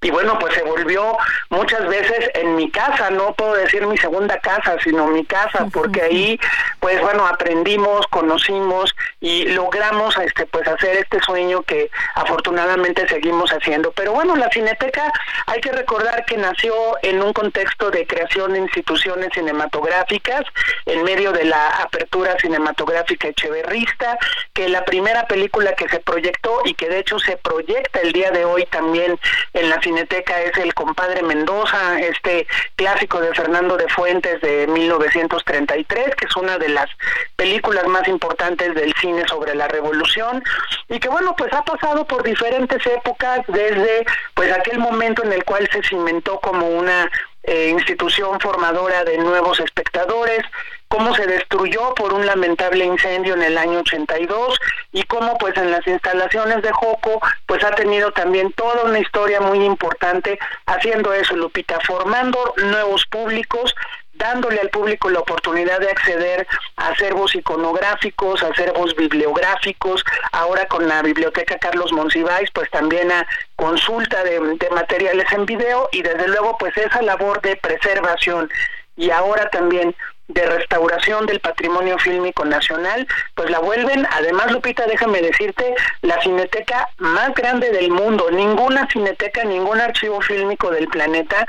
y 0.00 0.10
bueno, 0.10 0.38
pues 0.38 0.54
se 0.54 0.62
volvió 0.62 1.16
muchas 1.50 1.86
veces 1.88 2.30
en 2.34 2.54
mi 2.54 2.70
casa, 2.70 3.10
no 3.10 3.32
puedo 3.34 3.54
decir 3.54 3.84
mi 3.86 3.98
segunda 3.98 4.38
casa, 4.38 4.76
sino 4.82 5.08
mi 5.08 5.24
casa, 5.24 5.66
porque 5.72 6.02
ahí, 6.02 6.40
pues 6.78 7.00
bueno, 7.00 7.26
aprendimos, 7.26 8.06
conocimos 8.06 8.94
y 9.20 9.46
logramos 9.46 10.16
este 10.18 10.46
pues 10.46 10.68
hacer 10.68 10.98
este 10.98 11.20
sueño 11.20 11.62
que 11.62 11.90
afortunadamente 12.14 13.08
seguimos 13.08 13.50
haciendo. 13.50 13.90
Pero 13.90 14.12
bueno, 14.12 14.36
la 14.36 14.48
Cineteca 14.50 15.12
hay 15.46 15.60
que 15.60 15.72
recordar 15.72 16.24
que 16.26 16.36
nació 16.36 16.74
en 17.02 17.20
un 17.20 17.32
contexto 17.32 17.90
de 17.90 18.06
creación 18.06 18.52
de 18.52 18.60
instituciones 18.60 19.30
cinematográficas, 19.34 20.44
en 20.86 21.02
medio 21.02 21.32
de 21.32 21.44
la 21.44 21.68
apertura 21.78 22.36
cinematográfica 22.38 23.28
echeverrista, 23.28 24.16
que 24.52 24.68
la 24.68 24.84
primera 24.84 25.26
película 25.26 25.74
que 25.74 25.88
se 25.88 25.98
proyectó 25.98 26.60
y 26.64 26.74
que 26.74 26.88
de 26.88 27.00
hecho 27.00 27.18
se 27.18 27.36
proyecta 27.36 28.00
el 28.00 28.12
día 28.12 28.30
de 28.30 28.44
hoy 28.44 28.64
también 28.66 29.18
en 29.54 29.70
la 29.70 29.80
Cineteca 29.88 30.38
es 30.42 30.54
El 30.58 30.74
compadre 30.74 31.22
Mendoza, 31.22 31.98
este 31.98 32.46
clásico 32.76 33.20
de 33.20 33.32
Fernando 33.32 33.78
de 33.78 33.88
Fuentes 33.88 34.38
de 34.42 34.66
1933, 34.66 36.14
que 36.14 36.26
es 36.26 36.36
una 36.36 36.58
de 36.58 36.68
las 36.68 36.90
películas 37.36 37.86
más 37.86 38.06
importantes 38.06 38.74
del 38.74 38.92
cine 39.00 39.26
sobre 39.26 39.54
la 39.54 39.66
revolución 39.66 40.44
y 40.90 41.00
que 41.00 41.08
bueno, 41.08 41.34
pues 41.38 41.50
ha 41.54 41.64
pasado 41.64 42.06
por 42.06 42.22
diferentes 42.22 42.86
épocas 42.86 43.40
desde 43.48 44.04
pues 44.34 44.52
aquel 44.52 44.78
momento 44.78 45.24
en 45.24 45.32
el 45.32 45.44
cual 45.44 45.66
se 45.72 45.82
cimentó 45.82 46.38
como 46.40 46.68
una 46.68 47.10
eh, 47.44 47.70
institución 47.70 48.38
formadora 48.40 49.04
de 49.04 49.16
nuevos 49.16 49.58
espectadores, 49.60 50.44
cómo 50.88 51.14
se 51.14 51.26
destruyó 51.26 51.94
por 51.94 52.12
un 52.12 52.26
lamentable 52.26 52.84
incendio 52.84 53.34
en 53.34 53.42
el 53.42 53.58
año 53.58 53.80
82 53.80 54.58
y 54.92 55.02
cómo 55.04 55.36
pues 55.38 55.56
en 55.56 55.70
las 55.70 55.86
instalaciones 55.86 56.62
de 56.62 56.72
Joco 56.72 57.20
pues 57.46 57.62
ha 57.62 57.70
tenido 57.72 58.10
también 58.12 58.52
toda 58.52 58.84
una 58.84 58.98
historia 58.98 59.40
muy 59.40 59.64
importante 59.64 60.38
haciendo 60.66 61.12
eso 61.12 61.36
Lupita, 61.36 61.78
formando 61.86 62.54
nuevos 62.56 63.04
públicos, 63.06 63.74
dándole 64.14 64.60
al 64.60 64.70
público 64.70 65.10
la 65.10 65.20
oportunidad 65.20 65.78
de 65.78 65.90
acceder 65.90 66.46
a 66.76 66.88
acervos 66.88 67.34
iconográficos, 67.34 68.42
a 68.42 68.48
acervos 68.48 68.96
bibliográficos, 68.96 70.04
ahora 70.32 70.66
con 70.66 70.88
la 70.88 71.02
biblioteca 71.02 71.58
Carlos 71.58 71.92
Monsiváis, 71.92 72.50
pues 72.50 72.68
también 72.70 73.12
a 73.12 73.26
consulta 73.56 74.24
de, 74.24 74.40
de 74.40 74.70
materiales 74.70 75.30
en 75.32 75.46
video 75.46 75.88
y 75.92 76.02
desde 76.02 76.28
luego 76.28 76.56
pues 76.58 76.76
esa 76.76 77.02
labor 77.02 77.40
de 77.42 77.56
preservación. 77.56 78.50
Y 78.96 79.10
ahora 79.10 79.48
también 79.50 79.94
de 80.28 80.46
restauración 80.46 81.26
del 81.26 81.40
patrimonio 81.40 81.98
fílmico 81.98 82.44
nacional, 82.44 83.06
pues 83.34 83.50
la 83.50 83.58
vuelven, 83.58 84.06
además 84.12 84.52
Lupita, 84.52 84.86
déjame 84.86 85.20
decirte, 85.22 85.74
la 86.02 86.20
cineteca 86.20 86.88
más 86.98 87.34
grande 87.34 87.70
del 87.70 87.90
mundo. 87.90 88.30
Ninguna 88.30 88.86
cineteca, 88.90 89.44
ningún 89.44 89.80
archivo 89.80 90.20
fílmico 90.20 90.70
del 90.70 90.88
planeta 90.88 91.46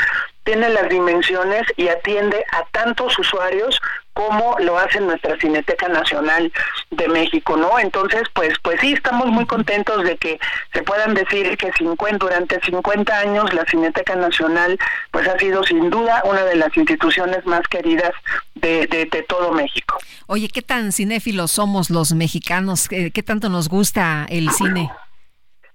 tiene 0.50 0.70
las 0.70 0.90
dimensiones 0.90 1.62
y 1.78 1.90
atiende 1.90 2.44
a 2.54 2.66
tantos 2.72 3.20
usuarios 3.20 3.80
como 4.14 4.58
lo 4.58 4.80
hace 4.80 5.00
nuestra 5.00 5.40
Cineteca 5.40 5.88
Nacional 5.88 6.52
de 6.90 7.08
México, 7.08 7.56
¿no? 7.56 7.78
Entonces, 7.78 8.24
pues 8.34 8.56
pues 8.64 8.82
sí, 8.82 8.94
estamos 8.94 9.28
muy 9.28 9.46
contentos 9.46 10.04
de 10.04 10.18
que 10.18 10.40
se 10.74 10.82
puedan 10.82 11.14
decir 11.14 11.56
que 11.56 11.72
50, 11.72 12.18
durante 12.18 12.60
50 12.62 13.16
años 13.16 13.54
la 13.54 13.64
Cineteca 13.66 14.16
Nacional 14.16 14.80
pues 15.12 15.28
ha 15.28 15.38
sido 15.38 15.64
sin 15.64 15.92
duda 15.92 16.24
una 16.26 16.44
de 16.44 16.56
las 16.56 16.76
instituciones 16.76 17.46
más 17.46 17.62
queridas 17.68 18.14
de, 18.56 18.88
de, 18.88 19.26
todo 19.30 19.52
México. 19.52 20.00
Oye, 20.26 20.50
¿qué 20.50 20.64
tan 20.64 20.92
cinéfilos 20.92 21.52
somos 21.52 21.92
los 21.92 22.14
mexicanos? 22.14 22.90
¿Qué 22.90 23.24
tanto 23.24 23.50
nos 23.50 23.70
gusta 23.70 24.26
el 24.30 24.50
cine? 24.50 24.90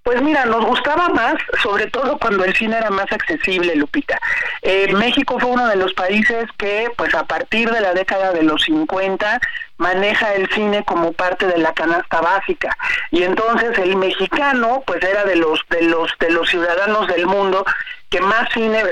Pues 0.04 0.20
mira, 0.20 0.44
nos 0.44 0.66
gustaba 0.66 1.08
más, 1.08 1.34
sobre 1.62 1.86
todo 1.86 2.18
cuando 2.18 2.44
el 2.44 2.54
cine 2.54 2.76
era 2.76 2.90
más 2.90 3.10
accesible, 3.10 3.74
Lupita. 3.74 4.20
Eh, 4.60 4.92
México 4.92 5.38
fue 5.40 5.50
uno 5.50 5.66
de 5.66 5.76
los 5.76 5.94
países 5.94 6.44
que, 6.58 6.90
pues 6.94 7.14
a 7.14 7.24
partir 7.24 7.70
de 7.70 7.80
la 7.80 7.94
década 7.94 8.32
de 8.32 8.42
los 8.42 8.64
50, 8.64 9.40
maneja 9.78 10.34
el 10.34 10.46
cine 10.50 10.84
como 10.84 11.12
parte 11.12 11.46
de 11.46 11.56
la 11.56 11.72
canasta 11.72 12.20
básica. 12.20 12.76
Y 13.12 13.22
entonces 13.22 13.78
el 13.78 13.96
mexicano, 13.96 14.82
pues 14.86 15.02
era 15.02 15.24
de 15.24 15.36
los 15.36 15.60
de 15.70 15.80
los 15.82 16.12
de 16.20 16.30
los 16.30 16.50
ciudadanos 16.50 17.08
del 17.08 17.26
mundo 17.26 17.64
que 18.10 18.20
más 18.20 18.52
cine 18.52 18.82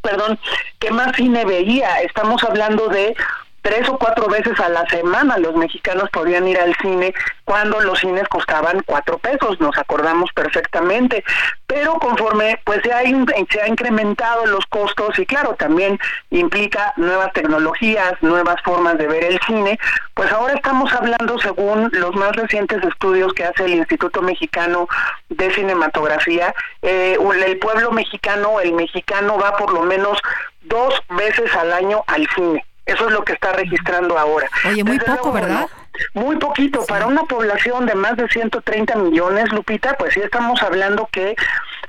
perdón, 0.00 0.38
que 0.78 0.90
más 0.90 1.14
cine 1.16 1.44
veía. 1.44 2.00
Estamos 2.00 2.42
hablando 2.44 2.88
de 2.88 3.14
tres 3.62 3.88
o 3.88 3.96
cuatro 3.96 4.26
veces 4.28 4.58
a 4.60 4.68
la 4.68 4.86
semana 4.88 5.38
los 5.38 5.54
mexicanos 5.54 6.10
podían 6.10 6.46
ir 6.46 6.58
al 6.58 6.74
cine 6.76 7.14
cuando 7.44 7.80
los 7.80 8.00
cines 8.00 8.28
costaban 8.28 8.82
cuatro 8.84 9.18
pesos, 9.18 9.60
nos 9.60 9.76
acordamos 9.78 10.30
perfectamente. 10.34 11.24
Pero 11.66 11.94
conforme 11.94 12.60
pues 12.64 12.80
se 12.82 12.92
ha, 12.92 13.04
incrementado 13.04 14.46
los 14.46 14.66
costos 14.66 15.18
y 15.18 15.26
claro, 15.26 15.54
también 15.54 15.98
implica 16.30 16.92
nuevas 16.96 17.32
tecnologías, 17.32 18.14
nuevas 18.20 18.60
formas 18.62 18.98
de 18.98 19.06
ver 19.06 19.24
el 19.24 19.40
cine, 19.46 19.78
pues 20.14 20.30
ahora 20.32 20.54
estamos 20.54 20.92
hablando 20.92 21.38
según 21.38 21.88
los 21.92 22.14
más 22.14 22.34
recientes 22.36 22.82
estudios 22.84 23.32
que 23.32 23.44
hace 23.44 23.64
el 23.64 23.74
Instituto 23.74 24.22
Mexicano 24.22 24.88
de 25.28 25.52
Cinematografía, 25.54 26.54
eh, 26.82 27.16
el 27.46 27.58
pueblo 27.58 27.90
mexicano, 27.92 28.60
el 28.60 28.72
mexicano 28.72 29.38
va 29.38 29.56
por 29.56 29.72
lo 29.72 29.82
menos 29.82 30.18
dos 30.62 30.94
veces 31.10 31.54
al 31.54 31.72
año 31.72 32.04
al 32.06 32.26
cine. 32.34 32.64
Eso 32.86 33.06
es 33.06 33.12
lo 33.12 33.24
que 33.24 33.32
está 33.32 33.52
registrando 33.52 34.18
ahora. 34.18 34.48
Oye, 34.68 34.82
muy 34.82 34.98
poco, 34.98 35.32
¿verdad? 35.32 35.68
Muy 36.14 36.36
poquito. 36.36 36.84
Para 36.86 37.06
una 37.06 37.22
población 37.24 37.86
de 37.86 37.94
más 37.94 38.16
de 38.16 38.28
130 38.28 38.96
millones, 38.96 39.52
Lupita, 39.52 39.94
pues 39.96 40.14
sí 40.14 40.20
estamos 40.20 40.62
hablando 40.62 41.08
que, 41.12 41.36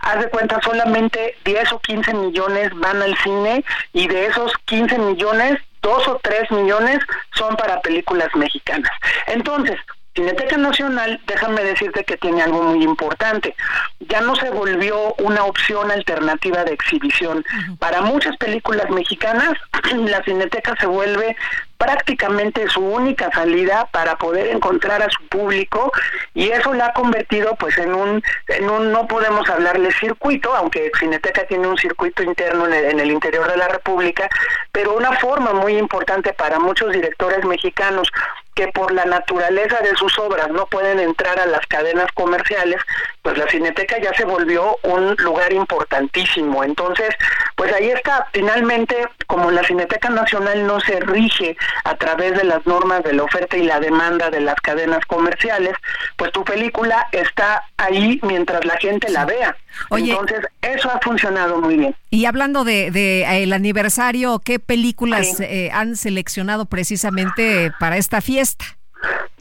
haz 0.02 0.20
de 0.20 0.30
cuenta, 0.30 0.60
solamente 0.62 1.36
10 1.46 1.74
o 1.74 1.80
15 1.80 2.14
millones 2.14 2.70
van 2.76 3.02
al 3.02 3.18
cine 3.18 3.64
y 3.94 4.08
de 4.08 4.28
esos 4.28 4.54
15 4.66 5.00
millones, 5.00 5.60
dos 5.82 6.08
o 6.08 6.20
tres 6.22 6.50
millones 6.52 7.00
son 7.34 7.56
para 7.56 7.82
películas 7.82 8.30
mexicanas. 8.36 8.92
Entonces, 9.28 9.80
Cineteca 10.16 10.58
Nacional, 10.58 11.20
déjame 11.26 11.64
decirte 11.64 12.04
que 12.04 12.18
tiene 12.18 12.44
algo 12.44 12.62
muy 12.62 12.84
importante. 12.84 13.56
Ya 14.00 14.22
no 14.22 14.36
se 14.36 14.52
volvió 14.52 15.16
una 15.16 15.46
opción 15.46 15.90
alternativa 15.90 16.64
de 16.64 16.74
exhibición. 16.74 17.44
Para 17.80 18.02
muchas 18.02 18.38
películas 18.38 18.90
mexicanas, 18.92 19.54
la 19.96 20.24
Cineteca 20.24 20.76
se 20.80 20.86
vuelve 20.86 21.36
prácticamente 21.78 22.68
su 22.70 22.82
única 22.82 23.30
salida 23.32 23.88
para 23.92 24.16
poder 24.16 24.48
encontrar 24.48 25.02
a 25.02 25.10
su 25.10 25.28
público 25.28 25.92
y 26.34 26.50
eso 26.50 26.74
la 26.74 26.88
ha 26.88 26.94
convertido 26.94 27.56
pues 27.56 27.78
en 27.78 27.94
un 27.94 28.24
en 28.48 28.70
un 28.70 28.92
no 28.92 29.08
podemos 29.08 29.50
hablarle 29.50 29.92
circuito 29.92 30.54
aunque 30.56 30.92
Cineteca 30.98 31.46
tiene 31.46 31.68
un 31.68 31.78
circuito 31.78 32.24
interno 32.24 32.68
en 32.68 32.74
el, 32.74 32.86
en 32.86 33.00
el 33.00 33.12
interior 33.12 33.50
de 33.50 33.58
la 33.58 33.68
República 33.68 34.30
pero 34.72 34.96
una 34.96 35.14
forma 35.14 35.54
muy 35.54 35.78
importante 35.78 36.34
para 36.34 36.60
muchos 36.60 36.94
directores 36.94 37.44
mexicanos 37.46 38.10
que 38.56 38.68
por 38.68 38.92
la 38.92 39.06
naturaleza 39.06 39.80
de 39.80 39.96
sus 39.96 40.18
obras 40.20 40.50
no 40.50 40.68
pueden 40.68 41.00
entrar 41.00 41.40
a 41.40 41.46
las 41.46 41.66
cadenas 41.68 42.08
comerciales, 42.14 42.80
pues 43.22 43.38
la 43.38 43.48
Cineteca 43.48 43.98
ya 44.00 44.14
se 44.14 44.26
volvió 44.26 44.78
un 44.84 45.16
lugar 45.18 45.52
importantísimo. 45.54 46.64
Entonces, 46.64 47.10
pues 47.56 47.74
ahí 47.74 47.90
está, 47.90 48.28
finalmente, 48.32 49.08
como 49.28 49.50
la 49.50 49.64
Cineteca 49.64 50.10
Nacional 50.10 50.68
no 50.68 50.80
se 50.82 51.00
rige 51.00 51.58
a 51.84 51.96
través 51.96 52.38
de 52.38 52.44
las 52.44 52.66
normas 52.66 53.04
de 53.04 53.14
la 53.14 53.24
oferta 53.24 53.58
y 53.58 53.64
la 53.64 53.80
demanda 53.80 54.30
de 54.30 54.42
las 54.42 54.56
cadenas 54.56 55.06
comerciales, 55.06 55.74
pues 56.18 56.32
tu 56.32 56.44
película 56.44 57.08
está 57.12 57.64
ahí 57.78 58.20
mientras 58.24 58.66
la 58.66 58.78
gente 58.78 59.10
la 59.10 59.26
vea. 59.26 59.56
Entonces, 59.92 60.40
eso 60.62 60.90
ha 60.92 61.00
funcionado 61.00 61.60
muy 61.60 61.78
bien. 61.78 61.96
Y 62.10 62.26
hablando 62.26 62.64
de, 62.64 62.92
de 62.92 63.44
el 63.44 63.54
aniversario, 63.54 64.40
¿qué 64.40 64.60
películas 64.60 65.40
eh, 65.40 65.70
han 65.74 65.96
seleccionado 65.96 66.66
precisamente 66.66 67.72
para 67.80 67.98
esta 67.98 68.22
fiesta? 68.22 68.66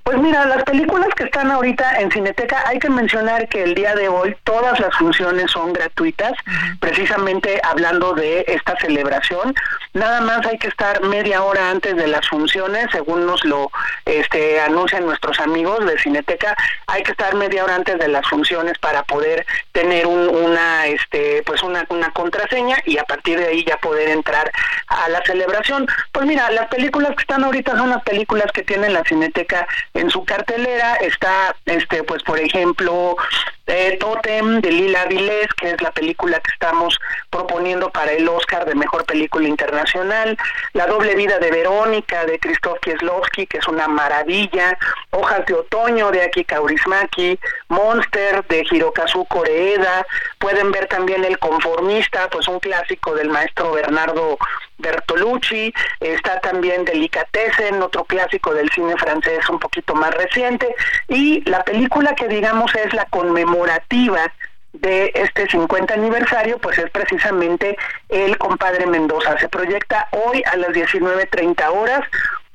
Pues 0.03 0.19
mira, 0.19 0.45
las 0.47 0.65
películas 0.65 1.09
que 1.17 1.25
están 1.25 1.51
ahorita 1.53 2.01
en 2.01 2.11
Cineteca, 2.11 2.65
hay 2.67 2.81
que 2.81 2.91
mencionar 2.91 3.49
que 3.49 3.63
el 3.63 3.75
día 3.75 3.95
de 3.95 4.09
hoy 4.09 4.37
todas 4.43 4.81
las 4.81 4.95
funciones 4.97 5.53
son 5.53 5.73
gratuitas, 5.73 6.33
precisamente 6.81 7.61
hablando 7.63 8.13
de 8.13 8.45
esta 8.49 8.77
celebración. 8.79 9.55
Nada 9.95 10.21
más 10.21 10.45
hay 10.45 10.59
que 10.59 10.67
estar 10.67 11.03
media 11.03 11.45
hora 11.45 11.71
antes 11.71 11.95
de 11.97 12.09
las 12.09 12.27
funciones, 12.29 12.87
según 12.91 13.27
nos 13.27 13.45
lo 13.45 13.71
este, 14.05 14.61
anuncian 14.61 15.07
nuestros 15.07 15.39
amigos 15.39 15.87
de 15.87 15.97
Cineteca, 15.99 16.57
hay 16.89 17.05
que 17.05 17.13
estar 17.13 17.35
media 17.37 17.63
hora 17.63 17.77
antes 17.77 17.97
de 17.99 18.09
las 18.09 18.27
funciones 18.27 18.79
para 18.79 19.05
poder 19.05 19.47
tener 19.71 20.07
una, 20.07 20.87
este, 20.87 21.45
pues 21.47 21.63
una, 21.63 21.87
una 21.91 22.11
contraseña 22.11 22.77
y 22.87 22.99
a 22.99 23.05
partir 23.05 23.39
de 23.39 23.47
ahí 23.47 23.65
ya 23.65 23.77
poder 23.77 24.09
entrar 24.09 24.51
a 24.89 25.09
la 25.11 25.23
celebración. 25.25 25.87
Pues 26.11 26.27
mira, 26.27 26.51
las 26.51 26.67
películas 26.69 27.15
que 27.15 27.23
están 27.23 27.45
ahorita 27.45 27.77
son 27.77 27.91
las 27.91 28.03
películas 28.03 28.51
que 28.53 28.63
tiene 28.63 28.91
la 28.91 29.05
Cineteca 29.05 29.52
en 29.95 30.11
su 30.11 30.25
cartelera 30.25 30.97
está, 30.97 31.55
este, 31.67 32.03
pues 32.05 32.23
por 32.23 32.39
ejemplo, 32.39 33.17
eh, 33.67 33.97
Totem 33.99 34.61
de 34.61 34.71
Lila 34.71 35.05
Vilés, 35.07 35.49
que 35.55 35.71
es 35.71 35.81
la 35.81 35.93
película 35.93 36.41
que 36.41 36.51
estamos 36.53 36.99
proponiendo 37.31 37.91
para 37.91 38.13
el 38.13 38.29
Oscar 38.29 38.65
de 38.65 38.75
Mejor 38.75 39.05
Película 39.05 39.47
Internacional, 39.47 40.37
La 40.73 40.87
Doble 40.87 41.15
Vida 41.15 41.39
de 41.39 41.51
Verónica 41.51 42.27
de 42.27 42.39
Krzysztof 42.39 42.81
Kieslowski, 42.81 43.47
que 43.47 43.59
es 43.59 43.69
una 43.69 43.89
maravilla, 43.89 44.77
Hojas 45.11 45.47
de 45.47 45.55
Otoño 45.55 46.11
de 46.11 46.23
Aki 46.23 46.45
Kaurismaki, 46.45 47.39
Monster 47.69 48.45
de 48.49 48.65
Hirokazu 48.71 49.25
Koreeda, 49.27 50.07
pueden 50.39 50.73
ver 50.73 50.87
también 50.89 51.25
El 51.25 51.39
Conformista, 51.39 52.29
pues 52.31 52.49
un 52.49 52.59
clásico 52.59 53.15
del 53.15 53.31
maestro 53.31 53.73
Bernardo 53.73 54.39
Bertolucci, 54.79 55.73
está 56.01 56.41
también 56.41 56.85
Delicatessen, 56.85 57.83
otro 57.83 58.05
clásico 58.05 58.55
del 58.55 58.71
cine 58.71 58.97
francés 58.97 59.49
un 59.49 59.59
poquito 59.59 59.95
más 59.95 60.13
reciente, 60.15 60.75
y 61.09 61.49
la 61.49 61.63
película 61.65 62.15
que 62.15 62.29
digamos 62.29 62.75
es 62.75 62.93
la 62.93 63.05
conmemorativa 63.07 64.33
de 64.73 65.13
este 65.15 65.49
50 65.49 65.95
aniversario, 65.95 66.59
pues 66.59 66.79
es 66.79 66.91
precisamente 66.91 67.77
El 68.09 68.39
Compadre 68.39 68.87
Mendoza. 68.87 69.39
Se 69.39 69.49
proyecta 69.49 70.09
hoy 70.13 70.43
a 70.51 70.57
las 70.57 70.71
19.30 70.71 71.69
horas, 71.69 72.01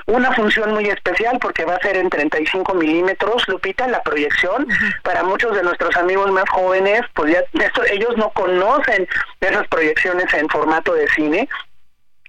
una 0.07 0.31
función 0.33 0.73
muy 0.73 0.85
especial 0.85 1.37
porque 1.39 1.65
va 1.65 1.75
a 1.75 1.81
ser 1.81 1.97
en 1.97 2.09
35 2.09 2.73
milímetros, 2.73 3.45
Lupita, 3.47 3.87
la 3.87 4.01
proyección. 4.03 4.65
Para 5.03 5.23
muchos 5.23 5.53
de 5.53 5.63
nuestros 5.63 5.95
amigos 5.97 6.31
más 6.31 6.49
jóvenes, 6.49 7.01
pues 7.13 7.33
ya 7.33 7.43
esto, 7.61 7.83
ellos 7.83 8.15
no 8.15 8.29
conocen 8.31 9.07
esas 9.41 9.67
proyecciones 9.67 10.33
en 10.33 10.47
formato 10.47 10.93
de 10.93 11.09
cine. 11.09 11.49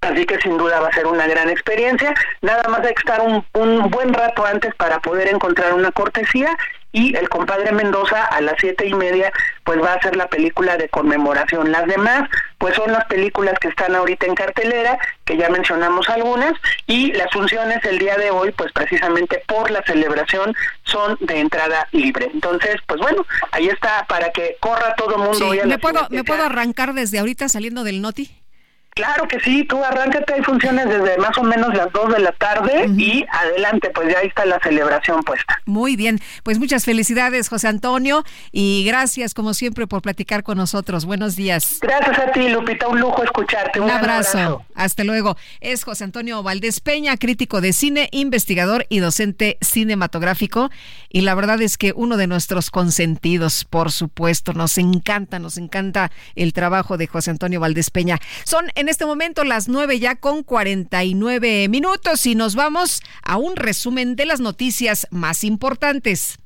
Así 0.01 0.25
que 0.27 0.39
sin 0.39 0.57
duda 0.57 0.81
va 0.81 0.89
a 0.89 0.93
ser 0.93 1.07
una 1.07 1.27
gran 1.27 1.51
experiencia. 1.51 2.15
Nada 2.41 2.69
más 2.69 2.81
hay 2.81 2.95
que 2.95 3.01
estar 3.01 3.21
un, 3.21 3.45
un 3.55 3.91
buen 3.91 4.13
rato 4.13 4.45
antes 4.45 4.75
para 4.77 5.01
poder 5.01 5.29
encontrar 5.29 5.75
una 5.75 5.91
cortesía 5.93 6.57
y 6.93 7.15
el 7.17 7.29
compadre 7.29 7.73
Mendoza 7.73 8.25
a 8.25 8.41
las 8.41 8.55
siete 8.59 8.87
y 8.87 8.95
media 8.95 9.33
pues 9.65 9.81
va 9.81 9.93
a 9.93 9.97
hacer 9.97 10.17
la 10.17 10.29
película 10.29 10.77
de 10.77 10.89
conmemoración. 10.89 11.71
Las 11.71 11.87
demás 11.87 12.29
pues 12.57 12.75
son 12.75 12.91
las 12.93 13.05
películas 13.05 13.55
que 13.61 13.69
están 13.69 13.95
ahorita 13.95 14.27
en 14.27 14.35
cartelera, 14.35 14.99
que 15.25 15.37
ya 15.37 15.49
mencionamos 15.49 16.09
algunas, 16.09 16.55
y 16.87 17.13
las 17.13 17.31
funciones 17.31 17.85
el 17.85 17.99
día 17.99 18.17
de 18.17 18.31
hoy 18.31 18.51
pues 18.53 18.73
precisamente 18.73 19.43
por 19.47 19.71
la 19.71 19.83
celebración 19.85 20.55
son 20.85 21.17
de 21.21 21.41
entrada 21.41 21.87
libre. 21.93 22.31
Entonces 22.33 22.77
pues 22.87 23.01
bueno, 23.01 23.27
ahí 23.53 23.69
está 23.69 24.07
para 24.09 24.31
que 24.31 24.57
corra 24.61 24.95
todo 24.97 25.17
el 25.17 25.19
mundo. 25.19 25.53
Sí, 25.53 25.61
¿Me, 25.67 25.79
puedo, 25.79 26.07
¿Me 26.11 26.25
puedo 26.25 26.43
arrancar 26.43 26.95
desde 26.95 27.19
ahorita 27.19 27.49
saliendo 27.49 27.85
del 27.85 28.01
Noti? 28.01 28.31
Claro 28.99 29.29
que 29.29 29.39
sí, 29.39 29.63
tú 29.63 29.85
arráncate, 29.85 30.35
hay 30.35 30.43
funciones 30.43 30.89
desde 30.89 31.19
más 31.19 31.39
o 31.39 31.45
menos 31.45 31.73
las 31.73 31.93
2 31.93 32.15
de 32.15 32.19
la 32.19 32.33
tarde 32.33 32.89
y 32.97 33.25
adelante, 33.31 33.91
pues 33.95 34.13
ya 34.13 34.19
ahí 34.19 34.27
está 34.27 34.45
la 34.45 34.59
celebración 34.59 35.23
puesta. 35.23 35.63
Muy 35.67 35.95
bien, 35.95 36.19
pues 36.43 36.59
muchas 36.59 36.85
felicidades 36.85 37.49
José 37.49 37.69
Antonio 37.69 38.25
y 38.51 38.83
gracias 38.85 39.35
como 39.35 39.55
siempre 39.55 39.87
por 39.87 40.03
platicar 40.03 40.43
con 40.43 40.59
nosotros. 40.59 41.05
Buenos 41.05 41.37
días. 41.37 41.79
Gracias 41.81 42.19
a 42.19 42.33
ti 42.33 42.49
Lupita, 42.49 42.89
un 42.89 42.99
lujo 42.99 43.23
escucharte. 43.23 43.79
Un, 43.79 43.89
abrazo. 43.89 44.65
Hasta 44.75 45.05
luego. 45.05 45.37
Es 45.61 45.85
José 45.85 46.03
Antonio 46.03 46.43
Valdés 46.43 46.81
Peña, 46.81 47.17
crítico 47.19 47.61
de 47.61 47.73
cine, 47.73 48.09
investigador 48.11 48.85
y 48.89 48.99
docente 48.99 49.59
cinematográfico 49.61 50.71
y 51.09 51.21
la 51.21 51.37
verdad 51.37 51.63
es 51.63 51.79
que 51.79 51.93
uno 51.95 52.17
de 52.17 52.27
nuestros 52.27 52.73
consentidos, 52.73 53.65
por 53.65 53.93
supuesto, 53.93 54.55
nos 54.55 54.77
encanta, 54.77 55.39
nos 55.39 55.57
encanta 55.57 56.11
el 56.35 56.53
trabajo 56.53 56.97
de 56.97 57.07
José 57.07 57.31
Antonio 57.31 57.61
Valdés 57.61 57.91
Peña. 57.91 58.19
Son 58.45 58.73
en 58.75 58.88
este 58.89 59.07
momento 59.07 59.45
las 59.45 59.69
9 59.69 59.99
ya 59.99 60.17
con 60.17 60.43
49 60.43 61.69
minutos 61.69 62.27
y 62.27 62.35
nos 62.35 62.55
vamos 62.55 63.03
a 63.23 63.37
un 63.37 63.57
resumen 63.57 64.17
de 64.17 64.27
las 64.27 64.41
noticias 64.41 65.07
más 65.11 65.45
importantes. 65.45 66.39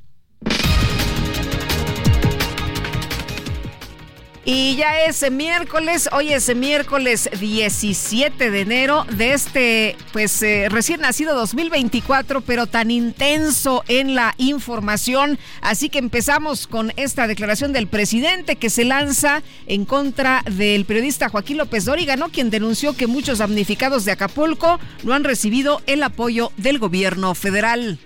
Y 4.45 4.75
ya 4.75 5.05
es 5.05 5.31
miércoles, 5.31 6.09
hoy 6.11 6.33
es 6.33 6.53
miércoles 6.57 7.31
17 7.39 8.51
de 8.51 8.61
enero 8.61 9.07
de 9.09 9.35
este, 9.35 9.97
pues 10.13 10.43
eh, 10.43 10.67
recién 10.69 11.01
nacido 11.01 11.37
2024, 11.37 12.41
pero 12.41 12.67
tan 12.67 12.91
intenso 12.91 13.85
en 13.87 14.17
la 14.17 14.35
información. 14.39 15.39
Así 15.61 15.91
que 15.91 16.01
empezamos 16.01 16.67
con 16.67 16.93
esta 16.97 17.29
declaración 17.29 17.73
del 17.73 17.87
presidente 17.87 18.57
que 18.57 18.69
se 18.69 18.85
lanza 18.85 19.45
en 19.69 19.85
contra 19.85 20.43
del 20.51 20.87
periodista 20.87 21.29
Joaquín 21.29 21.59
López 21.59 21.85
Dóriga, 21.85 22.17
¿no? 22.17 22.31
quien 22.31 22.51
denunció 22.51 22.97
que 22.97 23.07
muchos 23.07 23.39
damnificados 23.39 24.05
de 24.05 24.11
Acapulco 24.11 24.81
no 25.05 25.15
han 25.15 25.23
recibido 25.23 25.83
el 25.87 26.03
apoyo 26.03 26.51
del 26.57 26.81
gobierno 26.81 27.37
federal. 27.37 28.01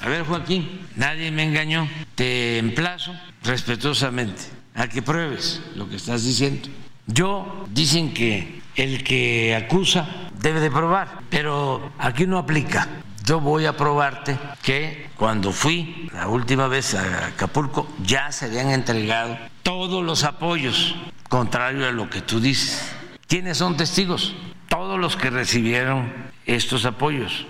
A 0.00 0.10
ver, 0.10 0.24
Joaquín, 0.24 0.68
nadie 0.96 1.30
me 1.30 1.44
engañó. 1.44 1.88
Te 2.14 2.58
emplazo 2.58 3.14
respetuosamente 3.42 4.57
a 4.78 4.86
que 4.86 5.02
pruebes 5.02 5.60
lo 5.74 5.88
que 5.88 5.96
estás 5.96 6.24
diciendo. 6.24 6.68
Yo 7.06 7.66
dicen 7.70 8.14
que 8.14 8.62
el 8.76 9.02
que 9.02 9.56
acusa 9.56 10.06
debe 10.40 10.60
de 10.60 10.70
probar, 10.70 11.22
pero 11.28 11.90
aquí 11.98 12.26
no 12.26 12.38
aplica. 12.38 12.86
Yo 13.24 13.40
voy 13.40 13.66
a 13.66 13.76
probarte 13.76 14.38
que 14.62 15.10
cuando 15.16 15.52
fui 15.52 16.08
la 16.14 16.28
última 16.28 16.68
vez 16.68 16.94
a 16.94 17.26
Acapulco 17.26 17.88
ya 18.04 18.30
se 18.30 18.46
habían 18.46 18.70
entregado 18.70 19.36
todos 19.64 20.04
los 20.04 20.22
apoyos, 20.22 20.94
contrario 21.28 21.86
a 21.86 21.92
lo 21.92 22.08
que 22.08 22.22
tú 22.22 22.40
dices. 22.40 22.94
¿Quiénes 23.26 23.58
son 23.58 23.76
testigos? 23.76 24.34
Todos 24.68 24.98
los 24.98 25.16
que 25.16 25.30
recibieron 25.30 26.12
estos 26.46 26.84
apoyos. 26.84 27.46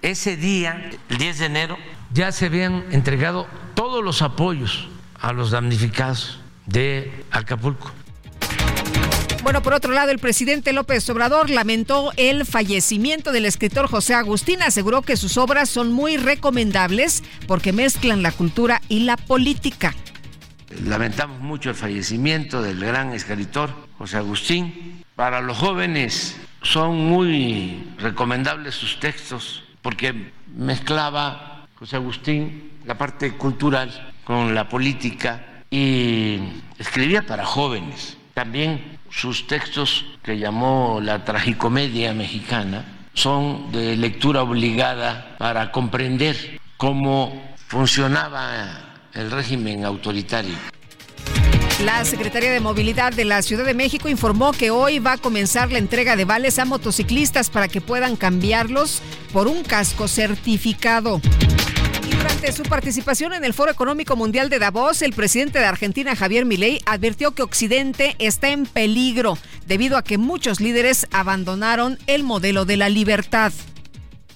Ese 0.00 0.36
día, 0.36 0.90
el 1.08 1.18
10 1.18 1.38
de 1.40 1.46
enero, 1.46 1.76
ya 2.12 2.30
se 2.30 2.46
habían 2.46 2.84
entregado 2.92 3.48
todos 3.74 4.02
los 4.04 4.22
apoyos 4.22 4.88
a 5.20 5.32
los 5.32 5.50
damnificados 5.50 6.40
de 6.68 7.24
Acapulco. 7.30 7.90
Bueno, 9.42 9.62
por 9.62 9.72
otro 9.72 9.92
lado, 9.92 10.10
el 10.10 10.18
presidente 10.18 10.72
López 10.72 11.08
Obrador 11.08 11.48
lamentó 11.48 12.12
el 12.16 12.44
fallecimiento 12.44 13.32
del 13.32 13.46
escritor 13.46 13.88
José 13.88 14.14
Agustín. 14.14 14.62
Aseguró 14.62 15.02
que 15.02 15.16
sus 15.16 15.38
obras 15.38 15.70
son 15.70 15.92
muy 15.92 16.16
recomendables 16.16 17.22
porque 17.46 17.72
mezclan 17.72 18.22
la 18.22 18.32
cultura 18.32 18.82
y 18.88 19.00
la 19.00 19.16
política. 19.16 19.94
Lamentamos 20.84 21.40
mucho 21.40 21.70
el 21.70 21.76
fallecimiento 21.76 22.60
del 22.60 22.80
gran 22.80 23.12
escritor 23.14 23.70
José 23.96 24.18
Agustín. 24.18 25.04
Para 25.16 25.40
los 25.40 25.56
jóvenes 25.56 26.36
son 26.62 26.96
muy 26.96 27.88
recomendables 27.98 28.74
sus 28.74 29.00
textos 29.00 29.64
porque 29.80 30.32
mezclaba 30.54 31.66
José 31.76 31.96
Agustín 31.96 32.72
la 32.84 32.98
parte 32.98 33.32
cultural 33.32 34.12
con 34.24 34.54
la 34.54 34.68
política 34.68 35.57
y 35.70 36.38
escribía 36.78 37.22
para 37.22 37.44
jóvenes. 37.44 38.16
También 38.34 38.98
sus 39.10 39.46
textos 39.46 40.04
que 40.22 40.38
llamó 40.38 41.00
la 41.02 41.24
tragicomedia 41.24 42.14
mexicana 42.14 42.84
son 43.14 43.72
de 43.72 43.96
lectura 43.96 44.42
obligada 44.42 45.36
para 45.38 45.72
comprender 45.72 46.60
cómo 46.76 47.56
funcionaba 47.66 49.00
el 49.12 49.30
régimen 49.30 49.84
autoritario. 49.84 50.54
La 51.84 52.04
Secretaría 52.04 52.50
de 52.50 52.58
Movilidad 52.58 53.12
de 53.12 53.24
la 53.24 53.40
Ciudad 53.40 53.64
de 53.64 53.74
México 53.74 54.08
informó 54.08 54.52
que 54.52 54.70
hoy 54.70 54.98
va 54.98 55.12
a 55.12 55.18
comenzar 55.18 55.70
la 55.70 55.78
entrega 55.78 56.16
de 56.16 56.24
vales 56.24 56.58
a 56.58 56.64
motociclistas 56.64 57.50
para 57.50 57.68
que 57.68 57.80
puedan 57.80 58.16
cambiarlos 58.16 59.00
por 59.32 59.46
un 59.46 59.62
casco 59.62 60.08
certificado. 60.08 61.20
Durante 62.18 62.50
su 62.50 62.64
participación 62.64 63.32
en 63.32 63.44
el 63.44 63.54
Foro 63.54 63.70
Económico 63.70 64.16
Mundial 64.16 64.50
de 64.50 64.58
Davos, 64.58 65.02
el 65.02 65.12
presidente 65.12 65.60
de 65.60 65.66
Argentina, 65.66 66.16
Javier 66.16 66.46
Milei, 66.46 66.80
advirtió 66.84 67.30
que 67.30 67.42
Occidente 67.42 68.16
está 68.18 68.48
en 68.48 68.66
peligro 68.66 69.38
debido 69.68 69.96
a 69.96 70.02
que 70.02 70.18
muchos 70.18 70.60
líderes 70.60 71.06
abandonaron 71.12 71.96
el 72.08 72.24
modelo 72.24 72.64
de 72.64 72.76
la 72.76 72.88
libertad. 72.88 73.52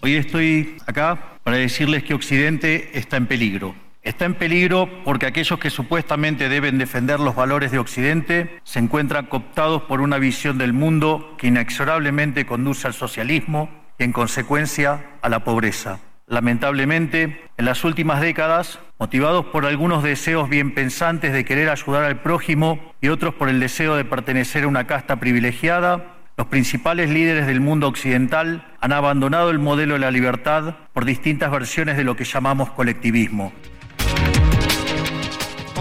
Hoy 0.00 0.14
estoy 0.14 0.76
acá 0.86 1.38
para 1.42 1.56
decirles 1.56 2.04
que 2.04 2.14
Occidente 2.14 2.96
está 2.96 3.16
en 3.16 3.26
peligro. 3.26 3.74
Está 4.04 4.26
en 4.26 4.34
peligro 4.34 4.88
porque 5.04 5.26
aquellos 5.26 5.59
que 5.59 5.70
supuestamente 5.70 6.48
deben 6.48 6.78
defender 6.78 7.18
los 7.18 7.34
valores 7.34 7.72
de 7.72 7.80
Occidente 7.80 8.60
se 8.62 8.78
encuentran 8.78 9.26
cooptados 9.26 9.82
por 9.82 10.00
una 10.00 10.18
visión 10.18 10.56
del 10.56 10.72
mundo 10.72 11.34
que 11.36 11.48
inexorablemente 11.48 12.46
conduce 12.46 12.86
al 12.86 12.94
socialismo 12.94 13.68
y, 13.98 14.04
en 14.04 14.12
consecuencia, 14.12 15.18
a 15.20 15.28
la 15.28 15.42
pobreza. 15.42 15.98
Lamentablemente, 16.32 17.42
en 17.59 17.66
las 17.66 17.84
últimas 17.84 18.22
décadas, 18.22 18.78
motivados 18.98 19.44
por 19.44 19.66
algunos 19.66 20.02
deseos 20.02 20.48
bien 20.48 20.72
pensantes 20.72 21.30
de 21.34 21.44
querer 21.44 21.68
ayudar 21.68 22.04
al 22.04 22.22
prójimo 22.22 22.94
y 23.02 23.09
otros 23.09 23.34
por 23.34 23.50
el 23.50 23.60
deseo 23.60 23.96
de 23.96 24.06
pertenecer 24.06 24.64
a 24.64 24.68
una 24.68 24.86
casta 24.86 25.20
privilegiada, 25.20 26.14
los 26.38 26.46
principales 26.46 27.10
líderes 27.10 27.46
del 27.46 27.60
mundo 27.60 27.86
occidental 27.86 28.66
han 28.80 28.92
abandonado 28.94 29.50
el 29.50 29.59
modelo 29.59 29.92
de 29.92 30.00
la 30.00 30.10
libertad 30.10 30.76
por 30.94 31.04
distintas 31.04 31.50
versiones 31.50 31.98
de 31.98 32.04
lo 32.04 32.16
que 32.16 32.24
llamamos 32.24 32.70
colectivismo 32.70 33.52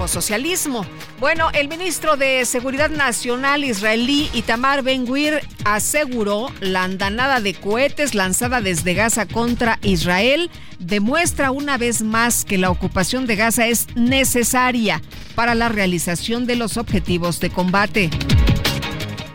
socialismo. 0.07 0.85
Bueno, 1.19 1.49
el 1.53 1.67
ministro 1.67 2.17
de 2.17 2.45
Seguridad 2.45 2.89
Nacional 2.89 3.63
israelí 3.63 4.29
Itamar 4.33 4.83
Ben-Gvir 4.83 5.41
aseguró 5.63 6.49
la 6.59 6.83
andanada 6.83 7.39
de 7.39 7.53
cohetes 7.53 8.15
lanzada 8.15 8.61
desde 8.61 8.93
Gaza 8.93 9.25
contra 9.27 9.79
Israel 9.83 10.49
demuestra 10.81 11.51
una 11.51 11.77
vez 11.77 12.01
más 12.01 12.43
que 12.43 12.57
la 12.57 12.69
ocupación 12.69 13.27
de 13.27 13.35
Gaza 13.35 13.67
es 13.67 13.87
necesaria 13.95 15.01
para 15.35 15.55
la 15.55 15.69
realización 15.69 16.45
de 16.45 16.55
los 16.55 16.77
objetivos 16.77 17.39
de 17.39 17.49
combate. 17.51 18.09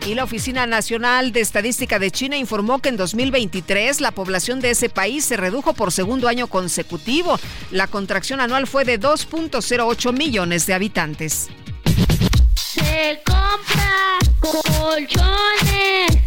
Y 0.07 0.15
la 0.15 0.23
Oficina 0.23 0.65
Nacional 0.65 1.33
de 1.33 1.41
Estadística 1.41 1.99
de 1.99 2.11
China 2.11 2.37
informó 2.37 2.79
que 2.79 2.87
en 2.87 2.95
2023 2.95 3.99
la 3.99 4.11
población 4.11 4.61
de 4.61 4.69
ese 4.69 4.87
país 4.87 5.25
se 5.25 5.35
redujo 5.35 5.73
por 5.73 5.91
segundo 5.91 6.29
año 6.29 6.47
consecutivo. 6.47 7.37
La 7.71 7.87
contracción 7.87 8.39
anual 8.39 8.67
fue 8.67 8.85
de 8.85 9.01
2.08 9.01 10.13
millones 10.17 10.65
de 10.65 10.73
habitantes. 10.73 11.49
Se 12.55 13.21
compra 13.25 14.17
colchones, 14.39 16.17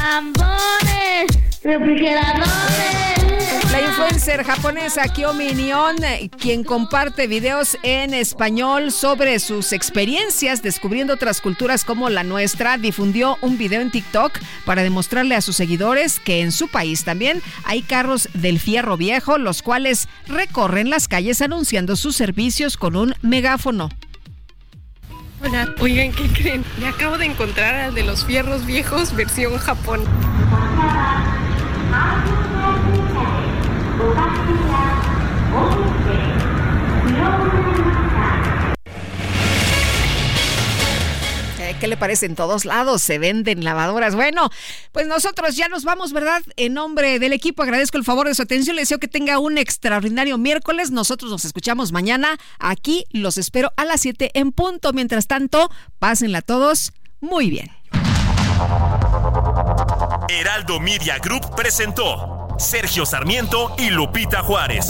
tambores, 0.00 1.26
refrigeradores 1.62 3.10
la 3.70 3.82
influencer 3.82 4.42
japonesa 4.42 5.04
Kyo 5.12 5.32
Minion, 5.32 5.96
quien 6.40 6.64
comparte 6.64 7.28
videos 7.28 7.78
en 7.84 8.14
español 8.14 8.90
sobre 8.90 9.38
sus 9.38 9.72
experiencias 9.72 10.60
descubriendo 10.60 11.14
otras 11.14 11.40
culturas 11.40 11.84
como 11.84 12.10
la 12.10 12.24
nuestra, 12.24 12.78
difundió 12.78 13.38
un 13.42 13.58
video 13.58 13.80
en 13.80 13.92
TikTok 13.92 14.40
para 14.64 14.82
demostrarle 14.82 15.36
a 15.36 15.40
sus 15.40 15.54
seguidores 15.54 16.18
que 16.18 16.40
en 16.40 16.50
su 16.50 16.66
país 16.66 17.04
también 17.04 17.42
hay 17.64 17.82
carros 17.82 18.28
del 18.34 18.58
fierro 18.58 18.96
viejo, 18.96 19.38
los 19.38 19.62
cuales 19.62 20.08
recorren 20.26 20.90
las 20.90 21.06
calles 21.06 21.40
anunciando 21.40 21.94
sus 21.94 22.16
servicios 22.16 22.76
con 22.76 22.96
un 22.96 23.14
megáfono. 23.22 23.88
Hola, 25.42 25.74
oigan, 25.80 26.12
¿qué 26.12 26.28
creen? 26.28 26.64
Me 26.78 26.88
acabo 26.88 27.16
de 27.16 27.24
encontrar 27.24 27.74
al 27.74 27.94
de 27.94 28.02
los 28.02 28.26
fierros 28.26 28.66
viejos 28.66 29.16
versión 29.16 29.56
Japón. 29.56 30.04
¿Qué 41.80 41.88
le 41.88 41.96
parece? 41.96 42.26
En 42.26 42.36
todos 42.36 42.66
lados 42.66 43.00
se 43.00 43.18
venden 43.18 43.64
lavadoras. 43.64 44.14
Bueno, 44.14 44.50
pues 44.92 45.06
nosotros 45.06 45.56
ya 45.56 45.68
nos 45.68 45.82
vamos, 45.82 46.12
¿verdad? 46.12 46.42
En 46.56 46.74
nombre 46.74 47.18
del 47.18 47.32
equipo 47.32 47.62
agradezco 47.62 47.96
el 47.96 48.04
favor 48.04 48.28
de 48.28 48.34
su 48.34 48.42
atención. 48.42 48.76
Les 48.76 48.90
deseo 48.90 48.98
que 48.98 49.08
tenga 49.08 49.38
un 49.38 49.56
extraordinario 49.56 50.36
miércoles. 50.36 50.90
Nosotros 50.90 51.30
nos 51.30 51.46
escuchamos 51.46 51.90
mañana. 51.90 52.38
Aquí 52.58 53.06
los 53.12 53.38
espero 53.38 53.72
a 53.76 53.86
las 53.86 54.02
7 54.02 54.32
en 54.34 54.52
punto. 54.52 54.92
Mientras 54.92 55.26
tanto, 55.26 55.70
pásenla 55.98 56.42
todos 56.42 56.92
muy 57.20 57.48
bien. 57.48 57.70
Heraldo 60.28 60.80
Media 60.80 61.18
Group 61.18 61.54
presentó 61.56 62.48
Sergio 62.58 63.06
Sarmiento 63.06 63.74
y 63.78 63.88
Lupita 63.88 64.42
Juárez. 64.42 64.88